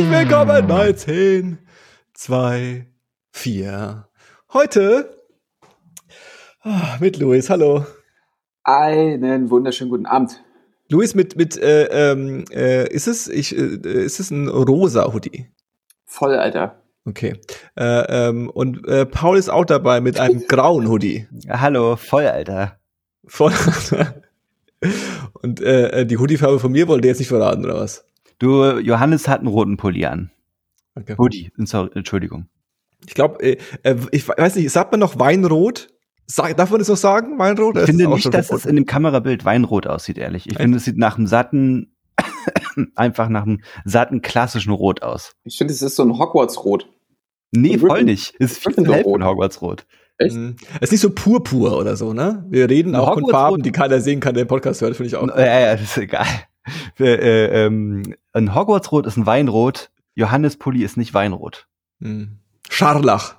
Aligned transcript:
Herzlich 0.00 0.18
willkommen 0.18 0.66
bei 0.66 0.92
10, 0.94 1.58
2, 2.14 2.86
4. 3.32 4.08
Heute 4.50 5.14
ah, 6.62 6.96
mit 7.00 7.18
Luis. 7.18 7.50
Hallo. 7.50 7.84
Einen 8.64 9.50
wunderschönen 9.50 9.90
guten 9.90 10.06
Abend. 10.06 10.42
Luis 10.88 11.14
mit 11.14 11.36
mit 11.36 11.58
äh, 11.58 12.12
ähm, 12.12 12.46
äh, 12.50 12.88
ist 12.88 13.08
es 13.08 13.28
ich 13.28 13.54
äh, 13.54 13.76
ist 13.76 14.20
es 14.20 14.30
ein 14.30 14.48
rosa 14.48 15.12
Hoodie? 15.12 15.50
Voll, 16.06 16.34
Alter. 16.34 16.80
Okay. 17.04 17.34
Äh, 17.76 18.28
ähm, 18.28 18.48
und 18.48 18.88
äh, 18.88 19.04
Paul 19.04 19.36
ist 19.36 19.50
auch 19.50 19.66
dabei 19.66 20.00
mit 20.00 20.18
einem 20.18 20.46
grauen 20.48 20.88
Hoodie. 20.88 21.28
Hallo, 21.46 21.96
voll, 21.96 22.26
Alter. 22.26 22.78
Voll. 23.26 23.52
und 25.42 25.60
äh, 25.60 26.06
die 26.06 26.16
Hoodie-Farbe 26.16 26.58
von 26.58 26.72
mir 26.72 26.88
wollt 26.88 27.04
ihr 27.04 27.10
jetzt 27.10 27.18
nicht 27.18 27.28
verraten, 27.28 27.66
oder 27.66 27.74
was? 27.74 28.06
Du, 28.40 28.78
Johannes 28.78 29.28
hat 29.28 29.40
einen 29.40 29.48
roten 29.48 29.76
Pulli 29.76 30.06
an. 30.06 30.30
Okay. 30.96 31.14
Hoodie, 31.16 31.52
sorry, 31.58 31.90
Entschuldigung. 31.94 32.46
Ich 33.06 33.14
glaube, 33.14 33.42
äh, 33.42 33.58
äh, 33.82 33.96
ich 34.12 34.26
weiß 34.26 34.56
nicht, 34.56 34.70
sagt 34.70 34.90
man 34.90 35.00
noch 35.00 35.18
Weinrot? 35.18 35.88
Sag, 36.26 36.56
darf 36.56 36.70
man 36.70 36.78
das 36.78 36.88
noch 36.88 36.96
sagen, 36.96 37.38
Weinrot? 37.38 37.76
Ich 37.76 37.84
finde 37.84 38.08
nicht, 38.08 38.32
dass 38.32 38.50
es 38.50 38.64
in 38.64 38.76
dem 38.76 38.86
Kamerabild 38.86 39.44
Weinrot 39.44 39.86
aussieht, 39.86 40.16
ehrlich. 40.16 40.46
Ich 40.48 40.56
finde, 40.56 40.78
es 40.78 40.84
sieht 40.84 40.96
nach 40.96 41.18
einem 41.18 41.26
satten, 41.26 41.94
einfach 42.94 43.28
nach 43.28 43.42
einem 43.42 43.60
satten 43.84 44.22
klassischen 44.22 44.72
Rot 44.72 45.02
aus. 45.02 45.32
Ich 45.44 45.58
finde, 45.58 45.74
es 45.74 45.82
ist 45.82 45.96
so 45.96 46.02
ein 46.04 46.18
Hogwarts-Rot. 46.18 46.88
Nee, 47.52 47.76
voll 47.78 48.04
nicht. 48.04 48.34
Es 48.38 48.52
ist 48.52 48.62
viel 48.62 48.74
zu 48.74 48.90
hell 48.90 49.02
von 49.02 49.24
Hogwarts-Rot. 49.24 49.86
Echt? 50.16 50.36
Mhm. 50.36 50.56
Es 50.76 50.84
ist 50.84 50.92
nicht 50.92 51.00
so 51.00 51.10
purpur 51.10 51.76
oder 51.76 51.96
so, 51.96 52.14
ne? 52.14 52.46
Wir 52.48 52.70
reden 52.70 52.94
auch 52.94 53.14
von 53.14 53.28
Farben, 53.28 53.62
die 53.62 53.72
keiner 53.72 54.00
sehen 54.00 54.20
kann, 54.20 54.34
der 54.34 54.44
den 54.44 54.48
Podcast 54.48 54.80
hört, 54.80 54.96
finde 54.96 55.08
ich 55.08 55.16
auch. 55.16 55.26
Ja, 55.28 55.60
ja, 55.60 55.72
das 55.72 55.82
ist 55.82 55.98
egal. 55.98 56.26
Äh, 56.98 57.64
ähm, 57.66 58.02
ein 58.32 58.54
Hogwarts-Rot 58.54 59.06
ist 59.06 59.16
ein 59.16 59.26
Weinrot. 59.26 59.90
Johannes 60.14 60.56
Pulli 60.56 60.84
ist 60.84 60.96
nicht 60.96 61.14
Weinrot. 61.14 61.66
Mhm. 61.98 62.38
Scharlach. 62.68 63.36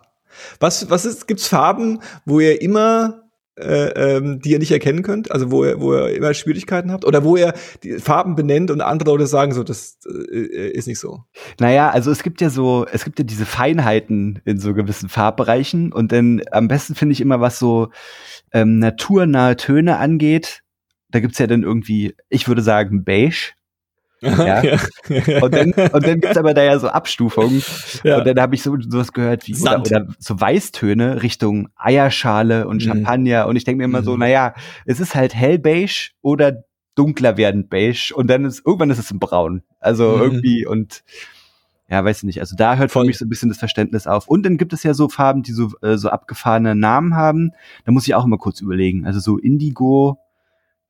Was, 0.60 0.90
was 0.90 1.06
ist, 1.06 1.28
gibt's 1.28 1.48
Farben, 1.48 2.00
wo 2.26 2.40
ihr 2.40 2.62
immer, 2.62 3.24
äh, 3.58 4.16
ähm, 4.16 4.40
die 4.40 4.52
ihr 4.52 4.60
nicht 4.60 4.72
erkennen 4.72 5.04
könnt? 5.04 5.32
Also 5.32 5.52
wo 5.52 5.66
ihr, 5.66 5.80
wo 5.80 5.94
ihr 5.94 6.16
immer 6.16 6.34
Schwierigkeiten 6.34 6.92
habt? 6.92 7.06
Oder 7.06 7.24
wo 7.24 7.36
ihr 7.36 7.54
die 7.84 8.00
Farben 8.00 8.36
benennt 8.36 8.72
und 8.72 8.82
andere 8.82 9.12
Leute 9.12 9.28
sagen 9.28 9.54
so, 9.54 9.64
das 9.64 10.00
äh, 10.08 10.70
ist 10.70 10.88
nicht 10.88 11.00
so? 11.00 11.24
Naja, 11.60 11.90
also 11.90 12.12
es 12.12 12.24
gibt 12.24 12.42
ja 12.42 12.50
so, 12.50 12.86
es 12.92 13.04
gibt 13.04 13.20
ja 13.20 13.26
diese 13.26 13.46
Feinheiten 13.46 14.42
in 14.46 14.60
so 14.60 14.74
gewissen 14.74 15.10
Farbbereichen 15.10 15.92
und 15.92 16.12
dann 16.12 16.42
am 16.52 16.68
besten 16.68 16.96
finde 16.96 17.14
ich 17.14 17.22
immer, 17.22 17.42
was 17.42 17.60
so 17.60 17.90
ähm, 18.54 18.80
naturnahe 18.80 19.56
Töne 19.58 19.98
angeht. 19.98 20.64
Da 21.12 21.20
gibt's 21.20 21.40
ja 21.40 21.48
dann 21.48 21.64
irgendwie, 21.64 22.16
ich 22.30 22.48
würde 22.48 22.62
sagen, 22.62 23.04
beige. 23.04 23.54
Ja. 24.22 24.64
ja. 24.64 24.78
Und 25.42 25.54
dann, 25.54 25.74
und 25.74 26.06
dann 26.06 26.20
gibt's 26.20 26.38
aber 26.38 26.54
da 26.54 26.64
ja 26.64 26.78
so 26.78 26.88
Abstufungen. 26.88 27.64
Ja. 28.04 28.20
Und 28.20 28.28
dann 28.28 28.40
habe 28.40 28.56
ich 28.56 28.62
so 28.62 28.78
sowas 28.80 29.14
gehört 29.14 29.48
wie 29.48 29.56
oder, 29.56 29.80
oder, 29.80 30.08
so 30.20 30.40
Weißtöne 30.40 31.24
Richtung 31.24 31.70
Eierschale 31.76 32.68
und 32.68 32.78
mhm. 32.84 32.88
Champagner. 32.88 33.48
Und 33.48 33.56
ich 33.56 33.64
denke 33.64 33.80
mir 33.80 33.86
immer 33.86 34.02
mhm. 34.02 34.06
so, 34.06 34.18
naja, 34.18 34.54
es 34.86 35.00
ist 35.00 35.16
halt 35.16 35.34
hellbeige 35.36 36.12
oder 36.22 36.64
dunkler 36.96 37.38
werdend 37.38 37.70
beige 37.70 38.14
und 38.14 38.28
dann 38.28 38.46
ist 38.46 38.64
irgendwann 38.66 38.90
ist 38.90 39.00
es 39.00 39.12
ein 39.12 39.20
Braun. 39.20 39.64
Also 39.80 40.18
mhm. 40.18 40.22
irgendwie 40.22 40.66
und 40.66 41.04
ja, 41.90 42.06
weiß 42.06 42.20
ich 42.20 42.24
nicht. 42.24 42.40
Also 42.40 42.56
da 42.56 42.78
hört 42.78 42.92
Voll. 42.92 43.04
für 43.04 43.08
mich 43.08 43.18
so 43.18 43.26
ein 43.26 43.30
bisschen 43.30 43.50
das 43.50 43.58
Verständnis 43.58 44.08
auf. 44.08 44.28
Und 44.28 44.44
dann 44.44 44.58
gibt 44.58 44.72
es 44.72 44.84
ja 44.84 44.94
so 44.94 45.10
Farben, 45.10 45.44
die 45.44 45.52
so, 45.52 45.72
äh, 45.82 45.98
so 45.98 46.10
abgefahrene 46.10 46.74
Namen 46.74 47.16
haben. 47.16 47.52
Da 47.84 47.92
muss 47.92 48.08
ich 48.08 48.16
auch 48.16 48.24
immer 48.24 48.38
kurz 48.38 48.62
überlegen. 48.62 49.06
Also 49.06 49.20
so 49.20 49.38
Indigo 49.38 50.18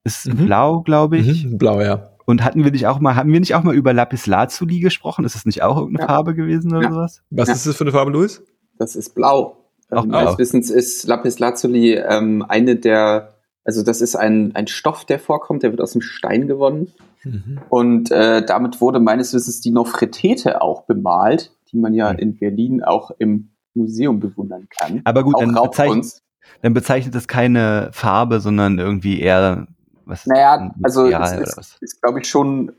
ist 0.04 0.28
mhm. 0.28 0.46
blau, 0.46 0.82
glaube 0.82 1.18
ich. 1.18 1.46
Mhm. 1.46 1.58
Blau, 1.58 1.82
ja. 1.82 2.10
Und 2.26 2.44
hatten 2.44 2.64
wir 2.64 2.72
nicht 2.72 2.88
auch 2.88 3.00
mal, 3.00 3.16
hatten 3.16 3.32
wir 3.32 3.40
nicht 3.40 3.56
auch 3.56 3.64
mal 3.64 3.76
über 3.76 3.94
Lapis 3.94 4.26
Lazuli 4.26 4.80
gesprochen? 4.80 5.26
Ist 5.26 5.36
das 5.36 5.46
nicht 5.46 5.64
auch 5.64 5.78
irgendeine 5.78 6.08
ja. 6.08 6.14
Farbe 6.14 6.34
gewesen 6.34 6.72
oder 6.72 6.84
ja. 6.84 6.92
sowas? 6.92 7.22
Was 7.30 7.48
ja. 7.48 7.54
ist 7.56 7.68
das 7.68 7.76
für 7.76 7.84
eine 7.84 7.92
Farbe, 7.92 8.12
Luis? 8.12 8.44
Das 8.78 8.96
ist 8.96 9.16
blau. 9.16 9.58
Auch 9.90 10.04
ähm, 10.04 10.10
blau. 10.10 10.24
Meines 10.24 10.38
Wissens 10.38 10.70
ist 10.70 11.08
Lapis 11.08 11.40
Lazuli 11.40 11.96
ähm, 11.96 12.46
eine 12.48 12.76
der, 12.76 13.34
also 13.66 13.84
das 13.84 14.02
ist 14.02 14.16
ein, 14.16 14.56
ein 14.56 14.68
Stoff, 14.68 15.06
der 15.06 15.20
vorkommt, 15.20 15.64
der 15.64 15.72
wird 15.72 15.82
aus 15.82 15.92
dem 15.92 16.02
Stein 16.02 16.48
gewonnen. 16.48 16.94
Mhm. 17.24 17.60
Und 17.70 18.12
äh, 18.12 18.46
damit 18.46 18.82
wurde 18.82 19.00
meines 19.00 19.34
Wissens 19.34 19.62
die 19.62 19.72
Nofretete 19.72 20.62
auch 20.62 20.84
bemalt, 20.84 21.52
die 21.72 21.78
man 21.78 21.94
ja 21.94 22.14
mhm. 22.14 22.20
in 22.20 22.38
Berlin 22.38 22.84
auch 22.84 23.12
im 23.20 23.52
Museum 23.74 24.20
bewundern 24.20 24.68
kann. 24.70 25.02
Aber 25.04 25.24
gut, 25.24 25.40
dann 25.40 25.54
bezeichnet, 25.54 26.22
dann 26.62 26.74
bezeichnet 26.74 27.16
das 27.16 27.28
keine 27.28 27.90
Farbe, 27.94 28.40
sondern 28.40 28.80
irgendwie 28.80 29.20
eher 29.20 29.68
was 30.12 30.28
naja, 30.28 30.72
also 30.84 31.08
es 31.08 31.32
ist, 31.32 31.58
ist, 31.58 31.78
ist 31.82 32.02
glaube 32.02 32.20
ich, 32.20 32.30
schon, 32.30 32.74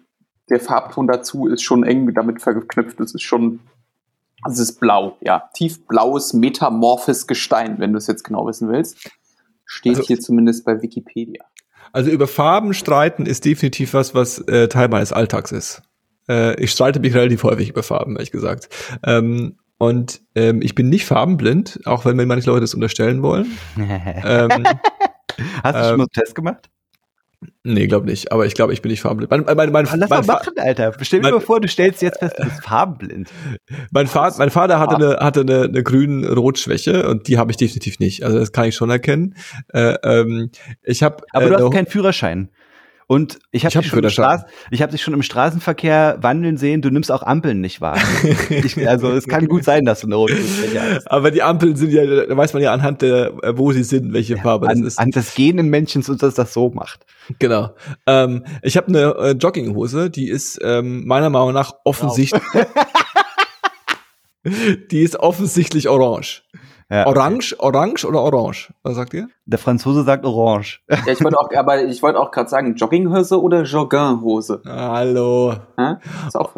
der 0.50 0.60
Farbton 0.60 1.08
dazu 1.08 1.48
ist 1.48 1.62
schon 1.62 1.82
eng 1.82 2.12
damit 2.14 2.40
verknüpft. 2.40 3.00
Es 3.00 3.14
ist 3.14 3.22
schon, 3.22 3.60
es 4.48 4.58
ist 4.58 4.78
blau, 4.78 5.16
ja. 5.20 5.48
Tiefblaues, 5.54 6.34
metamorphes 6.34 7.26
Gestein, 7.26 7.78
wenn 7.78 7.92
du 7.92 7.98
es 7.98 8.06
jetzt 8.06 8.22
genau 8.22 8.46
wissen 8.46 8.68
willst. 8.68 9.10
Steht 9.64 9.96
also, 9.96 10.06
hier 10.06 10.20
zumindest 10.20 10.64
bei 10.64 10.80
Wikipedia. 10.82 11.44
Also 11.92 12.10
über 12.10 12.28
Farben 12.28 12.74
streiten 12.74 13.26
ist 13.26 13.44
definitiv 13.44 13.94
was, 13.94 14.14
was 14.14 14.38
äh, 14.40 14.68
Teil 14.68 14.88
meines 14.88 15.12
Alltags 15.12 15.52
ist. 15.52 15.82
Äh, 16.28 16.60
ich 16.62 16.70
streite 16.70 17.00
mich 17.00 17.14
relativ 17.14 17.42
häufig 17.42 17.70
über 17.70 17.82
Farben, 17.82 18.16
ehrlich 18.16 18.30
gesagt. 18.30 18.68
Ähm, 19.04 19.56
und 19.78 20.22
ähm, 20.34 20.62
ich 20.62 20.74
bin 20.74 20.88
nicht 20.88 21.06
farbenblind, 21.06 21.80
auch 21.86 22.04
wenn 22.04 22.16
mir 22.16 22.26
manche 22.26 22.48
Leute 22.48 22.60
das 22.60 22.74
unterstellen 22.74 23.22
wollen. 23.22 23.58
ähm, 23.76 24.64
Hast 25.62 25.74
du 25.74 25.84
schon 25.84 25.96
mal 25.96 26.04
einen 26.04 26.10
Test 26.10 26.34
gemacht? 26.34 26.70
Nee, 27.64 27.86
glaube 27.86 28.06
nicht. 28.06 28.32
Aber 28.32 28.46
ich 28.46 28.54
glaube, 28.54 28.72
ich 28.72 28.82
bin 28.82 28.90
nicht 28.90 29.00
farbenblind. 29.00 29.30
Mein, 29.30 29.56
mein, 29.56 29.72
mein, 29.72 29.88
Lass 29.98 30.10
mal 30.10 30.22
machen, 30.22 30.54
Alter. 30.56 30.92
Stell 31.00 31.20
dir 31.20 31.30
mal 31.30 31.40
vor, 31.40 31.60
du 31.60 31.68
stellst 31.68 32.02
jetzt 32.02 32.18
fest, 32.18 32.36
du 32.38 32.44
bist 32.44 32.62
farbenblind. 32.64 33.30
Mein, 33.90 34.06
Vater, 34.06 34.36
mein 34.38 34.50
Vater 34.50 34.78
hatte 34.78 34.96
eine, 34.96 35.16
hatte 35.18 35.40
eine, 35.40 35.62
eine 35.62 35.82
grün-rot-Schwäche 35.82 37.08
und 37.08 37.28
die 37.28 37.38
habe 37.38 37.50
ich 37.50 37.56
definitiv 37.56 37.98
nicht. 37.98 38.24
Also 38.24 38.38
das 38.38 38.52
kann 38.52 38.66
ich 38.66 38.74
schon 38.74 38.90
erkennen. 38.90 39.34
Äh, 39.72 39.94
ähm, 40.02 40.50
ich 40.82 41.02
hab, 41.02 41.22
Aber 41.32 41.46
du 41.46 41.54
äh, 41.54 41.62
hast 41.62 41.72
keinen 41.72 41.86
Führerschein. 41.86 42.50
Und 43.06 43.38
ich 43.50 43.64
habe 43.64 43.82
dich, 43.82 43.92
hab 43.92 44.46
hab 44.72 44.90
dich 44.90 45.02
schon 45.02 45.14
im 45.14 45.22
Straßenverkehr 45.22 46.18
wandeln 46.20 46.56
sehen, 46.56 46.82
du 46.82 46.90
nimmst 46.90 47.10
auch 47.12 47.22
Ampeln 47.22 47.60
nicht 47.60 47.80
wahr. 47.80 47.98
ich, 48.50 48.88
also 48.88 49.10
es 49.10 49.26
kann 49.26 49.48
gut 49.48 49.64
sein, 49.64 49.84
dass 49.84 50.00
du 50.00 50.06
eine 50.06 50.16
rote 50.16 50.34
hast. 50.34 51.10
Aber 51.10 51.30
die 51.30 51.42
Ampeln 51.42 51.76
sind 51.76 51.92
ja, 51.92 52.04
da 52.06 52.36
weiß 52.36 52.52
man 52.54 52.62
ja 52.62 52.72
anhand 52.72 53.02
der, 53.02 53.32
wo 53.56 53.72
sie 53.72 53.84
sind, 53.84 54.12
welche 54.12 54.36
ja, 54.36 54.42
Farbe 54.42 54.68
an, 54.68 54.82
das 54.82 54.94
ist. 54.94 54.98
An 54.98 55.10
des 55.10 55.34
gehenden 55.34 55.68
Menschen, 55.68 56.02
und 56.08 56.22
dass 56.22 56.34
das 56.34 56.52
so 56.52 56.70
macht. 56.70 57.04
Genau. 57.38 57.74
Ähm, 58.06 58.44
ich 58.62 58.76
habe 58.76 58.88
eine 58.88 59.14
äh, 59.16 59.30
Jogginghose, 59.32 60.10
die 60.10 60.28
ist 60.28 60.58
ähm, 60.62 61.06
meiner 61.06 61.30
Meinung 61.30 61.52
nach 61.52 61.72
offensichtlich. 61.84 62.42
die 64.90 65.02
ist 65.02 65.16
offensichtlich 65.16 65.88
orange. 65.88 66.42
Ja, 66.92 67.06
orange, 67.06 67.54
okay. 67.58 67.66
orange 67.66 68.04
oder 68.04 68.20
orange? 68.20 68.70
Was 68.82 68.96
sagt 68.96 69.14
ihr? 69.14 69.28
Der 69.46 69.58
Franzose 69.58 70.02
sagt 70.02 70.26
orange. 70.26 70.80
Ja, 70.90 70.98
ich 71.06 71.24
wollte 71.24 71.38
auch, 71.38 71.48
aber 71.56 71.82
ich 71.84 72.02
wollte 72.02 72.20
auch 72.20 72.30
gerade 72.30 72.50
sagen, 72.50 72.74
Jogginghose 72.74 73.40
oder 73.40 73.62
Jogginghose? 73.62 74.60
Hallo. 74.66 75.54
Ja? 75.78 76.00
Ist 76.26 76.36
auch 76.36 76.54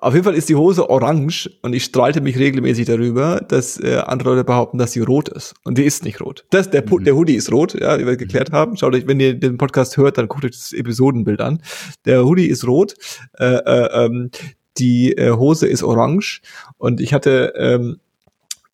auf 0.00 0.14
jeden 0.14 0.24
Fall 0.24 0.34
ist 0.34 0.48
die 0.48 0.54
Hose 0.54 0.88
orange 0.88 1.50
und 1.62 1.72
ich 1.72 1.82
streite 1.82 2.20
mich 2.20 2.38
regelmäßig 2.38 2.86
darüber, 2.86 3.40
dass 3.40 3.80
äh, 3.80 3.96
andere 4.06 4.30
Leute 4.30 4.44
behaupten, 4.44 4.78
dass 4.78 4.92
sie 4.92 5.00
rot 5.00 5.28
ist. 5.28 5.54
Und 5.64 5.76
die 5.76 5.82
ist 5.82 6.04
nicht 6.04 6.20
rot. 6.20 6.46
Das, 6.50 6.70
der, 6.70 6.84
mhm. 6.88 7.02
der 7.02 7.16
Hoodie 7.16 7.34
ist 7.34 7.50
rot, 7.50 7.74
ja, 7.74 7.98
wie 7.98 8.06
wir 8.06 8.16
geklärt 8.16 8.52
haben. 8.52 8.76
Schaut 8.76 8.94
euch, 8.94 9.08
wenn 9.08 9.18
ihr 9.18 9.34
den 9.34 9.58
Podcast 9.58 9.96
hört, 9.96 10.16
dann 10.16 10.28
guckt 10.28 10.44
euch 10.44 10.52
das 10.52 10.72
Episodenbild 10.72 11.40
an. 11.40 11.60
Der 12.04 12.24
Hoodie 12.24 12.46
ist 12.46 12.64
rot. 12.64 12.94
Äh, 13.40 13.56
äh, 13.56 14.04
ähm, 14.04 14.30
die 14.78 15.14
äh, 15.18 15.32
Hose 15.32 15.66
ist 15.66 15.82
orange. 15.82 16.42
Und 16.76 17.00
ich 17.00 17.12
hatte 17.12 17.54
ähm, 17.56 17.98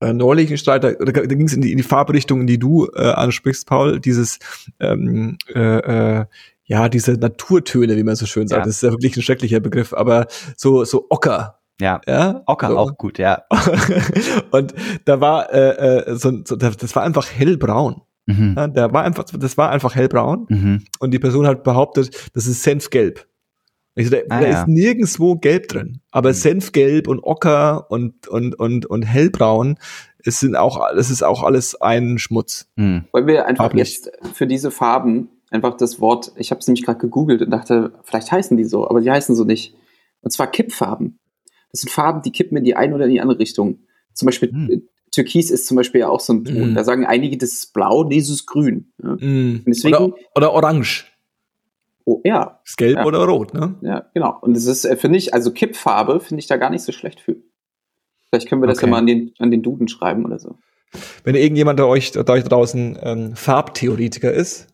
äh, 0.04 0.12
neulich 0.12 0.50
ein 0.50 0.58
Streit, 0.58 0.84
da, 0.84 0.92
da 0.92 1.12
ging 1.12 1.46
es 1.46 1.52
in 1.52 1.60
die, 1.60 1.72
in 1.72 1.78
die 1.78 1.82
Farbrichtung, 1.82 2.42
in 2.42 2.46
die 2.46 2.58
du 2.58 2.88
äh, 2.94 3.10
ansprichst, 3.10 3.66
Paul, 3.66 4.00
dieses 4.00 4.38
ähm, 4.80 5.38
äh, 5.54 6.20
äh, 6.20 6.24
ja, 6.66 6.88
diese 6.88 7.12
Naturtöne, 7.12 7.96
wie 7.96 8.02
man 8.02 8.16
so 8.16 8.26
schön 8.26 8.48
sagt. 8.48 8.60
Ja. 8.60 8.66
Das 8.66 8.76
ist 8.76 8.82
ja 8.82 8.90
wirklich 8.90 9.16
ein 9.16 9.22
schrecklicher 9.22 9.60
Begriff, 9.60 9.92
aber 9.92 10.26
so, 10.56 10.84
so 10.84 11.06
Ocker. 11.10 11.60
Ja, 11.80 12.00
ja? 12.06 12.42
Ocker 12.46 12.68
so. 12.68 12.78
auch 12.78 12.96
gut, 12.96 13.18
ja. 13.18 13.42
und 14.50 14.74
da 15.04 15.20
war 15.20 15.52
äh, 15.52 16.08
äh, 16.10 16.16
so, 16.16 16.32
so, 16.44 16.56
das 16.56 16.96
war 16.96 17.02
einfach 17.02 17.28
hellbraun. 17.30 18.02
Mhm. 18.26 18.54
Ja, 18.56 18.68
der 18.68 18.92
war 18.92 19.02
einfach, 19.02 19.24
das 19.24 19.58
war 19.58 19.70
einfach 19.70 19.94
hellbraun. 19.94 20.46
Mhm. 20.48 20.84
Und 21.00 21.10
die 21.10 21.18
Person 21.18 21.46
hat 21.46 21.64
behauptet, 21.64 22.30
das 22.32 22.46
ist 22.46 22.62
Senfgelb. 22.62 23.26
Ich 23.96 24.06
so, 24.06 24.10
da, 24.10 24.18
ah, 24.28 24.40
da 24.40 24.46
ja. 24.46 24.60
ist 24.60 24.68
nirgendwo 24.68 25.36
gelb 25.36 25.68
drin. 25.68 26.00
Aber 26.10 26.30
mhm. 26.30 26.34
Senfgelb 26.34 27.08
und 27.08 27.20
Ocker 27.20 27.90
und, 27.90 28.26
und, 28.28 28.58
und, 28.58 28.86
und 28.86 29.02
hellbraun, 29.02 29.78
es 30.24 30.40
sind 30.40 30.56
auch, 30.56 30.80
es 30.96 31.10
ist 31.10 31.22
auch 31.22 31.42
alles 31.42 31.80
ein 31.80 32.18
Schmutz. 32.18 32.66
Mhm. 32.76 33.04
Wollen 33.12 33.26
wir 33.26 33.46
einfach 33.46 33.64
Farblich. 33.64 33.94
jetzt 33.94 34.10
für 34.32 34.46
diese 34.46 34.70
Farben 34.70 35.28
einfach 35.50 35.76
das 35.76 36.00
Wort, 36.00 36.32
ich 36.36 36.50
habe 36.50 36.60
es 36.60 36.66
nämlich 36.66 36.84
gerade 36.84 36.98
gegoogelt 36.98 37.42
und 37.42 37.50
dachte, 37.50 37.92
vielleicht 38.02 38.32
heißen 38.32 38.56
die 38.56 38.64
so, 38.64 38.88
aber 38.88 39.00
die 39.00 39.10
heißen 39.10 39.34
so 39.34 39.44
nicht. 39.44 39.74
Und 40.22 40.32
zwar 40.32 40.50
Kippfarben. 40.50 41.20
Das 41.70 41.82
sind 41.82 41.90
Farben, 41.90 42.22
die 42.22 42.32
kippen 42.32 42.56
in 42.56 42.64
die 42.64 42.76
eine 42.76 42.94
oder 42.94 43.04
in 43.04 43.10
die 43.10 43.20
andere 43.20 43.38
Richtung. 43.38 43.80
Zum 44.12 44.26
Beispiel 44.26 44.50
mhm. 44.52 44.88
Türkis 45.12 45.50
ist 45.50 45.66
zum 45.66 45.76
Beispiel 45.76 46.00
ja 46.00 46.08
auch 46.08 46.20
so 46.20 46.32
ein 46.32 46.44
Ton. 46.44 46.70
Mhm. 46.70 46.74
Da 46.74 46.82
sagen 46.82 47.06
einige, 47.06 47.36
das 47.36 47.52
ist 47.52 47.72
blau, 47.72 48.04
nee, 48.04 48.18
das 48.18 48.30
ist 48.30 48.46
grün. 48.46 48.92
Ja? 49.02 49.16
Mhm. 49.20 49.62
Deswegen, 49.66 49.96
oder, 49.96 50.16
oder 50.34 50.52
orange. 50.52 51.06
Oh, 52.04 52.20
ja. 52.24 52.60
Ist 52.64 52.76
gelb 52.76 52.98
ja. 52.98 53.04
oder 53.04 53.24
rot, 53.24 53.54
ne? 53.54 53.76
Ja, 53.80 54.06
genau. 54.12 54.36
Und 54.40 54.56
es 54.56 54.66
ist, 54.66 54.84
äh, 54.84 54.96
finde 54.96 55.18
ich, 55.18 55.32
also 55.32 55.52
Kippfarbe 55.52 56.20
finde 56.20 56.40
ich 56.40 56.46
da 56.46 56.56
gar 56.56 56.70
nicht 56.70 56.82
so 56.82 56.92
schlecht 56.92 57.20
für. 57.20 57.36
Vielleicht 58.28 58.48
können 58.48 58.62
wir 58.62 58.66
das 58.66 58.78
okay. 58.78 58.86
ja 58.86 58.90
mal 58.90 58.98
an 58.98 59.06
den, 59.06 59.32
an 59.38 59.50
den 59.50 59.62
Duden 59.62 59.88
schreiben 59.88 60.24
oder 60.24 60.38
so. 60.38 60.58
Wenn 61.24 61.34
irgendjemand 61.34 61.78
da 61.78 61.84
euch, 61.84 62.12
da 62.12 62.32
euch 62.32 62.44
draußen 62.44 62.98
ähm, 63.02 63.36
Farbtheoretiker 63.36 64.32
ist, 64.32 64.68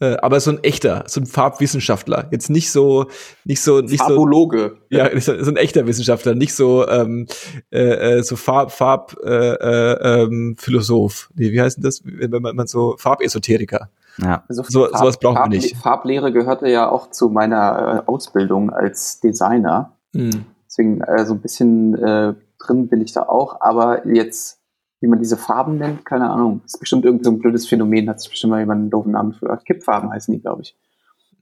äh, 0.00 0.16
aber 0.22 0.40
so 0.40 0.52
ein 0.52 0.62
echter, 0.62 1.04
so 1.08 1.20
ein 1.20 1.26
Farbwissenschaftler, 1.26 2.28
jetzt 2.30 2.50
nicht 2.50 2.70
so, 2.70 3.06
nicht 3.44 3.60
so, 3.60 3.80
nicht 3.80 3.98
Farbologe. 3.98 4.76
so. 4.90 4.96
Ja, 4.96 5.20
so, 5.20 5.32
ein 5.32 5.56
echter 5.56 5.86
Wissenschaftler, 5.86 6.34
nicht 6.34 6.54
so, 6.54 6.86
ähm, 6.88 7.26
äh, 7.70 8.18
äh 8.18 8.22
so 8.22 8.36
Farb, 8.36 8.70
Farb, 8.70 9.16
äh, 9.24 9.28
äh, 9.28 10.22
ähm, 10.22 10.56
Philosoph. 10.58 11.30
Nee, 11.34 11.52
wie 11.52 11.60
heißt 11.60 11.78
denn 11.78 11.84
das, 11.84 12.02
wenn 12.04 12.30
man, 12.30 12.44
wenn 12.44 12.56
man 12.56 12.66
so 12.66 12.96
Farbesoteriker? 12.98 13.90
Ja. 14.20 14.44
Also 14.48 14.64
so, 14.68 14.86
Farb, 14.86 14.98
sowas 14.98 15.18
brauchen 15.18 15.36
Farb, 15.36 15.50
wir 15.50 15.58
nicht. 15.58 15.76
Farblehre 15.76 16.32
gehörte 16.32 16.68
ja 16.68 16.88
auch 16.88 17.10
zu 17.10 17.28
meiner 17.28 18.04
äh, 18.06 18.10
Ausbildung 18.10 18.70
als 18.70 19.20
Designer. 19.20 19.96
Mhm. 20.12 20.46
Deswegen 20.66 21.00
äh, 21.02 21.24
so 21.24 21.34
ein 21.34 21.40
bisschen 21.40 21.94
äh, 21.94 22.34
drin 22.58 22.88
bin 22.88 23.00
ich 23.00 23.12
da 23.12 23.22
auch, 23.22 23.60
aber 23.60 24.06
jetzt, 24.06 24.60
wie 25.00 25.06
man 25.06 25.18
diese 25.18 25.36
Farben 25.36 25.78
nennt, 25.78 26.04
keine 26.04 26.30
Ahnung. 26.30 26.60
Das 26.64 26.74
ist 26.74 26.80
bestimmt 26.80 27.04
irgendein 27.04 27.24
so 27.24 27.30
ein 27.30 27.38
blödes 27.38 27.68
Phänomen, 27.68 28.08
hat 28.08 28.20
sich 28.20 28.30
bestimmt 28.30 28.50
mal 28.50 28.60
jemand 28.60 28.80
einen 28.80 28.90
doofen 28.90 29.12
Namen 29.12 29.32
für. 29.32 29.56
Kippfarben 29.64 30.10
heißen 30.10 30.34
die, 30.34 30.40
glaube 30.40 30.62
ich. 30.62 30.76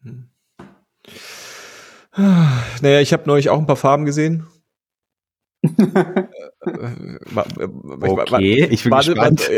Mhm. 0.02 0.28
Naja, 2.81 3.00
ich 3.00 3.12
habe 3.12 3.25
neulich 3.26 3.50
auch 3.50 3.58
ein 3.58 3.67
paar 3.67 3.76
Farben 3.76 4.06
gesehen. 4.06 4.46
Okay, 8.00 8.66
ich 8.70 8.82
bin 8.82 8.92
warte, 8.92 9.14
gespannt. 9.14 9.48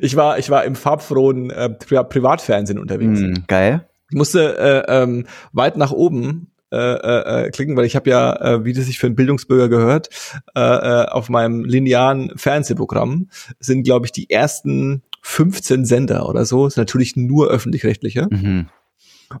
ich 0.00 0.16
war, 0.16 0.38
ich 0.38 0.50
war 0.50 0.64
im 0.64 0.74
farbfrohen 0.74 1.50
äh, 1.50 1.70
Pri 1.70 2.02
Privatfernsehen 2.04 2.78
unterwegs. 2.78 3.20
Mm, 3.20 3.34
geil. 3.48 3.86
Ich 4.10 4.16
musste 4.16 4.58
äh, 4.58 5.02
ähm, 5.02 5.26
weit 5.52 5.76
nach 5.76 5.92
oben 5.92 6.52
äh, 6.72 6.76
äh, 6.76 7.44
äh, 7.44 7.50
klicken, 7.50 7.76
weil 7.76 7.84
ich 7.84 7.96
habe 7.96 8.08
ja, 8.08 8.34
äh, 8.40 8.64
wie 8.64 8.72
das 8.72 8.86
sich 8.86 8.98
für 8.98 9.06
einen 9.06 9.14
Bildungsbürger 9.14 9.68
gehört, 9.68 10.08
äh, 10.54 10.60
äh, 10.60 11.06
auf 11.06 11.28
meinem 11.28 11.66
linearen 11.66 12.32
Fernsehprogramm 12.36 13.28
sind, 13.60 13.82
glaube 13.82 14.06
ich, 14.06 14.12
die 14.12 14.30
ersten 14.30 15.02
15 15.20 15.84
Sender 15.84 16.26
oder 16.30 16.46
so, 16.46 16.66
ist 16.66 16.78
natürlich 16.78 17.14
nur 17.14 17.48
öffentlich-rechtliche. 17.48 18.26
Mhm. 18.30 18.70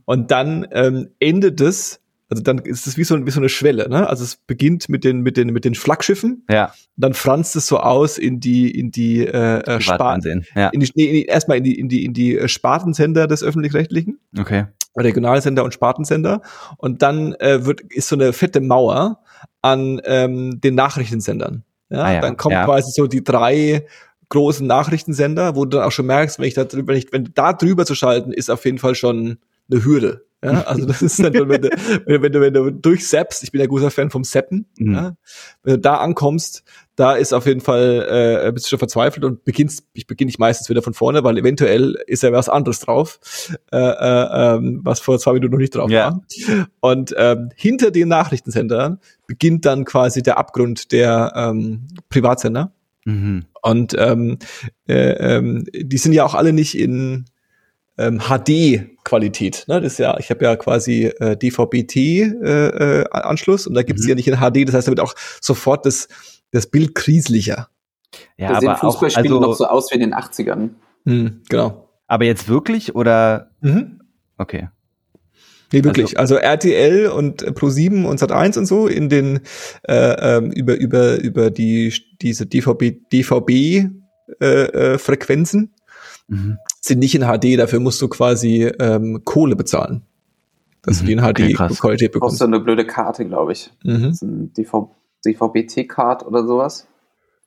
Und 0.04 0.30
dann 0.30 0.66
ähm, 0.72 1.08
endet 1.20 1.62
es 1.62 2.01
also 2.32 2.42
dann 2.42 2.60
ist 2.60 2.86
es 2.86 2.96
wie 2.96 3.04
so, 3.04 3.26
wie 3.26 3.30
so 3.30 3.40
eine 3.40 3.50
Schwelle, 3.50 3.90
ne? 3.90 4.08
Also 4.08 4.24
es 4.24 4.36
beginnt 4.36 4.88
mit 4.88 5.04
den 5.04 5.20
mit 5.20 5.36
den 5.36 5.52
mit 5.52 5.66
den 5.66 5.74
Flaggschiffen. 5.74 6.46
Ja. 6.48 6.72
Dann 6.96 7.12
franzt 7.12 7.56
es 7.56 7.66
so 7.66 7.78
aus 7.78 8.16
in 8.16 8.40
die 8.40 8.70
in 8.70 8.90
die 8.90 9.26
äh, 9.26 9.58
äh 9.58 9.80
Sparten, 9.82 10.46
ja. 10.54 10.68
in 10.68 10.80
die, 10.80 10.90
nee, 10.94 11.26
erstmal 11.28 11.58
in 11.58 11.64
die 11.64 11.78
in 11.78 11.90
die 11.90 12.06
in 12.06 12.14
die 12.14 12.38
äh, 12.38 12.48
Spartensender 12.48 13.26
des 13.26 13.42
öffentlich-rechtlichen. 13.44 14.18
Okay. 14.38 14.64
Regionalsender 14.96 15.62
und 15.62 15.74
Spartensender 15.74 16.40
und 16.78 17.02
dann 17.02 17.34
äh, 17.34 17.66
wird 17.66 17.82
ist 17.82 18.08
so 18.08 18.16
eine 18.16 18.32
fette 18.32 18.62
Mauer 18.62 19.20
an 19.60 20.00
ähm, 20.06 20.58
den 20.58 20.74
Nachrichtensendern. 20.74 21.64
Ja, 21.90 22.02
ah, 22.02 22.12
ja. 22.14 22.20
dann 22.22 22.38
kommt 22.38 22.54
ja. 22.54 22.64
quasi 22.64 22.92
so 22.92 23.06
die 23.06 23.22
drei 23.22 23.84
großen 24.30 24.66
Nachrichtensender, 24.66 25.54
wo 25.54 25.66
du 25.66 25.76
dann 25.76 25.86
auch 25.86 25.92
schon 25.92 26.06
merkst, 26.06 26.38
wenn 26.38 26.46
ich 26.46 26.54
da 26.54 26.64
drüber, 26.64 26.94
ich, 26.94 27.12
wenn 27.12 27.30
da 27.34 27.52
drüber 27.52 27.84
zu 27.84 27.94
schalten, 27.94 28.32
ist 28.32 28.50
auf 28.50 28.64
jeden 28.64 28.78
Fall 28.78 28.94
schon 28.94 29.36
eine 29.70 29.84
Hürde. 29.84 30.24
Ja, 30.44 30.62
also 30.62 30.86
das 30.86 31.02
ist 31.02 31.22
dann, 31.22 31.32
wenn 31.34 31.62
du, 31.62 31.70
wenn 32.06 32.32
du, 32.32 32.40
wenn 32.40 32.52
du 32.52 32.70
durchseppst, 32.70 33.44
ich 33.44 33.52
bin 33.52 33.60
ja 33.60 33.66
großer 33.66 33.90
Fan 33.90 34.10
vom 34.10 34.24
Seppen, 34.24 34.66
mhm. 34.76 34.94
ja, 34.94 35.16
wenn 35.62 35.74
du 35.74 35.78
da 35.78 35.96
ankommst, 35.98 36.64
da 36.96 37.14
ist 37.14 37.32
auf 37.32 37.46
jeden 37.46 37.60
Fall, 37.60 38.44
äh, 38.46 38.52
bist 38.52 38.66
du 38.66 38.70
schon 38.70 38.78
verzweifelt 38.80 39.24
und 39.24 39.44
beginnst, 39.44 39.84
ich 39.92 40.06
beginne 40.06 40.26
nicht 40.26 40.38
meistens 40.38 40.68
wieder 40.68 40.82
von 40.82 40.94
vorne, 40.94 41.24
weil 41.24 41.38
eventuell 41.38 41.96
ist 42.06 42.22
ja 42.22 42.32
was 42.32 42.48
anderes 42.48 42.80
drauf, 42.80 43.20
äh, 43.70 43.78
äh, 43.78 44.56
ähm, 44.56 44.80
was 44.82 45.00
vor 45.00 45.18
zwei 45.18 45.32
Minuten 45.34 45.52
noch 45.52 45.60
nicht 45.60 45.74
drauf 45.74 45.90
ja. 45.90 46.12
war. 46.12 46.66
Und 46.80 47.14
ähm, 47.16 47.50
hinter 47.54 47.90
den 47.90 48.08
Nachrichtensendern 48.08 48.98
beginnt 49.26 49.64
dann 49.64 49.84
quasi 49.84 50.22
der 50.22 50.38
Abgrund 50.38 50.92
der 50.92 51.32
ähm, 51.36 51.86
Privatsender. 52.08 52.72
Mhm. 53.04 53.44
Und 53.62 53.94
ähm, 53.96 54.38
äh, 54.88 55.36
ähm, 55.36 55.64
die 55.72 55.98
sind 55.98 56.12
ja 56.12 56.24
auch 56.24 56.34
alle 56.34 56.52
nicht 56.52 56.76
in 56.76 57.26
ähm, 57.98 58.20
HD-Qualität. 58.20 59.64
Ne? 59.68 59.80
Das 59.80 59.92
ist 59.92 59.98
ja, 59.98 60.18
ich 60.18 60.30
habe 60.30 60.44
ja 60.44 60.56
quasi 60.56 61.04
äh, 61.06 61.36
DVB-T-Anschluss 61.36 63.66
äh, 63.66 63.68
und 63.68 63.74
da 63.74 63.82
gibt's 63.82 64.04
mhm. 64.04 64.10
ja 64.10 64.14
nicht 64.14 64.28
in 64.28 64.36
HD. 64.36 64.66
Das 64.66 64.74
heißt, 64.74 64.86
da 64.88 64.92
wird 64.92 65.00
auch 65.00 65.14
sofort 65.40 65.84
das, 65.86 66.08
das 66.50 66.66
Bild 66.66 66.94
krislicher. 66.94 67.68
Ja, 68.36 68.48
da 68.48 68.56
aber 68.56 68.60
sehen 68.60 68.76
Fußballspiele 68.76 69.34
also, 69.34 69.40
noch 69.40 69.54
so 69.54 69.64
aus 69.66 69.90
wie 69.90 69.94
in 69.96 70.00
den 70.00 70.14
80ern. 70.14 70.70
Hm, 71.06 71.40
genau. 71.48 71.88
Aber 72.06 72.24
jetzt 72.24 72.48
wirklich 72.48 72.94
oder? 72.94 73.50
Mhm. 73.60 74.00
Okay. 74.38 74.68
Nee, 75.72 75.82
wirklich. 75.84 76.18
Also, 76.18 76.36
also 76.36 76.46
RTL 76.46 77.06
und 77.06 77.42
Pro7 77.42 78.04
und 78.04 78.20
Sat1 78.20 78.58
und 78.58 78.66
so 78.66 78.86
in 78.86 79.08
den 79.08 79.40
äh, 79.88 80.36
ähm, 80.36 80.52
über 80.52 80.76
über 80.76 81.18
über 81.18 81.50
die 81.50 81.94
diese 82.20 82.44
DVB 82.44 83.08
DVB 83.10 83.50
äh, 83.50 83.88
äh, 84.44 84.98
Frequenzen 84.98 85.72
mhm 86.28 86.58
sind 86.84 86.98
nicht 86.98 87.14
in 87.14 87.22
HD, 87.22 87.58
dafür 87.58 87.80
musst 87.80 88.02
du 88.02 88.08
quasi 88.08 88.70
ähm, 88.78 89.22
Kohle 89.24 89.56
bezahlen. 89.56 90.02
Dass 90.82 90.96
mhm, 90.96 91.00
du 91.00 91.06
die 91.06 91.12
in 91.12 91.54
HD-Qualität 91.54 92.08
okay, 92.08 92.08
bekommst. 92.08 92.40
Du 92.40 92.44
eine 92.44 92.60
blöde 92.60 92.84
Karte, 92.84 93.24
glaube 93.24 93.52
ich. 93.52 93.70
Mhm. 93.84 94.02
Das 94.02 94.14
ist 94.14 94.22
ein 94.22 94.52
DV 94.52 94.90
DVB-T-Card 95.24 96.26
oder 96.26 96.44
sowas. 96.44 96.88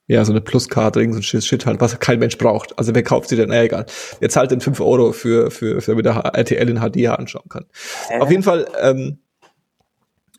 Ja, 0.08 0.24
so 0.24 0.32
eine 0.32 0.40
Pluskarte, 0.40 1.02
irgend 1.02 1.16
so 1.16 1.38
ein 1.38 1.42
Shit 1.42 1.66
halt, 1.66 1.82
was 1.82 2.00
kein 2.00 2.20
Mensch 2.20 2.38
braucht. 2.38 2.78
Also 2.78 2.94
wer 2.94 3.04
kauft 3.04 3.28
sie 3.28 3.36
denn? 3.36 3.50
Na 3.50 3.64
egal. 3.64 3.86
Wer 4.20 4.30
zahlt 4.30 4.52
denn 4.52 4.62
5 4.62 4.80
Euro 4.80 5.12
für, 5.12 5.52
für, 5.52 5.82
für 5.82 5.92
damit 5.92 6.06
er 6.06 6.36
RTL 6.36 6.70
in 6.70 6.80
HD 6.80 7.08
anschauen 7.08 7.50
kann. 7.50 7.66
Äh? 8.10 8.20
Auf 8.20 8.30
jeden 8.30 8.44
Fall, 8.44 8.68
ähm, 8.82 9.18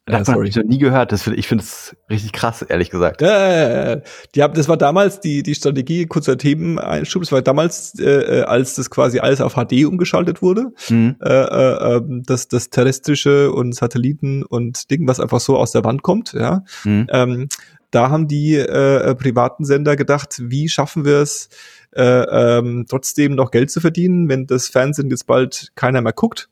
Davon 0.07 0.35
habe 0.35 0.49
ich 0.49 0.55
noch 0.55 0.63
nie 0.63 0.79
gehört. 0.79 1.11
Das 1.11 1.23
find, 1.23 1.37
ich 1.37 1.49
finde 1.49 1.65
es 1.65 1.97
richtig 2.09 2.33
krass, 2.33 2.63
ehrlich 2.63 2.91
gesagt. 2.91 3.23
Ja, 3.23 3.97
die 4.35 4.43
haben, 4.43 4.55
das 4.55 4.69
war 4.69 4.77
damals 4.77 5.19
die, 5.19 5.43
die 5.43 5.55
Strategie, 5.57 6.07
kurzer 6.07 6.39
Themeneinschub, 6.39 7.23
das 7.23 7.33
war 7.33 7.43
damals, 7.43 7.99
äh, 7.99 8.45
als 8.47 8.75
das 8.77 8.89
quasi 8.89 9.19
alles 9.19 9.41
auf 9.41 9.55
HD 9.55 9.85
umgeschaltet 9.85 10.43
wurde, 10.43 10.73
mhm. 10.89 11.17
äh, 11.21 11.29
äh, 11.29 11.97
ähm, 11.97 12.23
das, 12.25 12.47
das 12.47 12.71
terrestrische 12.71 13.51
und 13.51 13.75
Satelliten 13.75 14.45
und 14.45 14.91
Ding, 14.93 15.09
was 15.09 15.19
einfach 15.19 15.41
so 15.41 15.57
aus 15.57 15.73
der 15.73 15.83
Wand 15.83 16.03
kommt, 16.03 16.33
ja. 16.35 16.63
Mhm. 16.85 17.09
Ähm, 17.11 17.49
da 17.91 18.11
haben 18.11 18.29
die 18.29 18.55
äh, 18.55 19.15
privaten 19.17 19.65
Sender 19.65 19.97
gedacht, 19.97 20.41
wie 20.41 20.69
schaffen 20.69 21.05
wir 21.05 21.19
es, 21.19 21.49
äh, 21.97 22.03
ähm, 22.03 22.85
trotzdem 22.89 23.35
noch 23.35 23.51
Geld 23.51 23.71
zu 23.73 23.81
verdienen, 23.81 24.29
wenn 24.29 24.47
das 24.47 24.69
Fernsehen 24.69 25.11
jetzt 25.11 25.27
bald 25.27 25.73
keiner 25.75 26.01
mehr 26.01 26.13
guckt 26.13 26.49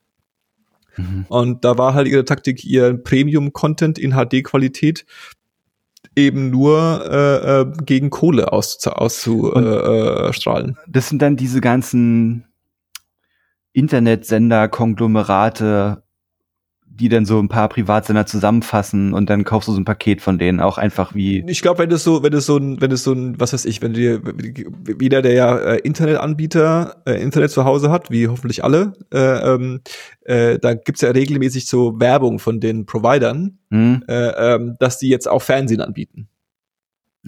Mhm. 0.96 1.26
Und 1.28 1.64
da 1.64 1.78
war 1.78 1.94
halt 1.94 2.08
ihre 2.08 2.24
Taktik, 2.24 2.64
ihr 2.64 2.94
Premium-Content 2.96 3.98
in 3.98 4.12
HD-Qualität 4.12 5.04
eben 6.16 6.50
nur 6.50 7.04
äh, 7.10 7.60
äh, 7.60 7.72
gegen 7.84 8.10
Kohle 8.10 8.52
auszustrahlen. 8.52 9.50
Äh, 9.56 10.70
äh, 10.70 10.84
das 10.86 11.08
sind 11.08 11.22
dann 11.22 11.36
diese 11.36 11.60
ganzen 11.60 12.46
Internetsender, 13.72 14.68
Konglomerate, 14.68 16.03
die 16.96 17.08
dann 17.08 17.24
so 17.24 17.38
ein 17.40 17.48
paar 17.48 17.68
Privatsender 17.68 18.26
zusammenfassen 18.26 19.12
und 19.12 19.28
dann 19.28 19.44
kaufst 19.44 19.68
du 19.68 19.72
so 19.72 19.80
ein 19.80 19.84
Paket 19.84 20.22
von 20.22 20.38
denen 20.38 20.60
auch 20.60 20.78
einfach 20.78 21.14
wie. 21.14 21.44
Ich 21.48 21.60
glaube, 21.60 21.80
wenn 21.80 21.90
das 21.90 22.04
so, 22.04 22.22
wenn 22.22 22.32
es 22.32 22.46
so 22.46 22.56
ein, 22.56 22.80
wenn 22.80 22.92
es 22.92 23.02
so 23.02 23.12
ein, 23.12 23.38
was 23.40 23.52
weiß 23.52 23.64
ich, 23.64 23.82
wenn 23.82 23.94
dir 23.94 24.22
wieder 24.22 25.22
der 25.22 25.32
ja 25.32 25.56
äh, 25.58 25.78
Internetanbieter 25.78 27.02
äh, 27.06 27.20
Internet 27.20 27.50
zu 27.50 27.64
Hause 27.64 27.90
hat, 27.90 28.10
wie 28.10 28.28
hoffentlich 28.28 28.62
alle, 28.62 28.92
äh, 29.12 29.18
ähm, 29.18 29.80
äh, 30.22 30.58
da 30.58 30.74
gibt's 30.74 31.00
ja 31.00 31.10
regelmäßig 31.10 31.66
so 31.66 31.98
Werbung 31.98 32.38
von 32.38 32.60
den 32.60 32.86
Providern, 32.86 33.58
mhm. 33.70 34.04
äh, 34.08 34.54
ähm, 34.54 34.76
dass 34.78 34.98
die 34.98 35.08
jetzt 35.08 35.28
auch 35.28 35.42
Fernsehen 35.42 35.80
anbieten. 35.80 36.28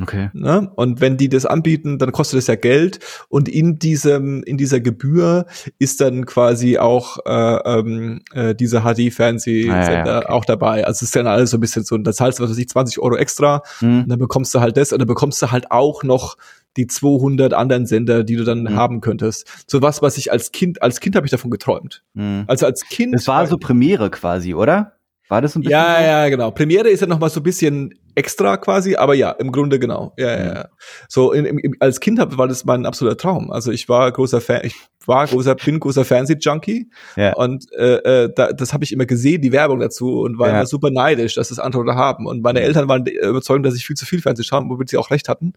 Okay. 0.00 0.30
Ne? 0.34 0.70
Und 0.74 1.00
wenn 1.00 1.16
die 1.16 1.28
das 1.28 1.46
anbieten, 1.46 1.98
dann 1.98 2.12
kostet 2.12 2.38
es 2.38 2.46
ja 2.46 2.54
Geld 2.54 2.98
und 3.28 3.48
in 3.48 3.78
diesem 3.78 4.42
in 4.42 4.58
dieser 4.58 4.80
Gebühr 4.80 5.46
ist 5.78 6.00
dann 6.00 6.26
quasi 6.26 6.78
auch 6.78 7.18
äh, 7.24 7.78
ähm, 7.78 8.20
äh, 8.32 8.54
dieser 8.54 8.82
HD-Fernsehsender 8.82 9.74
ah, 9.74 9.90
ja, 9.90 10.06
ja, 10.06 10.18
okay. 10.18 10.32
auch 10.32 10.44
dabei. 10.44 10.86
Also 10.86 10.98
es 10.98 11.02
ist 11.02 11.16
dann 11.16 11.26
alles 11.26 11.50
so 11.50 11.56
ein 11.56 11.60
bisschen 11.60 11.84
so, 11.84 11.96
da 11.96 12.12
zahlst 12.12 12.38
du 12.38 12.42
was 12.42 12.50
weiß 12.50 12.58
ich 12.58 12.68
20 12.68 12.98
Euro 12.98 13.16
extra 13.16 13.62
mhm. 13.80 14.02
und 14.02 14.08
dann 14.08 14.18
bekommst 14.18 14.54
du 14.54 14.60
halt 14.60 14.76
das 14.76 14.92
und 14.92 14.98
dann 14.98 15.08
bekommst 15.08 15.40
du 15.40 15.50
halt 15.50 15.70
auch 15.70 16.02
noch 16.02 16.36
die 16.76 16.86
200 16.86 17.54
anderen 17.54 17.86
Sender, 17.86 18.22
die 18.22 18.36
du 18.36 18.44
dann 18.44 18.64
mhm. 18.64 18.76
haben 18.76 19.00
könntest. 19.00 19.46
So 19.66 19.80
was, 19.80 20.02
was 20.02 20.18
ich 20.18 20.30
als 20.30 20.52
Kind 20.52 20.82
als 20.82 21.00
Kind 21.00 21.16
habe 21.16 21.26
ich 21.26 21.30
davon 21.30 21.50
geträumt. 21.50 22.02
Mhm. 22.14 22.44
Also 22.46 22.66
als 22.66 22.84
Kind. 22.84 23.14
Es 23.14 23.26
war 23.28 23.46
so 23.46 23.56
Premiere 23.56 24.10
quasi, 24.10 24.54
oder? 24.54 24.92
War 25.28 25.42
das 25.42 25.56
ein 25.56 25.62
bisschen? 25.62 25.72
Ja, 25.72 25.96
so? 25.96 26.04
ja, 26.04 26.28
genau. 26.28 26.50
Premiere 26.50 26.88
ist 26.88 27.00
ja 27.00 27.06
noch 27.06 27.18
mal 27.18 27.30
so 27.30 27.40
ein 27.40 27.44
bisschen 27.44 27.94
extra 28.16 28.56
quasi, 28.56 28.96
aber 28.96 29.14
ja, 29.14 29.30
im 29.30 29.52
Grunde 29.52 29.78
genau. 29.78 30.12
Ja, 30.16 30.36
ja, 30.36 30.44
ja. 30.46 30.68
So 31.08 31.32
in, 31.32 31.44
im, 31.44 31.74
als 31.80 32.00
Kind 32.00 32.18
hab, 32.18 32.36
war 32.38 32.48
das 32.48 32.64
mein 32.64 32.86
absoluter 32.86 33.16
Traum. 33.16 33.52
Also 33.52 33.70
ich 33.70 33.88
war 33.88 34.10
großer 34.10 34.40
Fan, 34.40 34.62
ich 34.64 34.74
war 35.04 35.26
großer, 35.26 35.54
bin 35.54 35.78
großer 35.78 36.04
Fernseh-Junkie 36.04 36.90
ja. 37.16 37.34
und 37.34 37.70
äh, 37.72 38.24
äh, 38.24 38.32
da, 38.34 38.52
das 38.52 38.72
habe 38.72 38.84
ich 38.84 38.92
immer 38.92 39.04
gesehen, 39.04 39.42
die 39.42 39.52
Werbung 39.52 39.80
dazu 39.80 40.20
und 40.20 40.38
war 40.38 40.48
ja. 40.48 40.54
immer 40.54 40.66
super 40.66 40.90
neidisch, 40.90 41.34
dass 41.34 41.50
das 41.50 41.58
andere 41.58 41.94
haben. 41.94 42.26
Und 42.26 42.42
meine 42.42 42.60
Eltern 42.62 42.88
waren 42.88 43.06
überzeugt, 43.06 43.64
dass 43.66 43.76
ich 43.76 43.86
viel 43.86 43.96
zu 43.96 44.06
viel 44.06 44.22
Fernseh 44.22 44.42
schaue, 44.42 44.64
womit 44.68 44.88
sie 44.88 44.96
auch 44.96 45.10
recht 45.10 45.28
hatten. 45.28 45.52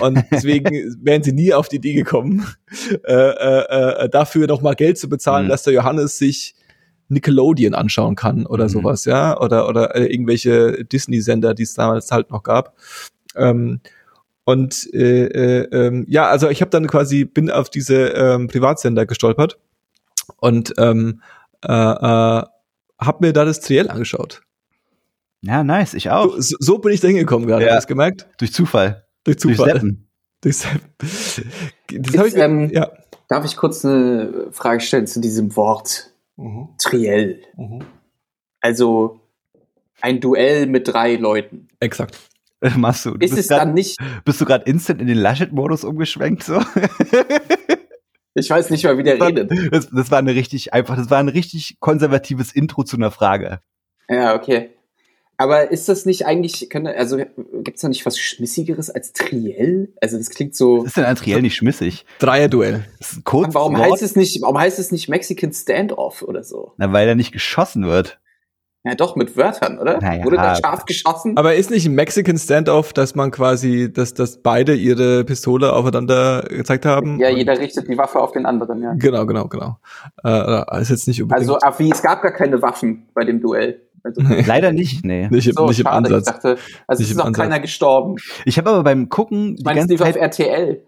Und 0.00 0.24
deswegen 0.30 0.96
wären 1.02 1.24
sie 1.24 1.32
nie 1.32 1.52
auf 1.52 1.68
die 1.68 1.76
Idee 1.76 1.94
gekommen, 1.94 2.46
äh, 3.04 3.12
äh, 3.12 4.04
äh, 4.04 4.08
dafür 4.08 4.46
noch 4.46 4.62
mal 4.62 4.74
Geld 4.74 4.96
zu 4.96 5.08
bezahlen, 5.08 5.46
mhm. 5.46 5.50
dass 5.50 5.64
der 5.64 5.72
Johannes 5.72 6.18
sich 6.18 6.54
Nickelodeon 7.08 7.74
anschauen 7.74 8.16
kann 8.16 8.46
oder 8.46 8.64
mhm. 8.64 8.68
sowas, 8.68 9.04
ja, 9.04 9.40
oder 9.40 9.68
oder 9.68 9.94
äh, 9.94 10.06
irgendwelche 10.06 10.84
Disney-Sender, 10.84 11.54
die 11.54 11.62
es 11.62 11.74
damals 11.74 12.10
halt 12.10 12.30
noch 12.30 12.42
gab. 12.42 12.74
Ähm, 13.36 13.80
und 14.44 14.88
äh, 14.94 15.26
äh, 15.26 15.68
ähm, 15.72 16.06
ja, 16.08 16.28
also 16.28 16.48
ich 16.48 16.60
habe 16.60 16.70
dann 16.70 16.86
quasi 16.86 17.24
bin 17.24 17.50
auf 17.50 17.68
diese 17.68 18.08
ähm, 18.08 18.48
Privatsender 18.48 19.04
gestolpert 19.04 19.58
und 20.38 20.72
ähm, 20.78 21.20
äh, 21.64 21.72
äh, 21.72 22.42
habe 22.98 23.18
mir 23.20 23.32
da 23.32 23.44
das 23.44 23.60
Triell 23.60 23.90
angeschaut. 23.90 24.42
Ja, 25.42 25.62
nice, 25.64 25.94
ich 25.94 26.10
auch. 26.10 26.34
So, 26.38 26.56
so 26.58 26.78
bin 26.78 26.92
ich 26.92 27.00
da 27.00 27.08
hingekommen 27.08 27.46
gerade, 27.46 27.66
ja. 27.66 27.74
hast 27.74 27.84
du 27.84 27.88
gemerkt? 27.88 28.28
Durch 28.38 28.52
Zufall. 28.52 29.04
Durch 29.24 29.38
Zufall. 29.38 29.80
Durch 30.40 30.56
Seppen. 30.56 30.90
Durch 30.98 31.36
Seppen. 31.38 31.52
Das 31.88 32.24
Ist, 32.24 32.34
ich, 32.34 32.40
ähm, 32.40 32.70
ja. 32.70 32.90
Darf 33.28 33.44
ich 33.44 33.56
kurz 33.56 33.84
eine 33.84 34.48
Frage 34.52 34.80
stellen 34.80 35.06
zu 35.06 35.20
diesem 35.20 35.56
Wort? 35.56 36.12
Mhm. 36.36 36.68
Triell. 36.78 37.42
Mhm. 37.56 37.84
Also 38.60 39.20
ein 40.00 40.20
Duell 40.20 40.66
mit 40.66 40.88
drei 40.88 41.16
Leuten. 41.16 41.68
Exakt. 41.80 42.18
Machst 42.76 43.06
du. 43.06 43.12
du 43.12 43.24
ist 43.24 43.36
es 43.36 43.48
grad, 43.48 43.60
dann 43.60 43.74
nicht. 43.74 43.96
Bist 44.24 44.40
du 44.40 44.44
gerade 44.44 44.64
instant 44.64 45.00
in 45.00 45.06
den 45.06 45.18
Laschet-Modus 45.18 45.84
umgeschwenkt 45.84 46.42
so? 46.42 46.58
ich 48.34 48.50
weiß 48.50 48.70
nicht 48.70 48.84
mal, 48.84 48.98
wie 48.98 49.02
der 49.02 49.18
das 49.18 49.28
redet. 49.28 49.50
das, 49.72 49.90
das 49.90 50.10
war 50.10 50.18
eine 50.18 50.34
richtig 50.34 50.72
einfach, 50.72 50.96
das 50.96 51.10
war 51.10 51.18
ein 51.18 51.28
richtig 51.28 51.76
konservatives 51.80 52.52
Intro 52.52 52.84
zu 52.84 52.96
einer 52.96 53.10
Frage. 53.10 53.60
Ja, 54.08 54.34
okay. 54.34 54.75
Aber 55.38 55.70
ist 55.70 55.88
das 55.88 56.06
nicht 56.06 56.26
eigentlich, 56.26 56.70
können, 56.70 56.86
also 56.86 57.18
gibt 57.18 57.76
es 57.76 57.82
da 57.82 57.88
nicht 57.88 58.06
was 58.06 58.18
Schmissigeres 58.18 58.90
als 58.90 59.12
Triell? 59.12 59.92
Also 60.00 60.16
das 60.16 60.30
klingt 60.30 60.54
so. 60.54 60.78
Was 60.78 60.86
ist 60.86 60.96
denn 60.96 61.04
ein 61.04 61.16
Triell 61.16 61.42
nicht 61.42 61.56
schmissig? 61.56 62.06
Dreierduell. 62.18 62.86
Warum 63.24 63.76
heißt 63.76 64.02
es 64.02 64.16
nicht, 64.16 64.40
warum 64.42 64.58
heißt 64.58 64.78
es 64.78 64.92
nicht 64.92 65.08
Mexican 65.08 65.52
Standoff 65.52 66.22
oder 66.22 66.42
so? 66.42 66.72
Na, 66.78 66.92
weil 66.92 67.06
da 67.06 67.14
nicht 67.14 67.32
geschossen 67.32 67.86
wird. 67.86 68.18
Ja, 68.86 68.94
doch, 68.94 69.16
mit 69.16 69.36
Wörtern, 69.36 69.80
oder? 69.80 69.98
Naja, 70.00 70.24
Wurde 70.24 70.36
da 70.36 70.54
scharf 70.54 70.84
geschossen? 70.84 71.36
Aber 71.36 71.56
ist 71.56 71.70
nicht 71.72 71.86
ein 71.86 71.94
Mexican 71.96 72.38
Standoff, 72.38 72.92
dass 72.92 73.16
man 73.16 73.32
quasi, 73.32 73.92
dass, 73.92 74.14
dass 74.14 74.40
beide 74.42 74.76
ihre 74.76 75.24
Pistole 75.24 75.72
aufeinander 75.72 76.44
gezeigt 76.48 76.86
haben? 76.86 77.18
Ja, 77.18 77.28
jeder 77.28 77.58
richtet 77.58 77.88
die 77.88 77.98
Waffe 77.98 78.20
auf 78.20 78.30
den 78.30 78.46
anderen, 78.46 78.80
ja. 78.80 78.94
Genau, 78.96 79.26
genau, 79.26 79.48
genau. 79.48 79.78
Äh, 80.22 80.80
ist 80.80 80.90
jetzt 80.90 81.08
nicht 81.08 81.20
unbedingt. 81.20 81.50
Also, 81.50 81.78
wie, 81.78 81.90
es 81.90 82.00
gab 82.00 82.22
gar 82.22 82.30
keine 82.30 82.62
Waffen 82.62 83.08
bei 83.12 83.24
dem 83.24 83.40
Duell. 83.40 83.85
Also, 84.06 84.22
Leider 84.46 84.72
nicht, 84.72 85.04
nee. 85.04 85.28
Nicht, 85.28 85.52
so, 85.52 85.66
nicht 85.66 85.80
im 85.80 85.86
Ansatz. 85.86 86.26
Ich 86.26 86.32
dachte, 86.32 86.48
also 86.86 87.00
nicht 87.00 87.10
es 87.10 87.16
ist 87.16 87.24
noch 87.24 87.32
keiner 87.32 87.60
gestorben. 87.60 88.16
Ich 88.44 88.56
habe 88.56 88.70
aber 88.70 88.84
beim 88.84 89.08
Gucken 89.08 89.56
die 89.56 89.64
ganze 89.64 89.96
Zeit, 89.96 90.14
auf 90.14 90.22
RTL. 90.22 90.84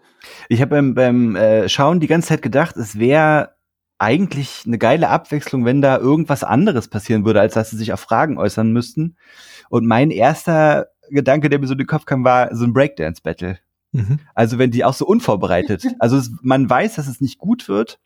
Ich 0.47 0.61
habe 0.61 0.69
beim, 0.69 0.93
beim 0.93 1.35
äh, 1.35 1.67
Schauen 1.67 1.99
die 1.99 2.07
ganze 2.07 2.29
Zeit 2.29 2.41
gedacht, 2.41 2.77
es 2.77 2.97
wäre 2.97 3.55
eigentlich 3.97 4.63
eine 4.65 4.77
geile 4.77 5.09
Abwechslung, 5.09 5.65
wenn 5.65 5.81
da 5.81 5.97
irgendwas 5.97 6.43
anderes 6.45 6.87
passieren 6.87 7.25
würde, 7.25 7.41
als 7.41 7.55
dass 7.55 7.69
sie 7.69 7.77
sich 7.77 7.91
auf 7.91 7.99
Fragen 7.99 8.37
äußern 8.37 8.71
müssten. 8.71 9.17
Und 9.69 9.85
mein 9.85 10.09
erster 10.09 10.87
Gedanke, 11.09 11.49
der 11.49 11.59
mir 11.59 11.67
so 11.67 11.73
in 11.73 11.79
den 11.79 11.87
Kopf 11.87 12.05
kam, 12.05 12.23
war 12.23 12.55
so 12.55 12.63
ein 12.63 12.73
Breakdance-Battle. 12.73 13.59
Mhm. 13.91 14.19
Also 14.33 14.57
wenn 14.57 14.71
die 14.71 14.85
auch 14.85 14.93
so 14.93 15.05
unvorbereitet. 15.05 15.85
Also 15.99 16.17
es, 16.17 16.31
man 16.41 16.69
weiß, 16.69 16.95
dass 16.95 17.07
es 17.07 17.19
nicht 17.19 17.39
gut 17.39 17.67
wird 17.67 17.99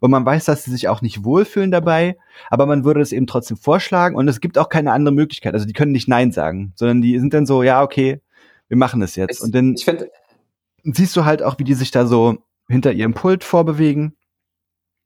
und 0.00 0.10
man 0.10 0.24
weiß, 0.24 0.44
dass 0.44 0.64
sie 0.64 0.70
sich 0.70 0.88
auch 0.88 1.02
nicht 1.02 1.24
wohlfühlen 1.24 1.70
dabei, 1.70 2.16
aber 2.50 2.66
man 2.66 2.84
würde 2.84 3.00
es 3.00 3.12
eben 3.12 3.26
trotzdem 3.26 3.56
vorschlagen 3.56 4.16
und 4.16 4.28
es 4.28 4.40
gibt 4.40 4.58
auch 4.58 4.68
keine 4.68 4.92
andere 4.92 5.14
Möglichkeit. 5.14 5.54
Also 5.54 5.66
die 5.66 5.72
können 5.72 5.92
nicht 5.92 6.08
Nein 6.08 6.32
sagen, 6.32 6.72
sondern 6.76 7.02
die 7.02 7.18
sind 7.18 7.34
dann 7.34 7.46
so, 7.46 7.62
ja, 7.62 7.82
okay, 7.82 8.20
wir 8.68 8.76
machen 8.76 9.02
es 9.02 9.16
jetzt. 9.16 9.38
Es, 9.38 9.40
und 9.40 9.54
dann 9.54 9.74
ich 9.74 9.86
siehst 10.84 11.16
du 11.16 11.24
halt 11.24 11.42
auch, 11.42 11.58
wie 11.58 11.64
die 11.64 11.74
sich 11.74 11.90
da 11.90 12.06
so 12.06 12.38
hinter 12.68 12.92
ihrem 12.92 13.14
Pult 13.14 13.44
vorbewegen 13.44 14.14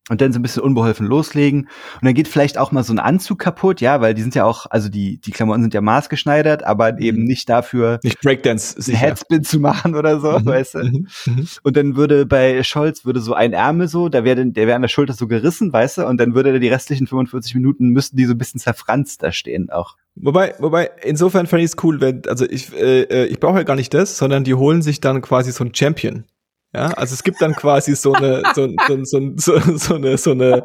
und 0.08 0.20
dann 0.20 0.32
so 0.32 0.40
ein 0.40 0.42
bisschen 0.42 0.62
unbeholfen 0.62 1.06
loslegen. 1.06 1.62
Und 1.62 2.04
dann 2.04 2.14
geht 2.14 2.26
vielleicht 2.26 2.58
auch 2.58 2.72
mal 2.72 2.82
so 2.82 2.92
ein 2.92 2.98
Anzug 2.98 3.38
kaputt, 3.38 3.80
ja, 3.80 4.00
weil 4.00 4.14
die 4.14 4.22
sind 4.22 4.34
ja 4.34 4.44
auch, 4.44 4.66
also 4.68 4.88
die, 4.88 5.18
die 5.18 5.30
Klamotten 5.30 5.62
sind 5.62 5.74
ja 5.74 5.80
maßgeschneidert, 5.80 6.64
aber 6.64 6.98
eben 6.98 7.20
mhm. 7.20 7.24
nicht 7.24 7.48
dafür, 7.48 8.00
nicht 8.02 8.20
Breakdance, 8.20 8.80
sicher. 8.80 8.98
Headspin 8.98 9.44
zu 9.44 9.60
machen 9.60 9.94
oder 9.94 10.18
so, 10.20 10.38
mhm. 10.38 10.46
weißt 10.46 10.74
du. 10.74 10.78
Mhm. 10.78 11.08
mhm. 11.26 11.48
Und 11.62 11.76
dann 11.76 11.96
würde 11.96 12.26
bei 12.26 12.62
Scholz 12.64 13.04
würde 13.04 13.20
so 13.20 13.34
ein 13.34 13.52
Ärmel 13.52 13.86
so, 13.86 14.08
da 14.08 14.24
wäre 14.24 14.44
der 14.44 14.66
wäre 14.66 14.74
an 14.74 14.82
der 14.82 14.88
Schulter 14.88 15.12
so 15.14 15.28
gerissen, 15.28 15.72
weißt 15.72 15.98
du, 15.98 16.06
und 16.06 16.18
dann 16.18 16.34
würde 16.34 16.58
die 16.58 16.68
restlichen 16.68 17.06
45 17.06 17.54
Minuten 17.54 17.88
müssten 17.88 18.16
die 18.16 18.26
so 18.26 18.32
ein 18.32 18.38
bisschen 18.38 18.60
zerfranst 18.60 19.22
da 19.22 19.30
stehen 19.30 19.70
auch. 19.70 19.96
Wobei, 20.14 20.54
wobei, 20.58 20.90
insofern 21.02 21.46
fand 21.46 21.62
ich 21.62 21.70
es 21.70 21.84
cool, 21.84 22.00
wenn, 22.00 22.22
also 22.26 22.44
ich, 22.44 22.74
äh, 22.74 23.02
äh 23.02 23.24
ich 23.26 23.40
brauche 23.40 23.58
ja 23.58 23.62
gar 23.62 23.76
nicht 23.76 23.94
das, 23.94 24.18
sondern 24.18 24.44
die 24.44 24.54
holen 24.54 24.82
sich 24.82 25.00
dann 25.00 25.22
quasi 25.22 25.52
so 25.52 25.64
ein 25.64 25.74
Champion. 25.74 26.24
Ja, 26.74 26.86
also 26.92 27.12
es 27.12 27.22
gibt 27.22 27.42
dann 27.42 27.54
quasi 27.54 27.94
so 27.94 28.14
eine, 28.14 28.42
so, 28.54 28.66
so, 28.88 29.04
so, 29.04 29.20
so, 29.36 29.76
so 29.76 29.94
eine, 29.94 30.16
so 30.16 30.30
eine, 30.30 30.64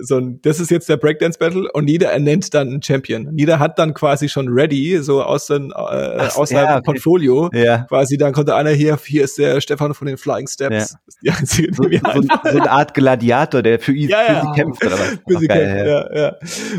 so 0.00 0.16
ein, 0.16 0.40
das 0.40 0.58
ist 0.58 0.70
jetzt 0.70 0.88
der 0.88 0.96
Breakdance 0.96 1.38
Battle 1.38 1.70
und 1.72 1.86
jeder 1.88 2.12
ernennt 2.12 2.54
dann 2.54 2.68
einen 2.68 2.82
Champion. 2.82 3.30
Jeder 3.36 3.58
hat 3.58 3.78
dann 3.78 3.92
quasi 3.92 4.30
schon 4.30 4.48
ready, 4.48 4.98
so 5.02 5.22
aus 5.22 5.48
dem, 5.48 5.70
äh, 5.70 5.74
aus 5.74 6.48
seinem 6.48 6.64
ja, 6.64 6.76
okay. 6.78 6.84
Portfolio. 6.84 7.50
Ja. 7.52 7.84
Quasi, 7.88 8.16
dann 8.16 8.32
konnte 8.32 8.54
einer 8.54 8.70
hier, 8.70 8.98
hier 9.04 9.24
ist 9.24 9.36
der 9.36 9.60
Stefan 9.60 9.92
von 9.92 10.06
den 10.06 10.16
Flying 10.16 10.46
Steps. 10.46 10.92
Ja. 10.92 10.98
die 11.22 11.38
einzige, 11.38 11.70
die 11.72 11.74
so, 11.74 12.22
so, 12.22 12.22
so, 12.22 12.48
eine 12.48 12.70
Art 12.70 12.94
Gladiator, 12.94 13.60
der 13.60 13.78
für 13.80 13.92
ihn, 13.92 14.08
ja, 14.08 14.22
ja. 14.22 14.40
für 14.40 14.46
sie 14.46 14.52
kämpft 14.62 14.86
oder 14.86 14.98
was. 14.98 15.08
Für 15.28 15.38
sie 15.40 15.46
kämpft, 15.46 15.86
ja. 15.86 16.16
ja, 16.16 16.36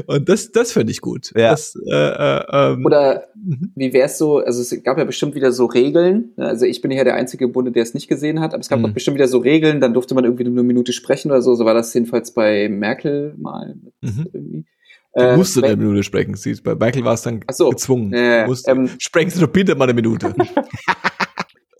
Und 0.07 0.27
das, 0.27 0.51
das 0.51 0.71
finde 0.71 0.91
ich 0.91 1.01
gut. 1.01 1.31
Ja. 1.35 1.51
Das, 1.51 1.75
äh, 1.87 1.93
äh, 1.93 2.43
ähm, 2.51 2.83
oder 2.83 3.25
mhm. 3.35 3.73
wie 3.75 3.93
wär's 3.93 4.17
so, 4.17 4.39
also 4.39 4.59
es 4.59 4.83
gab 4.83 4.97
ja 4.97 5.03
bestimmt 5.03 5.35
wieder 5.35 5.51
so 5.51 5.67
Regeln. 5.67 6.31
Also 6.37 6.65
ich 6.65 6.81
bin 6.81 6.89
ja 6.89 7.03
der 7.03 7.13
einzige 7.13 7.47
Bunde, 7.47 7.71
der 7.71 7.83
es 7.83 7.93
nicht 7.93 8.07
gesehen 8.07 8.39
hat 8.39 8.54
aber 8.55 8.61
es 8.61 8.69
gab 8.69 8.79
mhm. 8.79 8.85
auch 8.85 8.91
bestimmt 8.91 9.15
wieder 9.15 9.27
so 9.27 9.39
Regeln, 9.39 9.81
dann 9.81 9.93
durfte 9.93 10.15
man 10.15 10.23
irgendwie 10.23 10.45
nur 10.45 10.53
eine 10.53 10.63
Minute 10.63 10.93
sprechen 10.93 11.29
oder 11.29 11.41
so. 11.41 11.55
So 11.55 11.65
war 11.65 11.73
das 11.73 11.93
jedenfalls 11.93 12.33
bei 12.33 12.69
Merkel 12.69 13.35
mal. 13.37 13.75
Mhm. 14.01 14.27
Irgendwie. 14.33 14.65
Du 15.13 15.21
äh, 15.21 15.37
musst 15.37 15.61
eine 15.63 15.77
Minute 15.77 16.03
sprechen. 16.03 16.35
Siehst, 16.35 16.63
bei 16.63 16.75
Merkel 16.75 17.05
war 17.05 17.13
es 17.13 17.21
dann 17.21 17.41
so, 17.51 17.69
gezwungen. 17.69 18.11
Äh, 18.13 18.45
musst, 18.47 18.67
ähm, 18.67 18.89
sprechen 18.99 19.29
Sie 19.29 19.39
doch 19.39 19.47
bitte 19.47 19.75
mal 19.75 19.85
eine 19.85 19.93
Minute. 19.93 20.33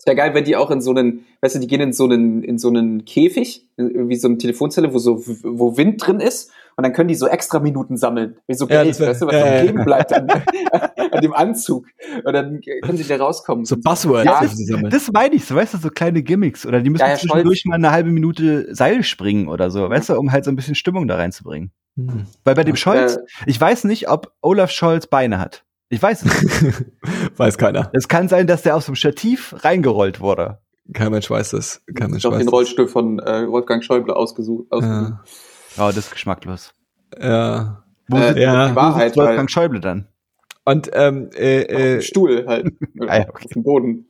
wäre 0.06 0.16
geil, 0.16 0.34
wenn 0.34 0.44
die 0.44 0.56
auch 0.56 0.70
in 0.70 0.80
so 0.80 0.90
einen, 0.90 1.26
weißt 1.40 1.56
du, 1.56 1.58
die 1.58 1.66
gehen 1.66 1.80
in 1.80 1.92
so 1.92 2.04
einen, 2.04 2.42
in 2.42 2.58
so 2.58 2.68
einen 2.68 3.04
Käfig, 3.04 3.66
wie 3.76 4.16
so 4.16 4.28
eine 4.28 4.38
Telefonzelle, 4.38 4.92
wo 4.94 4.98
so, 4.98 5.22
wo 5.26 5.76
Wind 5.76 6.06
drin 6.06 6.20
ist 6.20 6.50
und 6.76 6.84
dann 6.84 6.92
können 6.92 7.08
die 7.08 7.14
so 7.14 7.26
extra 7.26 7.58
Minuten 7.58 7.96
sammeln. 7.96 8.36
Wie 8.46 8.54
so 8.54 8.66
Geld, 8.66 8.98
ja, 8.98 9.06
weißt 9.08 9.22
du, 9.22 9.26
was 9.26 9.34
äh, 9.34 9.60
so 9.60 9.64
kleben 9.64 9.84
bleibt 9.84 10.12
an, 10.12 10.28
an, 11.10 11.20
dem 11.22 11.32
Anzug. 11.32 11.86
Und 12.22 12.32
dann 12.32 12.60
können 12.82 12.98
sie 12.98 13.04
da 13.04 13.16
rauskommen. 13.16 13.64
So 13.64 13.76
Buzzwords. 13.76 14.26
Ja, 14.26 14.42
das, 14.42 14.90
das 14.90 15.10
meine 15.12 15.34
ich 15.34 15.44
so, 15.46 15.54
weißt 15.54 15.74
du, 15.74 15.78
so 15.78 15.88
kleine 15.88 16.22
Gimmicks. 16.22 16.66
Oder 16.66 16.82
die 16.82 16.90
müssen 16.90 17.02
ja, 17.02 17.12
ja, 17.12 17.16
zwischendurch 17.16 17.64
mal 17.64 17.76
eine 17.76 17.92
halbe 17.92 18.10
Minute 18.10 18.74
Seil 18.74 19.02
springen 19.02 19.48
oder 19.48 19.70
so, 19.70 19.88
weißt 19.88 20.10
du, 20.10 20.18
um 20.18 20.32
halt 20.32 20.44
so 20.44 20.50
ein 20.50 20.56
bisschen 20.56 20.74
Stimmung 20.74 21.08
da 21.08 21.16
reinzubringen. 21.16 21.72
Hm. 21.96 22.26
Weil 22.44 22.54
bei 22.54 22.64
dem 22.64 22.76
Scholz, 22.76 23.16
äh, 23.16 23.20
ich 23.46 23.58
weiß 23.58 23.84
nicht, 23.84 24.10
ob 24.10 24.32
Olaf 24.42 24.70
Scholz 24.70 25.06
Beine 25.06 25.38
hat. 25.38 25.65
Ich 25.88 26.02
weiß 26.02 26.24
es 26.24 26.62
nicht. 26.62 26.84
weiß 27.36 27.58
keiner. 27.58 27.90
Es 27.92 28.08
kann 28.08 28.28
sein, 28.28 28.46
dass 28.46 28.62
der 28.62 28.76
aus 28.76 28.86
dem 28.86 28.94
Stativ 28.94 29.54
reingerollt 29.60 30.20
wurde. 30.20 30.58
Kein 30.92 31.12
Mensch 31.12 31.30
weiß 31.30 31.50
das. 31.50 31.82
Kein 31.94 32.10
Mensch 32.10 32.24
ich 32.24 32.30
weiß 32.30 32.38
den 32.38 32.48
Rollstuhl 32.48 32.88
von 32.88 33.18
äh, 33.20 33.48
Wolfgang 33.48 33.84
Schäuble 33.84 34.14
ausgesucht. 34.14 34.70
ausgesucht. 34.70 35.14
Ja. 35.76 35.84
Oh, 35.84 35.88
das 35.88 35.98
ist 35.98 36.10
geschmacklos. 36.12 36.72
Ja. 37.20 37.84
Wo 38.08 38.16
äh, 38.16 38.40
ja. 38.40 38.68
Die 38.68 38.76
Wahrheit 38.76 39.16
Wolfgang 39.16 39.38
halt. 39.38 39.50
Schäuble 39.50 39.80
dann? 39.80 40.08
Und 40.64 40.90
ähm, 40.94 41.30
äh, 41.34 41.62
äh, 41.62 42.02
Stuhl 42.02 42.44
halt. 42.46 42.66
ah, 43.06 43.18
ja, 43.18 43.28
okay. 43.28 43.44
Auf 43.44 43.52
dem 43.52 43.62
Boden. 43.62 44.06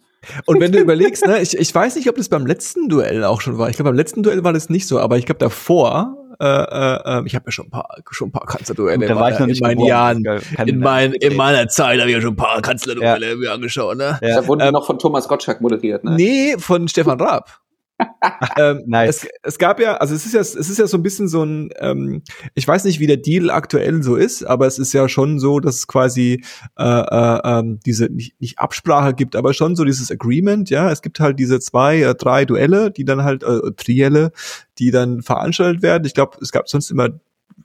Und 0.46 0.60
wenn 0.60 0.72
du 0.72 0.78
überlegst, 0.78 1.24
ne, 1.26 1.40
ich, 1.40 1.56
ich 1.56 1.74
weiß 1.74 1.96
nicht, 1.96 2.08
ob 2.08 2.16
das 2.16 2.28
beim 2.28 2.46
letzten 2.46 2.88
Duell 2.88 3.24
auch 3.24 3.40
schon 3.40 3.58
war. 3.58 3.68
Ich 3.68 3.76
glaube, 3.76 3.90
beim 3.90 3.96
letzten 3.96 4.22
Duell 4.22 4.42
war 4.42 4.52
das 4.52 4.70
nicht 4.70 4.88
so, 4.88 4.98
aber 4.98 5.18
ich 5.18 5.26
glaube 5.26 5.38
davor, 5.38 6.25
äh, 6.40 6.44
äh, 6.46 7.18
ähm, 7.18 7.26
ich 7.26 7.34
habe 7.34 7.46
ja 7.46 7.52
schon 7.52 7.66
ein 7.66 7.70
paar, 7.70 7.88
schon 8.10 8.28
ein 8.28 8.32
paar 8.32 8.46
Kanzlerduelle 8.46 9.06
da 9.06 9.16
war 9.16 9.30
ich 9.30 9.38
noch 9.38 9.46
nicht 9.46 9.60
in 9.60 9.66
meinen 9.66 9.80
Jahren, 9.80 10.24
in, 10.66 10.78
mein, 10.78 11.12
in 11.12 11.36
meiner 11.36 11.68
Zeit 11.68 12.00
habe 12.00 12.10
ich 12.10 12.16
ja 12.16 12.20
schon 12.20 12.34
ein 12.34 12.36
paar 12.36 12.60
Kanzlerduelle 12.62 13.30
ja. 13.30 13.36
mir 13.36 13.52
angeschaut. 13.52 13.96
Ne? 13.96 14.18
Ja. 14.22 14.40
Da 14.40 14.46
wurden 14.46 14.60
ähm, 14.60 14.72
noch 14.72 14.86
von 14.86 14.98
Thomas 14.98 15.28
Gottschalk 15.28 15.60
moderiert. 15.60 16.04
Ne? 16.04 16.12
Nee, 16.16 16.56
von 16.58 16.88
Stefan 16.88 17.20
Raab 17.20 17.60
ähm, 18.58 18.82
nice. 18.86 19.24
es, 19.24 19.28
es 19.42 19.58
gab 19.58 19.80
ja, 19.80 19.96
also 19.96 20.14
es 20.14 20.26
ist 20.26 20.34
ja, 20.34 20.40
es 20.40 20.54
ist 20.54 20.78
ja 20.78 20.86
so 20.86 20.98
ein 20.98 21.02
bisschen 21.02 21.28
so 21.28 21.42
ein, 21.44 21.70
ähm, 21.78 22.22
ich 22.54 22.66
weiß 22.66 22.84
nicht, 22.84 23.00
wie 23.00 23.06
der 23.06 23.16
Deal 23.16 23.50
aktuell 23.50 24.02
so 24.02 24.16
ist, 24.16 24.44
aber 24.44 24.66
es 24.66 24.78
ist 24.78 24.92
ja 24.92 25.08
schon 25.08 25.38
so, 25.38 25.60
dass 25.60 25.76
es 25.76 25.86
quasi 25.86 26.42
äh, 26.78 26.84
äh, 26.84 27.40
ähm, 27.44 27.80
diese 27.86 28.06
nicht, 28.06 28.40
nicht 28.40 28.58
Absprache 28.58 29.14
gibt, 29.14 29.36
aber 29.36 29.54
schon 29.54 29.76
so 29.76 29.84
dieses 29.84 30.10
Agreement, 30.10 30.68
ja. 30.70 30.90
Es 30.90 31.02
gibt 31.02 31.20
halt 31.20 31.38
diese 31.38 31.60
zwei, 31.60 32.00
äh, 32.00 32.14
drei 32.14 32.44
Duelle, 32.44 32.90
die 32.90 33.04
dann 33.04 33.24
halt 33.24 33.42
äh, 33.42 33.72
Trielle, 33.76 34.32
die 34.78 34.90
dann 34.90 35.22
veranstaltet 35.22 35.82
werden. 35.82 36.04
Ich 36.04 36.14
glaube, 36.14 36.36
es 36.40 36.52
gab 36.52 36.68
sonst 36.68 36.90
immer 36.90 37.10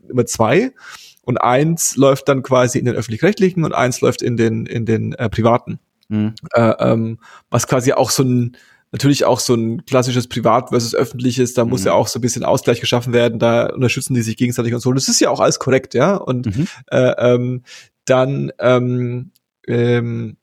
immer 0.09 0.25
zwei 0.25 0.71
und 1.23 1.37
eins 1.41 1.95
läuft 1.95 2.27
dann 2.27 2.43
quasi 2.43 2.79
in 2.79 2.85
den 2.85 2.95
öffentlich-rechtlichen 2.95 3.63
und 3.63 3.73
eins 3.73 4.01
läuft 4.01 4.21
in 4.21 4.37
den 4.37 4.65
in 4.65 4.85
den 4.85 5.13
äh, 5.13 5.29
privaten. 5.29 5.79
Mhm. 6.09 6.33
Äh, 6.53 6.73
ähm, 6.79 7.19
was 7.49 7.67
quasi 7.67 7.93
auch 7.93 8.09
so 8.09 8.23
ein, 8.23 8.57
natürlich 8.91 9.25
auch 9.25 9.39
so 9.39 9.55
ein 9.55 9.85
klassisches 9.85 10.27
Privat 10.27 10.69
versus 10.69 10.93
öffentliches, 10.93 11.53
da 11.53 11.65
muss 11.65 11.81
mhm. 11.81 11.87
ja 11.87 11.93
auch 11.93 12.07
so 12.07 12.19
ein 12.19 12.21
bisschen 12.21 12.43
Ausgleich 12.43 12.81
geschaffen 12.81 13.13
werden, 13.13 13.39
da 13.39 13.67
unterstützen 13.67 14.13
die 14.13 14.21
sich 14.21 14.37
gegenseitig 14.37 14.73
und 14.73 14.81
so. 14.81 14.91
Das 14.91 15.07
ist 15.07 15.19
ja 15.21 15.29
auch 15.29 15.39
alles 15.39 15.59
korrekt, 15.59 15.93
ja. 15.93 16.15
Und 16.15 16.45
mhm. 16.57 16.67
äh, 16.87 17.13
ähm, 17.17 17.63
dann 18.05 18.51
ähm, 18.59 19.31
ähm, 19.67 20.37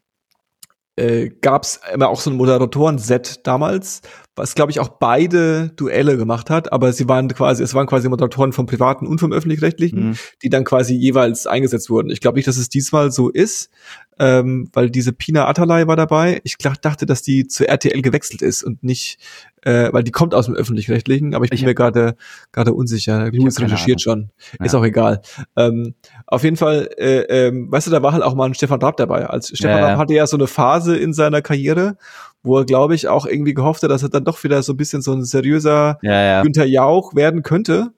äh, 0.97 1.29
gab 1.29 1.65
es 1.65 1.81
immer 1.93 2.09
auch 2.09 2.21
so 2.21 2.31
ein 2.31 2.37
Moderatoren-Set 2.37 3.47
damals, 3.47 4.03
was 4.39 4.55
glaube 4.55 4.71
ich 4.71 4.81
auch 4.81 4.89
beide 4.89 5.71
Duelle 5.77 6.17
gemacht 6.17 6.51
hat, 6.51 6.73
aber 6.73 6.93
sie 6.93 7.09
waren 7.09 7.29
quasi, 7.29 7.63
es 7.63 7.75
waren 7.75 7.87
quasi 7.87 8.09
Moderatoren 8.09 8.53
vom 8.53 8.67
privaten 8.67 9.07
und 9.07 9.19
vom 9.19 9.33
öffentlich-rechtlichen, 9.33 10.11
mhm. 10.11 10.17
die 10.43 10.49
dann 10.49 10.65
quasi 10.65 10.95
jeweils 10.95 11.47
eingesetzt 11.47 11.91
wurden. 11.91 12.11
Ich 12.11 12.21
glaube 12.21 12.37
nicht, 12.37 12.49
dass 12.49 12.57
es 12.57 12.69
diesmal 12.69 13.11
so 13.11 13.29
ist, 13.29 13.71
ähm, 14.19 14.69
weil 14.73 14.91
diese 14.91 15.13
Pina 15.13 15.47
Atalay 15.47 15.87
war 15.87 15.97
dabei. 15.97 16.41
Ich 16.45 16.57
dachte, 16.59 17.07
dass 17.07 17.23
die 17.23 17.47
zu 17.47 17.69
RTL 17.69 18.03
gewechselt 18.03 18.43
ist 18.43 18.63
und 18.63 18.83
nicht, 18.83 19.19
äh, 19.63 19.93
weil 19.93 20.03
die 20.03 20.11
kommt 20.11 20.35
aus 20.35 20.47
dem 20.47 20.55
öffentlich-rechtlichen, 20.55 21.35
aber 21.35 21.45
ich 21.45 21.51
bin 21.51 21.59
ich 21.59 21.65
mir 21.65 21.75
gerade 21.75 22.17
gerade 22.53 22.73
unsicher. 22.73 23.31
Louis 23.31 23.61
recherchiert 23.61 24.01
schon, 24.01 24.31
ja. 24.59 24.67
ist 24.67 24.75
auch 24.75 24.85
egal. 24.85 25.21
Ähm, 25.57 25.95
auf 26.27 26.45
jeden 26.45 26.57
Fall, 26.57 26.89
äh, 26.97 27.21
ähm, 27.47 27.71
weißt 27.71 27.87
du, 27.87 27.91
da 27.91 28.03
war 28.03 28.13
halt 28.13 28.23
auch 28.23 28.35
mal 28.35 28.47
ein 28.47 28.55
Stefan 28.55 28.81
Raab 28.81 28.97
dabei. 28.97 29.27
Als 29.27 29.49
Stefan 29.49 29.79
ja, 29.79 29.87
Raab 29.87 29.99
hatte 29.99 30.15
ja 30.15 30.27
so 30.27 30.37
eine 30.37 30.47
Phase 30.47 30.97
in 30.97 31.13
seiner 31.13 31.43
Karriere, 31.43 31.97
wo 32.43 32.59
er, 32.59 32.65
glaube 32.65 32.95
ich, 32.95 33.09
auch 33.09 33.27
irgendwie 33.27 33.55
gehofft 33.55 33.83
hat, 33.83 33.91
dass 33.91 34.03
er 34.03 34.09
dann 34.09 34.25
doch 34.25 34.43
wieder 34.45 34.63
so 34.63 34.73
ein 34.73 34.77
bisschen 34.77 35.03
so 35.03 35.13
ein 35.13 35.25
seriöser 35.25 35.99
ja, 36.03 36.23
ja. 36.23 36.43
Günther 36.43 36.67
Jauch 36.67 37.15
werden 37.15 37.43
könnte. 37.43 37.93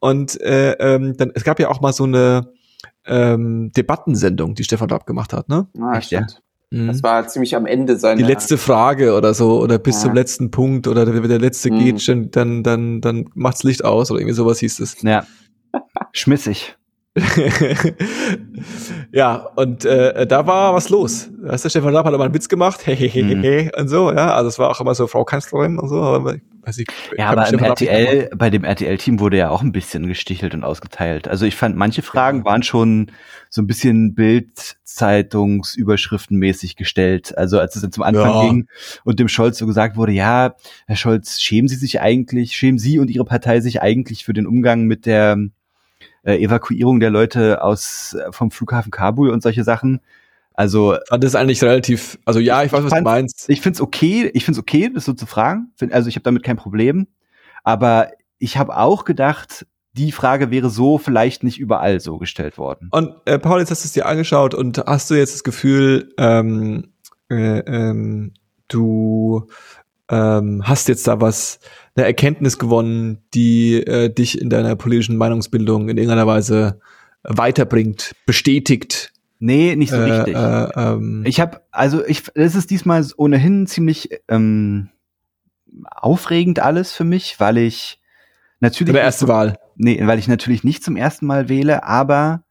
Und 0.00 0.40
äh, 0.40 0.72
ähm, 0.72 1.16
dann, 1.16 1.32
es 1.34 1.44
gab 1.44 1.58
ja 1.60 1.68
auch 1.68 1.80
mal 1.80 1.92
so 1.92 2.04
eine 2.04 2.48
ähm, 3.06 3.72
Debattensendung, 3.76 4.54
die 4.54 4.64
Stefan 4.64 4.90
Raab 4.90 5.06
gemacht 5.06 5.32
hat, 5.32 5.48
ne? 5.48 5.66
Ah, 5.80 5.96
Echt, 5.96 6.08
stimmt. 6.08 6.42
Ja. 6.70 6.86
Das 6.86 7.02
war 7.02 7.26
ziemlich 7.28 7.54
am 7.54 7.66
Ende 7.66 7.96
seiner. 7.96 8.16
Die 8.16 8.24
letzte 8.24 8.58
Frage 8.58 9.14
oder 9.14 9.32
so, 9.32 9.60
oder 9.60 9.78
bis 9.78 9.96
ja. 9.96 10.02
zum 10.02 10.14
letzten 10.14 10.50
Punkt, 10.50 10.88
oder 10.88 11.06
wenn 11.06 11.28
der 11.28 11.38
letzte 11.38 11.70
mhm. 11.70 11.78
geht, 11.78 12.36
dann, 12.36 12.62
dann, 12.62 13.00
dann 13.00 13.30
macht's 13.34 13.62
Licht 13.62 13.84
aus, 13.84 14.10
oder 14.10 14.20
irgendwie 14.20 14.34
sowas 14.34 14.58
hieß 14.58 14.80
es. 14.80 15.00
Ja. 15.02 15.24
Schmissig. 16.12 16.76
ja, 19.12 19.36
und 19.54 19.84
äh, 19.84 20.26
da 20.26 20.48
war 20.48 20.74
was 20.74 20.88
los. 20.88 21.30
Da 21.44 21.52
ist 21.52 21.62
der 21.62 21.70
Stefan 21.70 21.94
Raab 21.94 22.06
hat 22.06 22.14
aber 22.14 22.24
einen 22.24 22.34
Witz 22.34 22.48
gemacht, 22.48 22.84
hehehehe, 22.86 23.64
mhm. 23.64 23.70
und 23.80 23.86
so, 23.88 24.10
ja. 24.10 24.34
Also 24.34 24.48
es 24.48 24.58
war 24.58 24.68
auch 24.70 24.80
immer 24.80 24.96
so 24.96 25.06
Frau 25.06 25.24
Kanzlerin 25.24 25.78
und 25.78 25.88
so, 25.88 26.02
aber 26.02 26.38
weiß 26.62 26.78
ich. 26.78 26.88
Ja, 27.16 27.30
aber 27.30 27.48
im 27.48 27.60
RTL, 27.60 28.30
bei 28.36 28.50
dem 28.50 28.64
RTL-Team 28.64 29.20
wurde 29.20 29.36
ja 29.36 29.50
auch 29.50 29.62
ein 29.62 29.70
bisschen 29.70 30.08
gestichelt 30.08 30.54
und 30.54 30.64
ausgeteilt. 30.64 31.28
Also 31.28 31.46
ich 31.46 31.54
fand, 31.54 31.76
manche 31.76 32.02
Fragen 32.02 32.38
ja. 32.38 32.46
waren 32.46 32.64
schon 32.64 33.12
so 33.48 33.62
ein 33.62 33.68
bisschen 33.68 34.16
Bild-Zeitungsüberschriftenmäßig 34.16 36.74
gestellt. 36.74 37.38
Also 37.38 37.60
als 37.60 37.76
es 37.76 37.82
dann 37.82 37.92
zum 37.92 38.02
Anfang 38.02 38.30
ja. 38.30 38.42
ging 38.42 38.66
und 39.04 39.20
dem 39.20 39.28
Scholz 39.28 39.58
so 39.58 39.66
gesagt 39.66 39.96
wurde, 39.96 40.10
ja, 40.10 40.56
Herr 40.88 40.96
Scholz, 40.96 41.40
schämen 41.40 41.68
Sie 41.68 41.76
sich 41.76 42.00
eigentlich, 42.00 42.56
schämen 42.56 42.80
Sie 42.80 42.98
und 42.98 43.08
Ihre 43.08 43.24
Partei 43.24 43.60
sich 43.60 43.82
eigentlich 43.82 44.24
für 44.24 44.32
den 44.32 44.48
Umgang 44.48 44.86
mit 44.86 45.06
der 45.06 45.38
äh, 46.24 46.36
Evakuierung 46.36 47.00
der 47.00 47.10
Leute 47.10 47.62
aus 47.62 48.14
äh, 48.14 48.32
vom 48.32 48.50
Flughafen 48.50 48.90
Kabul 48.90 49.30
und 49.30 49.42
solche 49.42 49.64
Sachen. 49.64 50.00
Also 50.54 50.96
das 51.10 51.24
ist 51.24 51.34
eigentlich 51.36 51.62
relativ, 51.62 52.18
also 52.24 52.38
ja, 52.38 52.62
ich, 52.62 52.66
ich 52.66 52.72
weiß, 52.72 52.84
was 52.84 52.92
du 52.92 53.02
meinst. 53.02 53.50
Ich 53.50 53.60
finde 53.60 53.76
es 53.76 53.80
okay, 53.80 54.30
ich 54.34 54.44
finde 54.44 54.58
es 54.58 54.62
okay, 54.62 54.90
das 54.92 55.04
so 55.04 55.12
zu 55.12 55.26
fragen. 55.26 55.72
Also 55.90 56.08
ich 56.08 56.14
habe 56.14 56.22
damit 56.22 56.44
kein 56.44 56.56
Problem. 56.56 57.08
Aber 57.64 58.10
ich 58.38 58.56
habe 58.56 58.76
auch 58.76 59.04
gedacht, 59.04 59.66
die 59.94 60.12
Frage 60.12 60.50
wäre 60.50 60.70
so 60.70 60.98
vielleicht 60.98 61.44
nicht 61.44 61.58
überall 61.58 62.00
so 62.00 62.18
gestellt 62.18 62.58
worden. 62.58 62.88
Und 62.92 63.14
äh, 63.24 63.38
Paul, 63.38 63.60
jetzt 63.60 63.70
hast 63.70 63.84
du 63.84 63.86
es 63.86 63.92
dir 63.92 64.06
angeschaut 64.06 64.54
und 64.54 64.78
hast 64.78 65.10
du 65.10 65.14
jetzt 65.14 65.34
das 65.34 65.44
Gefühl, 65.44 66.12
ähm, 66.18 66.92
äh, 67.30 67.58
ähm, 67.60 68.34
du 68.68 69.46
ähm, 70.10 70.62
hast 70.64 70.88
jetzt 70.88 71.06
da 71.06 71.20
was, 71.20 71.60
eine 71.96 72.06
Erkenntnis 72.06 72.58
gewonnen, 72.58 73.18
die 73.34 73.76
äh, 73.76 74.12
dich 74.12 74.40
in 74.40 74.50
deiner 74.50 74.76
politischen 74.76 75.16
Meinungsbildung 75.16 75.88
in 75.88 75.96
irgendeiner 75.96 76.26
Weise 76.26 76.80
weiterbringt, 77.22 78.14
bestätigt? 78.26 79.12
Nee, 79.38 79.76
nicht 79.76 79.90
so 79.90 79.96
äh, 79.96 80.12
richtig. 80.12 80.34
Äh, 80.34 80.68
ähm, 80.76 81.22
ich 81.26 81.40
habe, 81.40 81.62
also 81.70 82.04
ich, 82.04 82.24
das 82.34 82.54
ist 82.54 82.70
diesmal 82.70 83.04
ohnehin 83.16 83.66
ziemlich 83.66 84.10
ähm, 84.28 84.90
aufregend 85.86 86.60
alles 86.60 86.92
für 86.92 87.04
mich, 87.04 87.38
weil 87.40 87.58
ich 87.58 88.00
natürlich. 88.60 88.92
Oder 88.92 89.02
erste 89.02 89.28
Wahl. 89.28 89.58
Nee, 89.76 90.00
weil 90.06 90.18
ich 90.18 90.28
natürlich 90.28 90.64
nicht 90.64 90.84
zum 90.84 90.96
ersten 90.96 91.26
Mal 91.26 91.48
wähle, 91.48 91.84
aber 91.84 92.44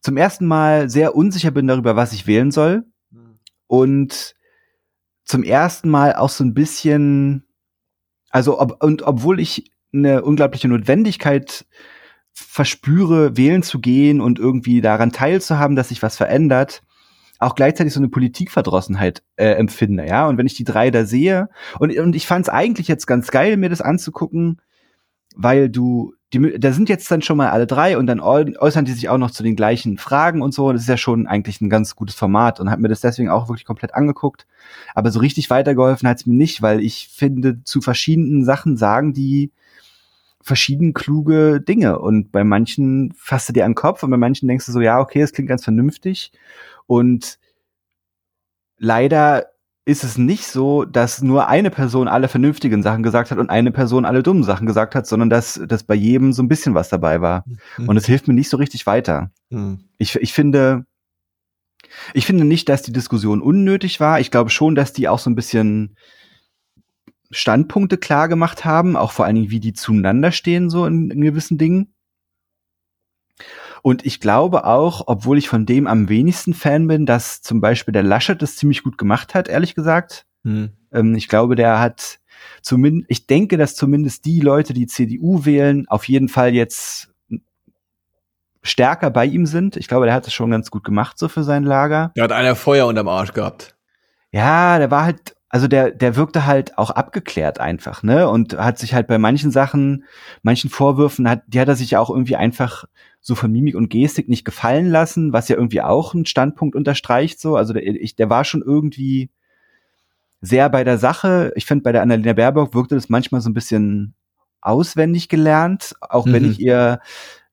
zum 0.00 0.16
ersten 0.16 0.46
Mal 0.46 0.90
sehr 0.90 1.14
unsicher 1.16 1.50
bin 1.50 1.66
darüber, 1.66 1.96
was 1.96 2.12
ich 2.12 2.26
wählen 2.26 2.50
soll. 2.50 2.84
Hm. 3.10 3.38
Und 3.66 4.34
zum 5.24 5.42
ersten 5.42 5.88
Mal 5.88 6.14
auch 6.14 6.28
so 6.28 6.44
ein 6.44 6.54
bisschen, 6.54 7.44
also 8.30 8.60
ob, 8.60 8.82
und 8.82 9.02
obwohl 9.02 9.40
ich 9.40 9.70
eine 9.92 10.22
unglaubliche 10.22 10.68
Notwendigkeit 10.68 11.64
verspüre, 12.32 13.36
wählen 13.36 13.62
zu 13.62 13.80
gehen 13.80 14.20
und 14.20 14.38
irgendwie 14.38 14.80
daran 14.80 15.12
teilzuhaben, 15.12 15.76
dass 15.76 15.90
sich 15.90 16.02
was 16.02 16.16
verändert, 16.16 16.82
auch 17.38 17.54
gleichzeitig 17.54 17.92
so 17.92 18.00
eine 18.00 18.08
Politikverdrossenheit 18.08 19.22
äh, 19.36 19.52
empfinde, 19.52 20.06
ja. 20.06 20.26
Und 20.26 20.38
wenn 20.38 20.46
ich 20.46 20.54
die 20.54 20.64
drei 20.64 20.90
da 20.90 21.04
sehe, 21.04 21.48
und, 21.78 21.96
und 21.96 22.16
ich 22.16 22.26
fand 22.26 22.46
es 22.46 22.48
eigentlich 22.48 22.88
jetzt 22.88 23.06
ganz 23.06 23.30
geil, 23.30 23.56
mir 23.56 23.68
das 23.68 23.80
anzugucken, 23.80 24.60
weil 25.34 25.68
du 25.68 26.14
die, 26.34 26.58
da 26.58 26.72
sind 26.72 26.88
jetzt 26.88 27.10
dann 27.10 27.22
schon 27.22 27.36
mal 27.36 27.50
alle 27.50 27.66
drei 27.66 27.96
und 27.96 28.06
dann 28.06 28.20
äußern 28.20 28.84
die 28.84 28.92
sich 28.92 29.08
auch 29.08 29.18
noch 29.18 29.30
zu 29.30 29.42
den 29.42 29.56
gleichen 29.56 29.98
Fragen 29.98 30.42
und 30.42 30.52
so. 30.52 30.72
Das 30.72 30.82
ist 30.82 30.88
ja 30.88 30.96
schon 30.96 31.26
eigentlich 31.26 31.60
ein 31.60 31.70
ganz 31.70 31.94
gutes 31.94 32.16
Format 32.16 32.60
und 32.60 32.70
hat 32.70 32.80
mir 32.80 32.88
das 32.88 33.00
deswegen 33.00 33.30
auch 33.30 33.48
wirklich 33.48 33.64
komplett 33.64 33.94
angeguckt. 33.94 34.46
Aber 34.94 35.10
so 35.10 35.20
richtig 35.20 35.48
weitergeholfen 35.50 36.08
hat 36.08 36.18
es 36.18 36.26
mir 36.26 36.34
nicht, 36.34 36.60
weil 36.60 36.80
ich 36.80 37.08
finde, 37.14 37.62
zu 37.62 37.80
verschiedenen 37.80 38.44
Sachen 38.44 38.76
sagen 38.76 39.12
die 39.12 39.52
verschieden 40.40 40.92
kluge 40.92 41.60
Dinge. 41.60 41.98
Und 42.00 42.32
bei 42.32 42.44
manchen 42.44 43.14
fasst 43.16 43.48
du 43.48 43.52
dir 43.52 43.64
an 43.64 43.70
den 43.70 43.76
Kopf 43.76 44.02
und 44.02 44.10
bei 44.10 44.16
manchen 44.16 44.48
denkst 44.48 44.66
du 44.66 44.72
so, 44.72 44.80
ja, 44.80 45.00
okay, 45.00 45.20
das 45.20 45.32
klingt 45.32 45.48
ganz 45.48 45.64
vernünftig. 45.64 46.32
Und 46.86 47.38
leider 48.76 49.46
ist 49.86 50.02
es 50.02 50.16
nicht 50.16 50.46
so, 50.46 50.84
dass 50.84 51.20
nur 51.20 51.48
eine 51.48 51.70
Person 51.70 52.08
alle 52.08 52.28
vernünftigen 52.28 52.82
Sachen 52.82 53.02
gesagt 53.02 53.30
hat 53.30 53.38
und 53.38 53.50
eine 53.50 53.70
Person 53.70 54.06
alle 54.06 54.22
dummen 54.22 54.42
Sachen 54.42 54.66
gesagt 54.66 54.94
hat, 54.94 55.06
sondern 55.06 55.28
dass, 55.28 55.60
dass 55.66 55.84
bei 55.84 55.94
jedem 55.94 56.32
so 56.32 56.42
ein 56.42 56.48
bisschen 56.48 56.74
was 56.74 56.88
dabei 56.88 57.20
war. 57.20 57.44
Mhm. 57.76 57.88
Und 57.88 57.96
es 57.96 58.06
hilft 58.06 58.26
mir 58.26 58.34
nicht 58.34 58.48
so 58.48 58.56
richtig 58.56 58.86
weiter. 58.86 59.30
Mhm. 59.50 59.84
Ich, 59.98 60.16
ich 60.16 60.32
finde, 60.32 60.86
ich 62.14 62.24
finde 62.24 62.44
nicht, 62.44 62.68
dass 62.70 62.82
die 62.82 62.92
Diskussion 62.92 63.42
unnötig 63.42 64.00
war. 64.00 64.20
Ich 64.20 64.30
glaube 64.30 64.50
schon, 64.50 64.74
dass 64.74 64.94
die 64.94 65.08
auch 65.08 65.18
so 65.18 65.28
ein 65.28 65.34
bisschen 65.34 65.96
Standpunkte 67.30 67.98
klar 67.98 68.28
gemacht 68.28 68.64
haben, 68.64 68.96
auch 68.96 69.12
vor 69.12 69.26
allen 69.26 69.34
Dingen, 69.34 69.50
wie 69.50 69.60
die 69.60 69.74
zueinander 69.74 70.32
stehen, 70.32 70.70
so 70.70 70.86
in, 70.86 71.10
in 71.10 71.20
gewissen 71.20 71.58
Dingen. 71.58 71.93
Und 73.86 74.06
ich 74.06 74.18
glaube 74.18 74.64
auch, 74.64 75.02
obwohl 75.08 75.36
ich 75.36 75.50
von 75.50 75.66
dem 75.66 75.86
am 75.86 76.08
wenigsten 76.08 76.54
Fan 76.54 76.86
bin, 76.86 77.04
dass 77.04 77.42
zum 77.42 77.60
Beispiel 77.60 77.92
der 77.92 78.02
Laschet 78.02 78.40
das 78.40 78.56
ziemlich 78.56 78.82
gut 78.82 78.96
gemacht 78.96 79.34
hat, 79.34 79.46
ehrlich 79.46 79.74
gesagt. 79.74 80.24
Hm. 80.42 80.70
Ähm, 80.90 81.14
ich 81.14 81.28
glaube, 81.28 81.54
der 81.54 81.80
hat 81.80 82.18
zumindest, 82.62 83.10
ich 83.10 83.26
denke, 83.26 83.58
dass 83.58 83.74
zumindest 83.74 84.24
die 84.24 84.40
Leute, 84.40 84.72
die 84.72 84.86
CDU 84.86 85.44
wählen, 85.44 85.86
auf 85.86 86.08
jeden 86.08 86.28
Fall 86.28 86.54
jetzt 86.54 87.12
stärker 88.62 89.10
bei 89.10 89.26
ihm 89.26 89.44
sind. 89.44 89.76
Ich 89.76 89.86
glaube, 89.86 90.06
der 90.06 90.14
hat 90.14 90.26
es 90.26 90.32
schon 90.32 90.50
ganz 90.50 90.70
gut 90.70 90.82
gemacht 90.82 91.18
so 91.18 91.28
für 91.28 91.42
sein 91.42 91.64
Lager. 91.64 92.10
Der 92.16 92.24
hat 92.24 92.32
einer 92.32 92.56
Feuer 92.56 92.86
unterm 92.86 93.08
Arsch 93.08 93.34
gehabt. 93.34 93.76
Ja, 94.32 94.78
der 94.78 94.90
war 94.90 95.04
halt, 95.04 95.36
also 95.54 95.68
der, 95.68 95.92
der 95.92 96.16
wirkte 96.16 96.46
halt 96.46 96.78
auch 96.78 96.90
abgeklärt 96.90 97.60
einfach, 97.60 98.02
ne? 98.02 98.28
Und 98.28 98.58
hat 98.58 98.76
sich 98.76 98.92
halt 98.92 99.06
bei 99.06 99.18
manchen 99.18 99.52
Sachen, 99.52 100.02
manchen 100.42 100.68
Vorwürfen, 100.68 101.30
hat, 101.30 101.44
die 101.46 101.60
hat 101.60 101.68
er 101.68 101.76
sich 101.76 101.96
auch 101.96 102.10
irgendwie 102.10 102.34
einfach 102.34 102.86
so 103.20 103.36
von 103.36 103.52
Mimik 103.52 103.76
und 103.76 103.88
Gestik 103.88 104.28
nicht 104.28 104.44
gefallen 104.44 104.90
lassen, 104.90 105.32
was 105.32 105.48
ja 105.48 105.54
irgendwie 105.54 105.80
auch 105.80 106.12
einen 106.12 106.26
Standpunkt 106.26 106.74
unterstreicht, 106.74 107.40
so. 107.40 107.54
Also 107.54 107.72
der, 107.72 107.84
ich, 107.84 108.16
der 108.16 108.28
war 108.30 108.44
schon 108.44 108.62
irgendwie 108.62 109.30
sehr 110.40 110.68
bei 110.70 110.82
der 110.82 110.98
Sache. 110.98 111.52
Ich 111.54 111.66
finde, 111.66 111.84
bei 111.84 111.92
der 111.92 112.02
Annalena 112.02 112.32
Baerbock 112.32 112.74
wirkte 112.74 112.96
das 112.96 113.08
manchmal 113.08 113.40
so 113.40 113.48
ein 113.48 113.54
bisschen 113.54 114.14
auswendig 114.60 115.28
gelernt, 115.28 115.94
auch 116.00 116.26
mhm. 116.26 116.32
wenn 116.32 116.50
ich 116.50 116.58
ihr 116.58 116.98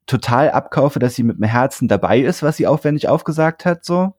total 0.07 0.49
abkaufe, 0.49 0.97
dass 0.97 1.13
sie 1.13 1.21
mit 1.21 1.37
dem 1.37 1.43
Herzen 1.43 1.87
dabei 1.87 2.21
ist, 2.21 2.41
was 2.41 2.57
sie 2.57 2.65
aufwendig 2.65 3.09
aufgesagt 3.09 3.63
hat, 3.63 3.85
so. 3.85 4.15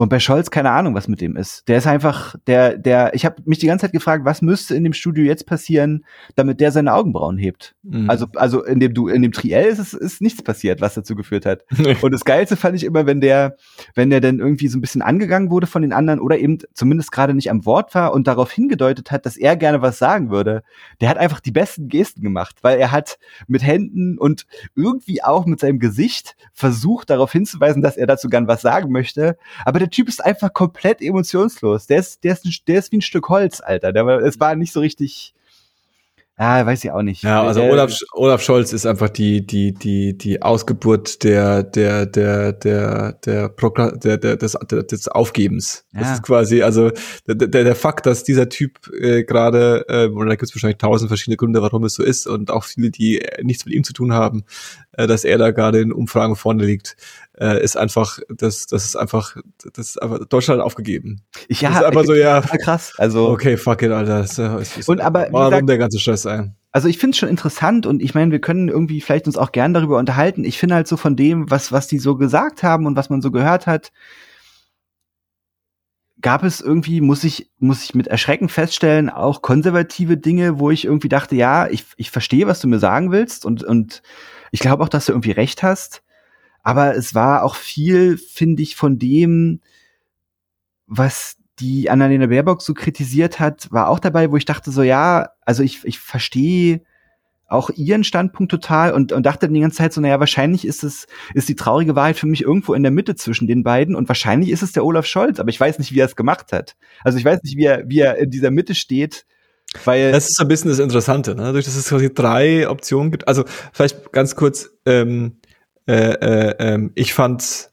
Und 0.00 0.08
bei 0.08 0.18
Scholz 0.18 0.50
keine 0.50 0.70
Ahnung, 0.70 0.94
was 0.94 1.08
mit 1.08 1.20
dem 1.20 1.36
ist. 1.36 1.68
Der 1.68 1.76
ist 1.76 1.86
einfach, 1.86 2.34
der, 2.46 2.78
der, 2.78 3.14
ich 3.14 3.26
habe 3.26 3.42
mich 3.44 3.58
die 3.58 3.66
ganze 3.66 3.84
Zeit 3.84 3.92
gefragt, 3.92 4.24
was 4.24 4.40
müsste 4.40 4.74
in 4.74 4.82
dem 4.82 4.94
Studio 4.94 5.24
jetzt 5.24 5.44
passieren, 5.44 6.06
damit 6.36 6.58
der 6.58 6.72
seine 6.72 6.94
Augenbrauen 6.94 7.36
hebt. 7.36 7.74
Mhm. 7.82 8.08
Also, 8.08 8.24
also 8.36 8.64
in 8.64 8.80
dem 8.80 8.94
du, 8.94 9.08
in 9.08 9.20
dem 9.20 9.32
Triell 9.32 9.66
ist 9.66 9.78
es 9.78 9.92
ist 9.92 10.22
nichts 10.22 10.42
passiert, 10.42 10.80
was 10.80 10.94
dazu 10.94 11.14
geführt 11.14 11.44
hat. 11.44 11.66
Und 12.00 12.12
das 12.12 12.24
Geilste 12.24 12.56
fand 12.56 12.76
ich 12.76 12.84
immer, 12.84 13.04
wenn 13.04 13.20
der, 13.20 13.56
wenn 13.94 14.08
der 14.08 14.22
dann 14.22 14.38
irgendwie 14.38 14.68
so 14.68 14.78
ein 14.78 14.80
bisschen 14.80 15.02
angegangen 15.02 15.50
wurde 15.50 15.66
von 15.66 15.82
den 15.82 15.92
anderen 15.92 16.20
oder 16.20 16.38
eben 16.38 16.56
zumindest 16.72 17.12
gerade 17.12 17.34
nicht 17.34 17.50
am 17.50 17.66
Wort 17.66 17.94
war 17.94 18.14
und 18.14 18.26
darauf 18.26 18.50
hingedeutet 18.50 19.10
hat, 19.10 19.26
dass 19.26 19.36
er 19.36 19.54
gerne 19.56 19.82
was 19.82 19.98
sagen 19.98 20.30
würde. 20.30 20.62
Der 21.02 21.10
hat 21.10 21.18
einfach 21.18 21.40
die 21.40 21.52
besten 21.52 21.88
Gesten 21.88 22.22
gemacht, 22.22 22.56
weil 22.62 22.78
er 22.78 22.90
hat 22.90 23.18
mit 23.48 23.62
Händen 23.62 24.16
und 24.16 24.46
irgendwie 24.74 25.22
auch 25.22 25.44
mit 25.44 25.60
seinem 25.60 25.78
Gesicht 25.78 26.36
versucht, 26.54 27.10
darauf 27.10 27.32
hinzuweisen, 27.32 27.82
dass 27.82 27.98
er 27.98 28.06
dazu 28.06 28.30
gern 28.30 28.48
was 28.48 28.62
sagen 28.62 28.90
möchte. 28.90 29.36
Aber 29.66 29.78
der 29.78 29.89
der 29.90 29.96
Typ 29.96 30.08
ist 30.08 30.24
einfach 30.24 30.52
komplett 30.52 31.02
emotionslos. 31.02 31.86
Der 31.86 31.98
ist, 31.98 32.22
der 32.22 32.34
ist, 32.34 32.68
der 32.68 32.78
ist 32.78 32.92
wie 32.92 32.98
ein 32.98 33.02
Stück 33.02 33.28
Holz, 33.28 33.60
Alter. 33.60 33.92
Der, 33.92 34.06
es 34.20 34.38
war 34.38 34.54
nicht 34.54 34.72
so 34.72 34.80
richtig, 34.80 35.34
ja, 36.38 36.64
weiß 36.64 36.84
ich 36.84 36.90
auch 36.92 37.02
nicht. 37.02 37.22
Ja, 37.22 37.42
also 37.42 37.60
der, 37.60 37.72
Olaf, 37.72 37.92
Olaf 38.12 38.42
Scholz 38.42 38.72
ist 38.72 38.86
einfach 38.86 39.10
die, 39.10 39.44
die, 39.44 39.72
die, 39.74 40.16
die 40.16 40.40
Ausgeburt 40.40 41.22
der, 41.24 41.64
der, 41.64 42.06
der, 42.06 42.52
der, 42.52 43.12
der, 43.12 43.48
der, 43.50 43.96
der, 43.96 44.16
der 44.16 44.36
des, 44.36 44.52
des 44.52 45.08
Aufgebens. 45.08 45.84
Ja. 45.92 46.00
Das 46.00 46.12
ist 46.12 46.22
quasi, 46.22 46.62
also 46.62 46.92
der, 47.26 47.34
der, 47.34 47.64
der 47.64 47.74
Fakt, 47.74 48.06
dass 48.06 48.24
dieser 48.24 48.48
Typ 48.48 48.90
äh, 48.98 49.24
gerade, 49.24 49.84
äh, 49.88 50.06
und 50.06 50.28
da 50.28 50.36
gibt 50.36 50.48
es 50.48 50.54
wahrscheinlich 50.54 50.78
tausend 50.78 51.08
verschiedene 51.08 51.36
Gründe, 51.36 51.60
warum 51.60 51.84
es 51.84 51.94
so 51.94 52.02
ist, 52.02 52.26
und 52.26 52.50
auch 52.50 52.64
viele, 52.64 52.90
die 52.90 53.20
nichts 53.42 53.66
mit 53.66 53.74
ihm 53.74 53.84
zu 53.84 53.92
tun 53.92 54.14
haben, 54.14 54.44
äh, 54.92 55.06
dass 55.06 55.24
er 55.24 55.38
da 55.38 55.50
gerade 55.50 55.80
in 55.80 55.92
Umfragen 55.92 56.36
vorne 56.36 56.64
liegt, 56.64 56.96
äh, 57.38 57.62
ist 57.62 57.76
einfach, 57.76 58.18
das, 58.28 58.66
das 58.66 58.84
ist 58.84 58.96
einfach, 58.96 59.36
das 59.72 59.90
ist 59.90 60.02
einfach 60.02 60.26
Deutschland 60.26 60.60
aufgegeben. 60.60 61.22
Ich, 61.48 61.60
ja, 61.60 61.70
das 61.70 61.78
ist 61.78 61.84
einfach 61.84 62.04
so, 62.04 62.14
ja. 62.14 62.40
Krass. 62.40 62.92
Also. 62.98 63.28
Okay, 63.28 63.56
fuck 63.56 63.82
it, 63.82 63.90
Alter. 63.90 64.22
Das, 64.22 64.36
das 64.36 64.76
ist, 64.76 64.88
und 64.88 65.00
aber, 65.00 65.28
warum 65.30 65.50
gesagt, 65.50 65.68
der 65.68 65.78
ganze 65.78 65.98
Stress 65.98 66.26
ein? 66.26 66.56
Also 66.72 66.86
ich 66.86 66.98
finde 66.98 67.14
es 67.14 67.18
schon 67.18 67.28
interessant 67.28 67.84
und 67.86 68.00
ich 68.00 68.14
meine, 68.14 68.30
wir 68.30 68.40
können 68.40 68.68
irgendwie 68.68 69.00
vielleicht 69.00 69.26
uns 69.26 69.36
auch 69.36 69.50
gern 69.50 69.74
darüber 69.74 69.98
unterhalten. 69.98 70.44
Ich 70.44 70.58
finde 70.58 70.76
halt 70.76 70.86
so 70.86 70.96
von 70.96 71.16
dem, 71.16 71.50
was, 71.50 71.72
was 71.72 71.88
die 71.88 71.98
so 71.98 72.16
gesagt 72.16 72.62
haben 72.62 72.86
und 72.86 72.96
was 72.96 73.10
man 73.10 73.22
so 73.22 73.32
gehört 73.32 73.66
hat, 73.66 73.90
gab 76.20 76.44
es 76.44 76.60
irgendwie, 76.60 77.00
muss 77.00 77.24
ich, 77.24 77.50
muss 77.58 77.82
ich 77.82 77.94
mit 77.94 78.06
Erschrecken 78.06 78.48
feststellen, 78.48 79.10
auch 79.10 79.42
konservative 79.42 80.16
Dinge, 80.16 80.60
wo 80.60 80.70
ich 80.70 80.84
irgendwie 80.84 81.08
dachte, 81.08 81.34
ja, 81.34 81.66
ich, 81.66 81.86
ich 81.96 82.10
verstehe, 82.10 82.46
was 82.46 82.60
du 82.60 82.68
mir 82.68 82.78
sagen 82.78 83.10
willst 83.10 83.44
und, 83.44 83.64
und 83.64 84.02
ich 84.50 84.60
glaube 84.60 84.82
auch, 84.82 84.88
dass 84.88 85.06
du 85.06 85.12
irgendwie 85.12 85.32
recht 85.32 85.62
hast. 85.62 86.02
Aber 86.62 86.94
es 86.94 87.14
war 87.14 87.42
auch 87.42 87.54
viel, 87.54 88.18
finde 88.18 88.62
ich, 88.62 88.76
von 88.76 88.98
dem, 88.98 89.60
was 90.86 91.36
die 91.58 91.90
Annalena 91.90 92.26
Baerbock 92.26 92.62
so 92.62 92.74
kritisiert 92.74 93.38
hat, 93.38 93.70
war 93.70 93.88
auch 93.88 93.98
dabei, 93.98 94.30
wo 94.30 94.36
ich 94.36 94.44
dachte 94.44 94.70
so, 94.70 94.82
ja, 94.82 95.30
also 95.42 95.62
ich, 95.62 95.84
ich 95.84 95.98
verstehe 95.98 96.82
auch 97.50 97.70
ihren 97.70 98.04
Standpunkt 98.04 98.50
total 98.50 98.92
und, 98.92 99.12
und 99.12 99.26
dachte 99.26 99.48
die 99.48 99.60
ganze 99.60 99.78
Zeit 99.78 99.92
so, 99.92 100.00
naja, 100.00 100.20
wahrscheinlich 100.20 100.64
ist 100.64 100.84
es, 100.84 101.06
ist 101.34 101.48
die 101.48 101.56
traurige 101.56 101.96
Wahrheit 101.96 102.16
für 102.16 102.28
mich 102.28 102.42
irgendwo 102.42 102.74
in 102.74 102.82
der 102.82 102.92
Mitte 102.92 103.16
zwischen 103.16 103.48
den 103.48 103.64
beiden 103.64 103.96
und 103.96 104.08
wahrscheinlich 104.08 104.50
ist 104.50 104.62
es 104.62 104.72
der 104.72 104.84
Olaf 104.84 105.04
Scholz, 105.04 105.40
aber 105.40 105.50
ich 105.50 105.58
weiß 105.58 105.78
nicht, 105.78 105.92
wie 105.92 105.98
er 105.98 106.06
es 106.06 106.16
gemacht 106.16 106.52
hat. 106.52 106.76
Also 107.02 107.18
ich 107.18 107.24
weiß 107.24 107.42
nicht, 107.42 107.56
wie 107.56 107.64
er, 107.64 107.88
wie 107.88 107.98
er 107.98 108.18
in 108.18 108.30
dieser 108.30 108.52
Mitte 108.52 108.76
steht, 108.76 109.26
weil. 109.84 110.12
Das 110.12 110.28
ist 110.28 110.36
so 110.36 110.44
ein 110.44 110.48
bisschen 110.48 110.70
das 110.70 110.78
Interessante, 110.78 111.34
ne? 111.34 111.52
Durch 111.52 111.64
dass 111.64 111.76
es 111.76 111.88
quasi 111.88 112.12
drei 112.12 112.68
Optionen 112.68 113.10
gibt. 113.10 113.28
Also 113.28 113.44
vielleicht 113.72 114.12
ganz 114.12 114.36
kurz, 114.36 114.70
ähm, 114.86 115.40
äh, 115.86 115.94
äh, 115.94 116.54
ähm, 116.58 116.92
ich 116.94 117.14
fand's 117.14 117.70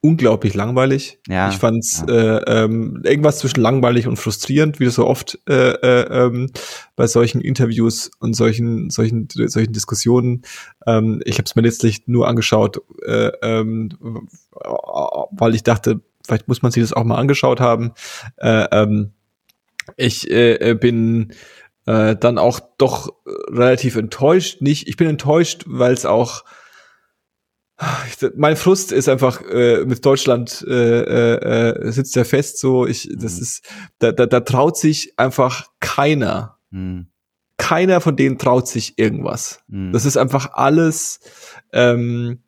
unglaublich 0.00 0.54
langweilig. 0.54 1.18
Ja, 1.26 1.48
ich 1.48 1.56
fand's 1.56 2.04
ja. 2.06 2.38
äh, 2.38 2.64
ähm, 2.64 3.02
irgendwas 3.04 3.38
zwischen 3.38 3.60
langweilig 3.60 4.06
und 4.06 4.16
frustrierend, 4.16 4.78
wie 4.78 4.84
das 4.84 4.94
so 4.94 5.06
oft 5.06 5.38
äh, 5.48 5.70
äh, 5.70 6.26
ähm, 6.26 6.50
bei 6.94 7.06
solchen 7.06 7.40
Interviews 7.40 8.10
und 8.20 8.34
solchen 8.34 8.90
solchen 8.90 9.28
solchen 9.30 9.72
Diskussionen. 9.72 10.42
Ähm, 10.86 11.22
ich 11.24 11.38
habe 11.38 11.44
es 11.44 11.56
mir 11.56 11.62
letztlich 11.62 12.06
nur 12.06 12.28
angeschaut, 12.28 12.80
äh, 13.04 13.32
ähm, 13.42 13.90
weil 15.30 15.54
ich 15.54 15.64
dachte, 15.64 16.00
vielleicht 16.24 16.46
muss 16.48 16.62
man 16.62 16.72
sich 16.72 16.82
das 16.82 16.92
auch 16.92 17.04
mal 17.04 17.16
angeschaut 17.16 17.60
haben. 17.60 17.92
Äh, 18.36 18.66
ähm, 18.70 19.12
ich 19.96 20.30
äh, 20.30 20.74
bin 20.74 21.32
äh, 21.86 22.16
dann 22.16 22.38
auch 22.38 22.60
doch 22.78 23.14
relativ 23.48 23.96
enttäuscht. 23.96 24.60
Nicht, 24.60 24.88
ich 24.88 24.96
bin 24.96 25.08
enttäuscht, 25.08 25.64
weil 25.66 25.94
es 25.94 26.04
auch 26.04 26.44
mein 28.36 28.56
Frust 28.56 28.90
ist 28.90 29.08
einfach 29.08 29.42
äh, 29.42 29.84
mit 29.84 30.04
Deutschland 30.04 30.64
äh, 30.66 31.34
äh, 31.34 31.92
sitzt 31.92 32.16
ja 32.16 32.24
fest 32.24 32.58
so 32.58 32.86
ich 32.86 33.10
das 33.14 33.36
mhm. 33.36 33.42
ist 33.42 33.68
da, 33.98 34.12
da, 34.12 34.24
da 34.24 34.40
traut 34.40 34.78
sich 34.78 35.12
einfach 35.18 35.66
keiner 35.78 36.56
mhm. 36.70 37.08
keiner 37.58 38.00
von 38.00 38.16
denen 38.16 38.38
traut 38.38 38.66
sich 38.66 38.98
irgendwas 38.98 39.60
mhm. 39.68 39.92
das 39.92 40.06
ist 40.06 40.16
einfach 40.16 40.54
alles 40.54 41.20
ähm, 41.72 42.42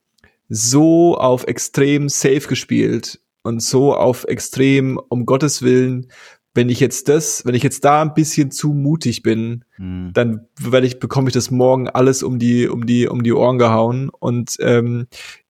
so 0.49 1.19
auf 1.19 1.47
extrem 1.47 2.09
safe 2.09 2.49
gespielt 2.49 3.21
und 3.43 3.63
so 3.63 3.95
auf 3.95 4.25
extrem 4.25 4.99
um 5.11 5.27
Gottes 5.27 5.61
Willen 5.61 6.11
wenn 6.59 6.71
ich 6.71 6.81
jetzt 6.81 7.09
das, 7.09 7.47
wenn 7.47 7.55
ich 7.55 7.63
jetzt 7.63 7.85
da 7.85 8.03
ein 8.03 8.15
bisschen 8.15 8.51
zu 8.51 8.73
mutig 8.73 9.23
bin, 9.23 9.65
hm. 9.77 10.11
dann 10.13 10.49
werde 10.61 10.89
ich, 10.89 10.99
bekomme 10.99 11.29
ich 11.29 11.33
das 11.35 11.53
morgen 11.53 11.89
alles 11.89 12.25
um 12.25 12.41
die, 12.41 12.67
um 12.67 12.85
die, 12.85 13.07
um 13.07 13.23
die 13.23 13.33
Ohren 13.33 13.59
gehauen 13.59 14.11
und 14.11 14.57
ähm, 14.59 15.07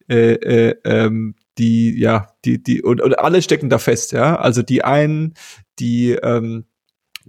äh, 0.06 0.34
äh, 0.34 0.76
ähm, 0.84 1.34
die, 1.56 1.98
ja, 1.98 2.26
die, 2.44 2.62
die, 2.62 2.82
und, 2.82 3.00
und 3.00 3.18
alle 3.18 3.40
stecken 3.40 3.70
da 3.70 3.78
fest, 3.78 4.12
ja. 4.12 4.36
Also 4.36 4.60
die 4.60 4.84
einen, 4.84 5.32
die 5.78 6.10
ähm, 6.10 6.66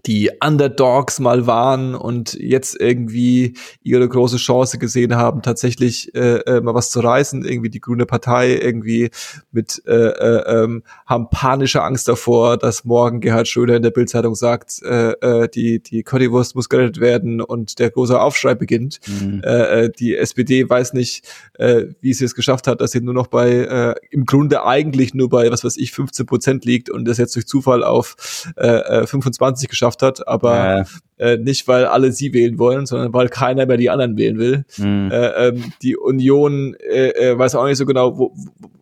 die 0.06 0.32
Underdogs 0.44 1.20
mal 1.20 1.48
waren 1.48 1.96
und 1.96 2.34
jetzt 2.34 2.80
irgendwie 2.80 3.54
ihre 3.84 4.08
große 4.08 4.38
Chance 4.38 4.78
gesehen 4.78 5.16
haben, 5.16 5.42
tatsächlich 5.42 6.14
äh, 6.16 6.38
äh, 6.38 6.62
mal 6.62 6.74
was 6.74 6.92
zu 6.92 7.00
reißen. 7.00 7.46
Irgendwie 7.46 7.70
die 7.70 7.82
Grüne 7.82 8.06
Partei 8.06 8.56
irgendwie 8.56 9.10
mit 9.52 9.82
äh, 9.88 9.94
äh, 9.94 10.64
ähm, 10.64 10.84
haben 11.06 11.30
panische 11.30 11.84
Angst 11.84 12.08
davor, 12.08 12.58
dass 12.58 12.86
morgen 12.86 13.20
Gerhard 13.20 13.48
Schröder 13.48 13.76
in 13.76 13.84
der 13.84 13.92
Bildzeitung 13.92 14.36
sagt, 14.36 14.82
äh, 14.84 15.12
äh, 15.12 15.50
die 15.50 15.82
die 15.82 16.04
Currywurst 16.04 16.56
muss 16.56 16.70
gerettet 16.70 17.00
werden 17.00 17.42
und 17.42 17.80
der 17.80 17.90
große 17.90 18.20
Aufschrei 18.20 18.56
beginnt. 18.56 19.00
Mhm. 19.08 19.42
Äh, 19.44 19.86
äh 19.86 19.90
die 20.00 20.16
SPD 20.16 20.70
weiß 20.70 20.94
nicht, 20.94 21.28
äh, 21.56 21.86
wie 22.02 22.14
sie 22.14 22.26
es 22.26 22.36
geschafft 22.36 22.68
hat, 22.68 22.82
dass 22.82 22.92
sie 22.92 23.02
nur 23.02 23.14
noch 23.14 23.28
bei 23.28 23.50
äh, 23.50 23.96
im 24.12 24.26
Grunde 24.26 24.66
eigentlich 24.66 25.14
nur 25.14 25.30
bei 25.30 25.52
was 25.52 25.64
weiß 25.64 25.78
ich 25.78 25.92
15 25.92 26.26
Prozent 26.26 26.66
liegt 26.66 26.90
und 26.90 27.06
das 27.06 27.18
jetzt 27.18 27.36
durch 27.36 27.48
Zufall 27.48 27.84
auf 27.84 28.46
äh, 28.56 29.06
25 29.06 29.66
äh, 29.66 29.70
geschafft 29.70 29.89
geschafft 29.90 30.02
hat, 30.02 30.28
aber 30.28 30.86
äh, 31.18 31.38
nicht, 31.38 31.68
weil 31.68 31.86
alle 31.86 32.12
sie 32.12 32.34
wählen 32.34 32.58
wollen, 32.60 32.86
sondern 32.86 33.14
weil 33.14 33.30
keiner 33.30 33.66
mehr 33.66 33.78
die 33.78 33.90
anderen 33.90 34.18
wählen 34.18 34.38
will. 34.38 34.66
Mhm. 34.78 35.12
Äh, 35.12 35.48
ähm, 35.48 35.74
die 35.82 35.98
Union 35.98 36.76
äh, 36.76 37.10
äh, 37.10 37.38
weiß 37.38 37.56
auch 37.56 37.66
nicht 37.66 37.78
so 37.78 37.86
genau, 37.86 38.18
wo, 38.18 38.34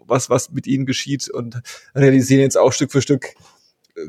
was, 0.06 0.30
was 0.30 0.52
mit 0.52 0.68
ihnen 0.68 0.86
geschieht 0.86 1.30
und 1.30 1.62
realisieren 1.96 2.42
jetzt 2.42 2.58
auch 2.58 2.72
Stück 2.72 2.92
für 2.92 3.02
Stück, 3.02 3.34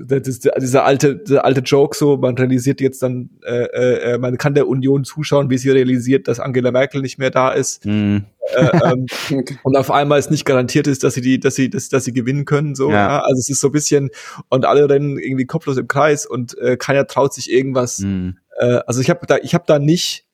das 0.04 0.28
ist 0.28 0.48
dieser 0.60 0.84
alte, 0.84 1.16
dieser 1.16 1.44
alte 1.44 1.60
Joke 1.60 1.96
so, 1.96 2.16
man 2.18 2.36
realisiert 2.36 2.80
jetzt 2.80 3.02
dann, 3.02 3.30
äh, 3.44 4.12
äh, 4.12 4.18
man 4.18 4.36
kann 4.36 4.54
der 4.54 4.68
Union 4.68 5.04
zuschauen, 5.04 5.48
wie 5.50 5.58
sie 5.58 5.70
realisiert, 5.70 6.28
dass 6.28 6.40
Angela 6.40 6.70
Merkel 6.70 7.00
nicht 7.00 7.18
mehr 7.18 7.30
da 7.30 7.50
ist. 7.50 7.86
Mhm. 7.86 8.26
Äh, 8.54 8.70
ähm, 8.84 9.06
und 9.62 9.76
auf 9.76 9.90
einmal 9.90 10.18
ist 10.18 10.30
nicht 10.30 10.44
garantiert 10.44 10.86
ist, 10.86 11.04
dass 11.04 11.14
sie 11.14 11.20
die, 11.22 11.40
dass 11.40 11.54
sie, 11.54 11.70
dass, 11.70 11.88
dass 11.88 12.04
sie 12.04 12.12
gewinnen 12.12 12.44
können. 12.44 12.74
So, 12.74 12.90
ja. 12.90 12.96
ja. 12.96 13.18
Also 13.20 13.38
es 13.38 13.48
ist 13.48 13.60
so 13.60 13.68
ein 13.68 13.72
bisschen 13.72 14.10
und 14.48 14.66
alle 14.66 14.88
rennen 14.88 15.18
irgendwie 15.18 15.46
kopflos 15.46 15.78
im 15.78 15.88
Kreis 15.88 16.26
und 16.26 16.56
äh, 16.58 16.76
keiner 16.76 17.06
traut 17.06 17.32
sich 17.32 17.50
irgendwas. 17.50 18.00
Mhm. 18.00 18.36
Äh, 18.58 18.80
also 18.86 19.00
ich 19.00 19.08
habe 19.08 19.26
da, 19.26 19.38
ich 19.38 19.54
habe 19.54 19.64
da 19.66 19.78
nicht 19.78 20.26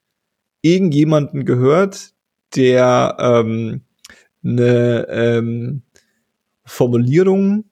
irgendjemanden 0.62 1.44
gehört, 1.44 2.12
der 2.56 3.16
ähm, 3.20 3.82
eine 4.42 5.06
ähm, 5.10 5.82
Formulierung 6.64 7.64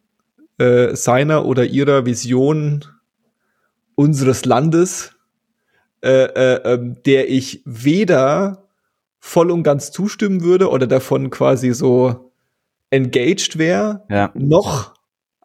äh, 0.62 0.94
seiner 0.94 1.44
oder 1.44 1.64
ihrer 1.64 2.06
Vision 2.06 2.84
unseres 3.96 4.44
Landes, 4.44 5.10
äh, 6.04 6.24
äh, 6.24 6.74
ähm, 6.74 7.02
der 7.04 7.28
ich 7.28 7.62
weder 7.64 8.68
voll 9.18 9.50
und 9.50 9.64
ganz 9.64 9.90
zustimmen 9.90 10.44
würde 10.44 10.70
oder 10.70 10.86
davon 10.86 11.30
quasi 11.30 11.72
so 11.72 12.32
engaged 12.90 13.58
wäre, 13.58 14.04
ja. 14.08 14.30
noch 14.34 14.94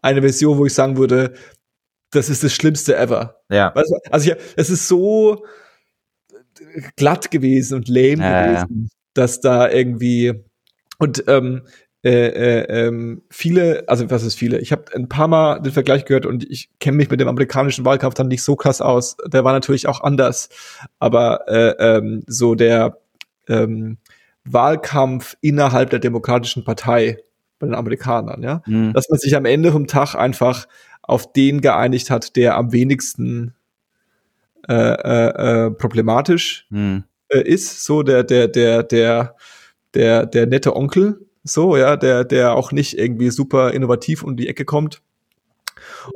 eine 0.03 0.21
Vision, 0.21 0.59
wo 0.59 0.67
ich 0.67 0.73
sagen 0.75 0.97
würde, 0.97 1.33
das 2.11 2.29
ist 2.29 2.43
das 2.43 2.53
Schlimmste 2.53 2.95
ever. 2.95 3.41
Ja. 3.49 3.73
Also 4.11 4.31
ich, 4.31 4.37
es 4.55 4.69
ist 4.69 4.87
so 4.87 5.45
glatt 6.95 7.31
gewesen 7.31 7.73
und 7.73 7.87
lame 7.87 8.21
ja, 8.23 8.45
gewesen, 8.45 8.83
ja. 8.83 8.89
dass 9.15 9.41
da 9.41 9.67
irgendwie 9.67 10.43
und 10.99 11.23
ähm, 11.27 11.63
äh, 12.03 12.27
äh, 12.27 12.87
ähm, 12.87 13.23
viele, 13.29 13.83
also 13.87 14.09
was 14.09 14.23
ist 14.23 14.35
viele? 14.35 14.59
Ich 14.59 14.71
habe 14.71 14.83
ein 14.93 15.09
paar 15.09 15.27
Mal 15.27 15.59
den 15.59 15.71
Vergleich 15.71 16.05
gehört 16.05 16.25
und 16.25 16.49
ich 16.49 16.69
kenne 16.79 16.97
mich 16.97 17.09
mit 17.09 17.19
dem 17.19 17.27
amerikanischen 17.27 17.85
Wahlkampf 17.85 18.13
dann 18.13 18.27
nicht 18.27 18.43
so 18.43 18.55
krass 18.55 18.81
aus. 18.81 19.17
Der 19.25 19.43
war 19.43 19.53
natürlich 19.53 19.87
auch 19.87 20.01
anders, 20.01 20.49
aber 20.99 21.47
äh, 21.47 21.97
ähm, 21.97 22.23
so 22.27 22.55
der 22.55 22.99
ähm, 23.47 23.97
Wahlkampf 24.45 25.35
innerhalb 25.41 25.89
der 25.89 25.99
Demokratischen 25.99 26.63
Partei 26.63 27.17
bei 27.59 27.67
den 27.67 27.75
Amerikanern, 27.75 28.43
ja, 28.43 28.61
mhm. 28.67 28.93
dass 28.93 29.09
man 29.09 29.19
sich 29.19 29.35
am 29.35 29.45
Ende 29.45 29.71
vom 29.71 29.87
Tag 29.87 30.15
einfach 30.15 30.67
auf 31.01 31.33
den 31.33 31.61
geeinigt 31.61 32.09
hat, 32.09 32.35
der 32.35 32.55
am 32.57 32.71
wenigsten 32.71 33.55
äh, 34.67 34.73
äh, 34.73 35.65
äh, 35.65 35.71
problematisch 35.71 36.67
mhm. 36.69 37.05
äh, 37.29 37.41
ist, 37.41 37.83
so 37.83 38.03
der 38.03 38.23
der 38.23 38.47
der 38.47 38.83
der 38.83 39.35
der 39.93 40.25
der 40.25 40.45
nette 40.45 40.75
Onkel, 40.75 41.26
so, 41.47 41.77
ja, 41.77 41.97
der, 41.97 42.23
der 42.23 42.55
auch 42.55 42.71
nicht 42.71 42.97
irgendwie 42.97 43.29
super 43.29 43.71
innovativ 43.71 44.23
um 44.23 44.37
die 44.37 44.47
Ecke 44.47 44.65
kommt. 44.65 45.01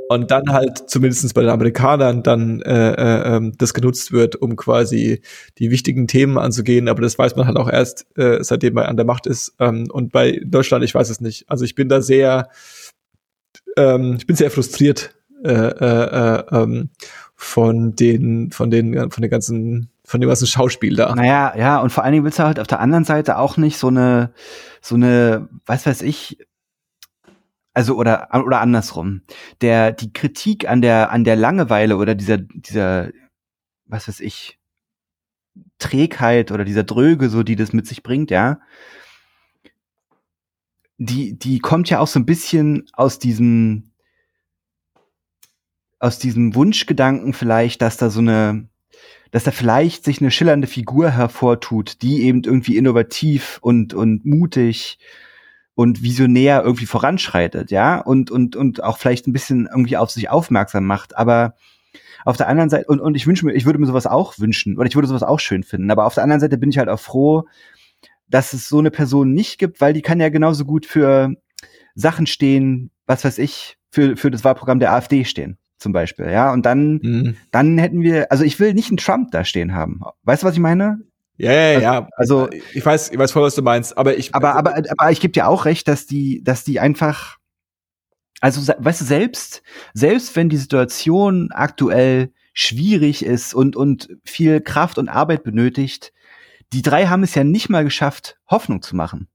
Und 0.07 0.31
dann 0.31 0.51
halt, 0.51 0.89
zumindestens 0.89 1.33
bei 1.33 1.41
den 1.41 1.49
Amerikanern, 1.49 2.23
dann 2.23 2.61
äh, 2.61 2.91
äh, 2.91 3.35
ähm, 3.35 3.53
das 3.57 3.73
genutzt 3.73 4.11
wird, 4.11 4.35
um 4.35 4.55
quasi 4.55 5.21
die 5.57 5.69
wichtigen 5.69 6.07
Themen 6.07 6.37
anzugehen. 6.37 6.87
Aber 6.87 7.01
das 7.01 7.17
weiß 7.17 7.35
man 7.35 7.45
halt 7.45 7.57
auch 7.57 7.69
erst, 7.69 8.05
äh, 8.17 8.43
seitdem 8.43 8.75
man 8.75 8.85
an 8.85 8.95
der 8.95 9.05
Macht 9.05 9.27
ist. 9.27 9.53
Ähm, 9.59 9.87
und 9.91 10.11
bei 10.11 10.41
Deutschland, 10.45 10.83
ich 10.83 10.95
weiß 10.95 11.09
es 11.09 11.19
nicht. 11.19 11.49
Also 11.49 11.65
ich 11.65 11.75
bin 11.75 11.89
da 11.89 12.01
sehr 12.01 12.49
ähm, 13.77 14.15
ich 14.17 14.27
bin 14.27 14.35
sehr 14.35 14.51
frustriert 14.51 15.13
äh, 15.43 15.51
äh, 15.51 16.39
äh, 16.39 16.43
ähm, 16.51 16.89
von 17.35 17.95
den, 17.95 18.51
von 18.51 18.69
den, 18.69 19.09
von 19.09 19.21
den 19.21 19.31
ganzen, 19.31 19.89
von 20.05 20.21
dem 20.21 20.27
ganzen 20.27 20.47
Schauspiel 20.47 20.95
da. 20.95 21.15
Naja, 21.15 21.53
ja, 21.57 21.79
und 21.79 21.91
vor 21.91 22.03
allen 22.03 22.13
Dingen 22.13 22.25
willst 22.25 22.39
du 22.39 22.43
halt 22.43 22.59
auf 22.59 22.67
der 22.67 22.79
anderen 22.79 23.05
Seite 23.05 23.37
auch 23.37 23.57
nicht 23.57 23.77
so 23.77 23.87
eine, 23.87 24.31
so 24.81 24.95
eine, 24.95 25.49
was 25.65 25.85
weiß 25.85 26.01
ich, 26.01 26.39
also 27.73 27.95
oder 27.97 28.29
oder 28.33 28.61
andersrum. 28.61 29.21
Der 29.61 29.91
die 29.91 30.11
Kritik 30.13 30.67
an 30.69 30.81
der 30.81 31.11
an 31.11 31.23
der 31.23 31.35
Langeweile 31.35 31.97
oder 31.97 32.15
dieser 32.15 32.37
dieser 32.37 33.11
was 33.85 34.07
weiß 34.07 34.19
ich 34.21 34.59
Trägheit 35.79 36.51
oder 36.51 36.63
dieser 36.65 36.83
Dröge 36.83 37.29
so, 37.29 37.43
die 37.43 37.55
das 37.55 37.73
mit 37.73 37.87
sich 37.87 38.03
bringt, 38.03 38.31
ja. 38.31 38.59
Die 40.97 41.37
die 41.37 41.59
kommt 41.59 41.89
ja 41.89 41.99
auch 41.99 42.07
so 42.07 42.19
ein 42.19 42.25
bisschen 42.25 42.85
aus 42.93 43.19
diesem 43.19 43.91
aus 45.99 46.17
diesem 46.17 46.55
Wunschgedanken 46.55 47.33
vielleicht, 47.33 47.81
dass 47.81 47.95
da 47.97 48.09
so 48.09 48.21
eine, 48.21 48.67
dass 49.31 49.45
da 49.45 49.51
vielleicht 49.51 50.03
sich 50.03 50.21
eine 50.21 50.29
schillernde 50.29 50.67
Figur 50.67 51.09
hervortut, 51.11 52.01
die 52.01 52.23
eben 52.23 52.43
irgendwie 52.43 52.77
innovativ 52.77 53.59
und, 53.61 53.93
und 53.93 54.25
mutig 54.25 54.99
und 55.73 56.03
visionär 56.03 56.63
irgendwie 56.63 56.85
voranschreitet, 56.85 57.71
ja, 57.71 57.99
und, 57.99 58.29
und, 58.29 58.55
und 58.55 58.83
auch 58.83 58.97
vielleicht 58.97 59.27
ein 59.27 59.33
bisschen 59.33 59.67
irgendwie 59.71 59.97
auf 59.97 60.11
sich 60.11 60.29
aufmerksam 60.29 60.85
macht, 60.85 61.17
aber 61.17 61.55
auf 62.25 62.37
der 62.37 62.49
anderen 62.49 62.69
Seite, 62.69 62.85
und, 62.87 62.99
und 62.99 63.15
ich 63.15 63.25
wünsche 63.25 63.45
mir, 63.45 63.53
ich 63.53 63.65
würde 63.65 63.79
mir 63.79 63.87
sowas 63.87 64.05
auch 64.05 64.37
wünschen, 64.37 64.77
oder 64.77 64.87
ich 64.87 64.95
würde 64.95 65.07
sowas 65.07 65.23
auch 65.23 65.39
schön 65.39 65.63
finden, 65.63 65.89
aber 65.89 66.05
auf 66.05 66.13
der 66.13 66.23
anderen 66.23 66.41
Seite 66.41 66.57
bin 66.57 66.69
ich 66.69 66.77
halt 66.77 66.89
auch 66.89 66.99
froh, 66.99 67.47
dass 68.27 68.53
es 68.53 68.67
so 68.67 68.79
eine 68.79 68.91
Person 68.91 69.33
nicht 69.33 69.57
gibt, 69.57 69.81
weil 69.81 69.93
die 69.93 70.01
kann 70.01 70.19
ja 70.19 70.29
genauso 70.29 70.65
gut 70.65 70.85
für 70.85 71.33
Sachen 71.95 72.27
stehen, 72.27 72.91
was 73.05 73.23
weiß 73.23 73.37
ich, 73.39 73.77
für, 73.89 74.17
für 74.17 74.29
das 74.29 74.43
Wahlprogramm 74.43 74.79
der 74.79 74.93
AfD 74.93 75.23
stehen 75.23 75.57
zum 75.81 75.93
Beispiel, 75.93 76.29
ja. 76.29 76.53
Und 76.53 76.65
dann, 76.65 76.99
mhm. 77.01 77.37
dann 77.51 77.77
hätten 77.77 78.01
wir, 78.01 78.31
also 78.31 78.43
ich 78.43 78.59
will 78.59 78.73
nicht 78.73 78.89
einen 78.89 78.97
Trump 78.97 79.31
da 79.31 79.43
stehen 79.43 79.73
haben. 79.73 80.01
Weißt 80.23 80.43
du, 80.43 80.47
was 80.47 80.53
ich 80.53 80.59
meine? 80.59 80.99
Ja, 81.37 81.51
ja, 81.51 81.79
ja. 81.79 82.07
Also, 82.15 82.43
also 82.43 82.49
ich 82.73 82.85
weiß, 82.85 83.11
ich 83.11 83.17
weiß 83.17 83.31
voll, 83.31 83.43
was 83.43 83.55
du 83.55 83.63
meinst, 83.63 83.97
aber 83.97 84.15
ich. 84.17 84.33
Aber, 84.35 84.55
aber, 84.55 84.75
aber 84.75 85.11
ich 85.11 85.19
gebe 85.19 85.31
dir 85.31 85.47
auch 85.47 85.65
recht, 85.65 85.87
dass 85.87 86.05
die, 86.05 86.43
dass 86.43 86.63
die 86.63 86.79
einfach, 86.79 87.37
also, 88.41 88.61
weißt 88.77 89.01
du, 89.01 89.05
selbst, 89.05 89.63
selbst 89.93 90.35
wenn 90.35 90.49
die 90.49 90.57
Situation 90.57 91.49
aktuell 91.51 92.31
schwierig 92.53 93.25
ist 93.25 93.55
und, 93.55 93.75
und 93.75 94.09
viel 94.23 94.61
Kraft 94.61 94.99
und 94.99 95.09
Arbeit 95.09 95.43
benötigt, 95.43 96.13
die 96.73 96.83
drei 96.83 97.07
haben 97.07 97.23
es 97.23 97.33
ja 97.33 97.43
nicht 97.43 97.69
mal 97.69 97.83
geschafft, 97.83 98.37
Hoffnung 98.47 98.81
zu 98.81 98.95
machen. 98.95 99.27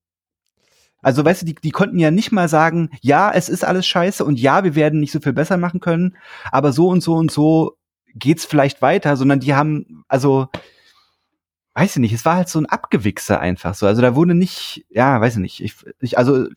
Also, 1.03 1.25
weißt 1.25 1.43
du, 1.43 1.47
die, 1.47 1.55
die 1.55 1.71
konnten 1.71 1.99
ja 1.99 2.11
nicht 2.11 2.33
mal 2.33 2.49
sagen, 2.49 2.91
ja, 3.01 3.31
es 3.33 3.49
ist 3.49 3.65
alles 3.65 3.87
scheiße 3.87 4.25
und 4.25 4.41
ja, 4.41 4.65
wir 4.65 4.75
werden 4.75 5.01
nicht 5.01 5.13
so 5.13 5.21
viel 5.21 5.33
besser 5.33 5.57
machen 5.57 5.81
können, 5.81 6.17
aber 6.51 6.73
so 6.73 6.89
und 6.89 7.03
so 7.03 7.15
und 7.15 7.31
so 7.31 7.77
geht's 8.15 8.45
vielleicht 8.45 8.83
weiter, 8.83 9.17
sondern 9.17 9.41
die 9.41 9.55
haben, 9.55 10.05
also, 10.09 10.49
weiß 11.75 11.97
ich 11.97 12.01
nicht, 12.01 12.13
es 12.13 12.25
war 12.25 12.37
halt 12.37 12.49
so 12.49 12.59
ein 12.59 12.67
Abgewichser 12.67 13.39
einfach 13.39 13.75
so. 13.75 13.87
Also 13.87 14.01
da 14.01 14.15
wurde 14.15 14.35
nicht, 14.35 14.87
ja, 14.89 15.21
weiß 15.21 15.35
ich 15.35 15.41
nicht, 15.41 15.63
ich, 15.63 15.75
ich 16.01 16.17
also, 16.19 16.49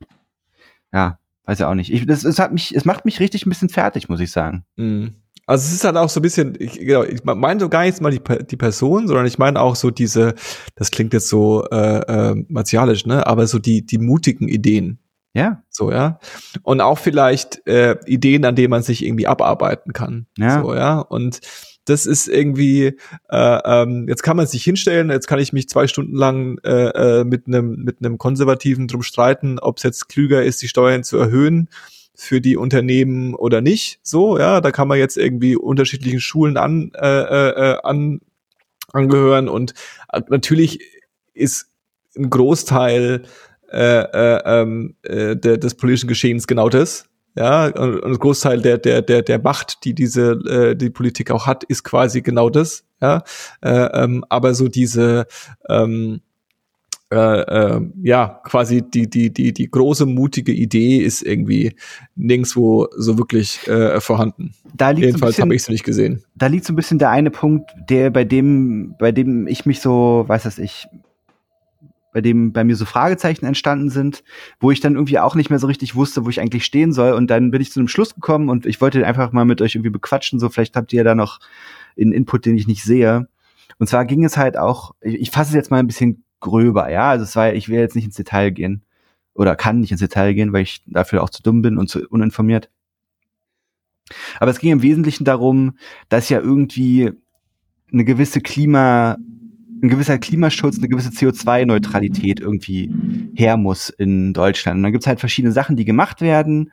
ja, 0.93 1.19
weiß 1.43 1.59
ja 1.59 1.69
auch 1.69 1.75
nicht. 1.75 1.91
Ich, 1.91 2.05
das, 2.05 2.23
es 2.23 2.39
hat 2.39 2.53
mich, 2.53 2.75
es 2.75 2.85
macht 2.85 3.05
mich 3.05 3.19
richtig 3.19 3.45
ein 3.45 3.49
bisschen 3.49 3.69
fertig, 3.69 4.07
muss 4.07 4.21
ich 4.21 4.31
sagen. 4.31 4.65
Mhm. 4.77 5.15
Also 5.49 5.65
es 5.65 5.73
ist 5.73 5.83
halt 5.83 5.97
auch 5.97 6.09
so 6.09 6.19
ein 6.19 6.21
bisschen, 6.21 6.55
ich, 6.59 6.77
genau, 6.77 7.03
ich 7.03 7.23
meine 7.23 7.59
so 7.59 7.69
gar 7.69 7.83
nicht 7.83 7.99
mal 8.01 8.11
die, 8.11 8.21
die 8.45 8.55
Person, 8.55 9.07
sondern 9.07 9.25
ich 9.25 9.39
meine 9.39 9.59
auch 9.59 9.75
so 9.75 9.89
diese, 9.89 10.35
das 10.75 10.91
klingt 10.91 11.11
jetzt 11.11 11.27
so 11.27 11.65
äh, 11.71 12.01
äh, 12.01 12.45
martialisch, 12.49 13.07
ne? 13.07 13.25
Aber 13.25 13.47
so 13.47 13.57
die, 13.57 13.83
die 13.83 13.97
mutigen 13.97 14.47
Ideen. 14.47 14.99
Ja. 15.33 15.63
So, 15.71 15.91
ja. 15.91 16.19
Und 16.61 16.81
auch 16.81 16.99
vielleicht 16.99 17.65
äh, 17.65 17.95
Ideen, 18.05 18.45
an 18.45 18.55
denen 18.55 18.69
man 18.69 18.83
sich 18.83 19.03
irgendwie 19.03 19.25
abarbeiten 19.25 19.91
kann. 19.91 20.27
Ja. 20.37 20.61
So, 20.61 20.75
ja. 20.75 20.99
Und 20.99 21.39
das 21.85 22.05
ist 22.05 22.27
irgendwie, 22.27 22.95
äh, 23.29 23.59
ähm, 23.65 24.05
jetzt 24.07 24.21
kann 24.21 24.37
man 24.37 24.45
sich 24.45 24.63
hinstellen, 24.63 25.09
jetzt 25.09 25.25
kann 25.25 25.39
ich 25.39 25.51
mich 25.51 25.67
zwei 25.67 25.87
Stunden 25.87 26.15
lang 26.15 26.59
äh, 26.63 27.21
äh, 27.21 27.23
mit 27.23 27.47
einem 27.47 27.83
mit 27.83 28.05
einem 28.05 28.19
Konservativen 28.19 28.87
drum 28.87 29.01
streiten, 29.01 29.57
ob 29.57 29.77
es 29.77 29.83
jetzt 29.83 30.09
klüger 30.09 30.43
ist, 30.43 30.61
die 30.61 30.67
Steuern 30.67 31.03
zu 31.03 31.17
erhöhen 31.17 31.69
für 32.19 32.41
die 32.41 32.57
Unternehmen 32.57 33.33
oder 33.33 33.61
nicht. 33.61 33.99
So, 34.03 34.37
ja, 34.37 34.59
da 34.59 34.71
kann 34.71 34.89
man 34.89 34.99
jetzt 34.99 35.17
irgendwie 35.17 35.55
unterschiedlichen 35.55 36.19
Schulen 36.19 36.57
an, 36.57 36.91
äh, 36.93 37.07
äh, 37.07 37.77
an 37.83 38.19
angehören 38.91 39.47
und 39.47 39.73
äh, 40.11 40.21
natürlich 40.29 40.79
ist 41.33 41.67
ein 42.17 42.29
Großteil 42.29 43.23
äh, 43.71 44.01
äh, 44.01 44.41
ähm, 44.45 44.95
äh, 45.03 45.35
des 45.35 45.75
politischen 45.75 46.07
Geschehens 46.07 46.45
genau 46.47 46.69
das. 46.69 47.05
Ja, 47.35 47.67
und 47.67 48.03
ein 48.03 48.17
Großteil 48.17 48.61
der, 48.61 48.79
der, 48.79 49.01
der, 49.01 49.21
der 49.21 49.39
Macht, 49.39 49.85
die 49.85 49.93
diese, 49.93 50.31
äh, 50.31 50.75
die 50.75 50.89
Politik 50.89 51.31
auch 51.31 51.45
hat, 51.45 51.63
ist 51.63 51.83
quasi 51.83 52.21
genau 52.21 52.49
das. 52.49 52.83
Ja, 53.01 53.23
äh, 53.61 53.69
ähm, 53.69 54.25
aber 54.27 54.53
so 54.55 54.67
diese, 54.67 55.25
ähm, 55.69 56.21
äh, 57.11 57.15
äh, 57.15 57.81
ja, 58.03 58.39
quasi 58.43 58.83
die, 58.83 59.09
die, 59.09 59.33
die, 59.33 59.51
die 59.51 59.71
große, 59.71 60.05
mutige 60.05 60.51
Idee 60.51 60.97
ist 60.97 61.23
irgendwie 61.23 61.75
nirgendwo 62.15 62.87
so 62.95 63.17
wirklich 63.17 63.67
äh, 63.67 63.99
vorhanden. 63.99 64.53
Da 64.75 64.91
liegt 64.91 65.05
Jedenfalls 65.05 65.37
so 65.37 65.41
habe 65.41 65.55
ich 65.55 65.63
es 65.63 65.69
nicht 65.69 65.83
gesehen. 65.83 66.23
Da 66.35 66.47
liegt 66.47 66.65
so 66.65 66.73
ein 66.73 66.75
bisschen 66.75 66.99
der 66.99 67.09
eine 67.09 67.31
Punkt, 67.31 67.71
der 67.89 68.11
bei 68.11 68.25
dem, 68.25 68.95
bei 68.99 69.11
dem 69.11 69.47
ich 69.47 69.65
mich 69.65 69.81
so, 69.81 70.23
weiß 70.27 70.43
das 70.43 70.59
ich, 70.59 70.87
bei 72.13 72.21
dem 72.21 72.53
bei 72.53 72.63
mir 72.63 72.75
so 72.75 72.85
Fragezeichen 72.85 73.45
entstanden 73.45 73.89
sind, 73.89 74.23
wo 74.59 74.69
ich 74.69 74.79
dann 74.79 74.93
irgendwie 74.93 75.19
auch 75.19 75.35
nicht 75.35 75.49
mehr 75.49 75.59
so 75.59 75.67
richtig 75.67 75.95
wusste, 75.95 76.25
wo 76.25 76.29
ich 76.29 76.39
eigentlich 76.39 76.65
stehen 76.65 76.93
soll. 76.93 77.13
Und 77.13 77.31
dann 77.31 77.49
bin 77.49 77.61
ich 77.61 77.71
zu 77.71 77.79
einem 77.79 77.87
Schluss 77.87 78.13
gekommen 78.13 78.49
und 78.49 78.67
ich 78.67 78.81
wollte 78.81 79.05
einfach 79.05 79.31
mal 79.31 79.45
mit 79.45 79.61
euch 79.61 79.73
irgendwie 79.75 79.91
bequatschen. 79.91 80.39
So, 80.39 80.49
vielleicht 80.49 80.75
habt 80.75 80.93
ihr 80.93 81.03
da 81.03 81.15
noch 81.15 81.39
einen 81.99 82.11
Input, 82.11 82.45
den 82.45 82.55
ich 82.55 82.67
nicht 82.67 82.83
sehe. 82.83 83.27
Und 83.79 83.87
zwar 83.87 84.05
ging 84.05 84.23
es 84.23 84.37
halt 84.37 84.57
auch, 84.57 84.93
ich, 85.01 85.15
ich 85.15 85.31
fasse 85.31 85.49
es 85.49 85.55
jetzt 85.55 85.71
mal 85.71 85.79
ein 85.79 85.87
bisschen 85.87 86.23
gröber, 86.39 86.89
ja. 86.89 87.09
Also 87.09 87.23
es 87.23 87.35
war, 87.35 87.53
ich 87.53 87.69
will 87.69 87.79
jetzt 87.79 87.95
nicht 87.95 88.05
ins 88.05 88.15
Detail 88.15 88.51
gehen 88.51 88.83
oder 89.33 89.55
kann 89.55 89.79
nicht 89.79 89.91
ins 89.91 90.01
Detail 90.01 90.33
gehen, 90.33 90.53
weil 90.53 90.63
ich 90.63 90.83
dafür 90.85 91.23
auch 91.23 91.29
zu 91.29 91.41
dumm 91.43 91.61
bin 91.61 91.77
und 91.77 91.89
zu 91.89 92.07
uninformiert. 92.07 92.69
Aber 94.39 94.51
es 94.51 94.59
ging 94.59 94.71
im 94.71 94.81
Wesentlichen 94.81 95.23
darum, 95.23 95.77
dass 96.09 96.29
ja 96.29 96.39
irgendwie 96.39 97.11
eine 97.91 98.05
gewisse 98.05 98.41
Klima, 98.41 99.17
ein 99.81 99.89
gewisser 99.89 100.17
Klimaschutz, 100.17 100.77
eine 100.77 100.89
gewisse 100.89 101.09
CO2-Neutralität 101.09 102.39
irgendwie 102.39 102.91
her 103.35 103.57
muss 103.57 103.89
in 103.89 104.33
Deutschland. 104.33 104.77
Und 104.77 104.83
dann 104.83 104.91
gibt's 104.91 105.07
halt 105.07 105.19
verschiedene 105.19 105.53
Sachen, 105.53 105.75
die 105.75 105.85
gemacht 105.85 106.21
werden 106.21 106.71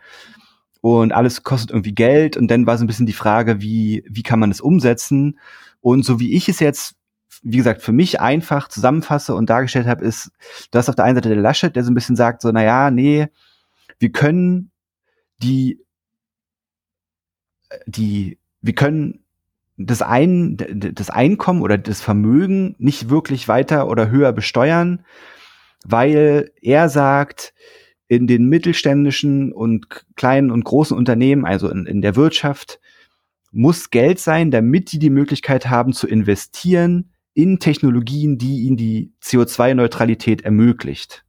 und 0.80 1.12
alles 1.12 1.42
kostet 1.42 1.70
irgendwie 1.70 1.94
Geld. 1.94 2.36
Und 2.36 2.48
dann 2.48 2.66
war 2.66 2.78
so 2.78 2.84
ein 2.84 2.86
bisschen 2.86 3.06
die 3.06 3.12
Frage, 3.12 3.60
wie, 3.60 4.04
wie 4.08 4.22
kann 4.22 4.38
man 4.38 4.50
das 4.50 4.60
umsetzen? 4.60 5.38
Und 5.80 6.04
so 6.04 6.20
wie 6.20 6.34
ich 6.34 6.48
es 6.48 6.60
jetzt 6.60 6.96
wie 7.42 7.58
gesagt, 7.58 7.82
für 7.82 7.92
mich 7.92 8.20
einfach 8.20 8.68
zusammenfasse 8.68 9.34
und 9.34 9.50
dargestellt 9.50 9.86
habe, 9.86 10.04
ist, 10.04 10.30
du 10.70 10.78
hast 10.78 10.88
auf 10.88 10.94
der 10.94 11.04
einen 11.04 11.16
Seite 11.16 11.28
der 11.28 11.38
Laschet, 11.38 11.74
der 11.74 11.84
so 11.84 11.90
ein 11.90 11.94
bisschen 11.94 12.16
sagt, 12.16 12.42
so, 12.42 12.50
naja, 12.52 12.90
nee, 12.90 13.28
wir 13.98 14.12
können 14.12 14.70
die, 15.42 15.80
die, 17.86 18.38
wir 18.60 18.74
können 18.74 19.24
das, 19.76 20.02
ein, 20.02 20.56
das 20.56 21.10
Einkommen 21.10 21.62
oder 21.62 21.78
das 21.78 22.00
Vermögen 22.00 22.74
nicht 22.78 23.10
wirklich 23.10 23.48
weiter 23.48 23.88
oder 23.88 24.10
höher 24.10 24.32
besteuern, 24.32 25.04
weil 25.84 26.50
er 26.60 26.88
sagt, 26.88 27.52
in 28.08 28.26
den 28.26 28.48
mittelständischen 28.48 29.52
und 29.52 29.88
kleinen 30.14 30.50
und 30.50 30.64
großen 30.64 30.96
Unternehmen, 30.96 31.44
also 31.44 31.68
in, 31.68 31.86
in 31.86 32.02
der 32.02 32.14
Wirtschaft, 32.14 32.80
muss 33.50 33.90
Geld 33.90 34.20
sein, 34.20 34.50
damit 34.50 34.92
die 34.92 34.98
die 34.98 35.10
Möglichkeit 35.10 35.68
haben 35.68 35.92
zu 35.92 36.06
investieren 36.06 37.10
in 37.36 37.58
Technologien, 37.58 38.38
die 38.38 38.62
ihnen 38.62 38.78
die 38.78 39.12
CO2-Neutralität 39.22 40.42
ermöglicht. 40.42 41.24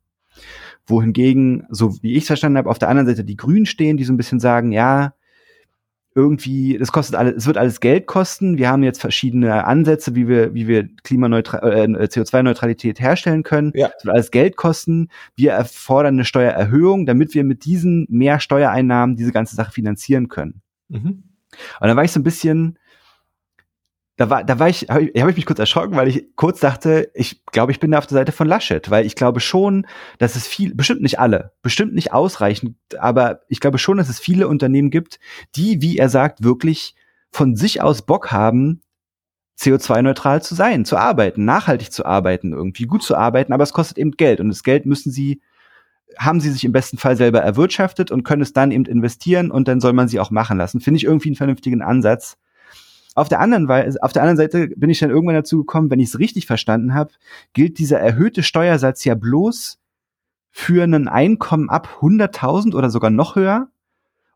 Wohingegen, 0.86 1.68
so 1.70 2.02
wie 2.02 2.14
ich 2.14 2.20
es 2.20 2.28
verstanden 2.28 2.58
habe, 2.58 2.70
auf 2.70 2.80
der 2.80 2.88
anderen 2.88 3.08
Seite 3.08 3.26
die 3.26 3.36
Grünen 3.36 3.66
stehen, 3.66 3.98
die 3.98 4.06
so 4.06 4.14
ein 4.14 4.18
bisschen 4.18 4.40
sagen, 4.40 4.72
ja, 4.72 5.14
irgendwie, 6.16 6.78
das 6.78 6.94
kostet 6.94 7.16
alles, 7.16 7.36
es 7.36 7.46
wird 7.46 7.58
alles 7.58 7.82
Geld 7.82 8.08
kosten. 8.08 8.58
Wir 8.58 8.70
haben 8.70 8.84
jetzt 8.84 9.02
verschiedene 9.02 9.66
Ansätze, 9.66 10.16
wie 10.16 10.30
wir, 10.30 10.54
wie 10.54 10.68
wir 10.68 10.88
Klimaneutral, 11.04 11.62
äh, 11.74 12.06
CO2-Neutralität 12.06 13.02
herstellen 13.02 13.44
können. 13.44 13.74
Ja. 13.76 13.92
Es 13.96 14.06
wird 14.06 14.16
alles 14.16 14.32
Geld 14.32 14.56
kosten. 14.56 15.10
Wir 15.36 15.52
erfordern 15.52 16.16
eine 16.16 16.26
Steuererhöhung, 16.26 17.06
damit 17.06 17.36
wir 17.36 17.44
mit 17.44 17.66
diesen 17.66 18.08
mehr 18.10 18.40
Steuereinnahmen 18.40 19.18
diese 19.18 19.34
ganze 19.34 19.58
Sache 19.58 19.74
finanzieren 19.74 20.30
können. 20.30 20.62
Mhm. 20.88 21.24
Und 21.82 21.88
dann 21.88 21.98
war 21.98 22.06
ich 22.06 22.12
so 22.14 22.20
ein 22.22 22.24
bisschen, 22.24 22.80
da 24.18 24.32
war, 24.32 24.44
da 24.44 24.58
war 24.58 24.68
ich, 24.68 24.90
habe 24.90 25.04
ich, 25.06 25.22
hab 25.22 25.30
ich 25.30 25.36
mich 25.36 25.46
kurz 25.46 25.60
erschrocken, 25.60 25.96
weil 25.96 26.08
ich 26.08 26.36
kurz 26.36 26.60
dachte, 26.60 27.12
ich 27.14 27.46
glaube, 27.46 27.72
ich 27.72 27.80
bin 27.80 27.92
da 27.92 28.00
auf 28.00 28.08
der 28.08 28.18
Seite 28.18 28.32
von 28.32 28.48
Laschet, 28.48 28.90
weil 28.90 29.06
ich 29.06 29.16
glaube 29.16 29.40
schon, 29.40 29.86
dass 30.18 30.36
es 30.36 30.48
viel, 30.48 30.74
bestimmt 30.74 31.04
nicht 31.04 31.20
alle, 31.20 31.52
bestimmt 31.62 31.94
nicht 31.94 32.14
ausreichend, 32.14 32.76
aber 33.00 33.42
ich 33.48 33.60
glaube 33.60 33.78
schon, 33.78 33.98
dass 33.98 34.10
es 34.10 34.20
viele 34.20 34.48
Unternehmen 34.48 34.90
gibt, 34.90 35.20
die, 35.56 35.82
wie 35.84 35.98
er 35.98 36.10
sagt, 36.10 36.44
wirklich 36.44 36.96
von 37.32 37.56
sich 37.56 37.82
aus 37.82 38.02
Bock 38.02 38.32
haben, 38.32 38.82
CO2-neutral 39.60 40.42
zu 40.42 40.56
sein, 40.56 40.84
zu 40.84 40.98
arbeiten, 40.98 41.46
nachhaltig 41.46 41.92
zu 41.92 42.06
arbeiten, 42.06 42.54
irgendwie 42.54 42.86
gut 42.86 43.04
zu 43.04 43.16
arbeiten, 43.16 43.54
aber 43.54 43.64
es 43.64 43.74
kostet 43.74 44.00
eben 44.00 44.12
Geld 44.12 44.40
und 44.40 44.50
das 44.50 44.64
Geld 44.64 44.86
müssen 44.86 45.12
sie 45.12 45.42
haben 46.18 46.40
sie 46.40 46.50
sich 46.50 46.64
im 46.64 46.72
besten 46.72 46.98
Fall 46.98 47.16
selber 47.16 47.42
erwirtschaftet 47.42 48.12
und 48.12 48.24
können 48.24 48.42
es 48.42 48.54
dann 48.54 48.72
eben 48.72 48.86
investieren 48.86 49.52
und 49.52 49.68
dann 49.68 49.80
soll 49.80 49.94
man 49.94 50.08
sie 50.08 50.20
auch 50.20 50.32
machen 50.32 50.58
lassen. 50.58 50.80
Finde 50.80 50.98
ich 50.98 51.04
irgendwie 51.04 51.30
einen 51.30 51.36
vernünftigen 51.36 51.82
Ansatz. 51.82 52.38
Auf 53.18 53.30
der 53.30 53.40
anderen 53.40 53.68
Weise, 53.68 54.04
auf 54.04 54.14
der 54.14 54.22
anderen 54.22 54.38
Seite 54.38 54.68
bin 54.76 54.92
ich 54.92 55.00
dann 55.00 55.10
irgendwann 55.10 55.34
dazu 55.34 55.58
gekommen, 55.58 55.90
wenn 55.90 56.00
ich 56.00 56.10
es 56.10 56.20
richtig 56.20 56.46
verstanden 56.46 56.94
habe, 56.94 57.14
gilt 57.54 57.80
dieser 57.80 58.00
erhöhte 58.00 58.44
Steuersatz 58.44 59.04
ja 59.06 59.16
bloß 59.16 59.80
für 60.52 60.84
ein 60.84 61.08
Einkommen 61.08 61.72
ab 61.72 61.98
100.000 62.00 62.76
oder 62.76 62.92
sogar 62.92 63.10
noch 63.10 63.36
höher. 63.36 63.70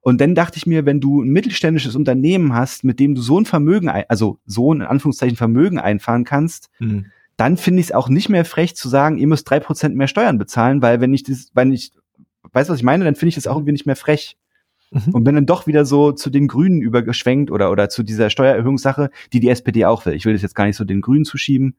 Und 0.02 0.20
dann 0.20 0.34
dachte 0.34 0.58
ich 0.58 0.66
mir, 0.66 0.84
wenn 0.88 1.00
du 1.00 1.22
ein 1.22 1.30
mittelständisches 1.30 1.96
Unternehmen 1.96 2.56
hast, 2.56 2.84
mit 2.84 3.00
dem 3.00 3.14
du 3.14 3.22
so 3.22 3.40
ein 3.40 3.46
Vermögen, 3.46 3.88
also 3.88 4.40
so 4.48 4.74
ein 4.74 4.82
in 4.82 4.88
Anführungszeichen 4.88 5.38
Vermögen 5.38 5.78
einfahren 5.78 6.24
kannst, 6.24 6.72
hm. 6.78 7.06
dann 7.38 7.58
finde 7.58 7.82
ich 7.82 7.88
es 7.88 7.92
auch 7.92 8.10
nicht 8.10 8.30
mehr 8.30 8.46
frech 8.46 8.76
zu 8.76 8.90
sagen, 8.90 9.20
ihr 9.20 9.28
müsst 9.28 9.48
drei 9.48 9.60
Prozent 9.60 9.96
mehr 9.96 10.08
Steuern 10.08 10.40
bezahlen, 10.40 10.82
weil 10.82 11.02
wenn 11.02 11.14
ich 11.14 11.22
das, 11.22 11.52
wenn 11.54 11.72
ich, 11.72 11.92
weißt 12.52 12.68
du, 12.68 12.74
was 12.74 12.80
ich 12.80 12.84
meine, 12.84 13.06
dann 13.06 13.14
finde 13.14 13.30
ich 13.30 13.36
das 13.36 13.46
auch 13.46 13.58
irgendwie 13.58 13.74
nicht 13.74 13.86
mehr 13.86 13.96
frech. 13.96 14.38
Mhm. 14.92 15.14
Und 15.14 15.24
bin 15.24 15.36
dann 15.36 15.46
doch 15.46 15.68
wieder 15.68 15.86
so 15.86 16.12
zu 16.12 16.30
den 16.30 16.48
Grünen 16.48 16.82
übergeschwenkt 16.82 17.50
oder, 17.50 17.72
oder 17.72 17.90
zu 17.90 18.04
dieser 18.04 18.30
Steuererhöhungssache, 18.30 19.10
die 19.32 19.40
die 19.40 19.50
SPD 19.50 19.86
auch 19.86 20.06
will. 20.06 20.14
Ich 20.14 20.26
will 20.26 20.34
das 20.34 20.42
jetzt 20.42 20.56
gar 20.56 20.66
nicht 20.66 20.76
so 20.76 20.84
den 20.84 21.02
Grünen 21.02 21.26
zuschieben. 21.26 21.76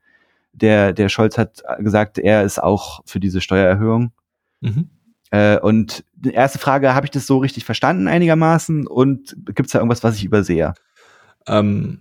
Der, 0.55 0.93
der 0.93 1.09
Scholz 1.09 1.39
hat 1.39 1.63
gesagt, 1.79 2.19
er 2.19 2.43
ist 2.43 2.63
auch 2.63 3.03
für 3.05 3.21
diese 3.21 3.41
Steuererhöhung. 3.41 4.13
Mhm. 4.61 4.89
Äh, 5.31 5.59
und 5.59 6.05
die 6.15 6.33
erste 6.33 6.59
Frage, 6.59 6.95
habe 6.95 7.07
ich 7.07 7.11
das 7.11 7.27
so 7.27 7.39
richtig 7.39 7.65
verstanden 7.65 8.09
einigermaßen? 8.09 8.87
Und 8.87 9.37
gibt 9.47 9.67
es 9.67 9.73
da 9.73 9.79
irgendwas, 9.79 10.05
was 10.05 10.17
ich 10.17 10.25
übersehe? 10.25 10.75
Ähm, 11.47 12.01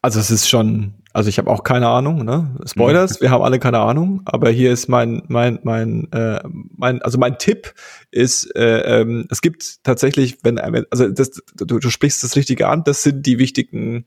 also 0.00 0.20
es 0.20 0.30
ist 0.30 0.48
schon, 0.48 0.94
also 1.14 1.28
ich 1.28 1.38
habe 1.38 1.48
auch 1.48 1.62
keine 1.62 1.88
Ahnung, 1.88 2.24
ne? 2.24 2.56
Spoilers, 2.66 3.20
wir 3.20 3.30
haben 3.30 3.42
alle 3.42 3.60
keine 3.60 3.78
Ahnung, 3.78 4.22
aber 4.24 4.50
hier 4.50 4.72
ist 4.72 4.88
mein, 4.88 5.22
mein, 5.28 5.60
mein, 5.62 6.10
äh, 6.12 6.40
mein, 6.76 7.00
also 7.02 7.18
mein 7.18 7.38
Tipp 7.38 7.72
ist, 8.10 8.54
äh, 8.56 9.00
ähm, 9.00 9.26
es 9.30 9.40
gibt 9.40 9.84
tatsächlich, 9.84 10.38
wenn, 10.42 10.58
also 10.58 11.08
das, 11.08 11.40
du, 11.54 11.78
du 11.78 11.88
sprichst 11.88 12.24
das 12.24 12.34
Richtige 12.34 12.66
an, 12.66 12.82
das 12.82 13.04
sind 13.04 13.24
die 13.26 13.38
wichtigen 13.38 14.06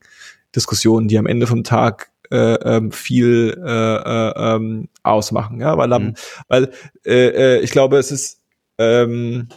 Diskussionen, 0.53 1.07
die 1.07 1.17
am 1.17 1.27
Ende 1.27 1.47
vom 1.47 1.63
Tag 1.63 2.11
äh, 2.29 2.55
ähm, 2.55 2.91
viel 2.91 3.57
äh, 3.65 3.95
äh, 3.95 4.55
ähm, 4.55 4.89
ausmachen, 5.03 5.61
ja, 5.61 5.77
weil, 5.77 5.87
mhm. 5.87 6.15
weil 6.49 6.71
äh, 7.05 7.55
äh, 7.55 7.59
ich 7.61 7.71
glaube, 7.71 7.99
es 7.99 8.11
ist 8.11 8.41
ähm, 8.77 9.47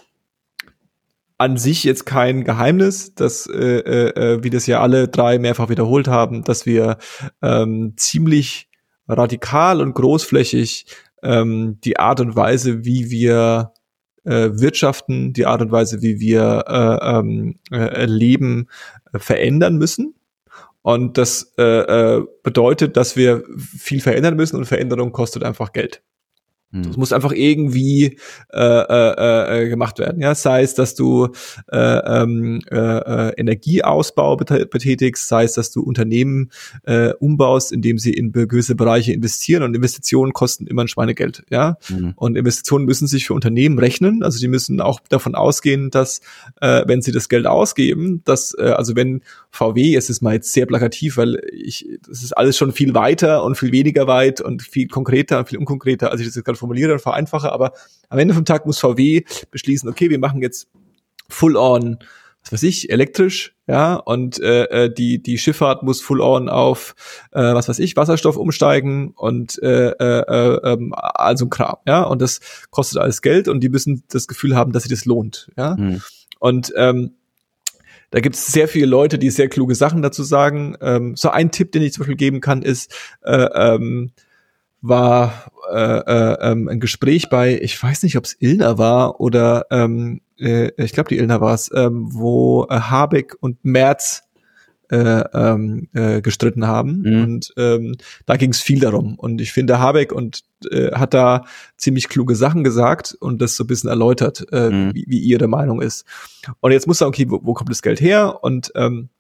an 1.40 1.56
sich 1.56 1.84
jetzt 1.84 2.04
kein 2.04 2.44
Geheimnis, 2.44 3.14
dass 3.14 3.46
äh, 3.46 3.78
äh, 3.78 4.34
äh, 4.34 4.44
wie 4.44 4.50
das 4.50 4.66
ja 4.66 4.82
alle 4.82 5.08
drei 5.08 5.38
mehrfach 5.38 5.70
wiederholt 5.70 6.06
haben, 6.06 6.44
dass 6.44 6.66
wir 6.66 6.98
ähm, 7.40 7.94
ziemlich 7.96 8.68
radikal 9.08 9.80
und 9.80 9.94
großflächig 9.94 10.84
ähm, 11.22 11.78
die 11.82 11.98
Art 11.98 12.20
und 12.20 12.36
Weise, 12.36 12.84
wie 12.84 13.10
wir 13.10 13.72
äh, 14.24 14.50
wirtschaften, 14.52 15.32
die 15.32 15.46
Art 15.46 15.62
und 15.62 15.72
Weise, 15.72 16.02
wie 16.02 16.20
wir 16.20 16.64
äh, 16.68 17.18
ähm, 17.18 17.58
äh, 17.72 18.04
leben, 18.04 18.68
äh, 19.14 19.18
verändern 19.18 19.78
müssen. 19.78 20.14
Und 20.82 21.16
das 21.16 21.54
äh, 21.56 21.62
äh, 21.62 22.24
bedeutet, 22.42 22.98
dass 22.98 23.16
wir 23.16 23.44
viel 23.56 24.02
verändern 24.02 24.36
müssen 24.36 24.56
und 24.56 24.66
Veränderung 24.66 25.12
kostet 25.12 25.42
einfach 25.42 25.72
Geld. 25.72 26.02
Das 26.72 26.94
hm. 26.94 27.00
muss 27.00 27.12
einfach 27.12 27.32
irgendwie 27.32 28.16
äh, 28.52 28.60
äh, 28.60 29.64
äh, 29.64 29.68
gemacht 29.68 29.98
werden. 29.98 30.22
Ja, 30.22 30.36
sei 30.36 30.62
es, 30.62 30.74
dass 30.74 30.94
du 30.94 31.30
äh, 31.72 31.76
ähm, 31.76 32.60
äh, 32.70 32.76
äh, 32.76 33.32
Energieausbau 33.36 34.36
betätigst, 34.36 35.26
sei 35.26 35.44
es, 35.44 35.54
dass 35.54 35.72
du 35.72 35.82
Unternehmen 35.82 36.50
äh, 36.84 37.12
umbaust, 37.14 37.72
indem 37.72 37.98
sie 37.98 38.12
in 38.12 38.30
gewisse 38.30 38.76
Bereiche 38.76 39.12
investieren 39.12 39.64
und 39.64 39.74
Investitionen 39.74 40.32
kosten 40.32 40.68
immer 40.68 40.82
ein 40.82 40.88
Schweinegeld. 40.88 41.42
Ja, 41.50 41.76
mhm. 41.88 42.12
und 42.14 42.36
Investitionen 42.36 42.84
müssen 42.84 43.08
sich 43.08 43.26
für 43.26 43.34
Unternehmen 43.34 43.78
rechnen. 43.80 44.22
Also 44.22 44.38
die 44.38 44.48
müssen 44.48 44.80
auch 44.80 45.00
davon 45.08 45.34
ausgehen, 45.34 45.90
dass 45.90 46.20
äh, 46.60 46.84
wenn 46.86 47.02
sie 47.02 47.10
das 47.10 47.28
Geld 47.28 47.48
ausgeben, 47.48 48.22
dass 48.24 48.54
äh, 48.56 48.74
also 48.76 48.94
wenn 48.94 49.22
VW, 49.50 49.96
es 49.96 50.08
ist 50.08 50.22
mal 50.22 50.34
jetzt 50.34 50.52
sehr 50.52 50.66
plakativ, 50.66 51.16
weil 51.16 51.42
ich, 51.52 51.88
das 52.06 52.22
ist 52.22 52.36
alles 52.36 52.56
schon 52.56 52.70
viel 52.70 52.94
weiter 52.94 53.42
und 53.42 53.56
viel 53.56 53.72
weniger 53.72 54.06
weit 54.06 54.40
und 54.40 54.62
viel 54.62 54.86
konkreter 54.86 55.40
und 55.40 55.48
viel 55.48 55.58
unkonkreter, 55.58 56.12
als 56.12 56.20
ich 56.20 56.28
das 56.28 56.36
jetzt 56.36 56.44
gerade 56.44 56.59
formuliere 56.60 56.92
und 56.92 57.00
vereinfache, 57.00 57.52
aber 57.52 57.72
am 58.08 58.18
Ende 58.18 58.34
vom 58.34 58.44
Tag 58.44 58.66
muss 58.66 58.78
VW 58.78 59.24
beschließen, 59.50 59.88
okay, 59.88 60.10
wir 60.10 60.18
machen 60.18 60.42
jetzt 60.42 60.68
full 61.28 61.56
on, 61.56 61.98
was 62.42 62.52
weiß 62.52 62.62
ich, 62.62 62.90
elektrisch, 62.90 63.54
ja, 63.66 63.94
und 63.96 64.40
äh, 64.40 64.64
äh, 64.64 64.94
die, 64.94 65.22
die 65.22 65.38
Schifffahrt 65.38 65.82
muss 65.82 66.00
full 66.00 66.20
on 66.20 66.48
auf, 66.48 66.94
äh, 67.32 67.40
was 67.40 67.68
weiß 67.68 67.78
ich, 67.80 67.96
Wasserstoff 67.96 68.36
umsteigen 68.36 69.12
und 69.16 69.60
äh, 69.62 69.90
äh, 69.90 70.72
äh, 70.72 70.90
also 70.92 71.46
ein 71.46 71.50
Kram, 71.50 71.76
ja, 71.86 72.02
und 72.02 72.22
das 72.22 72.40
kostet 72.70 72.98
alles 72.98 73.22
Geld 73.22 73.48
und 73.48 73.60
die 73.60 73.68
müssen 73.68 74.04
das 74.08 74.28
Gefühl 74.28 74.56
haben, 74.56 74.72
dass 74.72 74.84
sich 74.84 74.92
das 74.92 75.04
lohnt, 75.04 75.50
ja. 75.56 75.76
Hm. 75.76 76.00
Und 76.38 76.72
ähm, 76.76 77.12
da 78.10 78.20
gibt 78.20 78.34
es 78.34 78.46
sehr 78.46 78.66
viele 78.66 78.86
Leute, 78.86 79.18
die 79.18 79.30
sehr 79.30 79.48
kluge 79.48 79.74
Sachen 79.74 80.02
dazu 80.02 80.22
sagen. 80.24 80.76
Ähm, 80.80 81.14
so 81.16 81.30
ein 81.30 81.52
Tipp, 81.52 81.72
den 81.72 81.82
ich 81.82 81.92
zum 81.92 82.02
Beispiel 82.02 82.16
geben 82.16 82.40
kann, 82.40 82.62
ist, 82.62 82.92
äh, 83.22 83.48
ähm, 83.54 84.10
war 84.82 85.52
äh, 85.72 85.76
äh, 85.76 86.52
ähm, 86.52 86.68
ein 86.68 86.80
Gespräch 86.80 87.28
bei, 87.28 87.60
ich 87.60 87.80
weiß 87.80 88.02
nicht, 88.02 88.16
ob 88.16 88.24
es 88.24 88.36
Ilna 88.40 88.78
war 88.78 89.20
oder 89.20 89.66
ähm, 89.70 90.20
äh, 90.38 90.70
ich 90.82 90.92
glaube, 90.92 91.08
die 91.08 91.18
Ilna 91.18 91.40
war 91.40 91.54
es, 91.54 91.70
ähm, 91.74 92.08
wo 92.10 92.66
äh, 92.70 92.80
Habeck 92.80 93.36
und 93.40 93.64
Merz 93.64 94.22
äh, 94.90 95.22
ähm, 95.34 95.88
äh, 95.94 96.20
gestritten 96.20 96.66
haben. 96.66 97.02
Mhm. 97.02 97.22
Und 97.22 97.54
ähm, 97.56 97.96
da 98.26 98.36
ging 98.36 98.50
es 98.50 98.60
viel 98.60 98.80
darum. 98.80 99.14
Und 99.16 99.40
ich 99.40 99.52
finde, 99.52 99.78
Habeck 99.78 100.12
und 100.12 100.42
äh, 100.70 100.92
hat 100.92 101.14
da 101.14 101.44
ziemlich 101.76 102.08
kluge 102.08 102.34
Sachen 102.34 102.64
gesagt 102.64 103.16
und 103.20 103.40
das 103.40 103.54
so 103.54 103.64
ein 103.64 103.68
bisschen 103.68 103.88
erläutert, 103.88 104.46
äh, 104.50 104.70
mhm. 104.70 104.94
wie, 104.94 105.04
wie 105.06 105.18
ihre 105.20 105.46
Meinung 105.46 105.80
ist. 105.80 106.04
Und 106.60 106.72
jetzt 106.72 106.86
muss 106.86 107.00
er, 107.00 107.06
okay, 107.06 107.26
wo, 107.28 107.40
wo 107.42 107.54
kommt 107.54 107.70
das 107.70 107.82
Geld 107.82 108.00
her? 108.00 108.42
Und 108.42 108.72
ähm, 108.74 109.10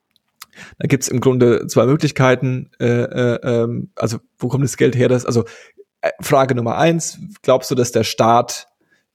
da 0.78 0.86
gibt's 0.86 1.08
im 1.08 1.20
Grunde 1.20 1.66
zwei 1.66 1.86
Möglichkeiten. 1.86 2.70
Äh, 2.78 2.86
äh, 2.86 3.40
ähm, 3.42 3.90
also 3.96 4.18
wo 4.38 4.48
kommt 4.48 4.64
das 4.64 4.76
Geld 4.76 4.96
her? 4.96 5.08
Das, 5.08 5.24
also 5.24 5.44
äh, 6.00 6.10
Frage 6.20 6.54
Nummer 6.54 6.76
eins, 6.76 7.18
glaubst 7.42 7.70
du, 7.70 7.74
dass 7.74 7.92
der 7.92 8.04
Staat 8.04 8.68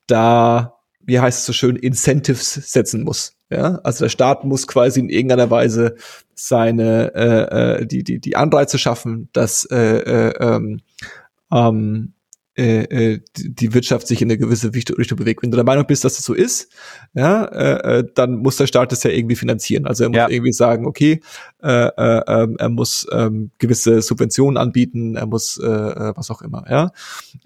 da, 0.08 0.80
wie 1.02 1.20
heißt 1.20 1.40
es 1.40 1.46
so 1.46 1.54
schön, 1.54 1.76
Incentives 1.76 2.54
setzen 2.54 3.04
muss? 3.04 3.34
Ja, 3.50 3.80
also 3.84 4.06
der 4.06 4.10
Staat 4.10 4.44
muss 4.44 4.66
quasi 4.66 5.00
in 5.00 5.10
irgendeiner 5.10 5.52
Weise 5.52 5.96
seine 6.34 7.14
äh, 7.14 7.82
äh, 7.82 7.86
die 7.86 8.04
die 8.04 8.20
die 8.20 8.36
Anreize 8.36 8.80
schaffen, 8.80 9.30
dass 9.34 9.66
äh, 9.66 9.78
äh, 9.78 10.34
ähm, 10.40 10.82
ähm, 11.52 12.15
äh, 12.58 13.14
äh 13.14 13.20
die 13.36 13.74
Wirtschaft 13.74 14.08
sich 14.08 14.22
in 14.22 14.30
eine 14.30 14.38
gewisse 14.38 14.74
Richtung 14.74 15.18
bewegt. 15.18 15.44
Wenn 15.44 15.52
du 15.52 15.56
der 15.56 15.66
Meinung 15.66 15.86
bist, 15.86 16.04
dass 16.04 16.16
das 16.16 16.26
so 16.26 16.34
ist, 16.34 16.72
ja, 17.14 17.46
äh, 17.46 18.00
äh, 18.00 18.04
dann 18.16 18.38
muss 18.38 18.58
der 18.58 18.68
Staat 18.68 18.92
das 18.92 19.04
ja 19.04 19.12
irgendwie 19.12 19.36
finanzieren. 19.36 19.86
Also 19.86 20.04
er 20.04 20.10
muss 20.10 20.18
ja. 20.18 20.30
irgendwie 20.30 20.54
sagen, 20.54 20.86
okay, 20.86 21.22
äh, 21.64 21.88
äh, 21.88 22.22
ähm, 22.28 22.56
er 22.60 22.70
muss 22.70 23.08
ähm, 23.12 23.52
gewisse 23.58 24.02
Subventionen 24.02 24.58
anbieten, 24.58 25.16
er 25.16 25.26
muss 25.26 25.58
äh, 25.58 25.66
äh, 25.68 26.14
was 26.16 26.32
auch 26.32 26.42
immer. 26.42 26.66
Ja, 26.70 26.92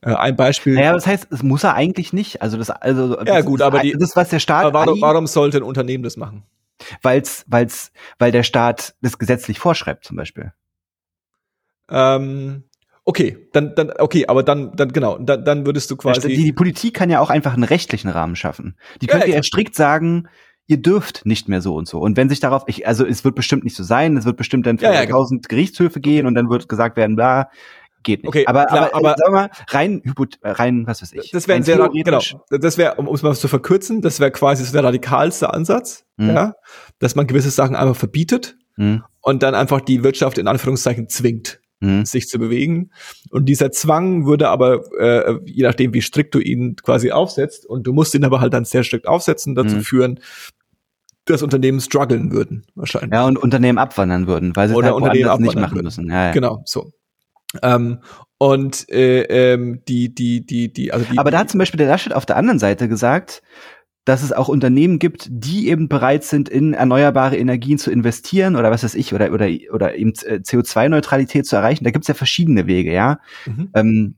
äh, 0.01 0.13
ein 0.13 0.35
Beispiel. 0.35 0.77
Ja, 0.77 0.93
das 0.93 1.07
heißt, 1.07 1.27
es 1.31 1.43
muss 1.43 1.63
er 1.63 1.75
eigentlich 1.75 2.13
nicht. 2.13 2.41
Also 2.41 2.57
das, 2.57 2.69
also 2.69 3.15
das 3.15 3.27
ja 3.27 3.41
gut, 3.41 3.61
aber 3.61 3.79
die, 3.79 3.93
das 3.97 4.15
was 4.15 4.29
der 4.29 4.39
Staat. 4.39 4.73
Warum, 4.73 5.01
warum 5.01 5.27
sollte 5.27 5.57
ein 5.57 5.63
Unternehmen 5.63 6.03
das 6.03 6.17
machen? 6.17 6.43
Weil's, 7.01 7.45
weil's, 7.47 7.91
weil 8.17 8.31
der 8.31 8.43
Staat 8.43 8.95
das 9.01 9.17
gesetzlich 9.17 9.59
vorschreibt, 9.59 10.05
zum 10.05 10.17
Beispiel. 10.17 10.53
Ähm, 11.89 12.63
Okay, 13.09 13.47
dann, 13.53 13.73
dann, 13.73 13.89
okay, 13.97 14.27
aber 14.27 14.43
dann, 14.43 14.71
dann, 14.75 14.93
genau, 14.93 15.17
dann, 15.17 15.43
dann 15.43 15.65
würdest 15.65 15.89
du 15.89 15.97
quasi. 15.97 16.27
Die, 16.27 16.43
die 16.43 16.53
Politik 16.53 16.93
kann 16.93 17.09
ja 17.09 17.21
auch 17.21 17.31
einfach 17.31 17.53
einen 17.53 17.63
rechtlichen 17.63 18.07
Rahmen 18.07 18.35
schaffen. 18.35 18.75
Die 19.01 19.07
könnte 19.07 19.27
ja, 19.27 19.37
ja 19.37 19.41
strikt 19.41 19.73
sagen, 19.73 20.27
ihr 20.67 20.77
dürft 20.77 21.25
nicht 21.25 21.49
mehr 21.49 21.59
so 21.59 21.73
und 21.73 21.87
so. 21.87 21.97
Und 21.97 22.17
wenn 22.17 22.29
sich 22.29 22.39
darauf, 22.39 22.65
ich, 22.67 22.85
also 22.85 23.07
es 23.07 23.25
wird 23.25 23.33
bestimmt 23.33 23.63
nicht 23.63 23.75
so 23.75 23.81
sein, 23.81 24.15
es 24.15 24.25
wird 24.25 24.37
bestimmt 24.37 24.67
dann 24.67 24.77
für 24.77 24.85
ja, 24.85 24.93
ja, 24.93 25.05
genau. 25.05 25.17
tausend 25.17 25.49
Gerichtshöfe 25.49 25.99
gehen 25.99 26.27
und 26.27 26.35
dann 26.35 26.51
wird 26.51 26.69
gesagt 26.69 26.97
werden, 26.97 27.15
bla, 27.15 27.49
geht 28.03 28.21
nicht. 28.21 28.29
Okay, 28.29 28.45
aber, 28.45 28.65
klar, 28.65 28.93
aber, 28.93 29.07
aber 29.09 29.15
sag 29.17 29.31
mal, 29.31 29.49
rein, 29.69 30.03
rein, 30.43 30.85
was 30.85 31.01
weiß 31.01 31.13
ich. 31.13 31.31
Das 31.31 31.47
wäre 31.47 31.63
sehr, 31.63 31.89
genau, 31.89 32.21
das 32.51 32.77
wäre, 32.77 32.93
um 32.97 33.11
es 33.11 33.23
mal 33.23 33.33
zu 33.33 33.47
verkürzen, 33.47 34.03
das 34.03 34.19
wäre 34.19 34.29
quasi 34.29 34.63
so 34.63 34.71
der 34.71 34.83
radikalste 34.83 35.51
Ansatz, 35.51 36.05
mhm. 36.17 36.29
ja, 36.29 36.53
dass 36.99 37.15
man 37.15 37.25
gewisse 37.25 37.49
Sachen 37.49 37.75
einfach 37.75 37.95
verbietet 37.95 38.55
mhm. 38.77 39.03
und 39.21 39.41
dann 39.41 39.55
einfach 39.55 39.81
die 39.81 40.03
Wirtschaft 40.03 40.37
in 40.37 40.47
Anführungszeichen 40.47 41.09
zwingt 41.09 41.58
mhm. 41.79 42.05
sich 42.05 42.27
zu 42.27 42.39
bewegen. 42.39 42.91
Und 43.29 43.45
dieser 43.45 43.71
Zwang 43.71 44.25
würde 44.25 44.49
aber, 44.49 44.83
äh, 44.99 45.39
je 45.45 45.63
nachdem, 45.63 45.93
wie 45.93 46.01
strikt 46.01 46.35
du 46.35 46.39
ihn 46.39 46.75
quasi 46.75 47.11
aufsetzt, 47.11 47.65
und 47.65 47.87
du 47.87 47.93
musst 47.93 48.13
ihn 48.15 48.23
aber 48.23 48.41
halt 48.41 48.53
dann 48.53 48.65
sehr 48.65 48.83
strikt 48.83 49.07
aufsetzen, 49.07 49.55
dazu 49.55 49.77
mhm. 49.77 49.81
führen, 49.81 50.19
dass 51.25 51.43
Unternehmen 51.43 51.79
strugglen 51.79 52.31
würden, 52.31 52.65
wahrscheinlich. 52.75 53.11
Ja, 53.11 53.25
und 53.25 53.37
Unternehmen 53.37 53.77
abwandern 53.77 54.27
würden, 54.27 54.55
weil 54.55 54.67
sie 54.67 54.75
Oder 54.75 54.87
halt 54.87 54.95
Unternehmen 54.95 55.41
nicht 55.41 55.55
machen 55.55 55.75
würden. 55.75 55.85
müssen. 55.85 56.09
Ja, 56.09 56.27
ja. 56.27 56.31
Genau, 56.31 56.63
so. 56.65 56.91
Ähm, 57.61 57.99
und 58.37 58.89
äh, 58.89 59.23
ähm, 59.53 59.81
die, 59.87 60.13
die, 60.13 60.45
die, 60.45 60.71
die, 60.71 60.93
also 60.93 61.05
die. 61.11 61.17
Aber 61.17 61.31
da 61.31 61.39
hat 61.39 61.49
zum 61.49 61.57
Beispiel 61.57 61.77
der 61.77 61.87
Laschet 61.87 62.13
auf 62.13 62.25
der 62.25 62.37
anderen 62.37 62.59
Seite 62.59 62.87
gesagt, 62.87 63.41
dass 64.05 64.23
es 64.23 64.31
auch 64.31 64.47
Unternehmen 64.47 64.97
gibt, 64.97 65.27
die 65.29 65.69
eben 65.69 65.87
bereit 65.87 66.23
sind, 66.23 66.49
in 66.49 66.73
erneuerbare 66.73 67.37
Energien 67.37 67.77
zu 67.77 67.91
investieren 67.91 68.55
oder 68.55 68.71
was 68.71 68.83
weiß 68.83 68.95
ich, 68.95 69.13
oder, 69.13 69.31
oder, 69.31 69.47
oder 69.71 69.95
eben 69.95 70.13
äh, 70.23 70.39
CO2-Neutralität 70.43 71.45
zu 71.45 71.55
erreichen. 71.55 71.83
Da 71.83 71.91
gibt 71.91 72.05
es 72.05 72.07
ja 72.07 72.13
verschiedene 72.13 72.65
Wege, 72.65 72.93
ja. 72.93 73.19
Mhm. 73.45 73.69
Ähm, 73.73 74.15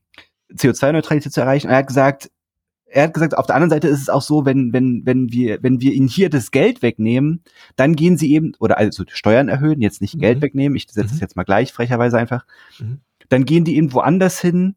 CO2-Neutralität 0.53 1.33
zu 1.33 1.41
erreichen. 1.41 1.67
Und 1.67 1.73
er 1.73 1.79
hat 1.79 1.87
gesagt, 1.87 2.29
er 2.91 3.03
hat 3.03 3.13
gesagt, 3.13 3.37
auf 3.37 3.47
der 3.47 3.55
anderen 3.55 3.69
Seite 3.69 3.87
ist 3.87 4.01
es 4.01 4.09
auch 4.09 4.21
so, 4.21 4.45
wenn, 4.45 4.73
wenn, 4.73 5.05
wenn 5.05 5.31
wir, 5.31 5.63
wenn 5.63 5.79
wir 5.79 5.93
ihnen 5.93 6.07
hier 6.07 6.29
das 6.29 6.51
Geld 6.51 6.81
wegnehmen, 6.81 7.43
dann 7.75 7.95
gehen 7.95 8.17
sie 8.17 8.33
eben, 8.33 8.53
oder 8.59 8.77
also 8.77 9.03
Steuern 9.07 9.47
erhöhen, 9.47 9.81
jetzt 9.81 10.01
nicht 10.01 10.15
mhm. 10.15 10.19
Geld 10.19 10.41
wegnehmen, 10.41 10.75
ich 10.75 10.87
setze 10.89 11.07
es 11.07 11.13
mhm. 11.15 11.19
jetzt 11.21 11.35
mal 11.35 11.43
gleich, 11.43 11.71
frecherweise 11.71 12.17
einfach, 12.17 12.45
mhm. 12.79 12.99
dann 13.29 13.45
gehen 13.45 13.63
die 13.63 13.77
eben 13.77 13.93
woanders 13.93 14.39
hin 14.41 14.75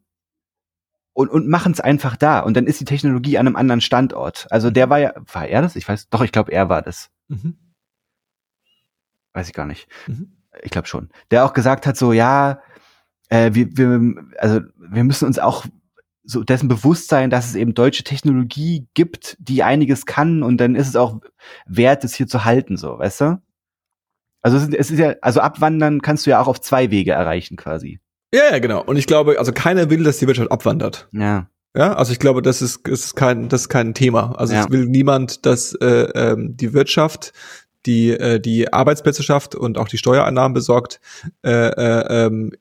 und, 1.15 1.29
und 1.29 1.47
machen 1.47 1.71
es 1.71 1.79
einfach 1.79 2.17
da. 2.17 2.41
Und 2.41 2.57
dann 2.57 2.67
ist 2.67 2.81
die 2.81 2.85
Technologie 2.85 3.37
an 3.37 3.47
einem 3.47 3.55
anderen 3.55 3.79
Standort. 3.79 4.47
Also 4.51 4.69
der 4.69 4.89
war 4.89 4.99
ja, 4.99 5.13
war 5.31 5.47
er 5.47 5.61
das? 5.61 5.77
Ich 5.77 5.87
weiß, 5.87 6.09
doch, 6.09 6.21
ich 6.21 6.33
glaube, 6.33 6.51
er 6.51 6.67
war 6.67 6.81
das. 6.81 7.09
Mhm. 7.29 7.57
Weiß 9.31 9.47
ich 9.47 9.53
gar 9.53 9.65
nicht. 9.65 9.87
Mhm. 10.07 10.35
Ich 10.61 10.71
glaube 10.71 10.87
schon. 10.87 11.09
Der 11.31 11.45
auch 11.45 11.53
gesagt 11.53 11.87
hat, 11.87 11.95
so, 11.95 12.11
ja, 12.11 12.59
äh, 13.29 13.51
wir, 13.53 13.77
wir, 13.77 14.25
also 14.37 14.59
wir 14.77 15.05
müssen 15.05 15.25
uns 15.25 15.39
auch 15.39 15.65
so 16.25 16.43
dessen 16.43 16.67
bewusst 16.67 17.07
sein, 17.07 17.29
dass 17.29 17.47
es 17.47 17.55
eben 17.55 17.73
deutsche 17.73 18.03
Technologie 18.03 18.89
gibt, 18.93 19.37
die 19.39 19.63
einiges 19.63 20.05
kann 20.05 20.43
und 20.43 20.57
dann 20.57 20.75
ist 20.75 20.89
es 20.89 20.95
auch 20.97 21.21
wert, 21.65 22.03
es 22.03 22.15
hier 22.15 22.27
zu 22.27 22.43
halten, 22.43 22.75
so, 22.75 22.99
weißt 22.99 23.21
du? 23.21 23.41
Also 24.41 24.57
es 24.57 24.63
ist, 24.63 24.73
es 24.73 24.91
ist 24.91 24.99
ja, 24.99 25.15
also 25.21 25.39
abwandern 25.39 26.01
kannst 26.01 26.25
du 26.25 26.31
ja 26.31 26.41
auch 26.41 26.47
auf 26.47 26.59
zwei 26.59 26.91
Wege 26.91 27.13
erreichen 27.13 27.55
quasi. 27.55 28.01
Ja, 28.35 28.51
ja, 28.51 28.59
genau. 28.59 28.83
Und 28.83 28.97
ich 28.97 29.07
glaube, 29.07 29.39
also 29.39 29.53
keiner 29.53 29.89
will, 29.89 30.03
dass 30.03 30.17
die 30.17 30.27
Wirtschaft 30.27 30.51
abwandert. 30.51 31.07
Ja. 31.13 31.47
Ja, 31.77 31.93
also 31.93 32.13
ich 32.13 32.19
glaube, 32.19 32.41
das 32.41 32.61
ist, 32.61 32.87
ist 32.87 33.15
kein, 33.15 33.49
das 33.49 33.61
ist 33.61 33.69
kein 33.69 33.93
Thema. 33.93 34.33
Also 34.37 34.53
ja. 34.53 34.63
es 34.63 34.71
will 34.71 34.85
niemand, 34.85 35.45
dass 35.45 35.73
äh, 35.73 36.07
ähm, 36.15 36.55
die 36.55 36.73
Wirtschaft 36.73 37.33
die 37.85 38.11
äh, 38.11 38.39
die 38.39 38.73
Arbeitsplätze 38.73 39.23
schafft 39.23 39.55
und 39.55 39.77
auch 39.77 39.87
die 39.87 39.97
Steuereinnahmen 39.97 40.53
besorgt, 40.53 40.99
äh, 41.43 41.51
äh, 41.51 42.25
ähm, 42.25 42.51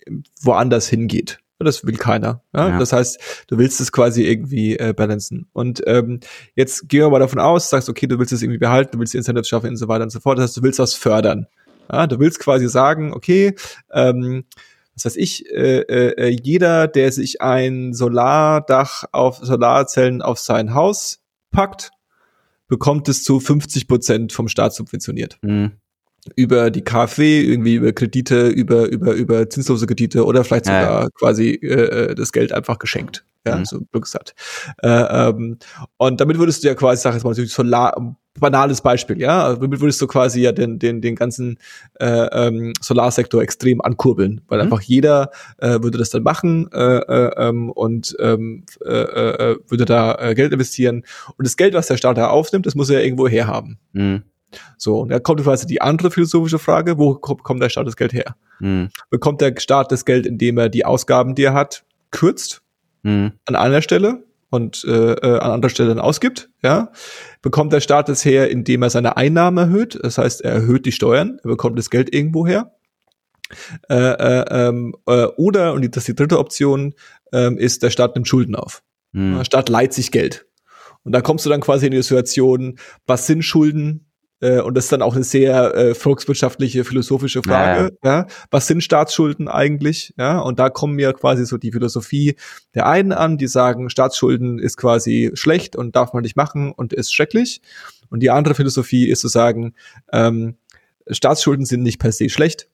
woanders 0.42 0.86
hingeht. 0.88 1.38
Das 1.58 1.86
will 1.86 1.96
keiner. 1.96 2.42
Ja? 2.54 2.68
ja? 2.68 2.78
Das 2.78 2.92
heißt, 2.92 3.46
du 3.46 3.56
willst 3.56 3.80
es 3.80 3.90
quasi 3.90 4.24
irgendwie 4.24 4.76
äh, 4.76 4.92
balancen. 4.92 5.48
Und 5.52 5.82
ähm, 5.86 6.20
jetzt 6.54 6.88
gehen 6.88 7.00
wir 7.00 7.10
mal 7.10 7.20
davon 7.20 7.38
aus, 7.38 7.70
sagst, 7.70 7.88
okay, 7.88 8.06
du 8.06 8.18
willst 8.18 8.32
es 8.32 8.42
irgendwie 8.42 8.58
behalten, 8.58 8.92
du 8.92 8.98
willst 8.98 9.14
die 9.14 9.18
Internet 9.18 9.46
schaffen 9.46 9.70
und 9.70 9.76
so 9.76 9.88
weiter 9.88 10.04
und 10.04 10.10
so 10.10 10.20
fort. 10.20 10.38
Das 10.38 10.44
heißt, 10.44 10.56
du 10.58 10.62
willst 10.62 10.78
das 10.78 10.94
fördern. 10.94 11.46
Ja? 11.90 12.06
Du 12.06 12.18
willst 12.18 12.38
quasi 12.40 12.68
sagen, 12.68 13.14
okay, 13.14 13.54
ähm, 13.92 14.44
was 14.94 15.04
weiß 15.04 15.16
ich, 15.16 15.50
äh, 15.50 15.80
äh, 15.80 16.38
jeder, 16.42 16.88
der 16.88 17.12
sich 17.12 17.40
ein 17.40 17.92
Solardach 17.94 19.04
auf 19.12 19.38
Solarzellen 19.38 20.22
auf 20.22 20.38
sein 20.38 20.74
Haus 20.74 21.20
packt, 21.50 21.90
bekommt 22.68 23.08
es 23.08 23.24
zu 23.24 23.40
50 23.40 23.88
Prozent 23.88 24.32
vom 24.32 24.48
Staat 24.48 24.74
subventioniert. 24.74 25.38
Mhm 25.42 25.72
über 26.36 26.70
die 26.70 26.82
KfW, 26.82 27.42
irgendwie 27.42 27.74
über 27.74 27.92
Kredite, 27.92 28.48
über, 28.48 28.86
über, 28.86 29.12
über 29.12 29.48
zinslose 29.50 29.86
Kredite 29.86 30.24
oder 30.24 30.44
vielleicht 30.44 30.66
sogar 30.66 31.02
ja. 31.02 31.08
quasi 31.18 31.50
äh, 31.50 31.66
äh, 31.66 32.14
das 32.14 32.32
Geld 32.32 32.52
einfach 32.52 32.78
geschenkt. 32.78 33.24
Ja, 33.46 33.56
mhm. 33.56 33.66
so 33.66 33.80
Glücks 33.92 34.14
hat. 34.14 34.34
Äh, 34.82 34.88
ähm, 34.88 35.58
und 35.98 36.20
damit 36.20 36.38
würdest 36.38 36.64
du 36.64 36.68
ja 36.68 36.74
quasi, 36.74 37.02
sag 37.02 37.12
jetzt 37.12 37.24
mal, 37.24 37.30
natürlich 37.30 37.52
Solar, 37.52 38.16
banales 38.40 38.80
Beispiel, 38.80 39.20
ja, 39.20 39.44
also 39.44 39.60
damit 39.62 39.80
würdest 39.80 40.00
du 40.02 40.06
quasi 40.06 40.40
ja 40.40 40.52
den, 40.52 40.78
den, 40.78 41.00
den 41.00 41.14
ganzen 41.14 41.58
äh, 42.00 42.06
ähm, 42.06 42.72
Solarsektor 42.80 43.42
extrem 43.42 43.80
ankurbeln, 43.80 44.40
weil 44.48 44.58
mhm. 44.58 44.64
einfach 44.64 44.80
jeder 44.82 45.30
äh, 45.58 45.82
würde 45.82 45.98
das 45.98 46.10
dann 46.10 46.22
machen 46.24 46.70
äh, 46.72 46.98
äh, 46.98 47.30
ähm, 47.36 47.70
und 47.70 48.16
ähm, 48.18 48.64
äh, 48.84 48.90
äh, 48.90 49.56
würde 49.68 49.84
da 49.84 50.16
äh, 50.16 50.34
Geld 50.34 50.52
investieren. 50.52 51.04
Und 51.36 51.46
das 51.46 51.56
Geld, 51.56 51.74
was 51.74 51.86
der 51.86 51.96
Staat 51.96 52.18
da 52.18 52.28
aufnimmt, 52.28 52.66
das 52.66 52.74
muss 52.74 52.90
er 52.90 52.98
ja 52.98 53.04
irgendwo 53.04 53.28
herhaben. 53.28 53.78
Mhm. 53.92 54.24
So, 54.76 55.00
und 55.00 55.08
da 55.10 55.18
kommt 55.18 55.42
quasi 55.42 55.66
die 55.66 55.80
andere 55.80 56.10
philosophische 56.10 56.58
Frage, 56.58 56.98
wo 56.98 57.14
kommt 57.14 57.62
der 57.62 57.68
Staat 57.68 57.86
das 57.86 57.96
Geld 57.96 58.12
her? 58.12 58.36
Mhm. 58.60 58.88
Bekommt 59.10 59.40
der 59.40 59.54
Staat 59.58 59.92
das 59.92 60.04
Geld, 60.04 60.26
indem 60.26 60.58
er 60.58 60.68
die 60.68 60.84
Ausgaben, 60.84 61.34
die 61.34 61.44
er 61.44 61.54
hat, 61.54 61.84
kürzt 62.10 62.62
mhm. 63.02 63.32
an 63.46 63.56
einer 63.56 63.82
Stelle 63.82 64.24
und 64.50 64.84
äh, 64.84 65.12
äh, 65.12 65.38
an 65.38 65.50
anderer 65.50 65.70
Stelle 65.70 65.88
dann 65.88 65.98
ausgibt, 66.00 66.50
ja? 66.62 66.90
Bekommt 67.44 67.74
der 67.74 67.80
Staat 67.80 68.08
das 68.08 68.24
her, 68.24 68.50
indem 68.50 68.80
er 68.80 68.88
seine 68.88 69.18
Einnahmen 69.18 69.58
erhöht, 69.58 69.98
das 70.02 70.16
heißt, 70.16 70.40
er 70.40 70.52
erhöht 70.52 70.86
die 70.86 70.92
Steuern, 70.92 71.40
er 71.44 71.50
bekommt 71.50 71.78
das 71.78 71.90
Geld 71.90 72.14
irgendwo 72.14 72.46
her. 72.46 72.74
Äh, 73.90 73.96
äh, 73.96 74.44
ähm, 74.48 74.94
äh, 75.04 75.26
oder, 75.36 75.74
und 75.74 75.84
das 75.94 76.04
ist 76.04 76.08
die 76.08 76.14
dritte 76.14 76.38
Option, 76.38 76.94
äh, 77.34 77.54
ist, 77.54 77.82
der 77.82 77.90
Staat 77.90 78.14
nimmt 78.14 78.26
Schulden 78.26 78.56
auf. 78.56 78.82
Mhm. 79.12 79.36
Der 79.36 79.44
Staat 79.44 79.68
leiht 79.68 79.92
sich 79.92 80.10
Geld. 80.10 80.46
Und 81.02 81.12
da 81.12 81.20
kommst 81.20 81.44
du 81.44 81.50
dann 81.50 81.60
quasi 81.60 81.84
in 81.84 81.92
die 81.92 82.00
Situation, 82.00 82.78
was 83.06 83.26
sind 83.26 83.42
Schulden, 83.42 84.06
äh, 84.40 84.60
und 84.60 84.74
das 84.74 84.84
ist 84.84 84.92
dann 84.92 85.02
auch 85.02 85.14
eine 85.14 85.24
sehr 85.24 85.74
äh, 85.74 85.94
volkswirtschaftliche, 85.94 86.84
philosophische 86.84 87.42
Frage. 87.42 87.96
Ja, 88.04 88.18
ja. 88.18 88.26
Was 88.50 88.66
sind 88.66 88.82
Staatsschulden 88.82 89.48
eigentlich? 89.48 90.14
Ja, 90.18 90.40
und 90.40 90.58
da 90.58 90.70
kommen 90.70 90.94
mir 90.94 91.12
quasi 91.12 91.46
so 91.46 91.56
die 91.56 91.72
Philosophie 91.72 92.36
der 92.74 92.86
einen 92.86 93.12
an, 93.12 93.38
die 93.38 93.46
sagen, 93.46 93.90
Staatsschulden 93.90 94.58
ist 94.58 94.76
quasi 94.76 95.30
schlecht 95.34 95.76
und 95.76 95.96
darf 95.96 96.12
man 96.12 96.22
nicht 96.22 96.36
machen 96.36 96.72
und 96.72 96.92
ist 96.92 97.12
schrecklich. 97.12 97.60
Und 98.10 98.20
die 98.20 98.30
andere 98.30 98.54
Philosophie 98.54 99.08
ist 99.08 99.20
zu 99.20 99.28
sagen, 99.28 99.74
ähm, 100.12 100.56
Staatsschulden 101.08 101.66
sind 101.66 101.82
nicht 101.82 101.98
per 101.98 102.12
se 102.12 102.28
schlecht. 102.28 102.68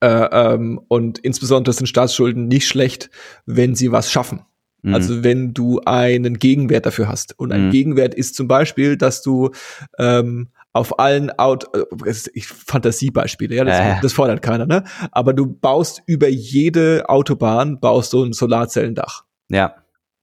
Äh, 0.00 0.06
ähm, 0.08 0.80
und 0.88 1.18
insbesondere 1.18 1.72
sind 1.72 1.86
Staatsschulden 1.86 2.48
nicht 2.48 2.66
schlecht, 2.66 3.10
wenn 3.44 3.74
sie 3.74 3.92
was 3.92 4.10
schaffen. 4.10 4.42
Mhm. 4.82 4.94
Also 4.94 5.24
wenn 5.24 5.54
du 5.54 5.80
einen 5.84 6.38
Gegenwert 6.38 6.86
dafür 6.86 7.08
hast. 7.08 7.38
Und 7.38 7.52
ein 7.52 7.66
mhm. 7.66 7.70
Gegenwert 7.70 8.14
ist 8.14 8.34
zum 8.34 8.48
Beispiel, 8.48 8.96
dass 8.96 9.22
du 9.22 9.50
ähm, 9.98 10.48
auf 10.76 10.98
allen 10.98 11.30
Out 11.38 11.66
äh, 11.74 12.12
ich 12.34 12.46
Fantasiebeispiele, 12.46 13.54
ja, 13.54 13.64
das, 13.64 13.78
äh. 13.78 14.00
das 14.02 14.12
fordert 14.12 14.42
keiner, 14.42 14.66
ne? 14.66 14.84
Aber 15.10 15.32
du 15.32 15.46
baust 15.46 16.02
über 16.06 16.28
jede 16.28 17.08
Autobahn 17.08 17.80
baust 17.80 18.12
du 18.12 18.24
ein 18.24 18.32
Solarzellendach. 18.32 19.24
Ja. 19.48 19.74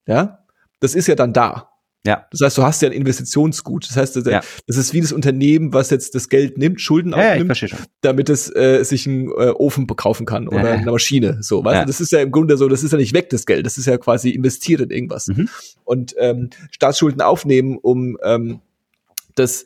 Ja? 0.06 0.40
Das 0.80 0.96
ist 0.96 1.08
ja 1.08 1.16
dann 1.16 1.34
da. 1.34 1.70
Ja. 2.06 2.28
Das 2.32 2.42
heißt, 2.42 2.58
du 2.58 2.64
hast 2.64 2.82
ja 2.82 2.90
ein 2.90 2.94
Investitionsgut. 2.94 3.90
Das 3.90 3.96
heißt, 3.96 4.18
das, 4.18 4.26
ja. 4.26 4.42
das 4.68 4.76
ist 4.76 4.94
wie 4.94 5.00
das 5.00 5.14
Unternehmen, 5.14 5.74
was 5.74 5.90
jetzt 5.90 6.16
das 6.16 6.28
Geld 6.28 6.58
nimmt, 6.58 6.82
Schulden 6.82 7.14
ja, 7.14 7.32
aufnimmt, 7.32 7.62
ja, 7.62 7.78
damit 8.02 8.30
es 8.30 8.54
äh, 8.54 8.84
sich 8.84 9.08
einen 9.08 9.30
äh, 9.30 9.54
Ofen 9.56 9.88
kaufen 9.88 10.26
kann 10.26 10.50
oder 10.50 10.72
eine 10.74 10.92
Maschine. 10.92 11.38
So, 11.42 11.64
weißt 11.64 11.84
du, 11.84 11.88
das 11.88 12.02
ist 12.02 12.12
ja 12.12 12.20
im 12.20 12.32
Grunde 12.32 12.58
so, 12.58 12.68
das 12.68 12.84
ist 12.84 12.92
ja 12.92 12.98
nicht 12.98 13.14
weg, 13.14 13.30
das 13.30 13.46
Geld. 13.46 13.66
Das 13.66 13.78
ist 13.78 13.86
ja 13.86 13.98
quasi 13.98 14.32
investiert 14.32 14.82
in 14.82 14.90
irgendwas. 14.90 15.30
Mhm. 15.30 15.48
Und 15.86 16.14
ähm, 16.18 16.50
Staatsschulden 16.72 17.22
aufnehmen, 17.22 17.78
um 17.82 18.18
ähm, 18.22 18.60
das 19.36 19.64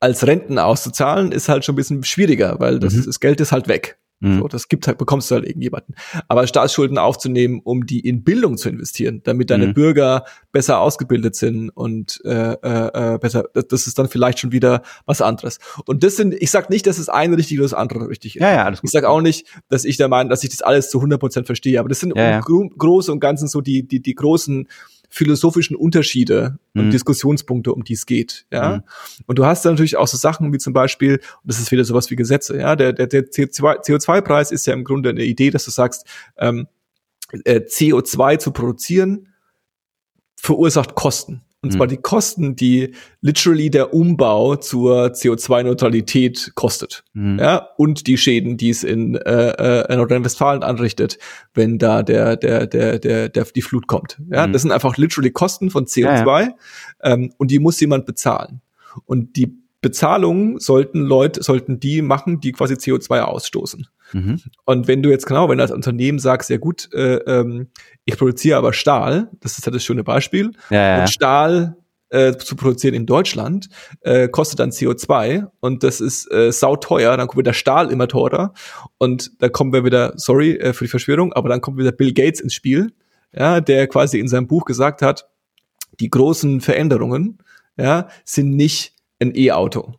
als 0.00 0.26
Renten 0.26 0.58
auszuzahlen, 0.58 1.30
ist 1.30 1.48
halt 1.48 1.64
schon 1.64 1.74
ein 1.74 1.76
bisschen 1.76 2.02
schwieriger, 2.04 2.58
weil 2.58 2.78
das, 2.78 2.94
mhm. 2.94 3.06
das 3.06 3.20
Geld 3.20 3.40
ist 3.40 3.52
halt 3.52 3.68
weg. 3.68 3.98
Mhm. 4.20 4.40
So, 4.40 4.48
das 4.48 4.68
gibt 4.68 4.86
halt, 4.86 4.98
bekommst 4.98 5.30
du 5.30 5.34
halt 5.34 5.46
irgendjemanden. 5.46 5.94
Aber 6.28 6.46
Staatsschulden 6.46 6.98
aufzunehmen, 6.98 7.60
um 7.64 7.86
die 7.86 8.00
in 8.00 8.22
Bildung 8.22 8.58
zu 8.58 8.68
investieren, 8.68 9.22
damit 9.24 9.50
deine 9.50 9.68
mhm. 9.68 9.74
Bürger 9.74 10.24
besser 10.52 10.80
ausgebildet 10.80 11.36
sind 11.36 11.70
und 11.70 12.20
äh, 12.24 12.52
äh, 12.52 13.14
äh 13.14 13.18
besser, 13.18 13.44
das 13.54 13.86
ist 13.86 13.98
dann 13.98 14.08
vielleicht 14.08 14.38
schon 14.38 14.52
wieder 14.52 14.82
was 15.06 15.22
anderes. 15.22 15.58
Und 15.86 16.04
das 16.04 16.16
sind, 16.16 16.34
ich 16.34 16.50
sag 16.50 16.68
nicht, 16.68 16.86
dass 16.86 16.98
das 16.98 17.08
eine 17.08 17.36
richtig 17.36 17.58
oder 17.58 17.64
das 17.64 17.74
andere 17.74 18.08
richtig 18.08 18.36
ist. 18.36 18.42
Ja, 18.42 18.52
ja, 18.52 18.64
alles 18.64 18.82
gut. 18.82 18.88
Ich 18.88 18.92
sag 18.92 19.04
auch 19.04 19.22
nicht, 19.22 19.46
dass 19.68 19.84
ich 19.84 19.96
der 19.96 20.08
Meinung, 20.08 20.28
dass 20.28 20.44
ich 20.44 20.50
das 20.50 20.60
alles 20.60 20.90
zu 20.90 20.98
100 20.98 21.18
Prozent 21.18 21.46
verstehe, 21.46 21.80
aber 21.80 21.88
das 21.88 22.00
sind 22.00 22.14
ja, 22.14 22.30
ja. 22.30 22.40
große 22.40 23.10
und 23.10 23.20
ganzen 23.20 23.48
so 23.48 23.62
die, 23.62 23.88
die, 23.88 24.00
die 24.00 24.14
großen 24.14 24.68
philosophischen 25.10 25.76
Unterschiede 25.76 26.58
und 26.74 26.86
mhm. 26.86 26.90
Diskussionspunkte, 26.90 27.74
um 27.74 27.84
die 27.84 27.94
es 27.94 28.06
geht. 28.06 28.46
Ja. 28.52 28.76
Mhm. 28.76 28.82
Und 29.26 29.38
du 29.38 29.44
hast 29.44 29.64
da 29.64 29.70
natürlich 29.70 29.96
auch 29.96 30.06
so 30.06 30.16
Sachen 30.16 30.52
wie 30.52 30.58
zum 30.58 30.72
Beispiel, 30.72 31.16
und 31.16 31.22
das 31.44 31.58
ist 31.58 31.72
wieder 31.72 31.84
sowas 31.84 32.10
wie 32.10 32.16
Gesetze, 32.16 32.56
ja, 32.56 32.76
der, 32.76 32.92
der, 32.92 33.08
der 33.08 33.24
CO2-Preis 33.24 34.52
ist 34.52 34.66
ja 34.66 34.72
im 34.72 34.84
Grunde 34.84 35.10
eine 35.10 35.24
Idee, 35.24 35.50
dass 35.50 35.64
du 35.64 35.72
sagst, 35.72 36.06
ähm, 36.38 36.68
äh, 37.44 37.60
CO2 37.60 38.38
zu 38.38 38.52
produzieren 38.52 39.28
verursacht 40.36 40.94
Kosten. 40.94 41.42
Und 41.62 41.72
zwar 41.74 41.86
mhm. 41.86 41.90
die 41.90 41.96
Kosten, 41.98 42.56
die 42.56 42.94
literally 43.20 43.68
der 43.68 43.92
Umbau 43.92 44.56
zur 44.56 45.08
CO2-Neutralität 45.08 46.52
kostet. 46.54 47.04
Mhm. 47.12 47.38
Ja, 47.38 47.68
und 47.76 48.06
die 48.06 48.16
Schäden, 48.16 48.56
die 48.56 48.70
es 48.70 48.82
in, 48.82 49.16
äh, 49.16 49.50
äh, 49.50 49.96
Nordrhein-Westfalen 49.96 50.62
anrichtet, 50.62 51.18
wenn 51.52 51.78
da 51.78 52.02
der, 52.02 52.36
der, 52.36 52.66
der, 52.66 52.98
der, 52.98 53.28
der, 53.28 53.44
die 53.44 53.60
Flut 53.60 53.86
kommt. 53.86 54.18
Ja, 54.30 54.46
mhm. 54.46 54.54
das 54.54 54.62
sind 54.62 54.72
einfach 54.72 54.96
literally 54.96 55.30
Kosten 55.30 55.68
von 55.68 55.84
CO2 55.84 56.26
ja, 56.26 56.40
ja. 56.40 56.54
Ähm, 57.02 57.34
und 57.36 57.50
die 57.50 57.58
muss 57.58 57.78
jemand 57.78 58.06
bezahlen. 58.06 58.62
Und 59.04 59.36
die 59.36 59.54
Bezahlungen 59.82 60.58
sollten 60.60 61.00
Leute, 61.00 61.42
sollten 61.42 61.78
die 61.78 62.00
machen, 62.00 62.40
die 62.40 62.52
quasi 62.52 62.74
CO2 62.74 63.20
ausstoßen. 63.20 63.86
Mhm. 64.12 64.40
Und 64.64 64.88
wenn 64.88 65.02
du 65.02 65.10
jetzt 65.10 65.26
genau, 65.26 65.48
wenn 65.48 65.58
du 65.58 65.62
als 65.62 65.72
Unternehmen 65.72 66.18
sagst, 66.18 66.50
ja 66.50 66.56
gut, 66.56 66.88
äh, 66.92 67.16
ähm, 67.16 67.68
ich 68.04 68.16
produziere 68.16 68.58
aber 68.58 68.72
Stahl, 68.72 69.30
das 69.40 69.58
ist 69.58 69.66
ja 69.66 69.72
das 69.72 69.84
schöne 69.84 70.04
Beispiel, 70.04 70.52
ja, 70.70 70.96
ja. 70.96 71.00
und 71.00 71.10
Stahl 71.10 71.76
äh, 72.10 72.36
zu 72.36 72.56
produzieren 72.56 72.94
in 72.94 73.06
Deutschland 73.06 73.68
äh, 74.00 74.28
kostet 74.28 74.58
dann 74.58 74.70
CO2 74.70 75.46
und 75.60 75.82
das 75.84 76.00
ist 76.00 76.30
äh, 76.32 76.50
sauteuer, 76.50 77.16
dann 77.16 77.28
kommt 77.28 77.38
wieder 77.38 77.52
Stahl 77.52 77.90
immer 77.90 78.08
teurer 78.08 78.52
und 78.98 79.30
da 79.40 79.48
kommen 79.48 79.72
wir 79.72 79.84
wieder, 79.84 80.12
sorry 80.16 80.56
äh, 80.56 80.72
für 80.72 80.84
die 80.84 80.90
Verschwörung, 80.90 81.32
aber 81.32 81.48
dann 81.48 81.60
kommt 81.60 81.78
wieder 81.78 81.92
Bill 81.92 82.12
Gates 82.12 82.40
ins 82.40 82.54
Spiel, 82.54 82.92
ja, 83.32 83.60
der 83.60 83.86
quasi 83.86 84.18
in 84.18 84.28
seinem 84.28 84.48
Buch 84.48 84.64
gesagt 84.64 85.02
hat, 85.02 85.28
die 86.00 86.10
großen 86.10 86.60
Veränderungen, 86.60 87.38
ja, 87.76 88.08
sind 88.24 88.56
nicht 88.56 88.94
ein 89.20 89.34
E-Auto. 89.34 89.94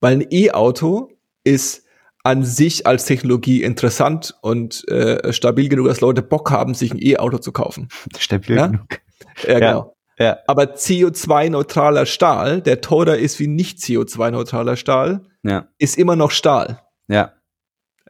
Weil 0.00 0.14
ein 0.14 0.26
E-Auto 0.30 1.10
ist 1.44 1.84
an 2.22 2.44
sich 2.44 2.86
als 2.86 3.06
Technologie 3.06 3.62
interessant 3.62 4.36
und 4.42 4.86
äh, 4.88 5.32
stabil 5.32 5.68
genug, 5.68 5.86
dass 5.86 6.00
Leute 6.00 6.22
Bock 6.22 6.50
haben, 6.50 6.74
sich 6.74 6.92
ein 6.92 7.00
E-Auto 7.00 7.38
zu 7.38 7.52
kaufen. 7.52 7.88
Stabil 8.18 8.56
ja? 8.56 8.66
genug. 8.66 9.00
Ja, 9.46 9.58
genau. 9.58 9.96
Ja. 10.18 10.38
Aber 10.46 10.74
CO2-neutraler 10.74 12.04
Stahl, 12.04 12.60
der 12.60 12.82
teurer 12.82 13.16
ist 13.16 13.40
wie 13.40 13.46
nicht 13.46 13.78
CO2-neutraler 13.78 14.76
Stahl, 14.76 15.22
ist 15.78 15.96
immer 15.96 16.14
noch 16.14 16.30
Stahl. 16.30 16.82
Ja. 17.08 17.32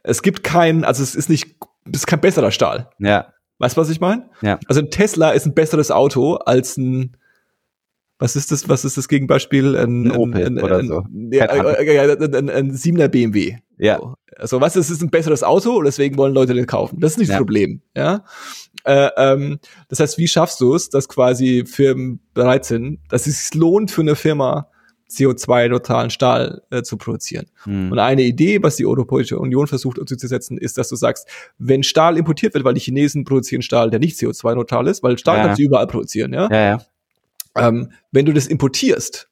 Es 0.03 0.21
gibt 0.21 0.43
keinen, 0.43 0.83
also 0.83 1.03
es 1.03 1.15
ist 1.15 1.29
nicht, 1.29 1.55
es 1.85 1.99
ist 1.99 2.07
kein 2.07 2.19
besserer 2.19 2.51
Stahl. 2.51 2.89
Ja. 2.99 3.33
Weißt 3.59 3.77
du, 3.77 3.81
was 3.81 3.89
ich 3.89 4.01
meine? 4.01 4.29
Ja. 4.41 4.59
Also 4.67 4.81
ein 4.81 4.89
Tesla 4.89 5.31
ist 5.31 5.45
ein 5.45 5.53
besseres 5.53 5.89
Auto 5.89 6.35
als 6.35 6.75
ein 6.77 7.15
was 8.21 8.35
ist 8.35 8.51
das, 8.51 8.69
was 8.69 8.85
ist 8.85 8.97
das 8.97 9.07
Gegenbeispiel? 9.07 9.75
Ein, 9.75 10.05
ein 10.05 10.11
Opel 10.11 10.45
ein, 10.45 10.59
oder 10.61 10.83
so. 10.83 11.03
Ja, 11.31 11.45
ein, 11.47 11.65
ein, 11.65 12.49
ein 12.51 12.71
7er 12.71 13.07
BMW. 13.07 13.57
Ja. 13.81 13.97
So. 13.99 14.13
Also 14.37 14.61
was 14.61 14.75
ist, 14.75 14.85
es 14.85 14.97
ist 14.97 15.01
ein 15.01 15.09
besseres 15.09 15.43
Auto 15.43 15.77
und 15.77 15.85
deswegen 15.85 16.17
wollen 16.17 16.33
Leute 16.33 16.53
den 16.53 16.67
kaufen. 16.67 16.99
Das 16.99 17.13
ist 17.13 17.17
nicht 17.17 17.29
ja. 17.29 17.35
das 17.35 17.39
Problem. 17.39 17.81
Ja. 17.95 18.23
Äh, 18.85 19.09
ähm, 19.17 19.59
das 19.89 19.99
heißt, 19.99 20.17
wie 20.17 20.27
schaffst 20.27 20.61
du 20.61 20.73
es, 20.75 20.89
dass 20.89 21.09
quasi 21.09 21.65
Firmen 21.65 22.19
bereit 22.33 22.65
sind, 22.65 22.99
dass 23.09 23.27
es 23.27 23.49
sich 23.49 23.59
lohnt 23.59 23.91
für 23.91 24.01
eine 24.01 24.15
Firma, 24.15 24.69
CO2-neutralen 25.11 26.09
Stahl 26.09 26.61
äh, 26.69 26.83
zu 26.83 26.97
produzieren. 26.97 27.47
Hm. 27.63 27.91
Und 27.91 27.99
eine 27.99 28.21
Idee, 28.23 28.63
was 28.63 28.77
die 28.77 28.85
Europäische 28.85 29.37
Union 29.39 29.67
versucht 29.67 29.99
umzusetzen, 29.99 30.57
ist, 30.57 30.77
dass 30.77 30.87
du 30.89 30.95
sagst, 30.95 31.27
wenn 31.57 31.83
Stahl 31.83 32.17
importiert 32.17 32.53
wird, 32.53 32.63
weil 32.63 32.75
die 32.75 32.79
Chinesen 32.79 33.25
produzieren 33.25 33.61
Stahl, 33.61 33.89
der 33.89 33.99
nicht 33.99 34.17
CO2-neutral 34.17 34.87
ist, 34.87 35.03
weil 35.03 35.17
Stahl 35.17 35.37
ja. 35.37 35.43
kannst 35.43 35.59
du 35.59 35.63
überall 35.63 35.87
produzieren, 35.87 36.33
ja? 36.33 36.47
Ja, 36.49 36.61
ja. 36.61 36.81
Ähm, 37.57 37.91
wenn 38.11 38.25
du 38.25 38.31
das 38.31 38.47
importierst, 38.47 39.29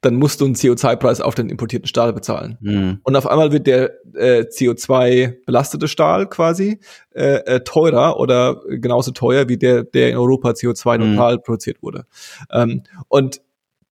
dann 0.00 0.14
musst 0.14 0.40
du 0.40 0.46
einen 0.46 0.54
CO2-Preis 0.54 1.20
auf 1.20 1.34
den 1.34 1.50
importierten 1.50 1.86
Stahl 1.86 2.12
bezahlen. 2.12 2.56
Mhm. 2.60 3.00
Und 3.02 3.16
auf 3.16 3.26
einmal 3.26 3.52
wird 3.52 3.66
der 3.66 3.92
äh, 4.14 4.42
CO2-belastete 4.42 5.88
Stahl 5.88 6.28
quasi 6.28 6.80
äh, 7.14 7.36
äh, 7.44 7.60
teurer 7.60 8.18
oder 8.18 8.62
genauso 8.68 9.10
teuer 9.10 9.48
wie 9.48 9.58
der, 9.58 9.84
der 9.84 10.10
in 10.10 10.16
Europa 10.16 10.50
CO2-neutral 10.50 11.36
mhm. 11.36 11.42
produziert 11.42 11.82
wurde. 11.82 12.06
Ähm, 12.50 12.82
und 13.08 13.42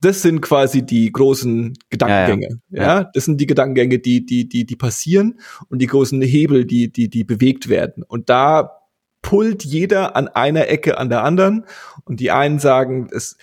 das 0.02 0.22
sind 0.22 0.42
quasi 0.42 0.86
die 0.86 1.12
großen 1.12 1.74
Gedankengänge. 1.90 2.62
Ja, 2.70 2.82
ja. 2.82 3.00
ja, 3.02 3.12
das 3.14 3.26
sind 3.26 3.40
die 3.40 3.48
Gedankengänge, 3.48 4.00
die, 4.00 4.26
die, 4.26 4.48
die, 4.48 4.66
die 4.66 4.76
passieren 4.76 5.40
und 5.68 5.80
die 5.80 5.88
großen 5.88 6.22
Hebel, 6.22 6.66
die, 6.66 6.92
die, 6.92 7.10
die 7.10 7.24
bewegt 7.24 7.70
werden. 7.70 8.04
Und 8.04 8.30
da 8.30 8.80
pullt 9.22 9.66
jeder 9.66 10.16
an 10.16 10.28
einer 10.30 10.70
Ecke 10.70 10.98
an 10.98 11.10
der 11.10 11.24
anderen. 11.24 11.66
Und 12.06 12.20
die 12.20 12.32
einen 12.32 12.60
sagen, 12.60 13.10
es, 13.12 13.38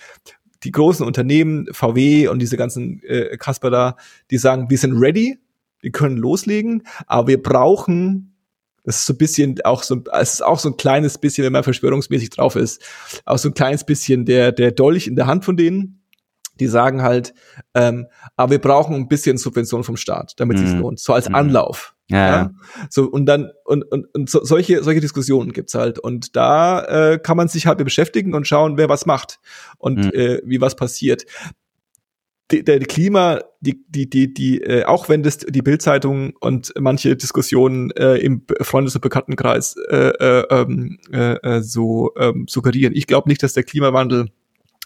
die 0.63 0.71
großen 0.71 1.05
Unternehmen, 1.05 1.67
VW 1.71 2.27
und 2.27 2.39
diese 2.39 2.57
ganzen 2.57 3.01
äh, 3.03 3.37
Kasper 3.37 3.69
da, 3.69 3.95
die 4.31 4.37
sagen, 4.37 4.69
wir 4.69 4.77
sind 4.77 4.97
ready, 4.97 5.37
wir 5.81 5.91
können 5.91 6.17
loslegen, 6.17 6.83
aber 7.05 7.27
wir 7.27 7.41
brauchen 7.41 8.33
das 8.87 8.99
ist 8.99 9.05
so 9.05 9.13
ein 9.13 9.17
bisschen 9.17 9.59
auch 9.65 9.83
so, 9.83 10.01
es 10.13 10.35
ist 10.35 10.41
auch 10.41 10.59
so 10.59 10.69
ein 10.69 10.77
kleines 10.77 11.17
bisschen, 11.17 11.43
wenn 11.43 11.51
man 11.51 11.65
verschwörungsmäßig 11.65 12.29
drauf 12.29 12.55
ist, 12.55 12.81
auch 13.25 13.37
so 13.37 13.49
ein 13.49 13.53
kleines 13.53 13.83
bisschen 13.83 14.23
der, 14.23 14.53
der 14.53 14.71
Dolch 14.71 15.07
in 15.07 15.17
der 15.17 15.27
Hand 15.27 15.43
von 15.43 15.57
denen. 15.57 16.01
Die 16.61 16.67
sagen 16.67 17.01
halt, 17.01 17.33
ähm, 17.73 18.07
aber 18.37 18.51
wir 18.51 18.61
brauchen 18.61 18.95
ein 18.95 19.09
bisschen 19.09 19.37
Subvention 19.37 19.83
vom 19.83 19.97
Staat, 19.97 20.35
damit 20.37 20.57
mhm. 20.57 20.65
es 20.65 20.73
lohnt, 20.73 20.99
so 21.01 21.11
als 21.11 21.27
mhm. 21.27 21.35
Anlauf. 21.35 21.96
Ja, 22.09 22.27
ja. 22.27 22.51
So, 22.89 23.05
und 23.05 23.25
dann, 23.25 23.51
und, 23.65 23.83
und, 23.83 24.07
und 24.13 24.29
so, 24.29 24.43
solche, 24.43 24.81
solche 24.83 25.01
Diskussionen 25.01 25.51
gibt's 25.51 25.75
halt. 25.75 25.99
Und 25.99 26.35
da 26.35 26.83
äh, 26.83 27.19
kann 27.19 27.35
man 27.35 27.49
sich 27.49 27.67
halt 27.67 27.79
beschäftigen 27.79 28.33
und 28.33 28.47
schauen, 28.47 28.77
wer 28.77 28.87
was 28.87 29.05
macht 29.05 29.39
und 29.77 30.05
mhm. 30.05 30.11
äh, 30.13 30.41
wie 30.45 30.61
was 30.61 30.75
passiert. 30.75 31.25
Die, 32.49 32.63
der 32.63 32.79
Klima, 32.79 33.41
die, 33.59 33.83
die, 33.89 34.09
die, 34.09 34.33
die, 34.33 34.61
äh, 34.61 34.85
auch 34.85 35.09
wenn 35.09 35.21
das 35.21 35.39
die 35.39 35.61
Bildzeitung 35.61 36.33
und 36.39 36.73
manche 36.79 37.17
Diskussionen 37.17 37.91
äh, 37.91 38.15
im 38.15 38.43
Freundes- 38.61 38.95
und 38.95 39.01
Bekanntenkreis 39.01 39.75
äh, 39.89 39.95
äh, 39.95 40.45
ähm, 40.49 40.97
äh, 41.11 41.33
äh, 41.33 41.61
so 41.61 42.13
ähm, 42.17 42.45
suggerieren. 42.47 42.95
Ich 42.95 43.05
glaube 43.05 43.27
nicht, 43.27 43.43
dass 43.43 43.51
der 43.51 43.63
Klimawandel 43.63 44.29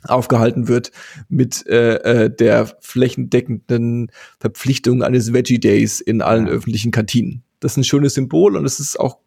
aufgehalten 0.04 0.68
wird 0.68 0.92
mit 1.30 1.66
äh, 1.68 1.96
äh, 2.26 2.30
der 2.30 2.68
flächendeckenden 2.80 4.12
Verpflichtung 4.40 5.04
eines 5.04 5.34
Veggie 5.34 5.60
Days 5.60 6.02
in 6.02 6.22
allen 6.22 6.48
ja. 6.48 6.54
öffentlichen 6.54 6.92
Kantinen. 6.92 7.44
Das 7.60 7.74
ist 7.74 7.78
ein 7.78 7.84
schönes 7.84 8.16
Symbol 8.16 8.58
und 8.58 8.66
es 8.66 8.80
ist 8.80 9.00
auch 9.00 9.18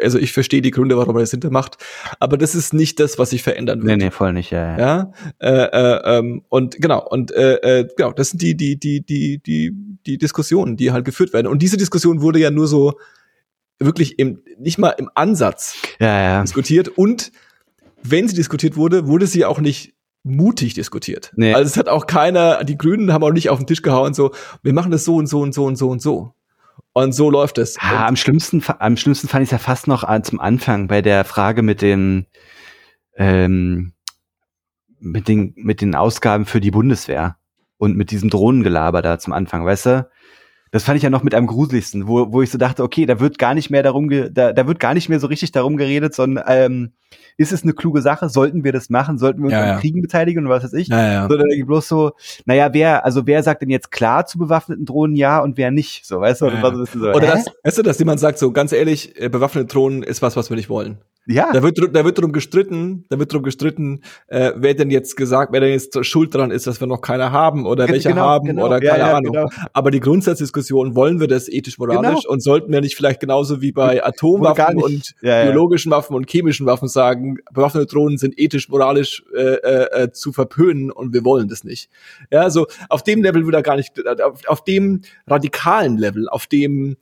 also 0.00 0.18
ich 0.18 0.32
verstehe 0.32 0.62
die 0.62 0.70
Gründe, 0.70 0.96
warum 0.96 1.16
er 1.16 1.20
das 1.20 1.30
hintermacht, 1.30 1.76
aber 2.20 2.36
das 2.36 2.54
ist 2.54 2.72
nicht 2.72 3.00
das, 3.00 3.18
was 3.18 3.30
sich 3.30 3.42
verändern 3.42 3.82
wird. 3.82 3.98
Nee, 3.98 4.04
nee, 4.04 4.10
voll 4.10 4.32
nicht, 4.32 4.50
ja. 4.50 4.78
Ja, 4.78 4.78
ja? 4.78 5.12
Äh, 5.38 5.48
äh, 5.50 6.18
ähm, 6.18 6.42
und 6.48 6.76
genau, 6.76 7.06
und 7.06 7.30
äh, 7.32 7.54
äh, 7.56 7.88
genau, 7.96 8.12
das 8.12 8.30
sind 8.30 8.42
die, 8.42 8.56
die, 8.56 8.78
die, 8.78 9.02
die, 9.02 9.38
die, 9.38 9.72
die 10.06 10.18
Diskussionen, 10.18 10.76
die 10.76 10.92
halt 10.92 11.04
geführt 11.04 11.32
werden. 11.32 11.46
Und 11.46 11.62
diese 11.62 11.76
Diskussion 11.76 12.20
wurde 12.22 12.38
ja 12.38 12.50
nur 12.50 12.66
so 12.66 12.98
wirklich 13.78 14.18
im, 14.18 14.42
nicht 14.58 14.78
mal 14.78 14.90
im 14.90 15.10
Ansatz 15.14 15.76
ja, 16.00 16.22
ja. 16.22 16.42
diskutiert 16.42 16.88
und 16.88 17.32
wenn 18.02 18.28
sie 18.28 18.36
diskutiert 18.36 18.76
wurde, 18.76 19.06
wurde 19.06 19.26
sie 19.26 19.44
auch 19.44 19.60
nicht 19.60 19.94
mutig 20.28 20.74
diskutiert. 20.74 21.32
Nee. 21.36 21.54
Also 21.54 21.66
es 21.66 21.76
hat 21.76 21.88
auch 21.88 22.06
keiner, 22.06 22.64
die 22.64 22.78
Grünen 22.78 23.12
haben 23.12 23.24
auch 23.24 23.32
nicht 23.32 23.50
auf 23.50 23.58
den 23.58 23.66
Tisch 23.66 23.82
gehauen, 23.82 24.14
so, 24.14 24.32
wir 24.62 24.72
machen 24.72 24.90
das 24.90 25.04
so 25.04 25.16
und 25.16 25.26
so 25.26 25.40
und 25.40 25.54
so 25.54 25.64
und 25.64 25.76
so 25.76 25.90
und 25.90 26.00
so. 26.02 26.34
Und 26.92 27.12
so 27.12 27.30
läuft 27.30 27.58
es. 27.58 27.76
Ja, 27.76 28.06
am 28.06 28.16
schlimmsten, 28.16 28.62
am 28.78 28.96
schlimmsten 28.96 29.28
fand 29.28 29.42
ich 29.42 29.48
es 29.48 29.52
ja 29.52 29.58
fast 29.58 29.86
noch 29.86 30.04
zum 30.22 30.40
Anfang 30.40 30.88
bei 30.88 31.02
der 31.02 31.24
Frage 31.24 31.62
mit 31.62 31.80
den, 31.80 32.26
ähm, 33.16 33.92
mit 34.98 35.28
den, 35.28 35.52
mit 35.56 35.80
den 35.80 35.94
Ausgaben 35.94 36.44
für 36.44 36.60
die 36.60 36.70
Bundeswehr 36.70 37.36
und 37.76 37.96
mit 37.96 38.10
diesem 38.10 38.30
Drohnengelaber 38.30 39.02
da 39.02 39.18
zum 39.18 39.32
Anfang, 39.32 39.64
weißt 39.64 39.86
du? 39.86 40.08
Das 40.70 40.84
fand 40.84 40.96
ich 40.96 41.02
ja 41.02 41.10
noch 41.10 41.22
mit 41.22 41.34
am 41.34 41.46
gruseligsten, 41.46 42.08
wo, 42.08 42.32
wo 42.32 42.42
ich 42.42 42.50
so 42.50 42.58
dachte, 42.58 42.82
okay, 42.82 43.06
da 43.06 43.20
wird 43.20 43.38
gar 43.38 43.54
nicht 43.54 43.70
mehr 43.70 43.82
darum, 43.82 44.10
da, 44.10 44.52
da 44.52 44.66
wird 44.66 44.80
gar 44.80 44.94
nicht 44.94 45.08
mehr 45.08 45.20
so 45.20 45.26
richtig 45.26 45.52
darum 45.52 45.76
geredet, 45.76 46.14
sondern 46.14 46.44
ähm, 46.46 46.92
ist 47.36 47.52
es 47.52 47.62
eine 47.62 47.72
kluge 47.72 48.02
Sache? 48.02 48.28
Sollten 48.28 48.64
wir 48.64 48.72
das 48.72 48.90
machen? 48.90 49.18
Sollten 49.18 49.40
wir 49.40 49.46
uns 49.46 49.52
ja, 49.52 49.62
an 49.62 49.68
ja. 49.68 49.78
Kriegen 49.78 50.02
beteiligen 50.02 50.44
und 50.44 50.50
was 50.50 50.64
weiß 50.64 50.72
ich? 50.74 50.88
Ja, 50.88 51.12
ja. 51.12 51.28
Sondern 51.28 51.48
bloß 51.66 51.88
so, 51.88 52.12
naja, 52.44 52.72
wer, 52.72 53.04
also 53.04 53.26
wer 53.26 53.42
sagt 53.42 53.62
denn 53.62 53.70
jetzt 53.70 53.90
klar 53.90 54.26
zu 54.26 54.38
bewaffneten 54.38 54.84
Drohnen 54.84 55.16
ja 55.16 55.38
und 55.40 55.56
wer 55.56 55.70
nicht? 55.70 56.04
So, 56.04 56.20
weißt 56.20 56.42
du? 56.42 56.46
Ja, 56.46 56.60
ja. 56.60 56.86
So, 56.86 56.98
Oder 57.10 57.20
das, 57.20 57.46
weißt 57.64 57.78
du, 57.78 57.82
dass 57.82 57.98
jemand 57.98 58.20
sagt, 58.20 58.38
so 58.38 58.52
ganz 58.52 58.72
ehrlich, 58.72 59.20
äh, 59.20 59.28
bewaffnete 59.28 59.66
Drohnen 59.66 60.02
ist 60.02 60.20
was, 60.22 60.36
was 60.36 60.50
wir 60.50 60.56
nicht 60.56 60.68
wollen. 60.68 60.98
Ja. 61.30 61.52
Da 61.52 61.62
wird, 61.62 61.78
da 61.92 62.04
wird 62.06 62.18
drum 62.18 62.32
gestritten, 62.32 63.04
da 63.10 63.18
wird 63.18 63.30
drum 63.30 63.42
gestritten, 63.42 64.00
äh, 64.28 64.52
wer 64.56 64.72
denn 64.72 64.90
jetzt 64.90 65.14
gesagt, 65.14 65.52
wer 65.52 65.60
denn 65.60 65.72
jetzt 65.72 66.02
schuld 66.06 66.34
dran 66.34 66.50
ist, 66.50 66.66
dass 66.66 66.80
wir 66.80 66.86
noch 66.86 67.02
keine 67.02 67.32
haben 67.32 67.66
oder 67.66 67.86
welche 67.86 68.08
genau, 68.08 68.22
haben 68.22 68.46
genau. 68.46 68.64
oder 68.64 68.80
keine 68.80 68.98
ja, 68.98 69.08
ja, 69.08 69.16
Ahnung. 69.18 69.32
Genau. 69.34 69.48
Aber 69.74 69.90
die 69.90 70.00
Grundsatzdiskussion, 70.00 70.96
wollen 70.96 71.20
wir 71.20 71.28
das 71.28 71.50
ethisch-moralisch 71.50 72.22
genau. 72.22 72.32
und 72.32 72.42
sollten 72.42 72.72
wir 72.72 72.80
nicht 72.80 72.96
vielleicht 72.96 73.20
genauso 73.20 73.60
wie 73.60 73.72
bei 73.72 74.02
Atomwaffen 74.02 74.82
und 74.82 75.14
ja, 75.20 75.44
biologischen 75.44 75.92
Waffen 75.92 76.16
und 76.16 76.30
chemischen 76.30 76.64
Waffen 76.64 76.88
sagen, 76.88 77.36
bewaffnete 77.52 77.86
Drohnen 77.86 78.16
sind 78.16 78.38
ethisch-moralisch 78.38 79.22
äh, 79.36 79.40
äh, 79.40 80.04
äh, 80.04 80.12
zu 80.12 80.32
verpönen 80.32 80.90
und 80.90 81.12
wir 81.12 81.26
wollen 81.26 81.48
das 81.48 81.62
nicht. 81.62 81.90
Ja, 82.30 82.48
so 82.48 82.66
auf 82.88 83.02
dem 83.02 83.22
Level 83.22 83.46
wieder 83.46 83.60
gar 83.60 83.76
nicht, 83.76 83.92
auf, 84.22 84.48
auf 84.48 84.64
dem 84.64 85.02
radikalen 85.26 85.98
Level, 85.98 86.26
auf 86.30 86.46
dem 86.46 86.96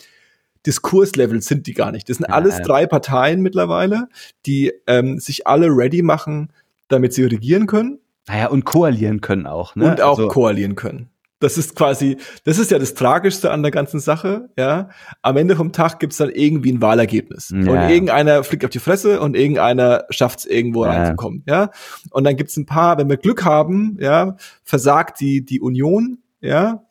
Diskurslevel 0.66 1.40
sind 1.40 1.66
die 1.66 1.74
gar 1.74 1.92
nicht. 1.92 2.08
Das 2.08 2.18
sind 2.18 2.26
ja, 2.28 2.34
alles 2.34 2.60
drei 2.62 2.86
Parteien 2.86 3.40
mittlerweile, 3.40 4.08
die 4.44 4.72
ähm, 4.86 5.18
sich 5.18 5.46
alle 5.46 5.68
ready 5.68 6.02
machen, 6.02 6.52
damit 6.88 7.14
sie 7.14 7.24
regieren 7.24 7.66
können. 7.66 7.98
Naja, 8.28 8.48
und 8.48 8.64
koalieren 8.64 9.20
können 9.20 9.46
auch, 9.46 9.76
ne? 9.76 9.90
Und 9.90 10.00
auch 10.00 10.18
also. 10.18 10.28
koalieren 10.28 10.74
können. 10.74 11.10
Das 11.38 11.58
ist 11.58 11.76
quasi, 11.76 12.16
das 12.44 12.58
ist 12.58 12.70
ja 12.70 12.78
das 12.78 12.94
Tragischste 12.94 13.50
an 13.50 13.62
der 13.62 13.70
ganzen 13.70 14.00
Sache, 14.00 14.48
ja. 14.58 14.88
Am 15.20 15.36
Ende 15.36 15.54
vom 15.54 15.70
Tag 15.70 16.00
gibt's 16.00 16.16
dann 16.16 16.30
irgendwie 16.30 16.72
ein 16.72 16.80
Wahlergebnis. 16.80 17.50
Ja. 17.50 17.58
Und 17.58 17.90
irgendeiner 17.90 18.42
fliegt 18.42 18.64
auf 18.64 18.70
die 18.70 18.78
Fresse 18.78 19.20
und 19.20 19.36
irgendeiner 19.36 20.06
schafft's 20.08 20.46
irgendwo 20.46 20.84
ja. 20.84 20.92
reinzukommen, 20.92 21.44
ja. 21.46 21.70
Und 22.10 22.24
dann 22.24 22.36
gibt's 22.36 22.56
ein 22.56 22.66
paar, 22.66 22.96
wenn 22.98 23.08
wir 23.08 23.18
Glück 23.18 23.44
haben, 23.44 23.98
ja, 24.00 24.36
versagt 24.64 25.20
die, 25.20 25.44
die 25.44 25.60
Union, 25.60 26.18
ja, 26.40 26.85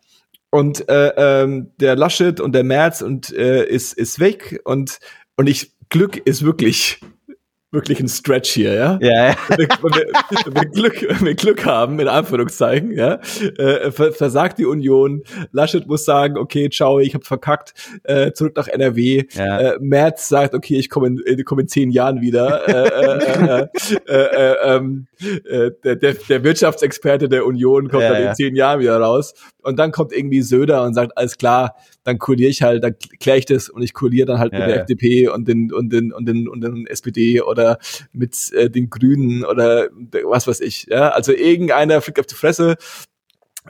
und 0.56 0.88
äh, 0.88 1.12
ähm, 1.18 1.74
der 1.82 1.98
Laschet 1.98 2.40
und 2.40 2.54
der 2.56 2.64
Merz 2.64 3.02
und 3.02 3.30
äh, 3.34 3.66
ist 3.66 3.92
ist 3.92 4.20
weg 4.22 4.62
und 4.64 5.00
und 5.36 5.48
ich 5.48 5.74
Glück 5.90 6.16
ist 6.16 6.46
wirklich 6.46 7.02
wirklich 7.76 8.00
ein 8.00 8.08
Stretch 8.08 8.52
hier, 8.52 8.74
ja. 8.74 9.00
Ja. 9.02 9.28
ja. 9.28 9.36
Wenn, 9.50 9.58
wir, 9.60 10.06
wenn, 10.46 10.56
wir 10.56 10.66
Glück, 10.70 11.06
wenn 11.08 11.26
wir 11.26 11.36
Glück 11.36 11.66
haben, 11.66 12.00
in 12.00 12.08
Anführungszeichen, 12.08 12.92
ja, 12.92 13.20
äh, 13.58 13.92
versagt 13.92 14.58
die 14.58 14.66
Union. 14.66 15.24
Laschet 15.52 15.86
muss 15.88 16.06
sagen, 16.06 16.38
okay, 16.38 16.70
ciao, 16.70 17.00
ich 17.00 17.14
habe 17.14 17.26
verkackt, 17.26 17.74
äh, 18.04 18.32
zurück 18.32 18.56
nach 18.56 18.68
NRW. 18.68 19.24
Ja. 19.34 19.60
Äh, 19.60 19.78
Merz 19.80 20.28
sagt, 20.30 20.56
okay, 20.56 20.78
ich 20.78 20.90
komme 20.90 21.08
in, 21.08 21.46
komm 21.46 21.60
in 21.60 21.68
zehn 21.68 21.92
Jahren 21.92 22.22
wieder. 22.22 22.66
der, 25.84 26.44
Wirtschaftsexperte 26.44 27.30
der 27.30 27.46
Union 27.46 27.90
kommt 27.90 28.04
ja, 28.04 28.14
dann 28.14 28.24
in 28.24 28.36
zehn 28.36 28.56
Jahren 28.56 28.80
wieder 28.80 28.98
raus. 28.98 29.34
Und 29.62 29.78
dann 29.78 29.92
kommt 29.92 30.14
irgendwie 30.14 30.42
Söder 30.42 30.84
und 30.84 30.94
sagt, 30.94 31.18
alles 31.18 31.38
klar, 31.38 31.76
dann 32.06 32.20
kuriere 32.20 32.50
ich 32.50 32.62
halt, 32.62 32.84
dann 32.84 32.96
kläre 33.20 33.40
ich 33.40 33.46
das 33.46 33.68
und 33.68 33.82
ich 33.82 33.94
kuriere 33.94 34.26
dann 34.26 34.40
halt 34.40 34.54
ja, 34.54 34.60
mit 34.60 34.68
der 34.68 34.76
ja. 34.76 34.82
FDP 34.84 35.28
und 35.28 35.48
den 35.48 35.74
und 35.74 35.92
den 35.92 36.14
und 36.14 36.26
den 36.26 36.48
und 36.48 36.62
den 36.62 36.88
SPD 36.88 37.42
oder 37.42 37.80
mit 38.14 38.54
äh, 38.54 38.70
den 38.70 38.90
Grünen 38.90 39.44
oder 39.44 39.90
was 40.24 40.48
weiß 40.48 40.62
ich. 40.62 40.88
Ja, 40.90 41.10
also 41.10 41.34
irgendeiner 41.34 42.00
fliegt 42.02 42.20
auf 42.20 42.28
die 42.28 42.36
Fresse 42.36 42.78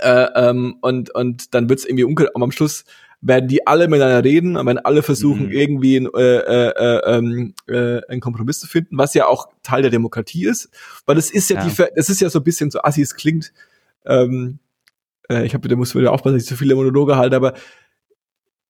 Äh, 0.01 0.27
ähm, 0.35 0.75
und, 0.81 1.15
und 1.15 1.53
dann 1.53 1.69
wird's 1.69 1.85
irgendwie 1.85 2.03
unkel, 2.03 2.29
aber 2.33 2.43
am 2.43 2.51
Schluss 2.51 2.83
werden 3.21 3.47
die 3.47 3.65
alle 3.65 3.87
miteinander 3.87 4.23
reden 4.23 4.57
und 4.57 4.65
werden 4.65 4.79
alle 4.79 5.03
versuchen, 5.03 5.45
mhm. 5.45 5.51
irgendwie 5.51 5.97
ein, 5.97 6.07
äh, 6.13 6.37
äh, 6.37 6.73
äh, 6.75 7.17
ähm, 7.17 7.53
äh, 7.67 8.01
einen 8.09 8.19
Kompromiss 8.19 8.59
zu 8.59 8.67
finden, 8.67 8.97
was 8.97 9.13
ja 9.13 9.25
auch 9.27 9.47
Teil 9.63 9.83
der 9.83 9.91
Demokratie 9.91 10.45
ist. 10.45 10.69
Weil 11.05 11.17
es 11.17 11.31
ist 11.31 11.49
ja, 11.49 11.63
ja. 11.63 11.67
die, 11.67 11.83
das 11.95 12.09
ist 12.09 12.19
ja 12.19 12.29
so 12.29 12.39
ein 12.39 12.43
bisschen 12.43 12.71
so 12.71 12.81
assi, 12.81 13.01
es 13.01 13.15
klingt, 13.15 13.53
ähm, 14.05 14.59
äh, 15.29 15.45
ich 15.45 15.53
habe, 15.53 15.67
da 15.67 15.75
muss 15.75 15.95
wieder 15.95 16.11
aufpassen, 16.11 16.35
dass 16.35 16.43
ich 16.43 16.49
so 16.49 16.55
viele 16.55 16.75
Monologe 16.75 17.15
halte, 17.15 17.35
aber 17.35 17.53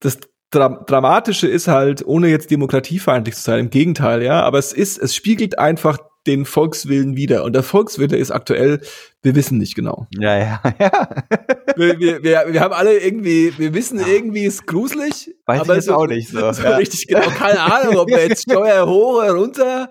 das 0.06 0.20
Dra 0.52 0.70
Dramatische 0.70 1.48
ist 1.48 1.68
halt, 1.68 2.06
ohne 2.06 2.30
jetzt 2.30 2.52
demokratiefeindlich 2.52 3.36
zu 3.36 3.42
sein, 3.42 3.60
im 3.60 3.70
Gegenteil, 3.70 4.24
ja, 4.24 4.42
aber 4.44 4.60
es 4.60 4.74
ist, 4.74 4.98
es 4.98 5.16
spiegelt 5.16 5.60
einfach 5.60 5.98
den 6.28 6.46
Volkswillen 6.46 7.16
wieder. 7.16 7.44
Und 7.44 7.54
der 7.54 7.64
Volkswille 7.64 8.18
ist 8.18 8.32
aktuell, 8.32 8.82
wir 9.22 9.36
wissen 9.36 9.58
nicht 9.58 9.76
genau. 9.76 10.08
Ja, 10.18 10.38
ja, 10.38 10.62
ja. 10.80 11.10
wir, 11.76 12.00
wir, 12.00 12.24
wir, 12.24 12.46
wir 12.50 12.60
haben 12.62 12.74
alle 12.74 12.98
irgendwie, 12.98 13.54
wir 13.58 13.74
wissen 13.74 14.00
irgendwie, 14.00 14.46
ist 14.46 14.66
gruselig. 14.66 15.36
Weiß 15.46 15.62
aber 15.62 15.74
ich 15.74 15.86
jetzt 15.86 15.90
auch 15.90 16.08
nicht 16.08 16.30
so. 16.30 16.52
so 16.52 16.64
ja. 16.64 16.78
richtig 16.78 17.08
genau. 17.08 17.28
Keine 17.30 17.60
Ahnung, 17.60 17.98
ob 17.98 18.10
wir 18.10 18.28
jetzt 18.28 18.42
Steuer 18.52 18.88
hoch 18.88 19.20
oder 19.20 19.34
runter, 19.34 19.90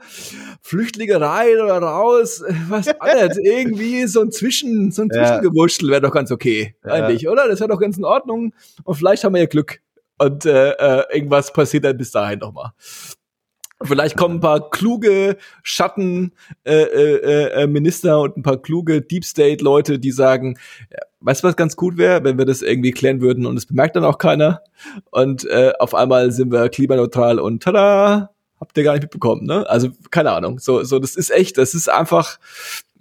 Flüchtlinge 0.60 1.20
rein 1.20 1.60
oder 1.62 1.78
raus, 1.78 2.42
was 2.68 2.88
alles. 3.00 3.38
irgendwie 3.38 4.06
so 4.06 4.20
ein 4.20 4.32
Zwischen, 4.32 4.90
so 4.90 5.02
ein 5.02 5.10
Zwischengewurschtel 5.10 5.90
wäre 5.90 6.00
doch 6.00 6.12
ganz 6.12 6.30
okay. 6.30 6.74
Eigentlich, 6.82 7.28
oder? 7.28 7.48
Das 7.48 7.60
wäre 7.60 7.70
doch 7.70 7.80
ganz 7.80 7.96
in 7.96 8.04
Ordnung. 8.04 8.54
Und 8.82 8.94
vielleicht 8.94 9.24
haben 9.24 9.34
wir 9.34 9.40
ja 9.40 9.46
Glück. 9.46 9.80
Und 10.18 10.46
äh, 10.46 10.70
äh, 10.72 11.04
irgendwas 11.16 11.52
passiert 11.52 11.84
dann 11.84 11.96
bis 11.96 12.10
dahin 12.10 12.38
nochmal. 12.38 12.72
Vielleicht 13.82 14.16
kommen 14.16 14.36
ein 14.36 14.40
paar 14.40 14.70
kluge 14.70 15.36
Schattenminister 15.62 16.32
äh, 16.64 16.82
äh, 16.82 17.62
äh, 17.62 17.66
Minister 17.66 18.20
und 18.20 18.36
ein 18.36 18.42
paar 18.42 18.62
kluge 18.62 19.02
Deep 19.02 19.24
State 19.24 19.62
Leute, 19.62 19.98
die 19.98 20.12
sagen, 20.12 20.56
weißt 21.20 21.42
du, 21.42 21.48
was 21.48 21.56
ganz 21.56 21.76
gut 21.76 21.96
wäre, 21.96 22.22
wenn 22.24 22.38
wir 22.38 22.44
das 22.44 22.62
irgendwie 22.62 22.92
klären 22.92 23.20
würden 23.20 23.46
und 23.46 23.56
es 23.56 23.66
bemerkt 23.66 23.96
dann 23.96 24.04
auch 24.04 24.18
keiner. 24.18 24.62
Und 25.10 25.44
äh, 25.46 25.72
auf 25.78 25.94
einmal 25.94 26.30
sind 26.30 26.52
wir 26.52 26.68
klimaneutral 26.68 27.38
und 27.38 27.62
tada, 27.62 28.30
habt 28.60 28.78
ihr 28.78 28.84
gar 28.84 28.92
nicht 28.92 29.02
mitbekommen, 29.02 29.44
ne? 29.44 29.68
Also 29.68 29.90
keine 30.10 30.32
Ahnung. 30.32 30.60
So, 30.60 30.84
so 30.84 30.98
das 30.98 31.16
ist 31.16 31.30
echt, 31.30 31.58
das 31.58 31.74
ist 31.74 31.90
einfach, 31.90 32.38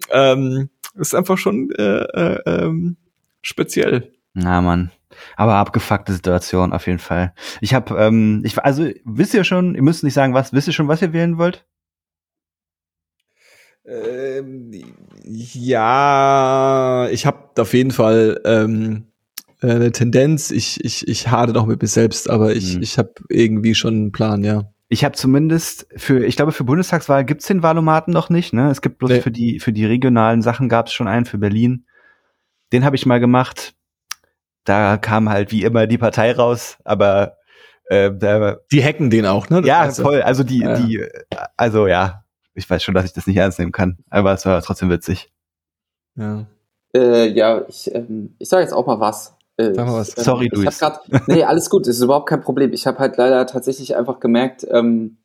ähm, 0.09 0.69
das 0.95 1.09
ist 1.09 1.15
einfach 1.15 1.37
schon 1.37 1.71
äh, 1.71 2.03
äh, 2.03 2.41
ähm, 2.45 2.97
speziell. 3.41 4.11
Na 4.33 4.61
Mann. 4.61 4.91
Aber 5.35 5.55
abgefuckte 5.55 6.13
Situation 6.13 6.73
auf 6.73 6.87
jeden 6.87 6.99
Fall. 6.99 7.33
Ich 7.61 7.73
habe, 7.73 7.95
ähm, 7.97 8.41
ich 8.45 8.57
also 8.59 8.89
wisst 9.05 9.33
ihr 9.33 9.43
schon, 9.43 9.75
ihr 9.75 9.83
müsst 9.83 10.03
nicht 10.03 10.13
sagen, 10.13 10.33
was, 10.33 10.53
wisst 10.53 10.67
ihr 10.67 10.73
schon, 10.73 10.87
was 10.87 11.01
ihr 11.01 11.13
wählen 11.13 11.37
wollt? 11.37 11.65
Ähm, 13.85 14.71
ja, 15.23 17.07
ich 17.11 17.25
habe 17.25 17.61
auf 17.61 17.73
jeden 17.73 17.91
Fall 17.91 18.39
ähm, 18.45 19.07
eine 19.61 19.91
Tendenz. 19.91 20.51
Ich, 20.51 20.83
ich, 20.83 21.07
ich 21.07 21.27
hade 21.29 21.53
noch 21.53 21.65
mit 21.65 21.81
mir 21.81 21.87
selbst, 21.87 22.29
aber 22.29 22.55
ich, 22.55 22.75
hm. 22.75 22.81
ich 22.81 22.97
habe 22.97 23.13
irgendwie 23.29 23.75
schon 23.75 23.93
einen 23.93 24.11
Plan, 24.11 24.43
ja. 24.43 24.69
Ich 24.89 25.03
habe 25.03 25.15
zumindest 25.15 25.87
für, 25.95 26.23
ich 26.23 26.35
glaube, 26.35 26.51
für 26.51 26.65
Bundestagswahl 26.65 27.25
gibt's 27.25 27.47
den 27.47 27.63
Wahlomaten 27.63 28.11
noch 28.11 28.29
nicht. 28.29 28.53
Ne? 28.53 28.69
Es 28.69 28.81
gibt 28.81 28.99
bloß 28.99 29.09
nee. 29.09 29.21
für 29.21 29.31
die 29.31 29.59
für 29.59 29.73
die 29.73 29.85
regionalen 29.85 30.41
Sachen 30.43 30.69
gab's 30.69 30.93
schon 30.93 31.07
einen 31.07 31.25
für 31.25 31.39
Berlin. 31.39 31.85
Den 32.71 32.85
habe 32.85 32.95
ich 32.95 33.05
mal 33.05 33.19
gemacht 33.19 33.73
da 34.65 34.97
kam 34.97 35.29
halt 35.29 35.51
wie 35.51 35.63
immer 35.63 35.87
die 35.87 35.97
Partei 35.97 36.31
raus, 36.31 36.77
aber 36.83 37.37
äh, 37.85 38.11
da, 38.13 38.57
die 38.71 38.83
hacken 38.83 39.09
den 39.09 39.25
auch, 39.25 39.49
ne? 39.49 39.61
Das 39.61 39.67
ja, 39.67 40.03
voll. 40.03 40.21
Also 40.21 40.43
die, 40.43 40.59
ja. 40.59 40.77
die, 40.77 41.05
also 41.57 41.87
ja, 41.87 42.23
ich 42.53 42.69
weiß 42.69 42.83
schon, 42.83 42.93
dass 42.93 43.05
ich 43.05 43.13
das 43.13 43.27
nicht 43.27 43.37
ernst 43.37 43.59
nehmen 43.59 43.71
kann, 43.71 43.97
aber 44.09 44.33
es 44.33 44.45
war 44.45 44.61
trotzdem 44.61 44.89
witzig. 44.89 45.31
Ja. 46.15 46.45
Äh, 46.95 47.29
ja, 47.29 47.63
ich, 47.67 47.93
ähm, 47.93 48.35
ich 48.39 48.49
sage 48.49 48.63
jetzt 48.63 48.73
auch 48.73 48.85
mal 48.85 48.99
was. 48.99 49.35
Äh, 49.57 49.73
Sag 49.73 49.87
mal 49.87 49.99
was. 49.99 50.09
Ich, 50.09 50.23
Sorry, 50.23 50.49
Luis. 50.51 50.79
Grad, 50.79 51.01
nee, 51.27 51.43
alles 51.43 51.69
gut, 51.69 51.87
ist 51.87 52.01
überhaupt 52.01 52.29
kein 52.29 52.41
Problem. 52.41 52.71
Ich 52.73 52.87
habe 52.87 52.99
halt 52.99 53.17
leider 53.17 53.45
tatsächlich 53.47 53.95
einfach 53.95 54.19
gemerkt, 54.19 54.65
ähm, 54.69 55.17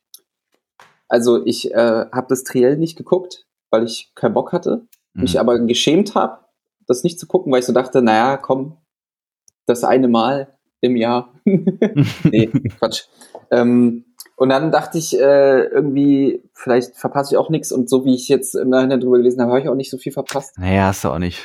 also 1.09 1.45
ich 1.45 1.72
äh, 1.72 2.07
habe 2.12 2.26
das 2.28 2.45
Triell 2.45 2.76
nicht 2.76 2.97
geguckt, 2.97 3.47
weil 3.70 3.84
ich 3.84 4.12
keinen 4.14 4.34
Bock 4.34 4.53
hatte, 4.53 4.86
mhm. 5.14 5.22
mich 5.22 5.41
aber 5.41 5.59
geschämt 5.61 6.14
habe, 6.14 6.45
das 6.86 7.03
nicht 7.03 7.18
zu 7.18 7.26
gucken, 7.26 7.53
weil 7.53 7.61
ich 7.61 7.66
so 7.66 7.72
dachte, 7.72 8.03
naja, 8.03 8.36
komm, 8.36 8.78
das 9.69 9.85
eine 9.85 10.09
Mal 10.09 10.49
im 10.81 10.97
Jahr. 10.97 11.35
nee, 11.45 12.47
Quatsch. 12.79 13.05
Ähm, 13.51 14.05
und 14.37 14.51
dann 14.51 14.71
dachte 14.71 14.99
ich 14.99 15.19
äh, 15.19 15.64
irgendwie, 15.64 16.43
vielleicht 16.53 16.97
verpasse 16.97 17.35
ich 17.35 17.39
auch 17.39 17.51
nichts 17.51 17.73
und 17.73 17.91
so 17.91 18.05
wie 18.05 18.14
ich 18.14 18.29
jetzt 18.29 18.55
im 18.55 18.69
Nachhinein 18.69 19.01
drüber 19.01 19.19
gelesen 19.19 19.41
habe, 19.41 19.51
habe 19.51 19.61
ich 19.61 19.69
auch 19.69 19.75
nicht 19.75 19.91
so 19.91 19.99
viel 19.99 20.12
verpasst. 20.12 20.57
Naja, 20.59 20.87
hast 20.87 21.05
du 21.05 21.09
auch 21.09 21.19
nicht. 21.19 21.41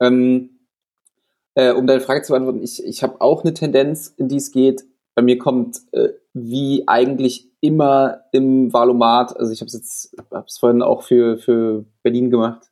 Ähm, 0.00 0.50
äh, 1.54 1.72
um 1.72 1.86
deine 1.86 2.00
Frage 2.00 2.22
zu 2.22 2.32
beantworten, 2.32 2.62
ich, 2.62 2.84
ich 2.84 3.02
habe 3.02 3.20
auch 3.20 3.44
eine 3.44 3.54
Tendenz, 3.54 4.12
in 4.16 4.28
die 4.28 4.36
es 4.36 4.52
geht. 4.52 4.84
Bei 5.14 5.22
mir 5.22 5.38
kommt, 5.38 5.82
äh, 5.92 6.08
wie 6.32 6.84
eigentlich 6.86 7.50
immer 7.60 8.22
im 8.32 8.72
Valomat, 8.72 9.36
also 9.36 9.52
ich 9.52 9.60
habe 9.60 9.68
es 9.68 9.74
jetzt, 9.74 10.16
habe 10.32 10.46
es 10.48 10.58
vorhin 10.58 10.82
auch 10.82 11.02
für, 11.02 11.36
für 11.38 11.84
Berlin 12.02 12.30
gemacht, 12.30 12.70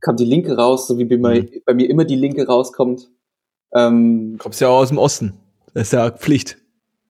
kam 0.00 0.16
die 0.16 0.24
Linke 0.24 0.56
raus, 0.56 0.86
so 0.86 0.98
wie 0.98 1.04
bei, 1.04 1.42
mhm. 1.42 1.62
bei 1.64 1.74
mir 1.74 1.88
immer 1.88 2.04
die 2.04 2.16
Linke 2.16 2.46
rauskommt. 2.46 3.10
Ähm, 3.74 4.36
Kommst 4.38 4.60
ja 4.60 4.68
auch 4.68 4.78
aus 4.78 4.88
dem 4.88 4.98
Osten. 4.98 5.34
Das 5.74 5.84
ist 5.84 5.92
ja 5.92 6.10
Pflicht. 6.10 6.58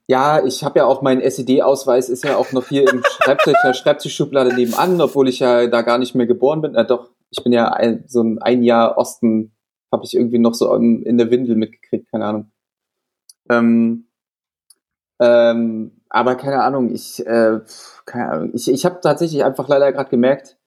Ja, 0.08 0.44
ich 0.44 0.64
habe 0.64 0.80
ja 0.80 0.86
auch 0.86 1.02
meinen 1.02 1.20
SED-Ausweis, 1.20 2.08
ist 2.08 2.24
ja 2.24 2.36
auch 2.36 2.52
noch 2.52 2.68
hier 2.68 2.90
im 2.90 3.02
Schreibtisch, 3.22 3.56
der 3.64 3.74
Schreibtischschublade 3.74 4.54
nebenan, 4.54 5.00
obwohl 5.00 5.28
ich 5.28 5.38
ja 5.38 5.66
da 5.66 5.82
gar 5.82 5.98
nicht 5.98 6.14
mehr 6.14 6.26
geboren 6.26 6.60
bin. 6.60 6.74
Äh, 6.74 6.86
doch, 6.86 7.10
ich 7.30 7.42
bin 7.42 7.52
ja 7.52 7.68
ein, 7.68 8.04
so 8.06 8.22
ein, 8.22 8.40
ein 8.42 8.62
Jahr 8.62 8.98
Osten, 8.98 9.52
habe 9.90 10.04
ich 10.04 10.14
irgendwie 10.14 10.38
noch 10.38 10.54
so 10.54 10.74
in 10.74 11.18
der 11.18 11.30
Windel 11.30 11.56
mitgekriegt, 11.56 12.10
keine 12.10 12.26
Ahnung. 12.26 12.52
Ähm, 13.50 14.08
ähm, 15.20 16.02
aber 16.08 16.34
keine 16.36 16.62
Ahnung, 16.62 16.92
ich, 16.92 17.24
äh, 17.26 17.60
keine 18.06 18.30
Ahnung, 18.30 18.50
ich, 18.54 18.70
ich 18.70 18.84
habe 18.84 19.00
tatsächlich 19.00 19.44
einfach 19.44 19.68
leider 19.68 19.92
gerade 19.92 20.10
gemerkt, 20.10 20.58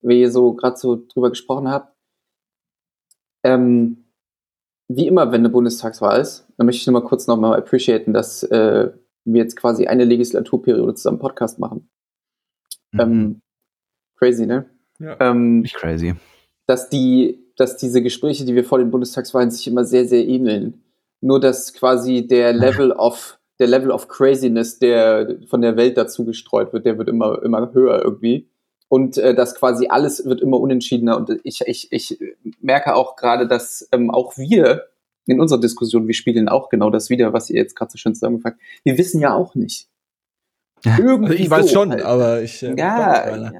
wie 0.00 0.20
ihr 0.20 0.30
so 0.30 0.54
gerade 0.54 0.76
so 0.76 0.96
drüber 0.96 1.30
gesprochen 1.30 1.70
habt, 1.70 1.96
ähm, 3.44 4.04
wie 4.96 5.06
immer, 5.06 5.32
wenn 5.32 5.40
eine 5.40 5.48
Bundestagswahl 5.48 6.20
ist, 6.20 6.46
dann 6.56 6.66
möchte 6.66 6.80
ich 6.80 6.86
nur 6.86 7.00
mal 7.00 7.06
kurz 7.06 7.26
nochmal 7.26 7.58
appreciaten, 7.58 8.12
dass 8.12 8.42
äh, 8.44 8.90
wir 9.24 9.42
jetzt 9.42 9.56
quasi 9.56 9.86
eine 9.86 10.04
Legislaturperiode 10.04 10.94
zusammen 10.94 11.18
Podcast 11.18 11.58
machen. 11.58 11.88
Mhm. 12.92 13.00
Ähm, 13.00 13.40
crazy, 14.16 14.46
ne? 14.46 14.66
Ja. 14.98 15.16
Ähm, 15.20 15.60
Nicht 15.60 15.76
crazy. 15.76 16.14
Dass 16.66 16.88
die, 16.88 17.38
dass 17.56 17.76
diese 17.76 18.02
Gespräche, 18.02 18.44
die 18.44 18.54
wir 18.54 18.64
vor 18.64 18.78
den 18.78 18.90
Bundestagswahlen 18.90 19.50
sich 19.50 19.66
immer 19.66 19.84
sehr, 19.84 20.06
sehr 20.06 20.26
ähneln. 20.26 20.82
Nur 21.20 21.40
dass 21.40 21.72
quasi 21.72 22.26
der 22.26 22.52
Level 22.52 22.92
of 22.92 23.38
der 23.58 23.68
Level 23.68 23.92
of 23.92 24.08
Craziness, 24.08 24.78
der 24.80 25.38
von 25.48 25.62
der 25.62 25.76
Welt 25.76 25.96
dazu 25.96 26.24
gestreut 26.24 26.72
wird, 26.72 26.84
der 26.84 26.98
wird 26.98 27.08
immer, 27.08 27.42
immer 27.42 27.72
höher 27.72 28.02
irgendwie. 28.02 28.50
Und 28.92 29.16
äh, 29.16 29.34
das 29.34 29.54
quasi 29.54 29.86
alles 29.88 30.26
wird 30.26 30.42
immer 30.42 30.60
unentschiedener. 30.60 31.16
Und 31.16 31.40
ich, 31.44 31.62
ich, 31.64 31.90
ich 31.90 32.18
merke 32.60 32.94
auch 32.94 33.16
gerade, 33.16 33.48
dass 33.48 33.88
ähm, 33.90 34.10
auch 34.10 34.36
wir 34.36 34.88
in 35.24 35.40
unserer 35.40 35.58
Diskussion, 35.58 36.06
wir 36.08 36.12
spiegeln 36.12 36.46
auch 36.50 36.68
genau 36.68 36.90
das 36.90 37.08
wieder, 37.08 37.32
was 37.32 37.48
ihr 37.48 37.56
jetzt 37.56 37.74
gerade 37.74 37.90
so 37.90 37.96
schön 37.96 38.14
zusammengefragt 38.14 38.60
Wir 38.84 38.98
wissen 38.98 39.18
ja 39.18 39.34
auch 39.34 39.54
nicht. 39.54 39.88
Irgendwie 40.84 41.30
also 41.30 41.42
ich 41.42 41.48
weiß 41.48 41.68
so 41.68 41.72
schon, 41.72 41.90
halt. 41.92 42.02
aber 42.02 42.42
ich. 42.42 42.62
Äh, 42.62 42.74
ja, 42.76 43.34
ja, 43.34 43.52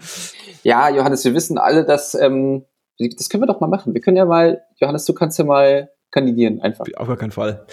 ja, 0.65 0.91
Johannes, 0.91 1.25
wir 1.25 1.33
wissen 1.33 1.57
alle, 1.57 1.87
dass 1.87 2.15
ähm, 2.15 2.67
das 2.99 3.31
können 3.31 3.43
wir 3.43 3.47
doch 3.47 3.61
mal 3.61 3.69
machen. 3.69 3.95
Wir 3.95 4.03
können 4.03 4.19
ja 4.19 4.27
mal, 4.27 4.61
Johannes, 4.83 5.07
du 5.07 5.15
kannst 5.15 5.39
ja 5.39 5.47
mal 5.47 5.89
kandidieren 6.11 6.61
einfach. 6.61 6.85
Auf 6.97 7.09
gar 7.09 7.17
keinen 7.17 7.33
Fall. 7.33 7.65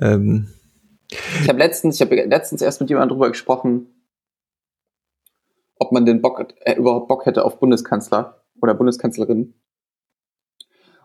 Ähm. 0.00 0.48
Ich 1.42 1.50
habe 1.50 1.58
letztens, 1.58 1.96
ich 1.96 2.00
habe 2.00 2.14
letztens 2.14 2.62
erst 2.62 2.80
mit 2.80 2.88
jemandem 2.88 3.14
drüber 3.18 3.28
gesprochen, 3.28 3.93
ob 5.84 5.92
man 5.92 6.06
den 6.06 6.22
Bock 6.22 6.46
äh, 6.60 6.74
überhaupt 6.74 7.08
Bock 7.08 7.26
hätte 7.26 7.44
auf 7.44 7.58
Bundeskanzler 7.58 8.42
oder 8.60 8.74
Bundeskanzlerin. 8.74 9.54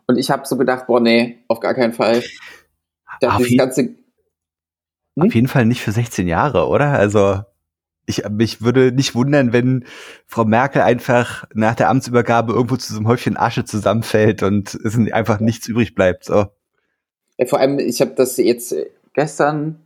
Und 0.06 0.16
ich 0.16 0.30
habe 0.30 0.46
so 0.46 0.56
gedacht, 0.56 0.86
boah, 0.86 1.00
nee, 1.00 1.44
auf 1.48 1.60
gar 1.60 1.74
keinen 1.74 1.92
Fall. 1.92 2.22
Das 3.20 3.34
auf, 3.34 3.46
je 3.46 3.56
ganze, 3.56 3.82
hm? 3.82 3.98
auf 5.16 5.34
jeden 5.34 5.48
Fall 5.48 5.66
nicht 5.66 5.82
für 5.82 5.92
16 5.92 6.26
Jahre, 6.26 6.66
oder? 6.66 6.92
Also 6.92 7.40
ich 8.06 8.28
mich 8.28 8.62
würde 8.62 8.92
nicht 8.92 9.14
wundern, 9.14 9.52
wenn 9.52 9.84
Frau 10.26 10.44
Merkel 10.44 10.82
einfach 10.82 11.44
nach 11.54 11.74
der 11.74 11.90
Amtsübergabe 11.90 12.52
irgendwo 12.52 12.76
zu 12.76 12.92
so 12.92 12.98
einem 12.98 13.08
Häufchen 13.08 13.36
Asche 13.36 13.64
zusammenfällt 13.64 14.42
und 14.42 14.74
es 14.74 14.96
einfach 15.12 15.40
nichts 15.40 15.68
übrig 15.68 15.94
bleibt. 15.94 16.24
So. 16.24 16.46
Ja, 17.38 17.46
vor 17.46 17.60
allem, 17.60 17.78
ich 17.78 18.00
habe 18.00 18.12
das 18.16 18.36
jetzt 18.36 18.74
gestern, 19.14 19.80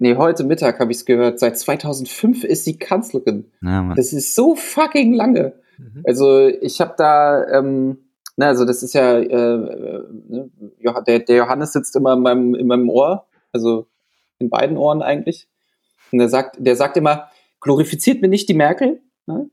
nee, 0.00 0.16
heute 0.16 0.42
Mittag 0.42 0.80
habe 0.80 0.90
ich 0.90 0.98
es 0.98 1.04
gehört. 1.04 1.38
Seit 1.38 1.56
2005 1.56 2.42
ist 2.42 2.64
sie 2.64 2.78
Kanzlerin. 2.78 3.52
Ja, 3.62 3.94
das 3.94 4.12
ist 4.12 4.34
so 4.34 4.56
fucking 4.56 5.14
lange. 5.14 5.52
Mhm. 5.78 6.02
Also 6.04 6.48
ich 6.48 6.80
habe 6.80 6.94
da 6.96 7.46
ähm, 7.46 7.98
na, 8.40 8.46
also 8.46 8.64
das 8.64 8.82
ist 8.82 8.94
ja, 8.94 9.18
äh, 9.18 9.24
äh 9.24 10.04
ne, 10.28 10.50
der, 11.06 11.18
der 11.18 11.36
Johannes 11.36 11.74
sitzt 11.74 11.94
immer 11.94 12.14
in 12.14 12.20
meinem, 12.20 12.54
in 12.54 12.66
meinem 12.66 12.88
Ohr, 12.88 13.26
also 13.52 13.86
in 14.38 14.48
beiden 14.48 14.78
Ohren 14.78 15.02
eigentlich. 15.02 15.46
Und 16.10 16.20
der 16.20 16.30
sagt, 16.30 16.56
der 16.58 16.74
sagt 16.74 16.96
immer, 16.96 17.28
glorifiziert 17.60 18.22
mir 18.22 18.28
nicht 18.28 18.48
die 18.48 18.54
Merkel. 18.54 19.02
Ne? 19.26 19.50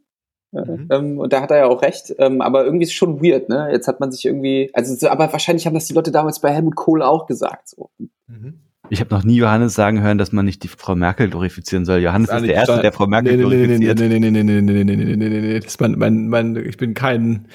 Mhm. 0.54 0.88
Ähm, 0.90 1.20
und 1.20 1.34
da 1.34 1.42
hat 1.42 1.52
er 1.52 1.58
ja 1.58 1.66
auch 1.68 1.82
recht. 1.82 2.16
Ähm, 2.18 2.42
aber 2.42 2.64
irgendwie 2.64 2.84
ist 2.84 2.92
es 2.92 2.96
schon 2.96 3.22
weird, 3.22 3.50
ne? 3.50 3.70
Jetzt 3.74 3.90
hat 3.90 4.00
man 4.00 4.14
sich 4.14 4.24
irgendwie, 4.24 4.72
also 4.72 5.10
aber 5.10 5.34
wahrscheinlich 5.34 5.68
haben 5.68 5.74
das 5.74 5.88
die 5.88 5.94
Leute 5.94 6.14
damals 6.14 6.40
bei 6.40 6.54
Helmut 6.54 6.78
Kohl 6.78 7.02
auch 7.02 7.28
gesagt. 7.28 7.68
So. 7.68 7.90
Mhm. 8.28 8.62
Ich 8.90 9.00
habe 9.02 9.14
noch 9.14 9.24
nie 9.24 9.36
Johannes 9.36 9.74
sagen 9.74 10.02
hören, 10.02 10.18
dass 10.18 10.32
man 10.32 10.46
nicht 10.46 10.64
die 10.64 10.68
Frau 10.68 10.96
Merkel 10.96 11.30
glorifizieren 11.30 11.86
soll. 11.86 12.00
Johannes 12.00 12.30
ist 12.30 12.46
der 12.46 12.56
Erste, 12.56 12.82
der 12.82 12.94
Frau 12.94 13.08
Merkel 13.08 13.36
nee, 13.36 13.44
nee, 13.44 13.50
glorifiziert. 13.50 14.00
Nee, 14.00 14.08
nee, 14.08 14.20
nee, 14.20 14.32
nee, 14.32 14.44
nee, 14.44 14.62
nee, 14.62 14.84
nee, 14.84 14.96
nee, 14.96 15.16
nee, 15.16 15.30
nee, 15.30 15.42
nee. 15.42 15.60
Das 15.60 15.80
mein, 15.80 15.98
mein, 15.98 16.28
mein, 16.28 16.56
ich 16.56 16.78
bin 16.78 16.94
kein, 16.94 17.48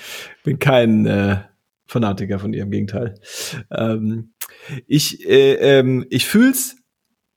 bin 0.45 0.59
kein 0.59 1.07
äh, 1.07 1.39
Fanatiker 1.87 2.39
von 2.39 2.53
ihr, 2.53 2.63
im 2.63 2.71
Gegenteil. 2.71 3.15
Ähm, 3.71 4.33
ich, 4.87 5.27
äh, 5.29 5.55
ähm, 5.55 6.07
ich 6.11 6.27
fühl's, 6.27 6.77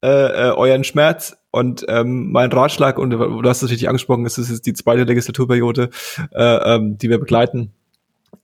äh, 0.04 0.08
äh, 0.08 0.52
euren 0.52 0.84
Schmerz 0.84 1.38
und 1.52 1.86
ähm, 1.88 2.32
mein 2.32 2.52
Ratschlag, 2.52 3.00
und 3.00 3.12
du 3.12 3.42
hast 3.44 3.64
es 3.64 3.70
richtig 3.70 3.88
angesprochen, 3.88 4.26
es 4.26 4.38
ist 4.38 4.50
jetzt 4.50 4.66
die 4.66 4.74
zweite 4.74 5.04
Legislaturperiode, 5.04 5.90
äh, 6.32 6.76
ähm, 6.76 6.98
die 6.98 7.10
wir 7.10 7.18
begleiten. 7.18 7.72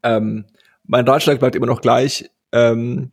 Ähm, 0.01 0.45
mein 0.85 1.07
Ratschlag 1.07 1.39
bleibt 1.39 1.55
immer 1.55 1.67
noch 1.67 1.81
gleich. 1.81 2.29
Ähm, 2.51 3.11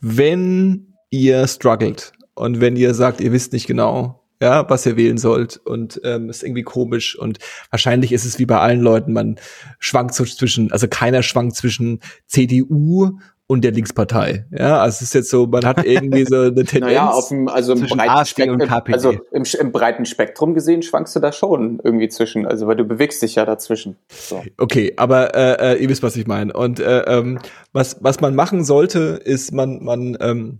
wenn 0.00 0.87
ihr 1.10 1.46
struggelt 1.46 2.12
und 2.34 2.60
wenn 2.60 2.76
ihr 2.76 2.94
sagt, 2.94 3.20
ihr 3.20 3.32
wisst 3.32 3.52
nicht 3.52 3.66
genau, 3.66 4.22
ja, 4.40 4.68
was 4.70 4.86
ihr 4.86 4.96
wählen 4.96 5.18
sollt 5.18 5.60
und 5.64 6.00
ähm, 6.04 6.30
ist 6.30 6.44
irgendwie 6.44 6.62
komisch 6.62 7.18
und 7.18 7.38
wahrscheinlich 7.70 8.12
ist 8.12 8.24
es 8.24 8.38
wie 8.38 8.46
bei 8.46 8.58
allen 8.58 8.80
Leuten, 8.80 9.12
man 9.12 9.36
schwankt 9.78 10.14
so 10.14 10.24
zwischen, 10.24 10.70
also 10.70 10.86
keiner 10.88 11.22
schwankt 11.22 11.56
zwischen 11.56 12.00
CDU 12.26 13.18
und 13.48 13.64
der 13.64 13.72
Linkspartei. 13.72 14.44
Ja, 14.56 14.80
also 14.80 14.96
es 14.96 15.02
ist 15.02 15.14
jetzt 15.14 15.30
so, 15.30 15.46
man 15.46 15.64
hat 15.64 15.84
irgendwie 15.84 16.24
so 16.26 16.36
eine 16.36 16.52
Tendenz. 16.52 16.80
naja, 16.80 17.10
auf 17.10 17.28
dem, 17.28 17.48
also 17.48 17.72
im 17.72 17.80
breiten, 17.80 18.26
Spektrum, 18.26 18.60
also 18.92 19.12
im, 19.32 19.42
im, 19.58 19.72
breiten 19.72 20.04
Spektrum 20.04 20.54
gesehen 20.54 20.82
schwankst 20.82 21.16
du 21.16 21.20
da 21.20 21.32
schon 21.32 21.80
irgendwie 21.82 22.08
zwischen, 22.08 22.46
also 22.46 22.66
weil 22.66 22.76
du 22.76 22.84
bewegst 22.84 23.22
dich 23.22 23.36
ja 23.36 23.46
dazwischen. 23.46 23.96
So. 24.08 24.44
Okay, 24.58 24.92
aber 24.96 25.34
äh, 25.34 25.72
äh, 25.72 25.82
ihr 25.82 25.88
wisst, 25.88 26.02
was 26.02 26.14
ich 26.16 26.26
meine. 26.26 26.52
Und 26.52 26.78
äh, 26.78 27.00
ähm, 27.06 27.38
was, 27.72 27.96
was 28.00 28.20
man 28.20 28.34
machen 28.34 28.64
sollte, 28.64 29.20
ist, 29.24 29.52
man, 29.52 29.82
man 29.82 30.18
ähm, 30.20 30.58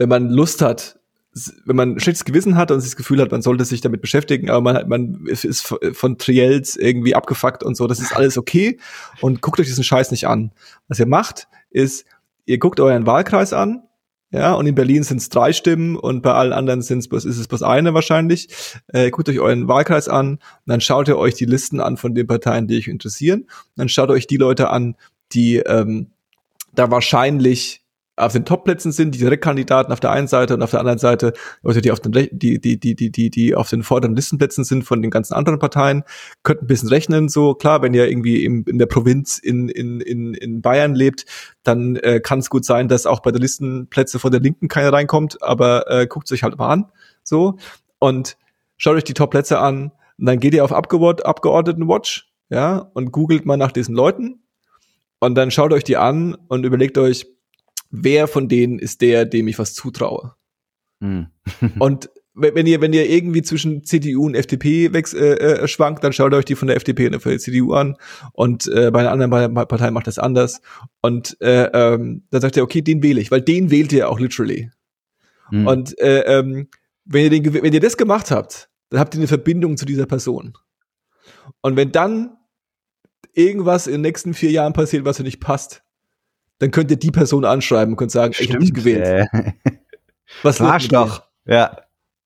wenn 0.00 0.08
man 0.08 0.30
Lust 0.30 0.62
hat, 0.62 0.98
wenn 1.66 1.76
man 1.76 1.92
ein 1.92 2.00
schlechtes 2.00 2.24
Gewissen 2.24 2.56
hat 2.56 2.70
und 2.70 2.80
sich 2.80 2.90
das 2.90 2.96
Gefühl 2.96 3.20
hat, 3.20 3.30
man 3.30 3.42
sollte 3.42 3.66
sich 3.66 3.82
damit 3.82 4.00
beschäftigen, 4.00 4.48
aber 4.48 4.60
man, 4.60 4.88
man 4.88 5.26
ist 5.26 5.74
von 5.92 6.18
Triels 6.18 6.74
irgendwie 6.74 7.14
abgefuckt 7.14 7.62
und 7.62 7.76
so, 7.76 7.86
das 7.86 8.00
ist 8.00 8.16
alles 8.16 8.38
okay 8.38 8.78
und 9.20 9.42
guckt 9.42 9.60
euch 9.60 9.66
diesen 9.66 9.84
Scheiß 9.84 10.10
nicht 10.10 10.26
an. 10.26 10.52
Was 10.88 10.98
ihr 10.98 11.06
macht, 11.06 11.48
ist, 11.70 12.06
ihr 12.46 12.58
guckt 12.58 12.80
euren 12.80 13.06
Wahlkreis 13.06 13.52
an, 13.52 13.82
ja, 14.32 14.54
und 14.54 14.66
in 14.66 14.74
Berlin 14.74 15.02
sind 15.02 15.18
es 15.18 15.28
drei 15.28 15.52
Stimmen 15.52 15.96
und 15.96 16.22
bei 16.22 16.32
allen 16.32 16.54
anderen 16.54 16.80
sind's 16.80 17.08
bloß, 17.08 17.26
ist 17.26 17.36
es 17.36 17.48
bloß 17.48 17.62
eine 17.62 17.92
wahrscheinlich. 17.92 18.48
Äh, 18.88 19.10
guckt 19.10 19.28
euch 19.28 19.40
euren 19.40 19.68
Wahlkreis 19.68 20.08
an 20.08 20.38
dann 20.66 20.80
schaut 20.80 21.08
ihr 21.08 21.18
euch 21.18 21.34
die 21.34 21.46
Listen 21.46 21.80
an 21.80 21.98
von 21.98 22.14
den 22.14 22.26
Parteien, 22.26 22.68
die 22.68 22.78
euch 22.78 22.88
interessieren. 22.88 23.48
Dann 23.76 23.88
schaut 23.90 24.08
euch 24.08 24.26
die 24.26 24.36
Leute 24.38 24.70
an, 24.70 24.96
die 25.32 25.56
ähm, 25.56 26.12
da 26.72 26.90
wahrscheinlich 26.90 27.79
auf 28.20 28.32
den 28.32 28.44
Top-Plätzen 28.44 28.92
sind, 28.92 29.14
die 29.14 29.18
Direktkandidaten 29.18 29.92
auf 29.92 30.00
der 30.00 30.10
einen 30.10 30.26
Seite 30.26 30.54
und 30.54 30.62
auf 30.62 30.70
der 30.70 30.80
anderen 30.80 30.98
Seite 30.98 31.32
Leute, 31.62 31.80
die 31.80 31.90
auf 31.90 32.00
den, 32.00 32.12
die, 32.12 32.60
die, 32.60 32.78
die, 32.78 32.94
die, 32.96 33.10
die, 33.10 33.30
die 33.30 33.54
auf 33.54 33.70
den 33.70 33.82
vorderen 33.82 34.14
Listenplätzen 34.14 34.64
sind 34.64 34.84
von 34.84 35.02
den 35.02 35.10
ganzen 35.10 35.34
anderen 35.34 35.58
Parteien, 35.58 36.04
könnt 36.42 36.62
ein 36.62 36.66
bisschen 36.66 36.88
rechnen, 36.88 37.28
so 37.28 37.54
klar, 37.54 37.82
wenn 37.82 37.94
ihr 37.94 38.08
irgendwie 38.08 38.44
im, 38.44 38.64
in 38.66 38.78
der 38.78 38.86
Provinz 38.86 39.38
in, 39.38 39.68
in, 39.68 40.00
in, 40.00 40.34
in 40.34 40.62
Bayern 40.62 40.94
lebt, 40.94 41.24
dann 41.62 41.96
äh, 41.96 42.20
kann 42.20 42.38
es 42.40 42.50
gut 42.50 42.64
sein, 42.64 42.88
dass 42.88 43.06
auch 43.06 43.20
bei 43.20 43.30
der 43.30 43.40
Listenplätze 43.40 44.18
von 44.18 44.30
der 44.30 44.40
Linken 44.40 44.68
keiner 44.68 44.92
reinkommt, 44.92 45.42
aber 45.42 45.90
äh, 45.90 46.06
guckt 46.06 46.30
euch 46.32 46.42
halt 46.42 46.58
mal 46.58 46.68
an, 46.68 46.86
so, 47.22 47.56
und 47.98 48.36
schaut 48.76 48.96
euch 48.96 49.04
die 49.04 49.14
Top-Plätze 49.14 49.58
an, 49.58 49.92
und 50.18 50.26
dann 50.26 50.38
geht 50.38 50.54
ihr 50.54 50.64
auf 50.64 50.72
Abgeord 50.72 51.24
Abgeordnetenwatch, 51.24 52.30
ja, 52.50 52.90
und 52.94 53.12
googelt 53.12 53.46
mal 53.46 53.56
nach 53.56 53.72
diesen 53.72 53.94
Leuten, 53.94 54.42
und 55.20 55.34
dann 55.34 55.50
schaut 55.50 55.72
euch 55.72 55.84
die 55.84 55.98
an 55.98 56.36
und 56.48 56.64
überlegt 56.64 56.96
euch, 56.98 57.26
wer 57.90 58.28
von 58.28 58.48
denen 58.48 58.78
ist 58.78 59.00
der, 59.00 59.24
dem 59.24 59.48
ich 59.48 59.58
was 59.58 59.74
zutraue. 59.74 60.34
Hm. 61.00 61.28
und 61.78 62.10
wenn 62.34 62.66
ihr, 62.66 62.80
wenn 62.80 62.92
ihr 62.92 63.10
irgendwie 63.10 63.42
zwischen 63.42 63.84
CDU 63.84 64.26
und 64.26 64.34
FDP 64.34 64.92
wächst, 64.92 65.14
äh, 65.14 65.34
äh, 65.34 65.68
schwankt, 65.68 66.04
dann 66.04 66.12
schaut 66.12 66.32
euch 66.32 66.44
die 66.44 66.54
von 66.54 66.68
der 66.68 66.76
FDP 66.76 67.06
und 67.06 67.24
der 67.24 67.38
CDU 67.38 67.74
an 67.74 67.96
und 68.32 68.66
äh, 68.68 68.90
bei 68.90 69.00
einer 69.00 69.10
anderen 69.10 69.54
Partei 69.54 69.90
macht 69.90 70.06
das 70.06 70.18
anders. 70.18 70.60
Und 71.02 71.36
äh, 71.40 71.64
ähm, 71.64 72.24
dann 72.30 72.40
sagt 72.40 72.56
ihr, 72.56 72.62
okay, 72.62 72.82
den 72.82 73.02
wähle 73.02 73.20
ich, 73.20 73.30
weil 73.30 73.42
den 73.42 73.70
wählt 73.70 73.92
ihr 73.92 74.08
auch 74.08 74.20
literally. 74.20 74.70
Hm. 75.48 75.66
Und 75.66 75.98
äh, 75.98 76.20
ähm, 76.20 76.68
wenn 77.04 77.24
ihr, 77.24 77.30
den, 77.30 77.52
wenn 77.52 77.72
ihr 77.72 77.80
das 77.80 77.96
gemacht 77.96 78.30
habt, 78.30 78.70
dann 78.90 79.00
habt 79.00 79.14
ihr 79.14 79.18
eine 79.18 79.28
Verbindung 79.28 79.76
zu 79.76 79.84
dieser 79.84 80.06
Person. 80.06 80.54
Und 81.60 81.76
wenn 81.76 81.92
dann 81.92 82.36
irgendwas 83.34 83.86
in 83.86 83.94
den 83.94 84.02
nächsten 84.02 84.34
vier 84.34 84.50
Jahren 84.50 84.72
passiert, 84.72 85.04
was 85.04 85.18
euch 85.18 85.24
nicht 85.24 85.40
passt, 85.40 85.82
dann 86.60 86.70
könnt 86.70 86.90
ihr 86.90 86.96
die 86.96 87.10
Person 87.10 87.44
anschreiben 87.44 87.94
und 87.94 87.96
könnt 87.96 88.12
sagen, 88.12 88.32
Stimmt, 88.32 88.48
ich 88.48 88.54
habe 88.54 88.64
dich 88.64 88.74
gewählt. 88.74 89.04
Äh. 89.04 89.52
Was 90.42 90.58
los 90.60 90.68
Arschloch. 90.70 91.22
Ja. 91.46 91.76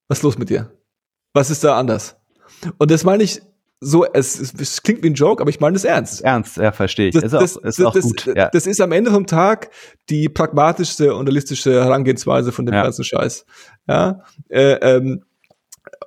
Was 0.08 0.18
ist 0.18 0.22
los 0.22 0.36
mit 0.36 0.50
dir? 0.50 0.70
Was 1.32 1.50
ist 1.50 1.64
da 1.64 1.78
anders? 1.78 2.16
Und 2.78 2.90
das 2.90 3.04
meine 3.04 3.22
ich 3.22 3.40
so, 3.80 4.04
es, 4.04 4.40
es, 4.40 4.82
klingt 4.82 5.02
wie 5.02 5.10
ein 5.10 5.14
Joke, 5.14 5.42
aber 5.42 5.50
ich 5.50 5.60
meine 5.60 5.74
das 5.74 5.84
ernst. 5.84 6.22
Ernst, 6.22 6.56
ja, 6.56 6.72
verstehe 6.72 7.08
ich. 7.08 7.14
Das, 7.14 7.24
ist 7.24 7.34
auch, 7.34 7.62
ist 7.62 7.84
auch 7.84 7.92
das, 7.92 8.02
gut. 8.02 8.26
Ja. 8.34 8.48
Das 8.50 8.66
ist 8.66 8.80
am 8.80 8.92
Ende 8.92 9.10
vom 9.10 9.26
Tag 9.26 9.70
die 10.08 10.28
pragmatischste 10.28 11.14
und 11.14 11.26
realistische 11.26 11.84
Herangehensweise 11.84 12.50
von 12.50 12.64
dem 12.64 12.74
ja. 12.74 12.84
ganzen 12.84 13.04
Scheiß. 13.04 13.44
Ja, 13.86 14.22
äh, 14.48 14.72
ähm, 14.74 15.24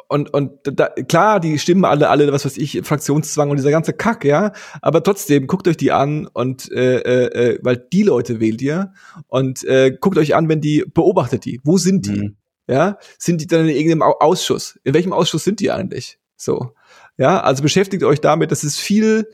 und, 0.07 0.33
und 0.33 0.51
da, 0.63 0.87
klar, 0.87 1.39
die 1.39 1.59
stimmen 1.59 1.85
alle, 1.85 2.09
alle, 2.09 2.31
was 2.31 2.45
weiß 2.45 2.57
ich, 2.57 2.81
Fraktionszwang 2.83 3.49
und 3.49 3.57
dieser 3.57 3.71
ganze 3.71 3.93
Kack, 3.93 4.23
ja. 4.25 4.51
Aber 4.81 5.03
trotzdem, 5.03 5.47
guckt 5.47 5.67
euch 5.67 5.77
die 5.77 5.91
an 5.91 6.27
und 6.27 6.71
äh, 6.71 6.99
äh, 6.99 7.53
äh, 7.53 7.59
weil 7.61 7.77
die 7.77 8.03
Leute 8.03 8.39
wählt 8.39 8.61
ihr 8.61 8.93
und 9.27 9.63
äh, 9.65 9.95
guckt 9.99 10.17
euch 10.17 10.35
an, 10.35 10.49
wenn 10.49 10.61
die, 10.61 10.85
beobachtet 10.93 11.45
die. 11.45 11.59
Wo 11.63 11.77
sind 11.77 12.05
die? 12.05 12.19
Mhm. 12.19 12.35
Ja, 12.69 12.97
sind 13.17 13.41
die 13.41 13.47
dann 13.47 13.61
in 13.61 13.75
irgendeinem 13.75 14.01
Ausschuss? 14.01 14.77
In 14.83 14.93
welchem 14.93 15.13
Ausschuss 15.13 15.43
sind 15.43 15.59
die 15.61 15.71
eigentlich? 15.71 16.19
So. 16.35 16.73
Ja, 17.17 17.39
also 17.39 17.63
beschäftigt 17.63 18.03
euch 18.03 18.21
damit, 18.21 18.51
das 18.51 18.63
ist 18.63 18.77
viel 18.77 19.27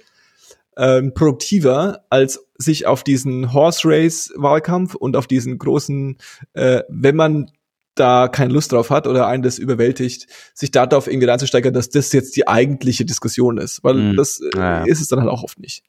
ähm, 0.77 1.13
produktiver, 1.13 2.03
als 2.09 2.45
sich 2.57 2.85
auf 2.85 3.03
diesen 3.03 3.53
Horse 3.53 3.87
Race 3.87 4.31
Wahlkampf 4.35 4.95
und 4.95 5.15
auf 5.15 5.27
diesen 5.27 5.57
großen, 5.57 6.17
äh, 6.53 6.81
wenn 6.89 7.15
man 7.15 7.51
da 7.95 8.27
keine 8.27 8.53
Lust 8.53 8.71
drauf 8.71 8.89
hat 8.89 9.07
oder 9.07 9.27
einen 9.27 9.43
das 9.43 9.59
überwältigt, 9.59 10.27
sich 10.53 10.71
darauf 10.71 11.07
irgendwie 11.07 11.27
reinzusteigern, 11.27 11.73
dass 11.73 11.89
das 11.89 12.11
jetzt 12.11 12.35
die 12.35 12.47
eigentliche 12.47 13.05
Diskussion 13.05 13.57
ist. 13.57 13.83
Weil 13.83 13.95
mhm. 13.95 14.17
das 14.17 14.39
äh, 14.39 14.57
ja. 14.57 14.83
ist 14.83 15.01
es 15.01 15.07
dann 15.07 15.19
halt 15.19 15.29
auch 15.29 15.43
oft 15.43 15.59
nicht. 15.59 15.83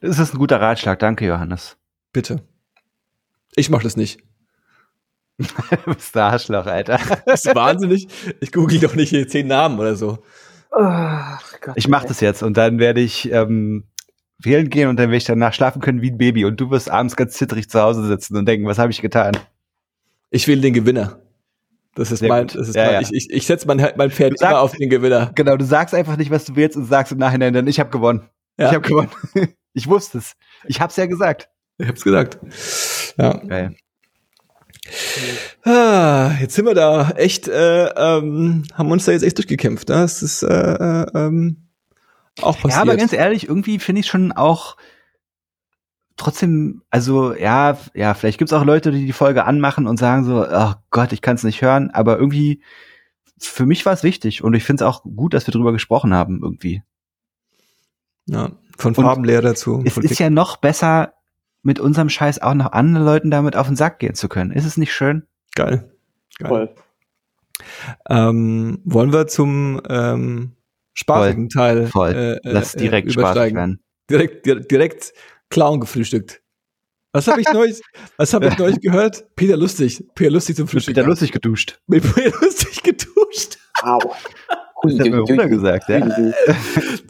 Das 0.00 0.18
ist 0.18 0.34
ein 0.34 0.38
guter 0.38 0.60
Ratschlag. 0.60 0.98
Danke, 0.98 1.26
Johannes. 1.26 1.76
Bitte. 2.12 2.42
Ich 3.54 3.70
mach 3.70 3.82
das 3.82 3.96
nicht. 3.96 4.20
du 5.38 5.94
bist 5.94 6.14
der 6.14 6.24
Arschloch, 6.24 6.66
Alter. 6.66 6.98
das 7.26 7.44
ist 7.44 7.54
wahnsinnig. 7.54 8.08
Ich 8.40 8.52
google 8.52 8.80
doch 8.80 8.94
nicht 8.94 9.10
hier 9.10 9.26
zehn 9.28 9.46
Namen 9.46 9.78
oder 9.78 9.96
so. 9.96 10.22
Oh, 10.70 11.18
Gott, 11.60 11.74
ich 11.76 11.88
mach 11.88 12.04
das 12.04 12.20
jetzt 12.20 12.42
und 12.42 12.56
dann 12.56 12.78
werde 12.78 13.00
ich 13.00 13.30
ähm, 13.30 13.84
wählen 14.44 14.70
gehen 14.70 14.88
und 14.88 14.96
dann 14.96 15.08
werde 15.08 15.16
ich 15.16 15.24
danach 15.24 15.54
schlafen 15.54 15.80
können 15.80 16.02
wie 16.02 16.10
ein 16.10 16.18
Baby 16.18 16.44
und 16.44 16.60
du 16.60 16.70
wirst 16.70 16.90
abends 16.90 17.16
ganz 17.16 17.34
zittrig 17.34 17.68
zu 17.68 17.80
Hause 17.80 18.06
sitzen 18.06 18.36
und 18.36 18.46
denken, 18.46 18.66
was 18.66 18.78
habe 18.78 18.90
ich 18.90 19.00
getan? 19.00 19.36
Ich 20.30 20.48
wähle 20.48 20.60
den 20.60 20.72
Gewinner. 20.74 21.18
Das 21.94 22.10
ist 22.10 22.20
Sehr 22.20 22.28
mein, 22.28 22.46
das 22.46 22.68
ist 22.68 22.74
ja, 22.74 22.84
mein, 22.84 22.94
ja. 22.94 23.00
ich, 23.02 23.12
ich, 23.12 23.30
ich 23.30 23.46
setze 23.46 23.66
mein, 23.66 23.86
mein 23.96 24.10
Pferd 24.10 24.38
sagst, 24.38 24.50
immer 24.50 24.60
auf 24.60 24.72
den 24.72 24.88
Gewinner. 24.88 25.30
Genau, 25.34 25.56
du 25.56 25.64
sagst 25.64 25.94
einfach 25.94 26.16
nicht, 26.16 26.30
was 26.30 26.44
du 26.46 26.56
willst 26.56 26.76
und 26.76 26.86
sagst 26.86 27.12
im 27.12 27.18
Nachhinein 27.18 27.52
dann, 27.52 27.66
ich 27.66 27.78
habe 27.78 27.90
gewonnen. 27.90 28.28
Ja. 28.58 28.68
Ich 28.68 28.74
habe 28.74 28.88
gewonnen. 28.88 29.10
ich 29.74 29.88
wusste 29.88 30.18
es. 30.18 30.32
Ich 30.64 30.80
hab's 30.80 30.96
ja 30.96 31.06
gesagt. 31.06 31.50
Ich 31.78 31.88
hab's 31.88 32.02
gesagt. 32.02 32.38
Ja. 33.18 33.36
Geil. 33.46 33.76
Ah, 35.64 36.32
jetzt 36.40 36.54
sind 36.54 36.64
wir 36.64 36.74
da 36.74 37.10
echt, 37.10 37.48
äh, 37.48 37.86
ähm, 37.88 38.64
haben 38.74 38.90
uns 38.90 39.04
da 39.04 39.12
jetzt 39.12 39.22
echt 39.22 39.38
durchgekämpft. 39.38 39.88
Ne? 39.88 39.96
Das 39.96 40.22
ist 40.22 40.42
äh, 40.42 40.48
äh, 40.48 41.06
ähm, 41.14 41.68
auch 42.40 42.56
passiert. 42.56 42.72
Ja, 42.74 42.82
aber 42.82 42.96
ganz 42.96 43.12
ehrlich, 43.12 43.48
irgendwie 43.48 43.78
finde 43.78 44.00
ich 44.00 44.06
schon 44.06 44.32
auch 44.32 44.76
trotzdem, 46.16 46.82
also 46.90 47.34
ja, 47.34 47.76
ja, 47.94 48.14
vielleicht 48.14 48.38
gibt's 48.38 48.52
auch 48.52 48.64
Leute, 48.64 48.92
die 48.92 49.06
die 49.06 49.12
Folge 49.12 49.44
anmachen 49.44 49.86
und 49.86 49.98
sagen 49.98 50.24
so, 50.24 50.46
oh 50.48 50.72
Gott, 50.90 51.12
ich 51.12 51.22
kann 51.22 51.36
es 51.36 51.44
nicht 51.44 51.62
hören, 51.62 51.90
aber 51.90 52.18
irgendwie 52.18 52.62
für 53.38 53.66
mich 53.66 53.84
war 53.84 53.92
es 53.92 54.02
wichtig 54.02 54.44
und 54.44 54.54
ich 54.54 54.64
finde 54.64 54.84
es 54.84 54.88
auch 54.88 55.02
gut, 55.02 55.34
dass 55.34 55.46
wir 55.46 55.52
drüber 55.52 55.72
gesprochen 55.72 56.14
haben 56.14 56.40
irgendwie. 56.42 56.82
Ja, 58.26 58.52
von 58.78 58.94
Farbenlehrer 58.94 59.54
zu. 59.54 59.82
Es 59.84 59.96
ist 59.96 60.18
ja 60.18 60.30
noch 60.30 60.56
besser, 60.56 61.14
mit 61.62 61.80
unserem 61.80 62.08
Scheiß 62.08 62.42
auch 62.42 62.54
noch 62.54 62.72
anderen 62.72 63.06
Leuten 63.06 63.30
damit 63.30 63.56
auf 63.56 63.66
den 63.66 63.76
Sack 63.76 63.98
gehen 63.98 64.14
zu 64.14 64.28
können. 64.28 64.50
Ist 64.50 64.64
es 64.64 64.76
nicht 64.76 64.92
schön? 64.92 65.26
Geil. 65.54 65.92
Geil. 66.38 66.48
Voll. 66.48 66.74
Ähm, 68.08 68.80
wollen 68.84 69.12
wir 69.12 69.26
zum 69.28 69.80
ähm, 69.88 70.56
spaßigen 70.94 71.50
voll, 71.50 71.62
Teil. 71.62 71.86
Voll. 71.86 72.40
Äh, 72.44 72.50
Lass 72.50 72.74
äh, 72.74 72.78
direkt 72.78 73.08
äh, 73.08 73.12
spaßig 73.12 73.54
werden. 73.54 73.82
Direkt, 74.10 74.46
direkt, 74.46 74.70
direkt 74.70 75.12
Clown 75.48 75.80
gefrühstückt. 75.80 76.42
Was 77.12 77.28
habe 77.28 77.40
ich 77.40 77.46
neulich, 77.52 77.80
was 78.16 78.32
habe 78.34 78.46
ich 78.48 78.58
neulich 78.58 78.80
gehört? 78.80 79.24
Peter 79.36 79.56
Lustig. 79.56 80.04
Peter 80.14 80.30
Lustig 80.30 80.56
zum 80.56 80.68
Frühstück. 80.68 80.94
Peter 80.94 81.06
Lustig 81.06 81.32
geduscht. 81.32 81.80
Mit 81.86 82.02
Peter 82.14 82.36
Lustig 82.40 82.82
geduscht. 82.82 83.58
Wow. 83.82 84.16
Das 84.84 84.98
hat 84.98 85.28
mir 85.28 85.48
gesagt, 85.48 85.88
ja. 85.88 86.00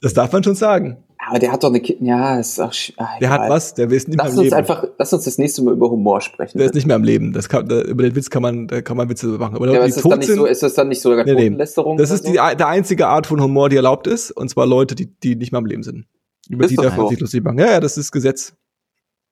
Das 0.03 0.12
darf 0.12 0.33
man 0.33 0.45
schon 0.45 0.55
sagen. 0.55 1.03
Aber 1.33 1.39
der 1.39 1.51
hat 1.51 1.64
doch 1.64 1.70
eine 1.70 1.80
Kind, 1.80 2.03
ja, 2.03 2.39
ist 2.39 2.61
auch 2.61 2.74
ach, 2.99 3.18
Der 3.18 3.30
hat 3.30 3.49
was, 3.49 3.72
der 3.72 3.91
ist 3.91 4.07
nicht 4.07 4.18
lass 4.18 4.33
mehr 4.33 4.39
am 4.41 4.45
Leben. 4.45 4.55
Einfach, 4.55 4.85
lass 4.99 5.14
uns 5.14 5.24
das 5.24 5.39
nächste 5.39 5.62
Mal 5.62 5.72
über 5.72 5.89
Humor 5.89 6.20
sprechen. 6.20 6.59
Der 6.59 6.66
ist 6.66 6.74
nicht 6.74 6.87
mehr 6.87 6.97
am 6.97 7.05
Leben. 7.05 7.33
Das 7.33 7.49
kann, 7.49 7.66
da, 7.66 7.80
über 7.80 8.03
den 8.03 8.14
Witz 8.14 8.28
kann 8.28 8.43
man, 8.43 8.68
da 8.68 8.83
kann 8.83 8.99
man 8.99 9.09
Witze 9.09 9.28
machen. 9.28 9.57
Aber 9.57 9.72
ja, 9.72 9.83
ist, 9.83 9.97
das 9.97 10.03
dann 10.03 10.18
nicht 10.18 10.30
so, 10.30 10.45
ist 10.45 10.62
das 10.62 10.74
dann 10.74 10.89
nicht 10.89 11.01
sogar 11.01 11.24
nee, 11.24 11.49
nee. 11.49 11.57
Das 11.97 12.11
ist 12.11 12.28
die, 12.28 12.35
der 12.35 12.68
einzige 12.68 13.07
Art 13.07 13.26
von 13.26 13.41
Humor, 13.41 13.70
die 13.70 13.76
erlaubt 13.76 14.07
ist, 14.07 14.30
und 14.30 14.51
zwar 14.51 14.66
Leute, 14.66 14.95
die, 14.95 15.07
die 15.07 15.37
nicht 15.37 15.53
mehr 15.53 15.59
am 15.61 15.64
Leben 15.64 15.83
sind. 15.83 16.05
Über 16.51 16.64
ist 16.64 16.70
die 16.70 16.76
darf 16.76 16.99
man 16.99 17.09
sich 17.09 17.18
lustig 17.18 17.43
machen. 17.43 17.59
Ja, 17.59 17.70
ja, 17.70 17.80
das 17.80 17.97
ist 17.97 18.12
Gesetz. 18.12 18.53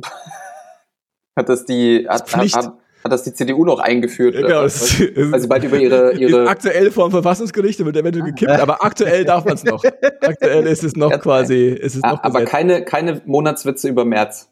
hat 1.36 1.50
das 1.50 1.66
die, 1.66 2.06
hat, 2.08 2.34
hat, 2.34 2.52
hat, 2.54 2.78
hat 3.02 3.12
das 3.12 3.22
die 3.22 3.32
CDU 3.32 3.64
noch 3.64 3.78
eingeführt. 3.78 4.34
Ja, 4.34 4.42
genau, 4.42 4.62
das 4.62 5.00
ist, 5.00 5.16
weil 5.16 5.40
sie 5.40 5.48
bald 5.48 5.64
über 5.64 5.78
ihre, 5.78 6.12
ihre 6.18 6.48
aktuell 6.48 6.90
vom 6.90 7.10
Verfassungsgericht 7.10 7.84
wird 7.84 7.96
eventuell 7.96 8.26
gekippt, 8.26 8.50
aber 8.50 8.84
aktuell 8.84 9.24
darf 9.24 9.44
man 9.44 9.54
es 9.54 9.64
noch. 9.64 9.82
Aktuell 10.20 10.66
ist 10.66 10.84
es 10.84 10.96
noch 10.96 11.18
quasi, 11.20 11.68
ist 11.68 11.96
es 11.96 12.02
noch 12.02 12.22
Aber 12.22 12.44
keine, 12.44 12.84
keine 12.84 13.22
Monatswitze 13.24 13.88
über 13.88 14.04
März. 14.04 14.50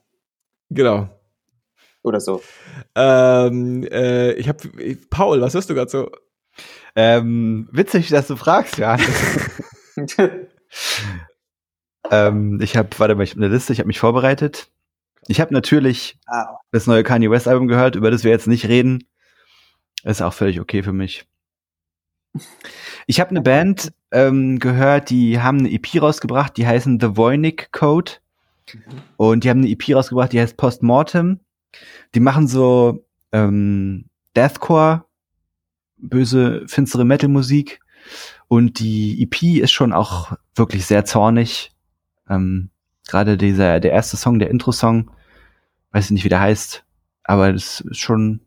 Genau. 0.70 1.08
Oder 2.02 2.20
so. 2.20 2.42
Ähm, 2.94 3.86
äh, 3.90 4.32
ich 4.32 4.48
habe 4.48 4.58
Paul, 5.10 5.40
was 5.40 5.54
hörst 5.54 5.68
du 5.68 5.74
gerade 5.74 5.90
so? 5.90 6.10
Ähm, 6.96 7.68
witzig, 7.70 8.08
dass 8.08 8.26
du 8.28 8.36
fragst, 8.36 8.78
ja. 8.78 8.96
ähm, 12.10 12.58
ich 12.62 12.76
habe, 12.76 12.88
warte 12.98 13.14
mal, 13.14 13.22
ich 13.24 13.32
habe 13.32 13.44
eine 13.44 13.54
Liste, 13.54 13.72
ich 13.72 13.78
habe 13.78 13.86
mich 13.88 14.00
vorbereitet. 14.00 14.68
Ich 15.28 15.40
habe 15.40 15.52
natürlich 15.52 16.18
ah. 16.26 16.56
das 16.70 16.86
neue 16.86 17.02
Kanye 17.02 17.30
West 17.30 17.46
Album 17.46 17.68
gehört, 17.68 17.96
über 17.96 18.10
das 18.10 18.24
wir 18.24 18.30
jetzt 18.30 18.46
nicht 18.46 18.66
reden. 18.66 19.04
Ist 20.02 20.22
auch 20.22 20.32
völlig 20.32 20.58
okay 20.58 20.82
für 20.82 20.94
mich. 20.94 21.26
Ich 23.06 23.20
habe 23.20 23.30
eine 23.30 23.42
Band 23.42 23.92
ähm, 24.10 24.58
gehört, 24.58 25.10
die 25.10 25.40
haben 25.40 25.58
eine 25.58 25.70
EP 25.70 26.00
rausgebracht, 26.00 26.56
die 26.56 26.66
heißen 26.66 26.98
The 26.98 27.16
Voynich 27.16 27.68
Code. 27.72 28.12
Mhm. 28.72 28.80
Und 29.18 29.44
die 29.44 29.50
haben 29.50 29.60
eine 29.60 29.68
EP 29.68 29.94
rausgebracht, 29.94 30.32
die 30.32 30.40
heißt 30.40 30.56
Postmortem. 30.56 31.40
Die 32.14 32.20
machen 32.20 32.48
so 32.48 33.04
ähm, 33.32 34.06
Deathcore, 34.34 35.04
böse, 35.98 36.64
finstere 36.68 37.04
Metal-Musik. 37.04 37.80
Und 38.46 38.78
die 38.78 39.22
EP 39.22 39.62
ist 39.62 39.72
schon 39.72 39.92
auch 39.92 40.32
wirklich 40.54 40.86
sehr 40.86 41.04
zornig. 41.04 41.72
Ähm, 42.30 42.70
Gerade 43.06 43.36
dieser, 43.36 43.80
der 43.80 43.92
erste 43.92 44.16
Song, 44.16 44.38
der 44.38 44.50
Intro-Song, 44.50 45.10
weiß 45.92 46.06
ich 46.06 46.10
nicht, 46.10 46.24
wie 46.24 46.28
der 46.28 46.40
heißt, 46.40 46.84
aber 47.24 47.52
das 47.52 47.80
ist 47.80 47.98
schon, 47.98 48.40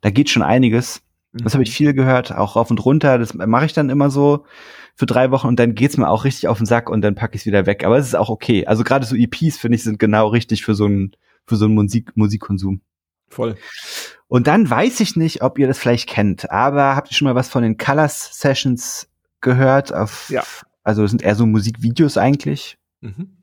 da 0.00 0.10
geht 0.10 0.30
schon 0.30 0.42
einiges. 0.42 1.02
Das 1.32 1.54
habe 1.54 1.62
ich 1.62 1.70
mhm. 1.70 1.74
viel 1.74 1.94
gehört, 1.94 2.32
auch 2.32 2.56
rauf 2.56 2.70
und 2.70 2.84
runter. 2.84 3.18
Das 3.18 3.34
mache 3.34 3.66
ich 3.66 3.72
dann 3.72 3.90
immer 3.90 4.10
so 4.10 4.44
für 4.94 5.06
drei 5.06 5.30
Wochen 5.30 5.46
und 5.46 5.58
dann 5.58 5.74
geht's 5.74 5.96
mir 5.96 6.08
auch 6.08 6.24
richtig 6.24 6.48
auf 6.48 6.58
den 6.58 6.66
Sack 6.66 6.90
und 6.90 7.02
dann 7.02 7.14
packe 7.14 7.36
ich 7.36 7.42
es 7.42 7.46
wieder 7.46 7.66
weg. 7.66 7.84
Aber 7.84 7.98
es 7.98 8.06
ist 8.06 8.14
auch 8.14 8.30
okay. 8.30 8.66
Also 8.66 8.82
gerade 8.82 9.06
so 9.06 9.14
EPs 9.14 9.58
finde 9.58 9.76
ich 9.76 9.84
sind 9.84 9.98
genau 9.98 10.28
richtig 10.28 10.64
für 10.64 10.74
so 10.74 10.86
einen 10.86 11.12
für 11.44 11.56
so 11.56 11.66
einen 11.66 11.74
Musik 11.74 12.16
Musikkonsum. 12.16 12.80
Voll. 13.28 13.56
Und 14.26 14.46
dann 14.46 14.68
weiß 14.68 15.00
ich 15.00 15.16
nicht, 15.16 15.42
ob 15.42 15.58
ihr 15.58 15.66
das 15.66 15.78
vielleicht 15.78 16.08
kennt, 16.08 16.50
aber 16.50 16.96
habt 16.96 17.10
ihr 17.10 17.14
schon 17.14 17.26
mal 17.26 17.34
was 17.34 17.48
von 17.48 17.62
den 17.62 17.76
Colors 17.76 18.38
Sessions 18.38 19.08
gehört? 19.40 19.92
Auf, 19.92 20.30
ja. 20.30 20.42
Also 20.82 21.02
das 21.02 21.10
sind 21.10 21.22
eher 21.22 21.34
so 21.34 21.46
Musikvideos 21.46 22.16
eigentlich. 22.16 22.78
Mhm. 23.00 23.37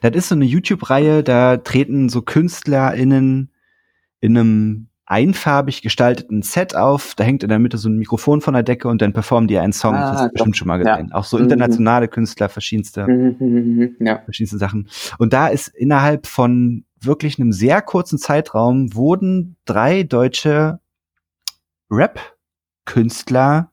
Das 0.00 0.12
ist 0.14 0.28
so 0.28 0.34
eine 0.34 0.44
YouTube-Reihe, 0.44 1.22
da 1.22 1.56
treten 1.56 2.08
so 2.08 2.22
KünstlerInnen 2.22 3.52
in 4.20 4.36
einem 4.36 4.88
einfarbig 5.08 5.80
gestalteten 5.80 6.42
Set 6.42 6.76
auf. 6.76 7.14
Da 7.16 7.24
hängt 7.24 7.42
in 7.42 7.48
der 7.48 7.58
Mitte 7.58 7.78
so 7.78 7.88
ein 7.88 7.96
Mikrofon 7.96 8.40
von 8.42 8.54
der 8.54 8.62
Decke 8.62 8.88
und 8.88 9.00
dann 9.00 9.14
performen 9.14 9.48
die 9.48 9.58
einen 9.58 9.72
Song. 9.72 9.94
Ah, 9.94 10.00
das 10.00 10.20
hast 10.20 10.26
du 10.26 10.32
bestimmt 10.32 10.56
schon 10.56 10.68
mal 10.68 10.76
gesehen. 10.76 11.08
Ja. 11.10 11.14
Auch 11.14 11.24
so 11.24 11.38
internationale 11.38 12.06
mhm. 12.06 12.10
Künstler, 12.10 12.48
verschiedenste, 12.48 13.06
mhm, 13.06 13.36
mhm, 13.38 13.96
ja. 14.00 14.20
verschiedenste 14.24 14.58
Sachen. 14.58 14.88
Und 15.18 15.32
da 15.32 15.48
ist 15.48 15.68
innerhalb 15.68 16.26
von 16.26 16.84
wirklich 17.00 17.38
einem 17.38 17.52
sehr 17.52 17.80
kurzen 17.80 18.18
Zeitraum 18.18 18.94
wurden 18.94 19.56
drei 19.64 20.02
deutsche 20.02 20.80
Rap-Künstler 21.90 23.72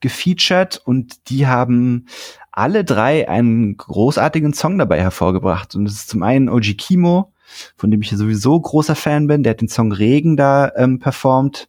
gefeatured 0.00 0.80
und 0.84 1.28
die 1.30 1.46
haben 1.46 2.06
alle 2.52 2.84
drei 2.84 3.28
einen 3.28 3.76
großartigen 3.76 4.54
Song 4.54 4.78
dabei 4.78 5.00
hervorgebracht. 5.00 5.74
Und 5.74 5.84
das 5.84 5.94
ist 5.94 6.08
zum 6.08 6.22
einen 6.22 6.48
OG 6.48 6.76
Kimo, 6.78 7.32
von 7.76 7.90
dem 7.90 8.02
ich 8.02 8.10
ja 8.10 8.16
sowieso 8.16 8.58
großer 8.58 8.96
Fan 8.96 9.26
bin. 9.26 9.42
Der 9.42 9.50
hat 9.50 9.60
den 9.60 9.68
Song 9.68 9.92
Regen 9.92 10.36
da 10.36 10.72
ähm, 10.76 10.98
performt. 10.98 11.68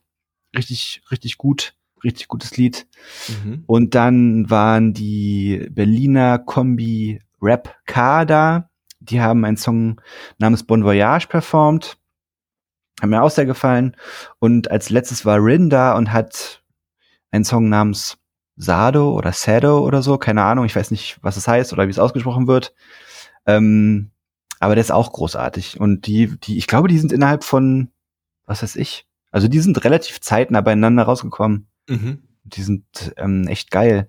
Richtig, 0.56 1.02
richtig 1.12 1.38
gut. 1.38 1.74
Richtig 2.04 2.28
gutes 2.28 2.56
Lied. 2.58 2.88
Mhm. 3.28 3.64
Und 3.66 3.96
dann 3.96 4.50
waren 4.50 4.94
die 4.94 5.68
Berliner 5.72 6.40
Kombi 6.40 7.20
Rap 7.42 7.76
K 7.86 8.24
da. 8.26 8.70
Die 9.00 9.20
haben 9.20 9.44
einen 9.46 9.58
Song 9.58 10.00
namens 10.38 10.64
Bon 10.64 10.84
Voyage 10.84 11.28
performt. 11.28 11.98
Hat 13.02 13.10
mir 13.10 13.22
auch 13.22 13.30
sehr 13.30 13.46
gefallen. 13.46 13.96
Und 14.40 14.72
als 14.72 14.90
letztes 14.90 15.26
war 15.26 15.44
Rin 15.44 15.70
da 15.70 15.96
und 15.98 16.14
hat 16.14 16.64
einen 17.32 17.46
Song 17.46 17.70
namens 17.70 18.18
Sado 18.56 19.14
oder 19.14 19.34
Sado 19.34 19.80
oder 19.80 20.02
so, 20.02 20.18
keine 20.18 20.44
Ahnung, 20.44 20.66
ich 20.66 20.76
weiß 20.76 20.92
nicht, 20.92 21.20
was 21.22 21.38
es 21.38 21.48
heißt 21.48 21.74
oder 21.74 21.88
wie 21.88 21.92
es 21.92 22.00
ausgesprochen 22.00 22.48
wird. 22.48 22.74
Ähm, 23.46 24.12
aber 24.60 24.76
der 24.76 24.82
ist 24.82 24.92
auch 24.92 25.14
großartig. 25.14 25.80
Und 25.80 26.08
die, 26.08 26.38
die, 26.40 26.58
ich 26.58 26.68
glaube, 26.68 26.88
die 26.88 26.98
sind 26.98 27.12
innerhalb 27.12 27.44
von, 27.44 27.92
was 28.46 28.64
weiß 28.64 28.76
ich, 28.76 29.08
also 29.32 29.48
die 29.48 29.60
sind 29.60 29.84
relativ 29.84 30.22
zeitnah 30.22 30.62
beieinander 30.62 31.04
rausgekommen. 31.04 31.68
Mhm. 31.88 32.24
Die 32.44 32.64
sind 32.64 33.14
ähm, 33.18 33.48
echt 33.48 33.72
geil. 33.72 34.08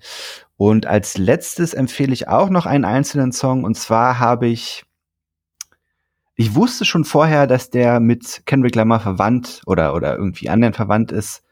Und 0.57 0.87
als 0.87 1.19
letztes 1.19 1.75
empfehle 1.75 2.13
ich 2.13 2.29
auch 2.29 2.51
noch 2.51 2.67
einen 2.67 2.85
einzelnen 2.85 3.33
Song. 3.33 3.65
Und 3.65 3.77
zwar 3.77 4.19
habe 4.19 4.47
ich, 4.47 4.85
ich 6.37 6.55
wusste 6.55 6.85
schon 6.85 7.05
vorher, 7.05 7.47
dass 7.47 7.71
der 7.71 8.01
mit 8.01 8.43
Kendrick 8.47 8.75
Lamar 8.75 9.01
verwandt 9.01 9.63
oder, 9.67 9.95
oder 9.95 10.17
irgendwie 10.17 10.49
anderen 10.49 10.73
verwandt 10.73 11.13
ist. 11.13 11.43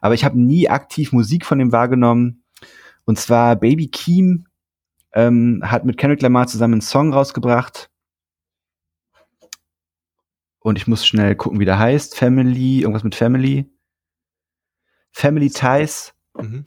Aber 0.00 0.14
ich 0.14 0.24
habe 0.24 0.40
nie 0.40 0.68
aktiv 0.68 1.12
Musik 1.12 1.44
von 1.44 1.60
ihm 1.60 1.72
wahrgenommen. 1.72 2.44
Und 3.04 3.18
zwar 3.18 3.56
Baby 3.56 3.88
Keem 3.88 4.46
ähm, 5.12 5.62
hat 5.64 5.84
mit 5.84 5.96
Kendrick 5.96 6.22
Lamar 6.22 6.46
zusammen 6.46 6.74
einen 6.74 6.80
Song 6.82 7.12
rausgebracht. 7.12 7.90
Und 10.60 10.76
ich 10.76 10.86
muss 10.86 11.06
schnell 11.06 11.36
gucken, 11.36 11.60
wie 11.60 11.64
der 11.64 11.78
heißt. 11.78 12.16
Family, 12.16 12.80
irgendwas 12.80 13.04
mit 13.04 13.14
Family. 13.14 13.70
Family 15.12 15.50
Ties. 15.50 16.12
Mhm. 16.36 16.64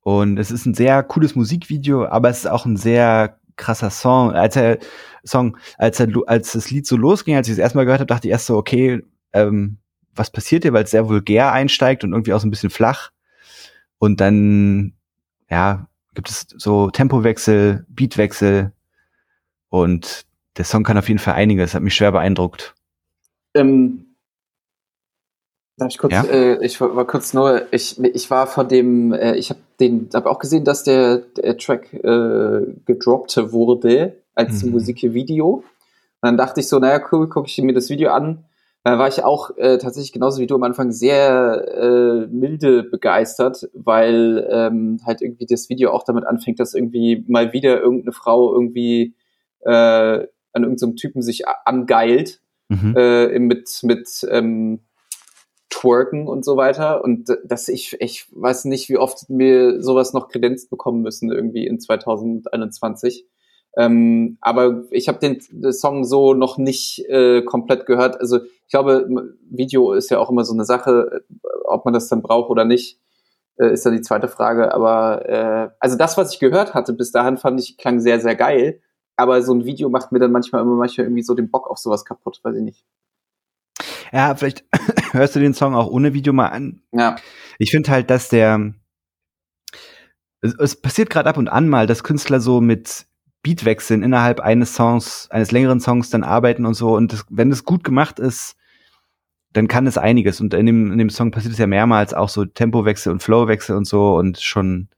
Und 0.00 0.38
es 0.38 0.50
ist 0.50 0.66
ein 0.66 0.74
sehr 0.74 1.02
cooles 1.02 1.34
Musikvideo, 1.34 2.06
aber 2.06 2.28
es 2.28 2.38
ist 2.38 2.46
auch 2.46 2.66
ein 2.66 2.76
sehr 2.76 3.40
krasser 3.56 3.90
Song. 3.90 4.32
Als 4.32 4.56
er 4.56 4.78
Song, 5.24 5.56
als 5.76 5.98
er, 6.00 6.08
als 6.26 6.52
das 6.52 6.70
Lied 6.70 6.86
so 6.86 6.96
losging, 6.96 7.36
als 7.36 7.48
ich 7.48 7.52
es 7.52 7.58
erstmal 7.58 7.84
gehört 7.84 8.00
habe, 8.00 8.06
dachte 8.06 8.28
ich 8.28 8.32
erst 8.32 8.46
so, 8.46 8.56
okay, 8.56 9.02
ähm, 9.32 9.78
was 10.18 10.30
passiert 10.30 10.64
hier, 10.64 10.72
weil 10.72 10.84
es 10.84 10.90
sehr 10.90 11.08
vulgär 11.08 11.52
einsteigt 11.52 12.04
und 12.04 12.12
irgendwie 12.12 12.32
auch 12.32 12.40
so 12.40 12.46
ein 12.46 12.50
bisschen 12.50 12.70
flach. 12.70 13.10
Und 13.98 14.20
dann 14.20 14.94
ja, 15.50 15.88
gibt 16.14 16.30
es 16.30 16.46
so 16.56 16.90
Tempowechsel, 16.90 17.86
Beatwechsel 17.88 18.72
und 19.68 20.26
der 20.56 20.64
Song 20.64 20.82
kann 20.82 20.98
auf 20.98 21.08
jeden 21.08 21.20
Fall 21.20 21.34
einiges, 21.34 21.74
hat 21.74 21.82
mich 21.82 21.94
schwer 21.94 22.12
beeindruckt. 22.12 22.74
Ähm, 23.54 24.16
darf 25.76 25.88
ich 25.90 25.98
kurz, 25.98 26.12
ja? 26.12 26.24
äh, 26.24 26.64
ich 26.64 26.80
war, 26.80 26.94
war, 26.96 27.06
kurz 27.06 27.32
nur, 27.34 27.72
ich, 27.72 28.02
ich 28.02 28.30
war 28.30 28.46
von 28.46 28.68
dem, 28.68 29.12
äh, 29.12 29.36
ich 29.36 29.50
habe 29.50 29.60
den, 29.80 30.08
habe 30.12 30.28
auch 30.28 30.38
gesehen, 30.38 30.64
dass 30.64 30.82
der, 30.82 31.18
der 31.18 31.56
Track 31.56 31.94
äh, 31.94 32.66
gedroppt 32.84 33.36
wurde 33.52 34.16
als 34.34 34.64
mhm. 34.64 34.72
Musikvideo. 34.72 35.64
Und 36.20 36.26
dann 36.26 36.36
dachte 36.36 36.60
ich 36.60 36.68
so, 36.68 36.80
naja, 36.80 37.00
cool, 37.12 37.28
gucke 37.28 37.46
ich 37.48 37.56
mir 37.58 37.72
das 37.72 37.90
Video 37.90 38.10
an 38.10 38.44
äh, 38.88 38.98
war 38.98 39.08
ich 39.08 39.22
auch 39.24 39.56
äh, 39.56 39.78
tatsächlich 39.78 40.12
genauso 40.12 40.40
wie 40.40 40.46
du 40.46 40.54
am 40.54 40.62
Anfang 40.62 40.92
sehr 40.92 41.66
äh, 41.76 42.26
milde 42.28 42.82
begeistert, 42.84 43.68
weil 43.74 44.46
ähm, 44.50 45.00
halt 45.04 45.20
irgendwie 45.20 45.46
das 45.46 45.68
Video 45.68 45.90
auch 45.90 46.04
damit 46.04 46.26
anfängt, 46.26 46.60
dass 46.60 46.74
irgendwie 46.74 47.24
mal 47.28 47.52
wieder 47.52 47.80
irgendeine 47.80 48.12
Frau 48.12 48.52
irgendwie 48.52 49.14
äh, 49.60 49.70
an 49.70 50.62
irgendeinem 50.62 50.96
Typen 50.96 51.22
sich 51.22 51.46
angeilt 51.64 52.40
mhm. 52.68 52.94
äh, 52.96 53.38
mit 53.38 53.80
mit 53.82 54.26
ähm, 54.30 54.80
Twerken 55.68 56.26
und 56.26 56.44
so 56.44 56.56
weiter 56.56 57.04
und 57.04 57.28
dass 57.44 57.68
ich 57.68 57.96
ich 58.00 58.26
weiß 58.32 58.64
nicht, 58.66 58.88
wie 58.88 58.96
oft 58.96 59.26
wir 59.28 59.82
sowas 59.82 60.14
noch 60.14 60.28
Kredenz 60.28 60.66
bekommen 60.66 61.02
müssen 61.02 61.30
irgendwie 61.30 61.66
in 61.66 61.78
2021. 61.78 63.26
Ähm, 63.78 64.38
aber 64.40 64.82
ich 64.90 65.06
habe 65.06 65.20
den, 65.20 65.38
den, 65.52 65.72
Song 65.72 66.04
so 66.04 66.34
noch 66.34 66.58
nicht 66.58 66.98
äh, 67.08 67.42
komplett 67.42 67.86
gehört. 67.86 68.20
Also 68.20 68.40
ich 68.42 68.70
glaube, 68.70 69.08
Video 69.48 69.92
ist 69.92 70.10
ja 70.10 70.18
auch 70.18 70.30
immer 70.30 70.44
so 70.44 70.52
eine 70.52 70.64
Sache, 70.64 71.22
ob 71.64 71.84
man 71.84 71.94
das 71.94 72.08
dann 72.08 72.20
braucht 72.20 72.50
oder 72.50 72.64
nicht, 72.64 72.98
äh, 73.56 73.72
ist 73.72 73.86
dann 73.86 73.92
die 73.92 74.00
zweite 74.00 74.26
Frage. 74.26 74.74
Aber 74.74 75.28
äh, 75.28 75.70
also 75.78 75.96
das, 75.96 76.16
was 76.16 76.34
ich 76.34 76.40
gehört 76.40 76.74
hatte 76.74 76.92
bis 76.92 77.12
dahin, 77.12 77.36
fand 77.36 77.60
ich 77.60 77.78
klang 77.78 78.00
sehr, 78.00 78.18
sehr 78.18 78.34
geil. 78.34 78.80
Aber 79.14 79.42
so 79.42 79.54
ein 79.54 79.64
Video 79.64 79.88
macht 79.90 80.10
mir 80.10 80.18
dann 80.18 80.32
manchmal 80.32 80.62
immer 80.62 80.74
manchmal 80.74 81.06
irgendwie 81.06 81.22
so 81.22 81.34
den 81.34 81.48
Bock 81.48 81.70
auf 81.70 81.78
sowas 81.78 82.04
kaputt, 82.04 82.40
weiß 82.42 82.56
ich 82.56 82.62
nicht. 82.62 82.84
Ja, 84.12 84.34
vielleicht 84.34 84.64
hörst 85.12 85.36
du 85.36 85.40
den 85.40 85.54
Song 85.54 85.76
auch 85.76 85.88
ohne 85.88 86.14
Video 86.14 86.32
mal 86.32 86.48
an. 86.48 86.82
Ja. 86.90 87.14
Ich 87.60 87.70
finde 87.70 87.92
halt, 87.92 88.10
dass 88.10 88.28
der 88.28 88.74
es, 90.40 90.54
es 90.58 90.80
passiert 90.80 91.10
gerade 91.10 91.28
ab 91.28 91.36
und 91.36 91.48
an 91.48 91.68
mal, 91.68 91.86
dass 91.86 92.04
Künstler 92.04 92.40
so 92.40 92.60
mit 92.60 93.07
Beatwechseln 93.48 94.02
innerhalb 94.02 94.40
eines 94.40 94.74
Songs, 94.74 95.28
eines 95.30 95.52
längeren 95.52 95.80
Songs 95.80 96.10
dann 96.10 96.22
arbeiten 96.22 96.66
und 96.66 96.74
so. 96.74 96.94
Und 96.94 97.14
das, 97.14 97.24
wenn 97.30 97.50
es 97.50 97.64
gut 97.64 97.82
gemacht 97.82 98.18
ist, 98.18 98.56
dann 99.54 99.68
kann 99.68 99.86
es 99.86 99.96
einiges. 99.96 100.42
Und 100.42 100.52
in 100.52 100.66
dem, 100.66 100.92
in 100.92 100.98
dem 100.98 101.08
Song 101.08 101.30
passiert 101.30 101.54
es 101.54 101.58
ja 101.58 101.66
mehrmals 101.66 102.12
auch 102.12 102.28
so 102.28 102.44
Tempowechsel 102.44 103.10
und 103.10 103.22
Flowwechsel 103.22 103.74
und 103.74 103.86
so 103.86 104.16
und 104.16 104.38
schon 104.38 104.76
mhm. 104.76 104.88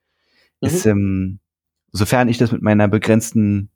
ist, 0.60 0.84
ähm, 0.84 1.38
sofern 1.92 2.28
ich 2.28 2.38
das 2.38 2.50
mit 2.50 2.60
meiner 2.60 2.88
begrenzten, 2.88 3.70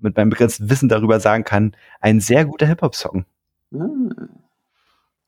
mit 0.00 0.16
meinem 0.16 0.30
begrenzten 0.30 0.70
Wissen 0.70 0.88
darüber 0.88 1.20
sagen 1.20 1.44
kann, 1.44 1.76
ein 2.00 2.20
sehr 2.20 2.46
guter 2.46 2.66
Hip-Hop-Song. 2.66 3.26
Mhm. 3.70 4.14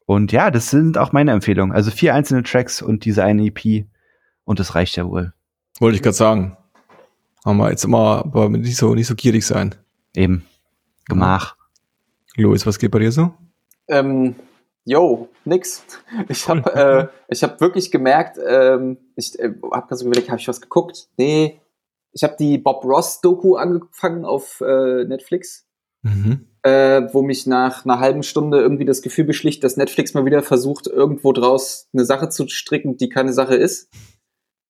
Und 0.07 0.33
ja, 0.33 0.51
das 0.51 0.71
sind 0.71 0.97
auch 0.97 1.13
meine 1.13 1.33
Empfehlungen. 1.33 1.77
Also 1.77 1.91
vier 1.91 2.15
einzelne 2.15 2.43
Tracks 2.43 2.81
und 2.81 3.05
diese 3.05 3.23
eine 3.23 3.45
EP. 3.45 3.87
Und 4.45 4.61
das 4.61 4.75
reicht 4.75 4.97
ja 4.97 5.07
wohl. 5.07 5.35
Wollte 5.79 5.97
ich 5.97 6.03
gerade 6.03 6.17
sagen. 6.17 6.57
Haben 7.45 7.59
wir 7.59 7.71
jetzt 7.71 7.85
immer, 7.85 8.25
aber 8.25 8.49
nicht 8.49 8.77
so, 8.77 8.95
nicht 8.95 9.07
so 9.07 9.15
gierig 9.15 9.45
sein. 9.45 9.75
Eben. 10.15 10.45
Gemach. 11.07 11.57
Louis, 12.37 12.67
was 12.67 12.79
geht 12.79 12.91
bei 12.91 13.01
dir 13.01 13.13
so? 13.13 13.33
Ähm, 13.89 14.37
yo, 14.85 15.29
nix. 15.45 15.85
Ich 16.29 16.49
habe 16.49 16.75
äh, 16.75 17.09
ich 17.29 17.43
hab 17.43 17.61
wirklich 17.61 17.91
gemerkt, 17.91 18.39
ähm, 18.47 18.99
ich 19.17 19.39
äh, 19.39 19.53
habe 19.73 19.89
ganz 19.89 20.03
überlegt, 20.03 20.29
habe 20.31 20.41
ich 20.41 20.49
was 20.49 20.61
geguckt? 20.61 21.09
Nee, 21.17 21.61
ich 22.13 22.23
habe 22.23 22.37
die 22.39 22.59
Bob 22.59 22.85
Ross 22.85 23.21
Doku 23.21 23.57
angefangen 23.57 24.25
auf 24.25 24.61
äh, 24.61 25.05
Netflix, 25.05 25.67
mhm. 26.03 26.47
äh, 26.63 27.03
wo 27.13 27.23
mich 27.23 27.47
nach 27.47 27.85
einer 27.85 28.01
halben 28.01 28.23
Stunde 28.23 28.61
irgendwie 28.61 28.85
das 28.85 29.03
Gefühl 29.03 29.25
beschlicht, 29.25 29.65
dass 29.65 29.77
Netflix 29.77 30.15
mal 30.15 30.25
wieder 30.25 30.43
versucht, 30.43 30.87
irgendwo 30.87 31.33
draus 31.33 31.89
eine 31.93 32.05
Sache 32.05 32.29
zu 32.29 32.47
stricken, 32.49 32.97
die 32.97 33.09
keine 33.09 33.33
Sache 33.33 33.57
ist. 33.57 33.89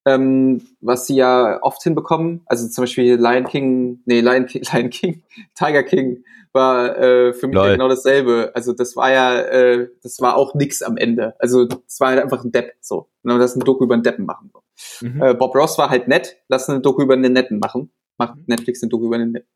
Ähm, 0.04 0.62
was 0.80 1.06
sie 1.06 1.14
ja 1.14 1.62
oft 1.62 1.82
hinbekommen, 1.82 2.42
also 2.46 2.68
zum 2.68 2.82
Beispiel 2.82 3.14
Lion 3.14 3.44
King, 3.44 4.00
nee, 4.04 4.20
Lion 4.20 4.46
King, 4.46 4.62
Lion 4.72 4.90
King, 4.90 5.22
Tiger 5.54 5.84
King 5.84 6.24
war 6.52 6.98
äh, 6.98 7.32
für 7.32 7.46
mich 7.46 7.56
Lol. 7.56 7.72
genau 7.72 7.88
dasselbe. 7.88 8.50
Also 8.54 8.72
das 8.72 8.96
war 8.96 9.10
ja, 9.10 9.40
äh, 9.40 9.88
das 10.02 10.20
war 10.20 10.36
auch 10.36 10.54
nix 10.54 10.82
am 10.82 10.96
Ende. 10.96 11.34
Also 11.38 11.66
es 11.86 12.00
war 12.00 12.08
halt 12.08 12.22
einfach 12.22 12.44
ein 12.44 12.52
Depp 12.52 12.74
so. 12.80 13.08
Und 13.22 13.38
lass 13.38 13.56
ein 13.56 13.60
Doku 13.60 13.84
über 13.84 13.94
einen 13.94 14.02
Deppen 14.02 14.26
machen. 14.26 14.50
So. 14.52 15.06
Mhm. 15.06 15.22
Äh, 15.22 15.34
Bob 15.34 15.54
Ross 15.54 15.78
war 15.78 15.90
halt 15.90 16.08
nett, 16.08 16.36
lass 16.48 16.68
eine 16.68 16.80
Doku 16.80 17.02
über 17.02 17.14
einen 17.14 17.32
Netten 17.32 17.58
machen. 17.58 17.90
Macht 18.18 18.36
mhm. 18.36 18.44
Netflix 18.46 18.82
eine 18.82 18.90
Doku 18.90 19.06
über 19.06 19.16
einen 19.16 19.32
Netten. 19.32 19.48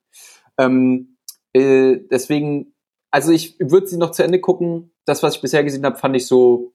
Ähm, 0.59 1.17
äh, 1.53 1.99
deswegen, 2.11 2.75
also 3.11 3.33
ich 3.33 3.59
würde 3.61 3.87
sie 3.87 3.99
noch 3.99 4.13
zu 4.13 4.23
Ende 4.23 4.41
gucken. 4.41 4.93
Das, 5.05 5.23
was 5.23 5.37
ich 5.37 5.43
bisher 5.43 5.65
gesehen 5.65 5.85
habe, 5.85 5.97
fand 5.97 6.17
ich 6.17 6.27
so 6.27 6.73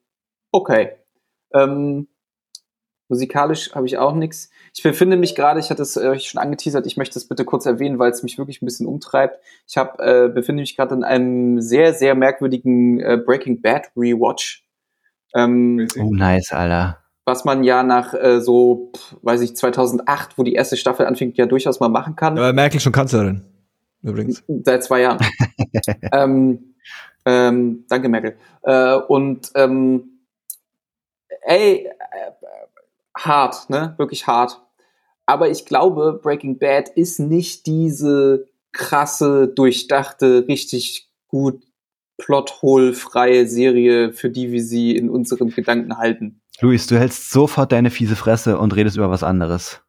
okay. 0.51 0.91
Ähm, 1.53 2.07
Musikalisch 3.12 3.76
habe 3.76 3.86
ich 3.86 3.97
auch 3.97 4.16
nichts. 4.16 4.49
Ich 4.74 4.84
befinde 4.84 5.18
mich 5.18 5.36
gerade, 5.36 5.59
ich 5.59 5.70
hatte 5.70 5.82
es 5.82 5.97
äh, 5.97 6.18
schon 6.18 6.41
angeteasert, 6.41 6.88
ich 6.88 6.95
möchte 6.95 7.20
es 7.20 7.28
bitte 7.28 7.43
kurz 7.43 7.66
erwähnen, 7.66 7.99
weil 7.99 8.09
es 8.09 8.24
mich 8.24 8.38
wirklich 8.38 8.62
ein 8.62 8.66
bisschen 8.66 8.88
umtreibt. 8.88 9.38
Ich 9.68 9.76
habe 9.76 10.01
äh, 10.01 10.30
befinde 10.30 10.62
mich 10.62 10.78
gerade 10.78 10.95
in 10.95 11.03
einem 11.03 11.59
sehr, 11.59 11.93
sehr 11.93 12.16
merkwürdigen 12.16 13.01
äh, 13.01 13.18
Breaking 13.18 13.62
Bad 13.62 13.91
Rewatch. 13.97 14.66
Ähm, 15.36 15.89
oh, 15.99 16.14
nice, 16.14 16.53
Alter. 16.53 16.99
Was 17.26 17.43
man 17.43 17.66
ja 17.66 17.84
nach 17.84 18.14
äh, 18.14 18.39
so, 18.39 18.93
pff, 18.95 19.18
weiß 19.24 19.41
ich, 19.41 19.57
2008, 19.57 20.38
wo 20.38 20.43
die 20.43 20.53
erste 20.53 20.78
Staffel 20.78 21.05
anfing, 21.05 21.34
ja 21.36 21.47
durchaus 21.47 21.82
mal 21.82 21.89
machen 21.89 22.16
kann. 22.16 22.38
Aber 22.38 22.53
Merkel 22.53 22.80
schon 22.80 22.93
Kanzlerin, 22.93 23.43
übrigens. 24.03 24.41
Seit 24.64 24.86
zwei 24.86 25.01
Jahren. 25.01 25.20
ähm, 26.14 26.76
ähm, 27.26 27.84
danke, 27.89 28.07
Merkel. 28.07 28.38
Äh, 28.64 28.95
und 28.95 29.51
ähm, 29.55 30.12
ey, 31.41 31.88
äh, 31.88 31.91
hart, 33.18 33.70
ne? 33.70 33.95
Wirklich 33.97 34.28
hart. 34.28 34.62
Aber 35.26 35.49
ich 35.49 35.66
glaube, 35.66 36.20
Breaking 36.22 36.57
Bad 36.57 36.89
ist 36.89 37.20
nicht 37.20 37.66
diese 37.66 38.47
krasse, 38.74 39.47
durchdachte, 39.47 40.45
richtig 40.47 41.09
gut 41.28 41.64
plothole-freie 42.18 43.47
Serie, 43.47 44.14
für 44.14 44.30
die 44.30 44.51
wir 44.51 44.64
sie 44.64 44.95
in 44.95 45.09
unseren 45.09 45.49
Gedanken 45.49 45.97
halten. 45.97 46.41
Luis, 46.59 46.86
du 46.86 46.99
hältst 46.99 47.32
sofort 47.32 47.72
deine 47.72 47.89
fiese 47.89 48.16
Fresse 48.16 48.59
und 48.59 48.76
redest 48.76 48.97
über 48.97 49.09
was 49.09 49.24
anderes. 49.24 49.82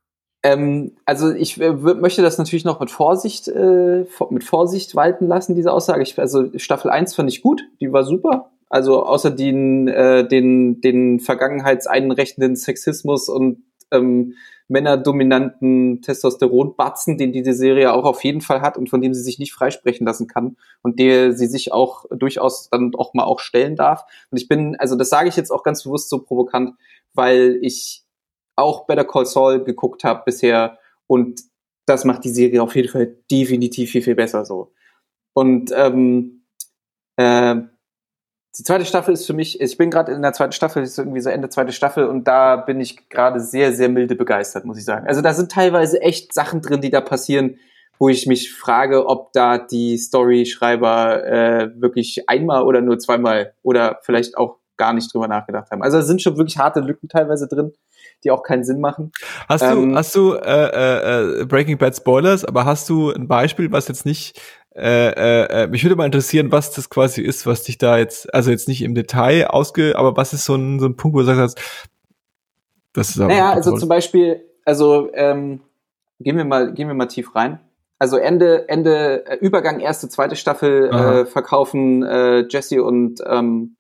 Ähm, 0.43 0.97
also 1.05 1.33
ich 1.33 1.61
äh, 1.61 1.73
möchte 1.73 2.23
das 2.23 2.39
natürlich 2.39 2.65
noch 2.65 2.81
mit 2.81 2.91
Vorsicht, 2.91 3.49
äh, 3.49 4.05
mit 4.31 4.45
Vorsicht 4.45 4.97
walten 4.97 5.29
lassen, 5.29 5.55
diese 5.55 5.73
Aussage. 5.73 6.03
Ich, 6.03 6.19
also 6.19 6.51
Staffel 6.57 6.91
1 6.91 7.15
fand 7.15 7.31
ich 7.31 7.43
gut, 7.43 7.63
die 7.81 7.93
war 7.93 8.05
super. 8.05 8.51
Also 8.73 9.05
außer 9.05 9.31
den, 9.31 9.87
äh, 9.87 10.27
den, 10.27 10.81
den 10.81 11.21
vergangenheitseinrechnenden 11.21 12.57
Sexismus 12.57 13.29
und 13.29 13.65
ähm, 13.91 14.33
männerdominanten 14.67 16.01
Testosteronbatzen, 16.01 17.19
den 17.19 17.33
diese 17.33 17.53
Serie 17.53 17.93
auch 17.93 18.07
auf 18.07 18.25
jeden 18.25 18.41
Fall 18.41 18.63
hat 18.63 18.79
und 18.79 18.89
von 18.89 19.03
dem 19.03 19.13
sie 19.13 19.21
sich 19.21 19.39
nicht 19.39 19.53
freisprechen 19.53 20.07
lassen 20.07 20.27
kann 20.27 20.57
und 20.83 20.99
der 20.99 21.35
sie 21.35 21.49
sich 21.49 21.71
auch 21.71 22.07
durchaus 22.11 22.71
dann 22.71 22.95
auch 22.95 23.13
mal 23.13 23.25
auch 23.25 23.41
stellen 23.41 23.77
darf. 23.77 24.07
Und 24.31 24.41
ich 24.41 24.49
bin, 24.49 24.75
also 24.77 24.97
das 24.97 25.11
sage 25.11 25.29
ich 25.29 25.37
jetzt 25.37 25.51
auch 25.51 25.65
ganz 25.65 25.83
bewusst 25.83 26.09
so 26.09 26.23
provokant, 26.23 26.73
weil 27.13 27.59
ich 27.61 28.05
auch 28.57 28.87
Better 28.87 29.05
Call 29.05 29.27
Saul 29.27 29.65
geguckt 29.65 30.03
habe 30.03 30.23
bisher 30.25 30.79
und 31.07 31.43
das 31.85 32.07
macht 32.07 32.25
die 32.25 32.31
Serie 32.31 32.63
auf 32.63 32.75
jeden 32.75 32.89
Fall 32.89 33.19
definitiv 33.31 33.91
viel, 33.91 34.01
viel 34.01 34.15
besser 34.15 34.47
so. 34.47 34.73
Und 35.35 35.73
ähm, 35.77 36.47
äh, 37.19 37.57
die 38.59 38.65
zweite 38.65 38.85
Staffel 38.85 39.15
ist 39.15 39.27
für 39.27 39.33
mich, 39.33 39.61
ich 39.61 39.79
bin 39.79 39.91
gerade 39.91 40.13
in 40.13 40.21
der 40.21 40.35
zweiten 40.35 40.53
Staffel, 40.53 40.83
ist 40.83 40.99
irgendwie 40.99 41.21
so 41.21 41.31
Ende 41.31 41.49
zweite 41.49 41.73
Staffel 41.73 42.07
und 42.07 42.29
da 42.29 42.57
bin 42.57 42.81
ich 42.81 43.09
gerade 43.09 43.41
sehr, 43.41 43.73
sehr 43.73 43.89
milde 43.89 44.15
begeistert, 44.15 44.65
muss 44.65 44.79
ich 44.79 44.85
sagen. 44.85 45.07
Also 45.07 45.23
da 45.23 45.33
sind 45.33 45.51
teilweise 45.51 46.03
echt 46.03 46.35
Sachen 46.35 46.61
drin, 46.61 46.83
die 46.83 46.91
da 46.91 47.01
passieren, 47.01 47.57
wo 47.99 48.09
ich 48.09 48.27
mich 48.27 48.53
frage, 48.53 49.07
ob 49.07 49.33
da 49.33 49.59
die 49.59 49.97
Storyschreiber 49.97 51.25
äh, 51.25 51.71
wirklich 51.81 52.29
einmal 52.29 52.65
oder 52.65 52.83
nur 52.83 52.99
zweimal 52.99 53.55
oder 53.63 54.01
vielleicht 54.03 54.37
auch 54.37 54.59
gar 54.77 54.93
nicht 54.93 55.15
drüber 55.15 55.29
nachgedacht 55.29 55.71
haben. 55.71 55.83
Also 55.83 55.99
da 55.99 56.03
sind 56.03 56.21
schon 56.21 56.37
wirklich 56.37 56.59
harte 56.59 56.81
Lücken 56.81 57.09
teilweise 57.09 57.47
drin, 57.47 57.73
die 58.25 58.31
auch 58.31 58.43
keinen 58.43 58.65
Sinn 58.65 58.81
machen. 58.81 59.13
Hast 59.49 59.63
ähm, 59.63 59.91
du, 59.91 59.97
hast 59.97 60.15
du 60.15 60.35
äh, 60.35 61.41
äh, 61.41 61.45
Breaking 61.47 61.79
Bad 61.79 61.97
Spoilers, 61.97 62.45
aber 62.45 62.65
hast 62.65 62.89
du 62.89 63.13
ein 63.13 63.29
Beispiel, 63.29 63.71
was 63.71 63.89
jetzt 63.89 64.05
nicht 64.05 64.41
äh, 64.75 65.11
äh, 65.11 65.65
äh, 65.65 65.67
mich 65.67 65.85
würde 65.85 65.97
mal 65.97 66.07
interessieren, 66.07 66.51
was 66.51 66.71
das 66.71 66.89
quasi 66.89 67.21
ist, 67.21 67.47
was 67.47 67.63
dich 67.63 67.77
da 67.79 67.99
jetzt, 67.99 68.33
also 68.33 68.51
jetzt 68.51 68.69
nicht 68.69 68.83
im 68.83 68.95
Detail 68.95 69.49
ausge, 69.49 69.97
aber 69.97 70.17
was 70.17 70.33
ist 70.33 70.45
so 70.45 70.55
ein, 70.55 70.81
so 70.81 70.87
ein 70.87 70.97
Punkt, 70.97 71.15
wo 71.15 71.21
du 71.21 71.27
sagst, 71.27 71.61
das 72.95 73.11
ist 73.11 73.21
aber 73.21 73.29
Naja, 73.29 73.53
also 73.53 73.77
zum 73.77 73.89
Beispiel, 73.89 74.43
also 74.65 75.11
ähm, 75.13 75.61
gehen 76.21 76.37
wir 76.37 76.45
mal, 76.45 76.73
gehen 76.73 76.89
wir 76.89 76.95
mal 76.95 77.07
tief 77.07 77.35
rein. 77.35 77.61
Also 77.99 78.17
Ende, 78.17 78.69
Ende, 78.69 79.27
äh, 79.27 79.37
Übergang 79.37 79.81
erste, 79.81 80.09
zweite 80.09 80.37
Staffel 80.37 80.91
äh, 80.91 81.27
verkaufen 81.27 82.03
äh, 82.03 82.47
Jesse 82.49 82.83
und 82.83 83.21
ähm, 83.27 83.77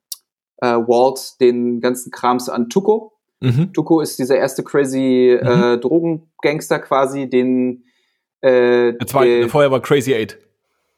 äh, 0.59 0.66
Walt 0.66 1.40
den 1.40 1.80
ganzen 1.80 2.12
Krams 2.12 2.49
an 2.49 2.68
Tuko. 2.68 3.14
Mhm. 3.40 3.72
Tuko 3.72 4.01
ist 4.01 4.18
dieser 4.18 4.36
erste 4.36 4.62
crazy 4.62 5.30
äh, 5.30 5.74
mhm. 5.74 5.80
Drogengangster 5.80 6.78
quasi, 6.78 7.28
den 7.28 7.84
äh, 8.43 8.93
der 8.93 9.07
zweite, 9.07 9.40
der 9.40 9.49
vorher 9.49 9.70
war 9.70 9.80
Crazy 9.80 10.14
Eight. 10.14 10.38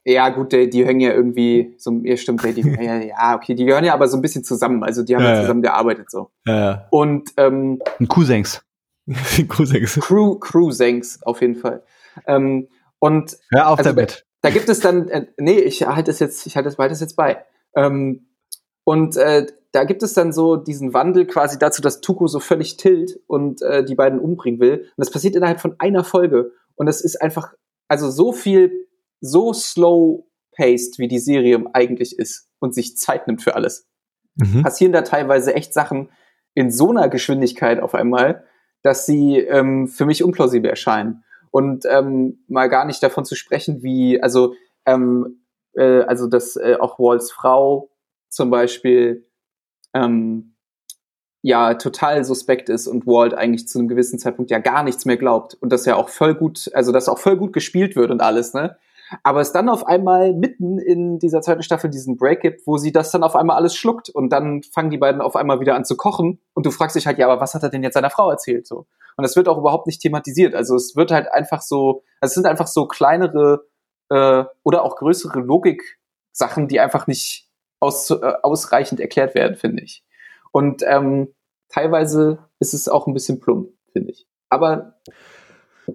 Ja, 0.05 0.29
gut, 0.29 0.53
die, 0.53 0.69
die 0.69 0.85
hängen 0.85 1.01
ja 1.01 1.13
irgendwie 1.13 1.75
so, 1.79 1.91
ja, 2.03 2.17
stimmt, 2.17 2.43
die, 2.45 2.61
ja, 3.09 3.35
okay, 3.37 3.55
die 3.55 3.65
gehören 3.65 3.85
ja 3.85 3.95
aber 3.95 4.07
so 4.07 4.17
ein 4.19 4.23
bisschen 4.23 4.45
zusammen, 4.45 4.85
also 4.85 5.03
die 5.03 5.17
haben 5.17 5.23
ja, 5.23 5.35
ja 5.35 5.41
zusammen 5.41 5.63
gearbeitet 5.63 6.11
so. 6.11 6.31
Ja. 6.47 6.87
Und 6.91 7.31
ähm, 7.39 7.81
Cousins. 8.09 8.63
Cousins. 9.49 9.99
Crew, 10.01 10.39
Cruisings, 10.39 11.23
auf 11.23 11.41
jeden 11.41 11.57
Fall. 11.57 11.83
Ähm, 12.27 12.69
und 12.99 13.37
Hör 13.51 13.71
auf 13.71 13.79
also, 13.79 13.91
damit. 13.91 14.27
Da, 14.43 14.49
da 14.49 14.55
gibt 14.55 14.69
es 14.69 14.81
dann, 14.81 15.09
äh, 15.09 15.27
nee, 15.39 15.59
ich 15.59 15.87
halte 15.87 16.11
es 16.11 16.19
jetzt, 16.19 16.47
ich 16.47 16.57
halte 16.57 16.69
es 16.69 16.77
beides 16.77 17.01
jetzt 17.01 17.17
bei. 17.17 17.45
Ähm, 17.75 18.29
und 18.85 19.17
äh, 19.17 19.47
da 19.73 19.85
gibt 19.85 20.03
es 20.03 20.13
dann 20.13 20.33
so 20.33 20.57
diesen 20.57 20.93
Wandel 20.95 21.27
quasi 21.27 21.59
dazu, 21.59 21.83
dass 21.83 22.01
Tuko 22.01 22.27
so 22.27 22.39
völlig 22.39 22.77
tilt 22.77 23.19
und 23.27 23.63
äh, 23.63 23.85
die 23.85 23.95
beiden 23.95 24.21
umbringen 24.21 24.61
will. 24.61 24.81
Und 24.81 24.95
das 24.99 25.11
passiert 25.11 25.35
innerhalb 25.35 25.61
von 25.61 25.75
einer 25.79 26.05
Folge. 26.05 26.53
Und 26.77 26.87
das 26.87 27.01
ist 27.01 27.21
einfach, 27.21 27.55
also 27.89 28.11
so 28.11 28.33
viel 28.33 28.87
so 29.25 29.53
slow-paced, 29.53 30.99
wie 30.99 31.09
die 31.09 31.19
Serie 31.19 31.65
eigentlich 31.73 32.19
ist 32.19 32.49
und 32.59 32.75
sich 32.75 32.97
Zeit 32.97 33.27
nimmt 33.27 33.43
für 33.43 33.55
alles, 33.55 33.89
mhm. 34.37 34.63
passieren 34.63 34.93
da 34.93 35.03
teilweise 35.03 35.55
echt 35.55 35.73
Sachen 35.73 36.11
in 36.55 36.71
so 36.71 36.91
einer 36.91 37.09
Geschwindigkeit 37.09 37.81
auf 37.81 37.95
einmal, 37.95 38.45
dass 38.83 39.07
sie 39.07 39.39
ähm, 39.39 39.89
für 39.89 40.07
mich 40.07 40.23
unplausibel 40.23 40.71
erscheinen. 40.71 41.25
Und 41.51 41.85
ähm, 41.87 42.45
mal 42.49 42.69
gar 42.69 42.85
nicht 42.85 43.03
davon 43.03 43.25
zu 43.25 43.35
sprechen, 43.35 43.83
wie, 43.83 44.21
also, 44.21 44.55
ähm, 44.87 45.45
äh, 45.75 46.03
also 46.03 46.27
dass 46.27 46.57
äh, 46.57 46.77
auch 46.79 46.99
Walls 46.99 47.31
Frau 47.31 47.91
zum 48.29 48.51
Beispiel 48.51 49.25
ähm, 49.95 50.57
ja 51.43 51.75
total 51.75 52.25
suspekt 52.25 52.69
ist 52.69 52.87
und 52.87 53.07
Walt 53.07 53.35
eigentlich 53.35 53.69
zu 53.69 53.79
einem 53.79 53.89
gewissen 53.89 54.19
Zeitpunkt 54.19 54.51
ja 54.51 54.59
gar 54.59 54.83
nichts 54.83 55.05
mehr 55.05 55.17
glaubt 55.17 55.55
und 55.61 55.71
dass 55.71 55.87
er 55.87 55.97
auch 55.97 56.09
voll 56.09 56.35
gut, 56.35 56.71
also 56.75 56.91
dass 56.91 57.09
auch 57.09 57.19
voll 57.19 57.37
gut 57.37 57.53
gespielt 57.53 57.97
wird 57.97 58.11
und 58.11 58.21
alles, 58.21 58.55
ne? 58.55 58.77
Aber 59.23 59.41
es 59.41 59.53
dann 59.53 59.69
auf 59.69 59.87
einmal 59.87 60.33
mitten 60.33 60.79
in 60.79 61.19
dieser 61.19 61.43
zweiten 61.43 61.63
Staffel 61.63 61.91
diesen 61.91 62.17
Break 62.17 62.41
gibt, 62.41 62.67
wo 62.67 62.77
sie 62.77 62.93
das 62.93 63.11
dann 63.11 63.23
auf 63.23 63.37
einmal 63.37 63.57
alles 63.57 63.77
schluckt 63.77 64.09
und 64.09 64.31
dann 64.31 64.63
fangen 64.63 64.91
die 64.91 64.99
beiden 64.99 65.21
auf 65.21 65.37
einmal 65.37 65.61
wieder 65.61 65.75
an 65.75 65.85
zu 65.85 65.97
kochen 65.97 66.41
und 66.55 66.67
du 66.67 66.71
fragst 66.71 66.97
dich 66.97 67.07
halt, 67.07 67.19
ja, 67.19 67.29
aber 67.29 67.41
was 67.41 67.55
hat 67.55 67.63
er 67.63 67.69
denn 67.69 67.83
jetzt 67.83 67.95
seiner 67.95 68.11
Frau 68.11 68.31
erzählt 68.31 68.67
so? 68.67 68.87
Und 69.17 69.23
das 69.23 69.37
wird 69.37 69.49
auch 69.49 69.59
überhaupt 69.59 69.87
nicht 69.87 70.01
thematisiert. 70.01 70.55
Also 70.55 70.75
es 70.75 70.97
wird 70.97 71.11
halt 71.11 71.31
einfach 71.31 71.63
so, 71.63 72.03
also 72.21 72.31
es 72.31 72.35
sind 72.35 72.47
einfach 72.47 72.67
so 72.67 72.87
kleinere 72.87 73.67
äh, 74.11 74.45
oder 74.63 74.83
auch 74.83 74.97
größere 74.97 75.41
Logik-Sachen, 75.41 76.69
die 76.69 76.81
einfach 76.81 77.07
nicht 77.07 77.49
aus, 77.81 78.11
äh, 78.11 78.33
ausreichend 78.43 79.01
erklärt 79.01 79.35
werden, 79.35 79.57
finde 79.57 79.83
ich. 79.83 80.05
Und 80.53 80.83
ähm, 80.87 81.35
teilweise 81.69 82.39
ist 82.59 82.75
es 82.75 82.89
auch 82.89 83.07
ein 83.07 83.15
bisschen 83.15 83.41
plump, 83.41 83.71
finde 83.93 84.13
ich. 84.13 84.27
Aber 84.49 84.95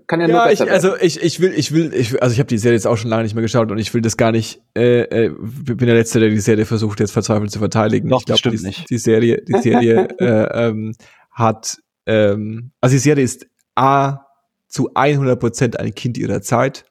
kann 0.07 0.21
ja, 0.21 0.27
ja 0.27 0.43
nur 0.43 0.51
ich, 0.51 0.61
also 0.69 0.95
ich, 0.97 1.21
ich 1.21 1.39
will, 1.39 1.53
ich 1.55 1.71
will, 1.71 1.93
ich, 1.93 2.21
also 2.21 2.33
ich 2.33 2.39
habe 2.39 2.47
die 2.47 2.57
Serie 2.57 2.75
jetzt 2.75 2.85
auch 2.85 2.97
schon 2.97 3.09
lange 3.09 3.23
nicht 3.23 3.33
mehr 3.33 3.41
geschaut 3.41 3.71
und 3.71 3.77
ich 3.77 3.93
will 3.93 4.01
das 4.01 4.17
gar 4.17 4.31
nicht, 4.31 4.61
äh, 4.75 5.01
äh, 5.01 5.29
bin 5.29 5.77
der 5.77 5.95
Letzte, 5.95 6.19
der 6.19 6.29
die 6.29 6.39
Serie 6.39 6.65
versucht 6.65 6.99
jetzt 6.99 7.11
verzweifelt 7.11 7.51
zu 7.51 7.59
verteidigen. 7.59 8.09
Doch, 8.09 8.19
ich 8.19 8.25
glaube, 8.25 8.39
stimmt 8.39 8.59
die, 8.59 8.65
nicht. 8.65 8.89
die 8.89 8.97
Serie, 8.97 9.41
die 9.41 9.59
Serie 9.59 10.07
äh, 10.19 10.67
ähm, 10.67 10.95
hat, 11.31 11.77
ähm, 12.05 12.71
also 12.81 12.93
die 12.93 12.99
Serie 12.99 13.23
ist 13.23 13.47
A 13.75 14.25
zu 14.67 14.91
100 14.93 15.39
Prozent 15.39 15.79
ein 15.79 15.93
Kind 15.95 16.17
ihrer 16.17 16.41
Zeit. 16.41 16.85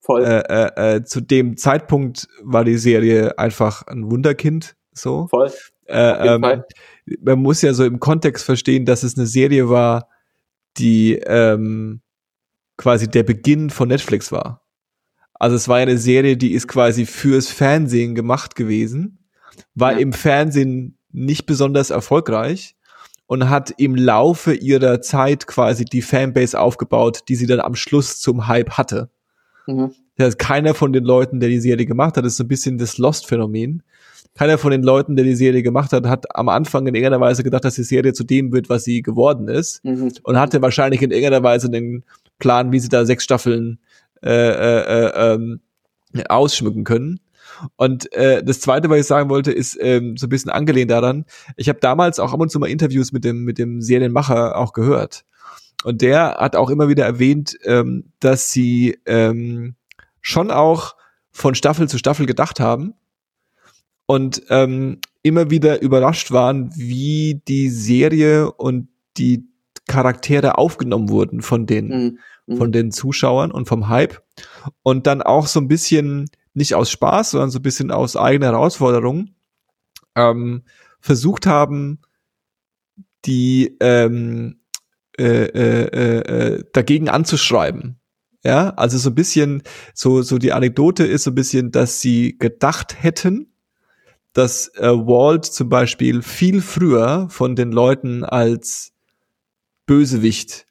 Voll. 0.00 0.24
Äh, 0.24 0.42
äh, 0.48 0.96
äh, 0.96 1.04
zu 1.04 1.20
dem 1.20 1.56
Zeitpunkt 1.56 2.26
war 2.42 2.64
die 2.64 2.78
Serie 2.78 3.38
einfach 3.38 3.86
ein 3.86 4.10
Wunderkind, 4.10 4.74
so. 4.92 5.28
Voll. 5.28 5.52
Äh, 5.86 6.34
ähm, 6.34 6.62
man 7.20 7.38
muss 7.38 7.62
ja 7.62 7.74
so 7.74 7.84
im 7.84 8.00
Kontext 8.00 8.44
verstehen, 8.44 8.84
dass 8.84 9.02
es 9.02 9.16
eine 9.16 9.26
Serie 9.26 9.68
war, 9.68 10.08
die 10.78 11.14
ähm, 11.14 12.00
quasi 12.80 13.08
der 13.08 13.24
Beginn 13.24 13.68
von 13.68 13.88
Netflix 13.88 14.32
war. 14.32 14.62
Also 15.34 15.54
es 15.54 15.68
war 15.68 15.76
eine 15.76 15.98
Serie, 15.98 16.38
die 16.38 16.52
ist 16.52 16.66
quasi 16.66 17.04
fürs 17.04 17.48
Fernsehen 17.48 18.14
gemacht 18.14 18.56
gewesen, 18.56 19.18
war 19.74 19.92
ja. 19.92 19.98
im 19.98 20.14
Fernsehen 20.14 20.96
nicht 21.12 21.44
besonders 21.44 21.90
erfolgreich 21.90 22.76
und 23.26 23.50
hat 23.50 23.74
im 23.76 23.96
Laufe 23.96 24.54
ihrer 24.54 25.02
Zeit 25.02 25.46
quasi 25.46 25.84
die 25.84 26.00
Fanbase 26.00 26.58
aufgebaut, 26.58 27.20
die 27.28 27.36
sie 27.36 27.46
dann 27.46 27.60
am 27.60 27.74
Schluss 27.74 28.18
zum 28.18 28.48
Hype 28.48 28.70
hatte. 28.70 29.10
Mhm. 29.66 29.92
Das 30.16 30.28
heißt, 30.28 30.38
keiner 30.38 30.72
von 30.74 30.94
den 30.94 31.04
Leuten, 31.04 31.38
der 31.38 31.50
die 31.50 31.60
Serie 31.60 31.84
gemacht 31.84 32.16
hat, 32.16 32.24
ist 32.24 32.38
so 32.38 32.44
ein 32.44 32.48
bisschen 32.48 32.78
das 32.78 32.96
Lost-Phänomen. 32.96 33.82
Keiner 34.34 34.56
von 34.56 34.70
den 34.70 34.82
Leuten, 34.82 35.16
der 35.16 35.26
die 35.26 35.34
Serie 35.34 35.62
gemacht 35.62 35.92
hat, 35.92 36.06
hat 36.06 36.34
am 36.34 36.48
Anfang 36.48 36.86
in 36.86 36.94
irgendeiner 36.94 37.20
Weise 37.20 37.42
gedacht, 37.42 37.64
dass 37.64 37.74
die 37.74 37.82
Serie 37.82 38.14
zu 38.14 38.24
dem 38.24 38.52
wird, 38.52 38.70
was 38.70 38.84
sie 38.84 39.02
geworden 39.02 39.48
ist. 39.48 39.84
Mhm. 39.84 40.12
Und 40.22 40.38
hatte 40.38 40.62
wahrscheinlich 40.62 41.02
in 41.02 41.10
irgendeiner 41.10 41.42
Weise 41.42 41.68
den 41.68 42.04
Plan, 42.40 42.72
wie 42.72 42.80
sie 42.80 42.88
da 42.88 43.06
sechs 43.06 43.22
Staffeln 43.22 43.78
äh, 44.22 44.30
äh, 44.30 45.06
äh, 45.06 45.34
ähm, 45.34 45.60
ausschmücken 46.28 46.82
können. 46.82 47.20
Und 47.76 48.12
äh, 48.12 48.42
das 48.42 48.60
Zweite, 48.60 48.90
was 48.90 49.00
ich 49.00 49.06
sagen 49.06 49.30
wollte, 49.30 49.52
ist 49.52 49.78
ähm, 49.80 50.16
so 50.16 50.26
ein 50.26 50.30
bisschen 50.30 50.50
angelehnt 50.50 50.90
daran. 50.90 51.24
Ich 51.56 51.68
habe 51.68 51.78
damals 51.80 52.18
auch 52.18 52.32
ab 52.32 52.40
und 52.40 52.50
zu 52.50 52.58
mal 52.58 52.68
Interviews 52.68 53.12
mit 53.12 53.24
dem 53.24 53.44
mit 53.44 53.58
dem 53.58 53.80
Serienmacher 53.80 54.56
auch 54.56 54.72
gehört. 54.72 55.24
Und 55.84 56.02
der 56.02 56.36
hat 56.38 56.56
auch 56.56 56.70
immer 56.70 56.88
wieder 56.88 57.04
erwähnt, 57.04 57.56
ähm, 57.64 58.12
dass 58.20 58.50
sie 58.50 58.98
ähm, 59.06 59.74
schon 60.20 60.50
auch 60.50 60.96
von 61.32 61.54
Staffel 61.54 61.88
zu 61.88 61.98
Staffel 61.98 62.26
gedacht 62.26 62.60
haben 62.60 62.94
und 64.06 64.42
ähm, 64.50 64.98
immer 65.22 65.50
wieder 65.50 65.80
überrascht 65.82 66.32
waren, 66.32 66.70
wie 66.74 67.40
die 67.46 67.68
Serie 67.70 68.50
und 68.52 68.88
die 69.16 69.49
Charaktere 69.90 70.56
aufgenommen 70.56 71.08
wurden 71.08 71.42
von 71.42 71.66
den, 71.66 71.88
mhm. 71.88 72.18
mhm. 72.46 72.56
von 72.56 72.72
den 72.72 72.92
Zuschauern 72.92 73.50
und 73.50 73.66
vom 73.66 73.88
Hype. 73.88 74.22
Und 74.82 75.06
dann 75.06 75.20
auch 75.20 75.46
so 75.46 75.60
ein 75.60 75.68
bisschen, 75.68 76.30
nicht 76.54 76.74
aus 76.74 76.90
Spaß, 76.90 77.32
sondern 77.32 77.50
so 77.50 77.58
ein 77.58 77.62
bisschen 77.62 77.90
aus 77.90 78.16
eigener 78.16 78.46
Herausforderung, 78.46 79.34
ähm, 80.14 80.62
versucht 81.00 81.46
haben, 81.46 82.00
die 83.24 83.76
ähm, 83.80 84.60
äh, 85.18 85.44
äh, 85.46 86.18
äh, 86.18 86.64
dagegen 86.72 87.08
anzuschreiben. 87.08 87.96
Ja, 88.42 88.70
also 88.70 88.96
so 88.96 89.10
ein 89.10 89.14
bisschen, 89.14 89.62
so, 89.92 90.22
so 90.22 90.38
die 90.38 90.52
Anekdote 90.52 91.04
ist 91.04 91.24
so 91.24 91.30
ein 91.30 91.34
bisschen, 91.34 91.72
dass 91.72 92.00
sie 92.00 92.38
gedacht 92.38 93.02
hätten, 93.02 93.52
dass 94.32 94.68
äh, 94.76 94.88
Walt 94.88 95.44
zum 95.44 95.68
Beispiel 95.68 96.22
viel 96.22 96.62
früher 96.62 97.26
von 97.28 97.56
den 97.56 97.72
Leuten 97.72 98.24
als 98.24 98.92
Bösewicht 99.90 100.66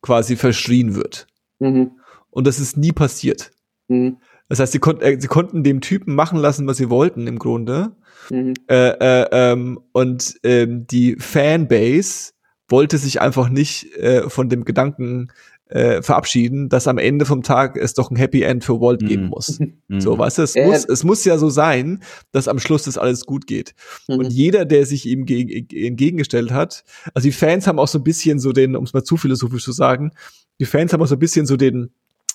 quasi 0.00 0.36
verschrien 0.36 0.94
wird. 0.94 1.26
Mhm. 1.58 1.90
Und 2.30 2.46
das 2.46 2.60
ist 2.60 2.78
nie 2.78 2.92
passiert. 2.92 3.50
Mhm. 3.88 4.16
Das 4.48 4.58
heißt, 4.58 4.72
sie, 4.72 4.78
kon 4.78 5.02
äh, 5.02 5.20
sie 5.20 5.28
konnten 5.28 5.62
dem 5.62 5.82
Typen 5.82 6.14
machen 6.14 6.38
lassen, 6.38 6.66
was 6.66 6.78
sie 6.78 6.88
wollten 6.88 7.26
im 7.26 7.38
Grunde. 7.38 7.94
Mhm. 8.30 8.54
Äh, 8.70 8.88
äh, 8.88 9.28
ähm, 9.32 9.80
und 9.92 10.40
ähm, 10.44 10.86
die 10.86 11.16
Fanbase 11.16 12.32
wollte 12.68 12.96
sich 12.96 13.20
einfach 13.20 13.50
nicht 13.50 13.94
äh, 13.96 14.30
von 14.30 14.48
dem 14.48 14.64
Gedanken 14.64 15.30
äh, 15.72 16.02
verabschieden, 16.02 16.68
dass 16.68 16.86
am 16.86 16.98
Ende 16.98 17.24
vom 17.24 17.42
Tag 17.42 17.76
es 17.76 17.94
doch 17.94 18.10
ein 18.10 18.16
Happy 18.16 18.42
End 18.42 18.62
für 18.64 18.80
Walt 18.80 19.00
geben 19.00 19.22
mhm. 19.24 19.28
muss. 19.30 19.58
Mhm. 19.88 20.00
So, 20.00 20.18
weißt 20.18 20.38
du, 20.38 20.42
es 20.42 20.54
äh, 20.54 20.66
muss, 20.66 20.84
es 20.84 21.02
muss 21.02 21.24
ja 21.24 21.38
so 21.38 21.48
sein, 21.48 22.02
dass 22.30 22.48
am 22.48 22.58
Schluss 22.58 22.84
das 22.84 22.98
alles 22.98 23.24
gut 23.24 23.46
geht. 23.46 23.74
Mhm. 24.06 24.16
Und 24.16 24.32
jeder, 24.32 24.64
der 24.64 24.84
sich 24.86 25.06
ihm 25.06 25.20
entgegengestellt 25.20 26.50
hat, 26.50 26.84
also 27.14 27.26
die 27.26 27.32
Fans 27.32 27.66
haben 27.66 27.78
auch 27.78 27.88
so 27.88 27.98
ein 27.98 28.04
bisschen 28.04 28.38
so 28.38 28.52
den, 28.52 28.76
um 28.76 28.84
es 28.84 28.92
mal 28.92 29.02
zu 29.02 29.16
philosophisch 29.16 29.64
zu 29.64 29.72
sagen, 29.72 30.12
die 30.60 30.66
Fans 30.66 30.92
haben 30.92 31.02
auch 31.02 31.06
so 31.06 31.16
ein 31.16 31.20
bisschen 31.20 31.46
so 31.46 31.56
den 31.56 31.90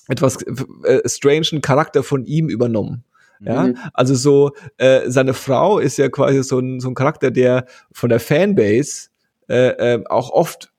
etwas 0.08 0.38
äh, 0.84 1.08
strangen 1.08 1.62
Charakter 1.62 2.02
von 2.02 2.26
ihm 2.26 2.50
übernommen. 2.50 3.04
Ja, 3.40 3.68
mhm. 3.68 3.78
also 3.94 4.16
so, 4.16 4.52
äh, 4.78 5.12
seine 5.12 5.36
Frau 5.36 5.78
ist 5.78 5.98
ja 5.98 6.10
quasi 6.10 6.42
so 6.44 6.58
ein, 6.58 6.80
so 6.80 6.90
ein 6.90 6.96
Charakter, 6.96 7.30
der 7.30 7.66
von 7.92 8.10
der 8.10 8.20
Fanbase 8.20 9.10
äh, 9.48 9.96
äh, 9.96 10.04
auch 10.10 10.32
oft 10.32 10.72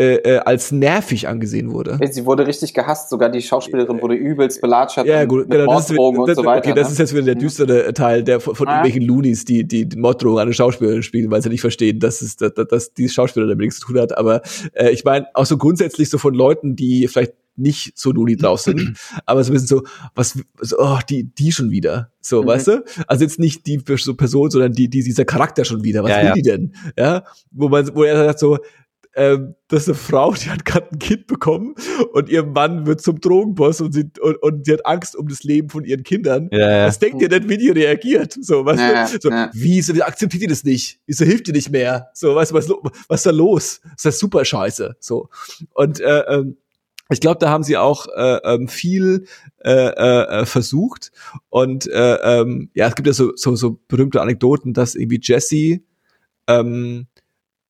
äh, 0.00 0.14
äh, 0.14 0.38
als 0.38 0.70
nervig 0.70 1.26
angesehen 1.26 1.72
wurde. 1.72 1.98
Sie 2.10 2.24
wurde 2.24 2.46
richtig 2.46 2.72
gehasst, 2.72 3.10
sogar 3.10 3.30
die 3.30 3.42
Schauspielerin 3.42 4.00
wurde 4.00 4.14
übelst 4.14 4.60
belatscht 4.60 4.98
ja, 5.04 5.24
gut, 5.24 5.48
mit 5.48 5.50
genau, 5.50 5.72
Morddrohungen 5.72 6.20
und 6.20 6.34
so 6.36 6.44
weiter. 6.44 6.70
Okay, 6.70 6.78
das 6.78 6.86
ne? 6.86 6.92
ist 6.92 6.98
jetzt 7.00 7.14
wieder 7.14 7.24
der 7.24 7.34
mhm. 7.34 7.40
düstere 7.40 7.92
Teil 7.94 8.22
der 8.22 8.38
von, 8.38 8.54
von 8.54 8.68
ah. 8.68 8.76
irgendwelchen 8.76 9.02
Loonies, 9.02 9.44
die 9.44 9.66
die 9.66 9.88
Morddrohungen 9.96 10.38
an 10.38 10.46
eine 10.46 10.54
Schauspielerin 10.54 11.02
spielen, 11.02 11.32
weil 11.32 11.42
sie 11.42 11.48
nicht 11.48 11.62
verstehen, 11.62 11.98
dass 11.98 12.22
es 12.22 12.36
dass, 12.36 12.52
dass 12.54 12.94
die 12.94 13.08
Schauspieler 13.08 13.46
damit 13.46 13.64
nichts 13.64 13.80
zu 13.80 13.88
tun 13.88 13.98
hat. 13.98 14.16
Aber 14.16 14.42
äh, 14.72 14.90
ich 14.90 15.04
meine 15.04 15.26
auch 15.34 15.46
so 15.46 15.56
grundsätzlich 15.56 16.10
so 16.10 16.18
von 16.18 16.32
Leuten, 16.32 16.76
die 16.76 17.08
vielleicht 17.08 17.34
nicht 17.56 17.98
so 17.98 18.12
Looney 18.12 18.36
drauf 18.36 18.60
sind, 18.60 18.96
aber 19.26 19.42
so 19.42 19.50
ein 19.50 19.54
bisschen 19.54 19.66
so, 19.66 19.82
was, 20.14 20.38
so, 20.60 20.76
oh, 20.78 20.98
die, 21.08 21.24
die 21.24 21.50
schon 21.50 21.70
wieder. 21.70 22.12
So, 22.20 22.42
mhm. 22.42 22.46
weißt 22.46 22.68
du? 22.68 22.84
Also 23.08 23.24
jetzt 23.24 23.40
nicht 23.40 23.66
die 23.66 23.82
so 23.96 24.14
Person, 24.14 24.50
sondern 24.50 24.72
die, 24.72 24.88
die, 24.88 25.02
dieser 25.02 25.24
Charakter 25.24 25.64
schon 25.64 25.82
wieder. 25.82 26.04
Was 26.04 26.10
ja, 26.10 26.18
will 26.18 26.26
ja. 26.26 26.34
die 26.34 26.42
denn? 26.42 26.74
Ja, 26.96 27.24
wo 27.50 27.68
man, 27.68 27.94
wo 27.96 28.04
er 28.04 28.26
sagt 28.26 28.38
so, 28.38 28.58
ähm, 29.18 29.54
das 29.66 29.82
ist 29.82 29.88
eine 29.88 29.94
Frau, 29.96 30.32
die 30.32 30.48
hat 30.48 30.64
gerade 30.64 30.88
ein 30.92 30.98
Kind 30.98 31.26
bekommen 31.26 31.74
und 32.12 32.28
ihr 32.28 32.44
Mann 32.44 32.86
wird 32.86 33.00
zum 33.00 33.20
Drogenboss 33.20 33.80
und 33.80 33.92
sie, 33.92 34.04
und, 34.20 34.36
und 34.42 34.64
sie 34.64 34.72
hat 34.72 34.86
Angst 34.86 35.16
um 35.16 35.28
das 35.28 35.42
Leben 35.42 35.68
von 35.68 35.84
ihren 35.84 36.04
Kindern. 36.04 36.48
Ja, 36.52 36.70
ja. 36.70 36.86
Was 36.86 37.00
denkt 37.00 37.20
ihr 37.20 37.28
denn, 37.28 37.48
wie 37.48 37.58
die 37.58 37.70
reagiert? 37.70 38.36
So, 38.40 38.64
weißt 38.64 38.80
ja, 38.80 39.06
du? 39.06 39.18
So, 39.20 39.30
ja. 39.30 39.50
Wieso 39.52 40.00
akzeptiert 40.02 40.44
ihr 40.44 40.48
das 40.48 40.62
nicht? 40.62 41.00
Wieso 41.06 41.24
hilft 41.24 41.48
ihr 41.48 41.54
nicht 41.54 41.70
mehr? 41.70 42.10
So, 42.14 42.34
weißt 42.34 42.52
du, 42.52 42.54
was, 42.54 42.68
was 43.08 43.20
ist 43.20 43.26
da 43.26 43.30
los? 43.30 43.80
Das 44.02 44.14
ist 44.14 44.20
super 44.20 44.44
scheiße. 44.44 44.96
So. 45.00 45.28
Und 45.74 46.00
äh, 46.00 46.20
ähm, 46.20 46.56
ich 47.10 47.20
glaube, 47.20 47.38
da 47.38 47.48
haben 47.48 47.64
sie 47.64 47.76
auch 47.76 48.06
äh, 48.14 48.38
ähm, 48.44 48.68
viel 48.68 49.24
äh, 49.64 49.70
äh, 49.70 50.46
versucht. 50.46 51.10
Und 51.48 51.86
äh, 51.88 52.14
ähm, 52.16 52.70
ja, 52.74 52.86
es 52.86 52.94
gibt 52.94 53.06
ja 53.06 53.14
so, 53.14 53.32
so, 53.34 53.56
so 53.56 53.80
berühmte 53.88 54.20
Anekdoten, 54.20 54.74
dass 54.74 54.94
irgendwie 54.94 55.20
Jesse 55.22 55.80
ähm, 56.46 57.06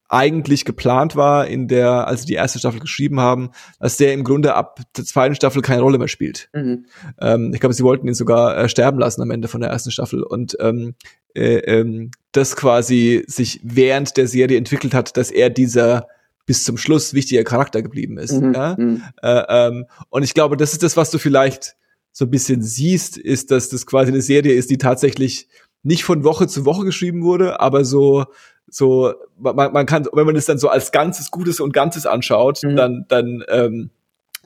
eigentlich 0.09 0.65
geplant 0.65 1.17
war 1.17 1.47
in 1.47 1.69
der, 1.69 2.07
als 2.09 2.23
sie 2.23 2.29
die 2.29 2.35
erste 2.35 2.59
Staffel 2.59 2.81
geschrieben 2.81 3.21
haben, 3.21 3.51
dass 3.79 3.99
der 3.99 4.15
im 4.15 4.25
Grunde 4.25 4.55
ab 4.55 4.81
der 4.97 5.05
zweiten 5.05 5.35
Staffel 5.35 5.61
keine 5.61 5.83
Rolle 5.83 5.99
mehr 5.99 6.09
spielt. 6.09 6.49
Mhm. 6.55 6.87
Ähm, 7.21 7.53
ich 7.53 7.61
glaube, 7.61 7.75
sie 7.75 7.85
wollten 7.85 8.09
ihn 8.09 8.15
sogar 8.15 8.57
äh, 8.57 8.69
sterben 8.69 8.99
lassen 8.99 9.23
am 9.23 9.31
Ende 9.31 9.49
von 9.49 9.61
der 9.61 9.71
ersten 9.71 9.91
Staffel 9.91 10.23
und 10.23 10.57
ähm, 10.61 10.95
äh, 11.35 11.59
ähm, 11.59 12.11
das 12.33 12.57
quasi 12.57 13.25
sich 13.27 13.61
während 13.63 14.17
der 14.17 14.27
Serie 14.27 14.57
entwickelt 14.57 14.95
hat, 14.95 15.17
dass 15.17 15.31
er 15.31 15.51
dieser 15.51 16.09
bis 16.47 16.65
zum 16.65 16.79
Schluss 16.79 17.13
wichtiger 17.13 17.45
Charakter 17.45 17.83
geblieben 17.83 18.17
ist. 18.17 18.33
Mhm. 18.33 18.55
Ja? 18.55 18.77
Mhm. 18.79 19.03
Äh, 19.23 19.43
ähm, 19.49 19.85
und 20.09 20.23
ich 20.23 20.33
glaube, 20.33 20.57
das 20.57 20.73
ist 20.73 20.83
das, 20.83 20.97
was 20.97 21.11
du 21.11 21.19
vielleicht 21.19 21.77
so 22.13 22.25
ein 22.25 22.31
bisschen 22.31 22.63
siehst, 22.63 23.19
ist, 23.19 23.51
dass 23.51 23.69
das 23.69 23.85
quasi 23.85 24.11
eine 24.11 24.23
Serie 24.23 24.55
ist, 24.55 24.71
die 24.71 24.79
tatsächlich 24.79 25.49
nicht 25.83 26.05
von 26.05 26.25
Woche 26.25 26.47
zu 26.49 26.65
Woche 26.65 26.85
geschrieben 26.85 27.23
wurde, 27.23 27.61
aber 27.61 27.85
so 27.85 28.25
so, 28.71 29.15
man, 29.39 29.73
man 29.73 29.87
kann, 29.87 30.07
wenn 30.13 30.27
man 30.27 30.37
es 30.37 30.47
dann 30.47 30.59
so 30.59 30.69
als 30.69 30.93
ganzes 30.93 31.31
Gutes 31.31 31.61
und 31.61 31.73
Ganzes 31.73 32.07
anschaut, 32.07 32.63
mhm. 32.63 32.77
dann, 32.77 33.05
dann, 33.09 33.45
ähm, 33.49 33.91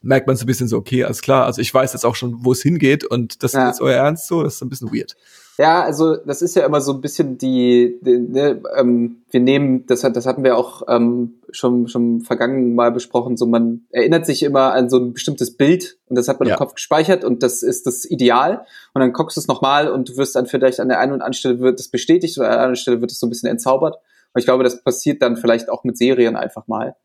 merkt 0.02 0.26
man 0.26 0.36
so 0.36 0.44
ein 0.44 0.46
bisschen 0.46 0.68
so, 0.68 0.76
okay, 0.76 1.04
alles 1.04 1.22
klar, 1.22 1.46
also 1.46 1.60
ich 1.60 1.72
weiß 1.72 1.92
jetzt 1.92 2.04
auch 2.04 2.16
schon, 2.16 2.44
wo 2.44 2.52
es 2.52 2.62
hingeht 2.62 3.04
und 3.04 3.42
das 3.42 3.52
ja. 3.52 3.70
ist 3.70 3.80
euer 3.80 3.96
Ernst 3.96 4.26
so, 4.26 4.42
das 4.42 4.54
ist 4.56 4.62
ein 4.62 4.68
bisschen 4.68 4.92
weird. 4.92 5.16
Ja, 5.58 5.82
also 5.82 6.16
das 6.16 6.40
ist 6.40 6.56
ja 6.56 6.64
immer 6.64 6.80
so 6.80 6.92
ein 6.92 7.02
bisschen 7.02 7.36
die, 7.36 7.98
die 8.00 8.18
ne, 8.18 8.62
ähm, 8.74 9.18
wir 9.30 9.40
nehmen, 9.40 9.86
das, 9.86 10.02
hat, 10.02 10.16
das 10.16 10.24
hatten 10.24 10.44
wir 10.44 10.56
auch 10.56 10.82
ähm, 10.88 11.34
schon 11.50 11.88
schon 11.88 12.22
vergangen 12.22 12.74
mal 12.74 12.90
besprochen, 12.90 13.36
so 13.36 13.46
man 13.46 13.82
erinnert 13.90 14.24
sich 14.24 14.42
immer 14.42 14.72
an 14.72 14.88
so 14.88 14.98
ein 14.98 15.12
bestimmtes 15.12 15.56
Bild 15.56 15.98
und 16.08 16.16
das 16.16 16.28
hat 16.28 16.40
man 16.40 16.48
ja. 16.48 16.54
im 16.54 16.58
Kopf 16.58 16.74
gespeichert 16.74 17.22
und 17.22 17.42
das 17.42 17.62
ist 17.62 17.86
das 17.86 18.06
Ideal 18.06 18.64
und 18.94 19.00
dann 19.00 19.12
guckst 19.12 19.36
du 19.36 19.40
es 19.40 19.46
nochmal 19.46 19.90
und 19.90 20.08
du 20.08 20.16
wirst 20.16 20.34
dann 20.36 20.46
vielleicht 20.46 20.80
an 20.80 20.88
der 20.88 21.00
einen 21.00 21.12
oder 21.12 21.24
anderen 21.24 21.34
Stelle 21.34 21.60
wird 21.60 21.78
es 21.78 21.88
bestätigt 21.88 22.38
oder 22.38 22.46
an 22.46 22.52
der 22.52 22.60
anderen 22.60 22.76
Stelle 22.76 23.00
wird 23.02 23.12
es 23.12 23.20
so 23.20 23.26
ein 23.26 23.30
bisschen 23.30 23.50
entzaubert 23.50 23.98
und 24.34 24.38
ich 24.38 24.44
glaube, 24.44 24.64
das 24.64 24.82
passiert 24.82 25.22
dann 25.22 25.36
vielleicht 25.36 25.68
auch 25.68 25.84
mit 25.84 25.96
Serien 25.96 26.36
einfach 26.36 26.66
mal. 26.66 26.96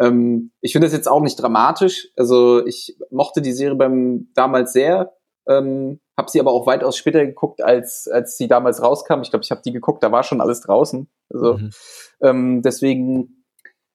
Ähm, 0.00 0.52
ich 0.60 0.72
finde 0.72 0.86
das 0.86 0.94
jetzt 0.94 1.08
auch 1.08 1.20
nicht 1.20 1.36
dramatisch, 1.36 2.08
also 2.16 2.64
ich 2.66 2.96
mochte 3.10 3.42
die 3.42 3.52
Serie 3.52 3.76
beim 3.76 4.28
damals 4.34 4.72
sehr, 4.72 5.12
ähm, 5.48 6.00
habe 6.16 6.30
sie 6.30 6.40
aber 6.40 6.52
auch 6.52 6.66
weitaus 6.66 6.96
später 6.96 7.24
geguckt, 7.24 7.62
als, 7.62 8.08
als 8.08 8.36
sie 8.36 8.48
damals 8.48 8.82
rauskam. 8.82 9.22
Ich 9.22 9.30
glaube, 9.30 9.44
ich 9.44 9.50
habe 9.50 9.62
die 9.64 9.72
geguckt, 9.72 10.02
da 10.02 10.12
war 10.12 10.22
schon 10.22 10.40
alles 10.40 10.60
draußen. 10.60 11.08
Also 11.30 11.54
mhm. 11.54 11.70
ähm, 12.22 12.62
deswegen 12.62 13.44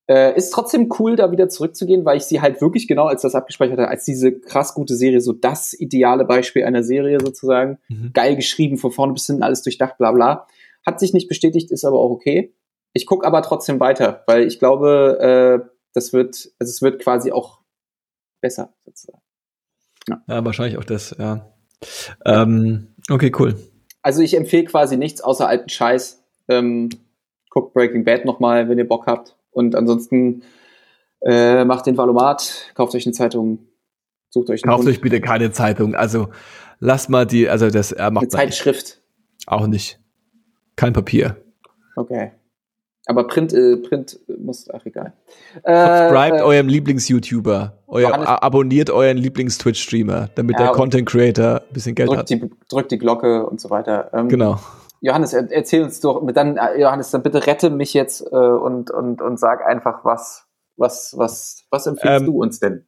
äh, 0.07 0.35
ist 0.35 0.51
trotzdem 0.51 0.89
cool, 0.99 1.15
da 1.15 1.31
wieder 1.31 1.49
zurückzugehen, 1.49 2.05
weil 2.05 2.17
ich 2.17 2.23
sie 2.23 2.41
halt 2.41 2.61
wirklich 2.61 2.87
genau 2.87 3.05
als 3.05 3.21
das 3.21 3.35
abgespeichert 3.35 3.77
habe, 3.79 3.89
als 3.89 4.05
diese 4.05 4.39
krass 4.39 4.73
gute 4.73 4.95
Serie, 4.95 5.21
so 5.21 5.33
das 5.33 5.73
ideale 5.73 6.25
Beispiel 6.25 6.63
einer 6.63 6.83
Serie 6.83 7.19
sozusagen. 7.19 7.77
Mhm. 7.89 8.11
Geil 8.13 8.35
geschrieben, 8.35 8.77
von 8.77 8.91
vorne 8.91 9.13
bis 9.13 9.27
hinten 9.27 9.43
alles 9.43 9.61
durchdacht, 9.61 9.97
bla 9.97 10.11
bla. 10.11 10.47
Hat 10.85 10.99
sich 10.99 11.13
nicht 11.13 11.27
bestätigt, 11.27 11.71
ist 11.71 11.85
aber 11.85 11.99
auch 11.99 12.11
okay. 12.11 12.53
Ich 12.97 13.05
gucke 13.05 13.27
aber 13.27 13.43
trotzdem 13.43 13.79
weiter, 13.79 14.23
weil 14.25 14.47
ich 14.47 14.57
glaube, 14.57 15.19
äh, 15.21 15.69
das 15.93 16.13
wird, 16.13 16.49
also 16.57 16.71
es 16.71 16.81
wird 16.81 16.99
quasi 16.99 17.31
auch 17.31 17.59
besser 18.41 18.73
sozusagen. 18.85 19.21
Ja, 20.09 20.23
ja 20.27 20.43
wahrscheinlich 20.43 20.79
auch 20.79 20.83
das, 20.83 21.15
ja. 21.19 21.53
Ähm, 22.25 22.95
okay, 23.11 23.31
cool. 23.37 23.53
Also 24.01 24.23
ich 24.23 24.35
empfehle 24.35 24.63
quasi 24.63 24.97
nichts 24.97 25.21
außer 25.21 25.47
alten 25.47 25.69
Scheiß. 25.69 26.23
Ähm, 26.47 26.89
guckt 27.51 27.75
Breaking 27.75 28.03
Bad 28.03 28.25
nochmal, 28.25 28.67
wenn 28.67 28.79
ihr 28.79 28.87
Bock 28.87 29.05
habt. 29.05 29.35
Und 29.51 29.75
ansonsten 29.75 30.41
äh, 31.21 31.63
macht 31.65 31.85
den 31.85 31.97
Valomat, 31.97 32.71
kauft 32.73 32.95
euch 32.95 33.05
eine 33.05 33.13
Zeitung, 33.13 33.67
sucht 34.31 34.49
euch 34.49 34.63
einen 34.63 34.71
Kauft 34.71 34.85
Hund. 34.85 34.89
euch 34.89 35.01
bitte 35.01 35.21
keine 35.21 35.51
Zeitung. 35.51 35.93
Also 35.93 36.29
lasst 36.79 37.11
mal 37.11 37.27
die, 37.27 37.47
also 37.47 37.69
das 37.69 37.91
er 37.91 38.09
macht. 38.09 38.23
Eine 38.23 38.29
Zeitschrift. 38.29 39.03
Auch 39.45 39.67
nicht. 39.67 39.99
Kein 40.75 40.93
Papier. 40.93 41.37
Okay. 41.95 42.31
Aber 43.07 43.25
Print, 43.25 43.53
äh, 43.53 43.77
Print 43.77 44.19
muss, 44.37 44.69
ach 44.69 44.85
egal. 44.85 45.13
Subscribt 45.53 46.39
äh, 46.39 46.43
eurem 46.43 46.67
Lieblings-YouTuber. 46.67 47.77
Euer, 47.87 48.43
abonniert 48.43 48.89
euren 48.89 49.17
Lieblings-Twitch-Streamer, 49.17 50.29
damit 50.35 50.59
ja, 50.59 50.65
der 50.65 50.73
Content-Creator 50.73 51.61
ein 51.61 51.73
bisschen 51.73 51.95
Geld 51.95 52.09
drückt 52.09 52.19
hat. 52.19 52.29
Die, 52.29 52.49
drückt 52.69 52.91
die 52.91 52.97
Glocke 52.97 53.45
und 53.45 53.61
so 53.61 53.69
weiter. 53.69 54.09
Ähm, 54.13 54.27
genau. 54.27 54.59
Johannes, 54.99 55.31
erzähl 55.31 55.83
uns 55.83 56.01
doch, 56.01 56.21
dann, 56.33 56.57
äh, 56.57 56.81
Johannes, 56.81 57.11
dann 57.11 57.23
bitte 57.23 57.47
rette 57.47 57.69
mich 57.69 57.93
jetzt 57.93 58.21
äh, 58.21 58.35
und, 58.35 58.91
und, 58.91 59.21
und 59.21 59.39
sag 59.39 59.65
einfach, 59.65 60.03
was, 60.03 60.45
was, 60.75 61.13
was, 61.17 61.63
was 61.71 61.87
empfiehlst 61.87 62.21
ähm, 62.21 62.25
du 62.25 62.41
uns 62.41 62.59
denn? 62.59 62.87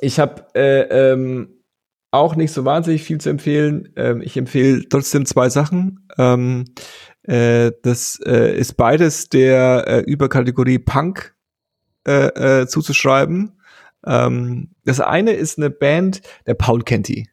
Ich 0.00 0.20
habe 0.20 0.44
äh, 0.54 1.12
ähm, 1.12 1.64
auch 2.12 2.36
nicht 2.36 2.52
so 2.52 2.64
wahnsinnig 2.64 3.02
viel 3.02 3.18
zu 3.18 3.30
empfehlen. 3.30 3.92
Ähm, 3.96 4.22
ich 4.22 4.36
empfehle 4.36 4.88
trotzdem 4.88 5.26
zwei 5.26 5.48
Sachen. 5.48 6.06
Äh, 7.26 7.72
das 7.82 8.20
äh, 8.24 8.56
ist 8.56 8.76
beides 8.76 9.28
der 9.28 9.84
äh, 9.86 10.00
Überkategorie 10.00 10.78
Punk 10.78 11.34
äh, 12.06 12.62
äh, 12.62 12.66
zuzuschreiben. 12.66 13.60
Ähm, 14.06 14.70
das 14.84 15.00
eine 15.00 15.32
ist 15.32 15.58
eine 15.58 15.70
Band, 15.70 16.22
der 16.46 16.54
Paul 16.54 16.82
kennt 16.82 17.08
die. 17.08 17.28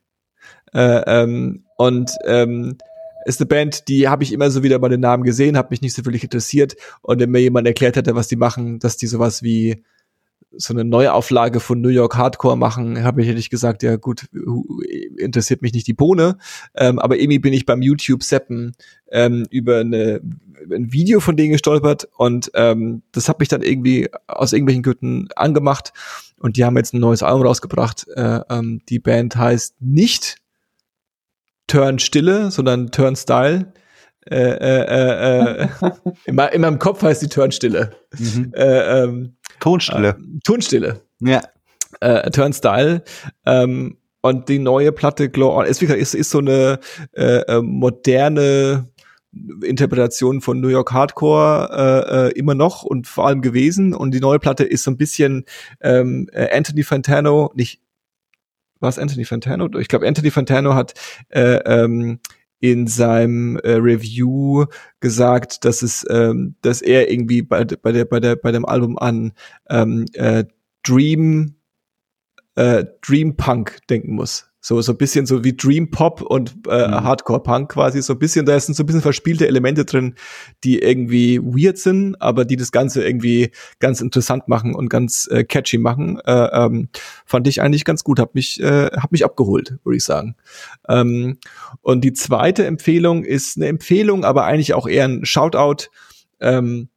Äh, 0.74 1.04
ähm, 1.06 1.66
und 1.78 2.12
ähm, 2.26 2.78
ist 3.26 3.40
eine 3.40 3.48
Band, 3.48 3.88
die 3.88 4.08
habe 4.08 4.24
ich 4.24 4.34
immer 4.34 4.50
so 4.50 4.64
wieder 4.64 4.80
bei 4.80 4.90
den 4.90 5.00
Namen 5.00 5.24
gesehen, 5.24 5.58
habe 5.58 5.70
mich 5.72 5.82
nicht 5.82 5.96
so 5.96 6.04
wirklich 6.06 6.24
interessiert. 6.24 6.76
Und 7.02 7.20
wenn 7.20 7.30
mir 7.30 7.40
jemand 7.40 7.68
erklärt 7.68 7.96
hätte, 7.96 8.16
was 8.16 8.28
die 8.28 8.36
machen, 8.36 8.80
dass 8.80 8.98
die 8.98 9.08
sowas 9.08 9.44
wie 9.44 9.84
so 10.58 10.74
eine 10.74 10.84
Neuauflage 10.84 11.60
von 11.60 11.82
New 11.82 11.90
York 11.90 12.16
Hardcore 12.16 12.58
machen, 12.58 13.04
habe 13.04 13.22
ich 13.22 13.28
ehrlich 13.28 13.50
gesagt, 13.50 13.84
ja 13.84 13.96
gut, 13.96 14.26
interessiert 15.18 15.62
mich 15.62 15.74
nicht 15.74 15.88
die 15.88 15.94
Bohne. 15.94 16.38
Ähm, 16.76 17.00
aber 17.00 17.18
irgendwie 17.18 17.40
bin 17.40 17.54
ich 17.54 17.66
beim 17.66 17.82
YouTube 17.82 18.24
Seppen 18.24 18.76
ähm, 19.12 19.46
über 19.50 19.80
eine, 19.80 20.22
ein 20.72 20.94
Video 20.94 21.20
von 21.20 21.36
denen 21.36 21.52
gestolpert 21.52 22.08
und 22.18 22.52
ähm, 22.54 23.04
das 23.12 23.30
hat 23.30 23.40
mich 23.40 23.50
dann 23.50 23.62
irgendwie 23.62 24.10
aus 24.28 24.54
irgendwelchen 24.54 24.84
Gründen 24.84 25.28
angemacht 25.36 25.94
und 26.40 26.58
die 26.58 26.66
haben 26.66 26.78
jetzt 26.78 26.94
ein 26.94 27.00
neues 27.00 27.24
Album 27.24 27.48
rausgebracht. 27.48 28.08
Äh, 28.16 28.42
ähm, 28.50 28.82
die 28.90 29.00
Band 29.00 29.36
heißt 29.36 29.82
nicht 29.82 30.38
Turn 31.68 32.00
Stille, 32.00 32.52
sondern 32.52 32.92
Turn 32.92 33.16
Style. 33.16 33.74
Äh, 34.26 34.36
äh, 34.36 34.84
äh, 34.86 35.64
äh 35.64 35.68
in, 36.26 36.38
in 36.38 36.62
meinem 36.62 36.80
Kopf 36.80 37.02
heißt 37.02 37.22
die 37.22 37.28
Turnstille. 37.28 37.92
Mhm. 38.18 38.54
Äh, 38.56 39.04
ähm, 39.04 39.36
Tonstille. 39.64 40.10
Äh, 40.10 40.40
Tonstille. 40.44 41.02
Ja. 41.22 41.42
Äh, 42.02 42.30
Turnstyle. 42.32 43.02
Ähm, 43.46 43.98
und 44.22 44.50
die 44.50 44.60
neue 44.60 44.92
Platte 44.92 45.30
Glow 45.30 45.58
On 45.58 45.66
ist, 45.66 45.82
ist, 45.82 46.16
ist 46.16 46.30
so 46.30 46.40
eine 46.40 46.80
äh, 47.14 47.40
äh, 47.40 47.62
moderne 47.62 48.90
Interpretation 49.64 50.42
von 50.42 50.60
New 50.60 50.68
York 50.68 50.92
Hardcore 50.92 51.70
äh, 51.72 52.28
äh, 52.28 52.32
immer 52.38 52.56
noch 52.56 52.84
und 52.84 53.08
vor 53.08 53.26
allem 53.28 53.42
gewesen. 53.42 53.94
Und 53.94 54.12
die 54.12 54.20
neue 54.20 54.40
Platte 54.40 54.66
ist 54.66 54.84
so 54.84 54.92
ein 54.92 54.98
bisschen 54.98 55.46
ähm, 55.82 56.30
äh, 56.34 56.56
Anthony 56.56 56.84
Fantano, 56.84 57.52
nicht 57.56 57.82
was 58.82 59.00
Anthony 59.00 59.24
Fantano? 59.24 59.70
Ich 59.80 59.88
glaube, 59.88 60.06
Anthony 60.06 60.30
Fantano 60.30 60.76
hat 60.76 60.94
äh, 61.30 61.56
ähm, 61.66 62.20
in 62.64 62.88
seinem 62.88 63.58
äh, 63.58 63.74
Review 63.74 64.68
gesagt, 65.02 65.66
dass 65.66 65.82
es, 65.82 66.06
ähm, 66.10 66.56
dass 66.62 66.82
er 66.82 67.12
irgendwie 67.12 67.42
bei, 67.42 67.66
bei 67.66 67.92
der 67.92 68.06
bei 68.06 68.22
der 68.22 68.38
bei 68.38 68.54
dem 68.54 68.66
Album 68.66 68.98
an 68.98 69.34
ähm, 69.70 70.06
äh, 70.14 70.46
Dream 70.82 71.56
äh, 72.56 72.86
Dream 73.02 73.36
Punk 73.36 73.80
denken 73.90 74.16
muss. 74.16 74.50
So, 74.66 74.82
so 74.82 74.94
ein 74.94 74.98
bisschen 74.98 75.26
so 75.26 75.44
wie 75.44 75.58
Dream 75.58 75.92
Pop 75.92 76.22
und 76.22 76.56
äh, 76.70 76.88
mhm. 76.88 77.04
Hardcore 77.04 77.44
Punk 77.44 77.74
quasi. 77.74 78.02
So 78.02 78.14
ein 78.14 78.20
bisschen, 78.20 78.46
da 78.46 78.58
sind 78.58 78.76
so 78.76 78.84
ein 78.84 78.86
bisschen 78.86 79.02
verspielte 79.02 79.46
Elemente 79.46 79.84
drin, 79.84 80.16
die 80.64 80.80
irgendwie 80.80 81.38
weird 81.42 81.78
sind, 81.78 82.16
aber 82.22 82.46
die 82.46 82.56
das 82.56 82.72
Ganze 82.72 83.06
irgendwie 83.06 83.52
ganz 83.80 84.00
interessant 84.00 84.48
machen 84.48 84.74
und 84.74 84.88
ganz 84.88 85.28
äh, 85.30 85.44
catchy 85.44 85.78
machen. 85.78 86.18
Äh, 86.26 86.48
ähm, 86.54 86.88
fand 87.26 87.46
ich 87.50 87.62
eigentlich 87.62 87.84
ganz 87.84 88.06
gut, 88.06 88.22
hab 88.22 88.36
mich, 88.36 88.62
äh, 88.62 88.86
hab 88.96 89.12
mich 89.12 89.26
abgeholt, 89.26 89.80
würde 89.84 89.98
ich 89.98 90.06
sagen. 90.06 90.38
Ähm, 90.88 91.40
und 91.82 92.02
die 92.06 92.14
zweite 92.14 92.66
Empfehlung 92.66 93.26
ist 93.26 93.58
eine 93.58 93.68
Empfehlung, 93.68 94.24
aber 94.24 94.46
eigentlich 94.46 94.74
auch 94.74 94.88
eher 94.88 95.04
ein 95.04 95.26
Shoutout. 95.26 95.90
Ähm, 96.40 96.88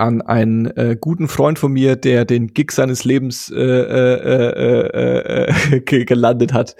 an 0.00 0.22
einen 0.22 0.66
äh, 0.66 0.96
guten 0.98 1.28
Freund 1.28 1.58
von 1.58 1.72
mir, 1.72 1.94
der 1.94 2.24
den 2.24 2.54
Gig 2.54 2.72
seines 2.72 3.04
Lebens 3.04 3.50
äh, 3.50 3.60
äh, 3.60 5.46
äh, 5.46 5.76
äh, 5.76 6.04
gelandet 6.04 6.52
hat 6.52 6.74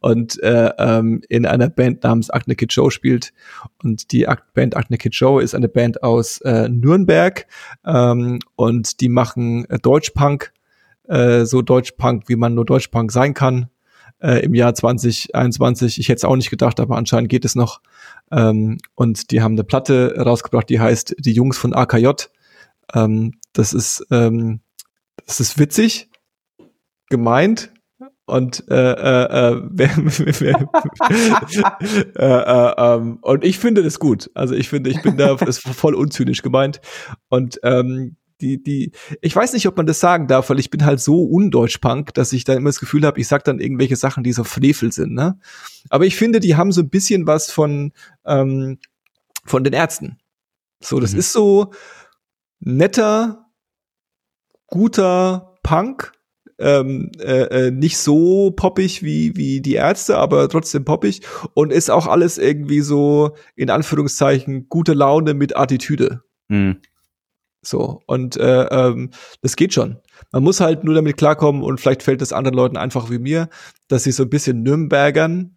und 0.00 0.40
äh, 0.42 0.70
ähm, 0.78 1.22
in 1.28 1.46
einer 1.46 1.70
Band 1.70 2.04
namens 2.04 2.30
Acne 2.30 2.54
Kid 2.54 2.72
Show 2.72 2.90
spielt. 2.90 3.32
Und 3.82 4.12
die 4.12 4.28
Akt 4.28 4.52
Band 4.54 4.76
Acne 4.76 4.98
Kid 4.98 5.14
Show 5.14 5.38
ist 5.38 5.54
eine 5.54 5.68
Band 5.68 6.02
aus 6.02 6.40
äh, 6.42 6.68
Nürnberg 6.68 7.46
ähm, 7.84 8.38
und 8.54 9.00
die 9.00 9.08
machen 9.08 9.64
äh, 9.70 9.78
Deutschpunk, 9.78 10.52
äh, 11.08 11.44
so 11.44 11.62
Deutschpunk, 11.62 12.24
wie 12.28 12.36
man 12.36 12.54
nur 12.54 12.66
Deutschpunk 12.66 13.10
sein 13.10 13.34
kann 13.34 13.70
äh, 14.20 14.44
im 14.44 14.54
Jahr 14.54 14.74
2021. 14.74 15.98
Ich 15.98 16.08
hätte 16.08 16.18
es 16.18 16.24
auch 16.24 16.36
nicht 16.36 16.50
gedacht, 16.50 16.80
aber 16.80 16.96
anscheinend 16.96 17.30
geht 17.30 17.44
es 17.44 17.54
noch. 17.54 17.80
Ähm, 18.30 18.78
und 18.94 19.30
die 19.30 19.42
haben 19.42 19.52
eine 19.52 19.64
Platte 19.64 20.14
rausgebracht, 20.18 20.68
die 20.68 20.80
heißt 20.80 21.16
Die 21.18 21.32
Jungs 21.32 21.58
von 21.58 21.72
AKJ. 21.72 22.08
Ähm, 22.94 23.34
das 23.52 23.72
ist, 23.72 24.06
ähm, 24.10 24.60
das 25.26 25.40
ist 25.40 25.58
witzig, 25.58 26.10
gemeint 27.08 27.72
und 28.26 28.64
äh, 28.68 28.74
äh, 28.74 29.54
äh, 29.54 29.84
äh, 32.16 32.22
äh, 32.22 32.74
ähm, 32.76 33.18
und 33.22 33.44
ich 33.44 33.58
finde 33.58 33.82
das 33.82 33.98
gut. 33.98 34.30
Also 34.34 34.54
ich 34.54 34.68
finde, 34.68 34.90
ich 34.90 35.00
bin 35.02 35.16
da 35.16 35.34
ist 35.46 35.60
voll 35.60 35.94
unzynisch 35.94 36.42
gemeint 36.42 36.80
und 37.28 37.60
ähm, 37.62 38.16
die, 38.40 38.62
die, 38.62 38.92
ich 39.22 39.34
weiß 39.34 39.54
nicht, 39.54 39.66
ob 39.66 39.76
man 39.78 39.86
das 39.86 40.00
sagen 40.00 40.26
darf, 40.26 40.50
weil 40.50 40.58
ich 40.58 40.68
bin 40.68 40.84
halt 40.84 41.00
so 41.00 41.22
undeutsch-punk, 41.24 42.12
dass 42.12 42.34
ich 42.34 42.44
da 42.44 42.52
immer 42.52 42.68
das 42.68 42.80
Gefühl 42.80 43.06
habe, 43.06 43.18
ich 43.18 43.28
sag 43.28 43.44
dann 43.44 43.60
irgendwelche 43.60 43.96
Sachen, 43.96 44.24
die 44.24 44.32
so 44.32 44.44
Frevel 44.44 44.92
sind, 44.92 45.14
ne? 45.14 45.38
Aber 45.88 46.04
ich 46.04 46.16
finde, 46.16 46.40
die 46.40 46.54
haben 46.54 46.70
so 46.70 46.82
ein 46.82 46.90
bisschen 46.90 47.26
was 47.26 47.50
von, 47.50 47.92
ähm, 48.26 48.78
von 49.46 49.64
den 49.64 49.72
Ärzten. 49.72 50.18
So, 50.80 51.00
das 51.00 51.14
mhm. 51.14 51.18
ist 51.20 51.32
so, 51.32 51.72
netter, 52.60 53.46
guter 54.66 55.56
Punk. 55.62 56.12
Ähm, 56.58 57.12
äh, 57.18 57.66
äh, 57.66 57.70
nicht 57.70 57.98
so 57.98 58.50
poppig 58.50 59.02
wie, 59.02 59.36
wie 59.36 59.60
die 59.60 59.74
Ärzte, 59.74 60.16
aber 60.16 60.48
trotzdem 60.48 60.86
poppig 60.86 61.20
und 61.52 61.70
ist 61.70 61.90
auch 61.90 62.06
alles 62.06 62.38
irgendwie 62.38 62.80
so, 62.80 63.36
in 63.56 63.68
Anführungszeichen, 63.68 64.70
gute 64.70 64.94
Laune 64.94 65.34
mit 65.34 65.54
Attitüde. 65.54 66.22
Mhm. 66.48 66.80
So, 67.66 68.00
und 68.06 68.36
äh, 68.36 68.62
ähm, 68.62 69.10
das 69.42 69.56
geht 69.56 69.74
schon. 69.74 69.98
Man 70.32 70.42
muss 70.42 70.60
halt 70.60 70.84
nur 70.84 70.94
damit 70.94 71.16
klarkommen 71.16 71.62
und 71.62 71.80
vielleicht 71.80 72.02
fällt 72.02 72.22
es 72.22 72.32
anderen 72.32 72.56
Leuten 72.56 72.76
einfach 72.76 73.10
wie 73.10 73.18
mir, 73.18 73.48
dass 73.88 74.04
sie 74.04 74.12
so 74.12 74.22
ein 74.22 74.30
bisschen 74.30 74.62
Nürnbergern. 74.62 75.55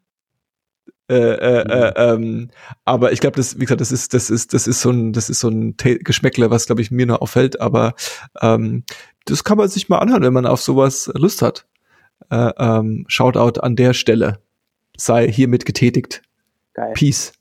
Äh, 1.10 1.14
äh, 1.16 1.62
äh, 1.62 2.18
mhm. 2.18 2.24
ähm, 2.24 2.50
aber 2.86 3.12
ich 3.12 3.20
glaube, 3.20 3.36
das, 3.36 3.56
wie 3.56 3.66
gesagt, 3.66 3.82
das 3.82 3.92
ist, 3.92 4.14
das 4.14 4.30
ist, 4.30 4.54
das 4.54 4.68
ist 4.68 4.82
so 4.82 4.92
ein, 4.92 5.14
das 5.14 5.30
ist 5.30 5.40
so 5.40 5.50
ein 5.50 5.76
Geschmäckle, 5.78 6.50
was 6.50 6.68
glaube 6.68 6.82
ich 6.82 6.92
mir 6.92 7.06
nur 7.06 7.22
auffällt. 7.22 7.60
Aber 7.60 7.94
ähm, 8.42 8.84
das 9.26 9.44
kann 9.44 9.58
man 9.58 9.70
sich 9.70 9.90
mal 9.90 10.00
anhören, 10.00 10.24
wenn 10.24 10.34
man 10.34 10.46
auf 10.46 10.62
sowas 10.62 11.12
Lust 11.16 11.42
hat. 11.42 11.66
Äh, 12.30 12.52
ähm, 12.58 13.06
Shoutout 13.08 13.60
an 13.62 13.76
der 13.76 13.94
Stelle 13.94 14.40
sei 14.98 15.32
hiermit 15.32 15.66
getätigt. 15.66 16.22
Geil. 16.74 16.94
Peace. 16.94 17.34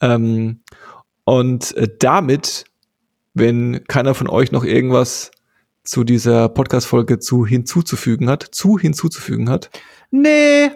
Ähm, 0.00 0.60
und 1.24 1.76
äh, 1.76 1.88
damit 1.98 2.64
wenn 3.34 3.84
keiner 3.84 4.14
von 4.14 4.28
euch 4.28 4.52
noch 4.52 4.64
irgendwas 4.64 5.30
zu 5.84 6.04
dieser 6.04 6.48
Podcast-Folge 6.48 7.18
zu 7.18 7.46
hinzuzufügen 7.46 8.28
hat, 8.28 8.42
zu 8.42 8.78
hinzuzufügen 8.78 9.48
hat. 9.48 9.70
Nee. 10.10 10.70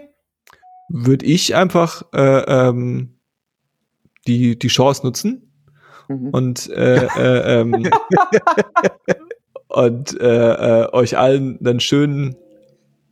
Würde 0.96 1.26
ich 1.26 1.56
einfach 1.56 2.02
äh, 2.14 2.68
ähm, 2.68 3.14
die, 4.28 4.56
die 4.56 4.68
Chance 4.68 5.04
nutzen 5.04 5.50
mhm. 6.08 6.28
und 6.28 6.70
äh, 6.70 7.04
äh, 7.04 7.60
ähm, 7.60 7.90
und 9.68 10.20
äh, 10.20 10.82
äh, 10.82 10.92
euch 10.92 11.18
allen 11.18 11.58
einen 11.66 11.80
schönen 11.80 12.36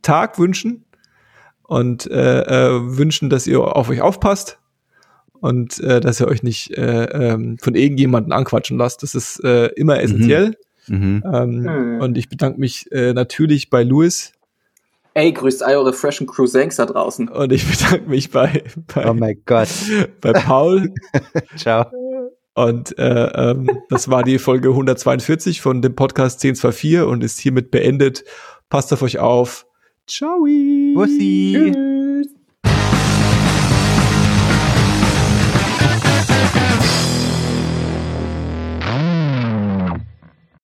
Tag 0.01 0.39
wünschen 0.39 0.85
und 1.63 2.09
äh, 2.09 2.41
äh, 2.41 2.97
wünschen, 2.97 3.29
dass 3.29 3.47
ihr 3.47 3.59
auf 3.59 3.89
euch 3.89 4.01
aufpasst 4.01 4.59
und 5.33 5.79
äh, 5.81 5.99
dass 5.99 6.21
ihr 6.21 6.27
euch 6.29 6.41
nicht 6.41 6.77
äh, 6.77 7.03
ähm, 7.03 7.57
von 7.57 7.75
irgendjemanden 7.75 8.31
anquatschen 8.31 8.77
lasst. 8.77 9.03
Das 9.03 9.13
ist 9.13 9.43
äh, 9.43 9.67
immer 9.75 10.01
essentiell. 10.01 10.55
Mhm. 10.87 10.97
Mhm. 10.97 11.23
Ähm, 11.33 11.61
mhm. 11.63 12.01
Und 12.01 12.17
ich 12.17 12.29
bedanke 12.29 12.59
mich 12.59 12.89
äh, 12.93 13.13
natürlich 13.13 13.69
bei 13.69 13.83
Louis. 13.83 14.33
Ey, 15.15 15.31
grüßt 15.31 15.63
all 15.63 15.75
eure 15.75 15.93
freshen 15.93 16.25
Cruisangs 16.25 16.77
da 16.77 16.85
draußen. 16.85 17.29
Und 17.29 17.51
ich 17.51 17.69
bedanke 17.69 18.09
mich 18.09 18.31
bei, 18.31 18.63
bei 18.93 19.09
Oh 19.09 19.13
mein 19.13 19.41
Gott. 19.45 19.69
Bei 20.21 20.33
Paul. 20.33 20.93
Ciao. 21.55 21.85
Und 22.55 22.97
äh, 22.97 23.51
ähm, 23.51 23.69
das 23.89 24.09
war 24.09 24.23
die 24.23 24.39
Folge 24.39 24.69
142 24.69 25.61
von 25.61 25.81
dem 25.81 25.95
Podcast 25.95 26.43
1024 26.43 27.01
und 27.01 27.23
ist 27.23 27.39
hiermit 27.39 27.71
beendet. 27.71 28.23
Passt 28.69 28.93
auf 28.93 29.01
euch 29.01 29.19
auf. 29.19 29.65
Ciao. 30.07 30.45
Bussi. 30.95 31.53
Tschüss. 31.53 31.92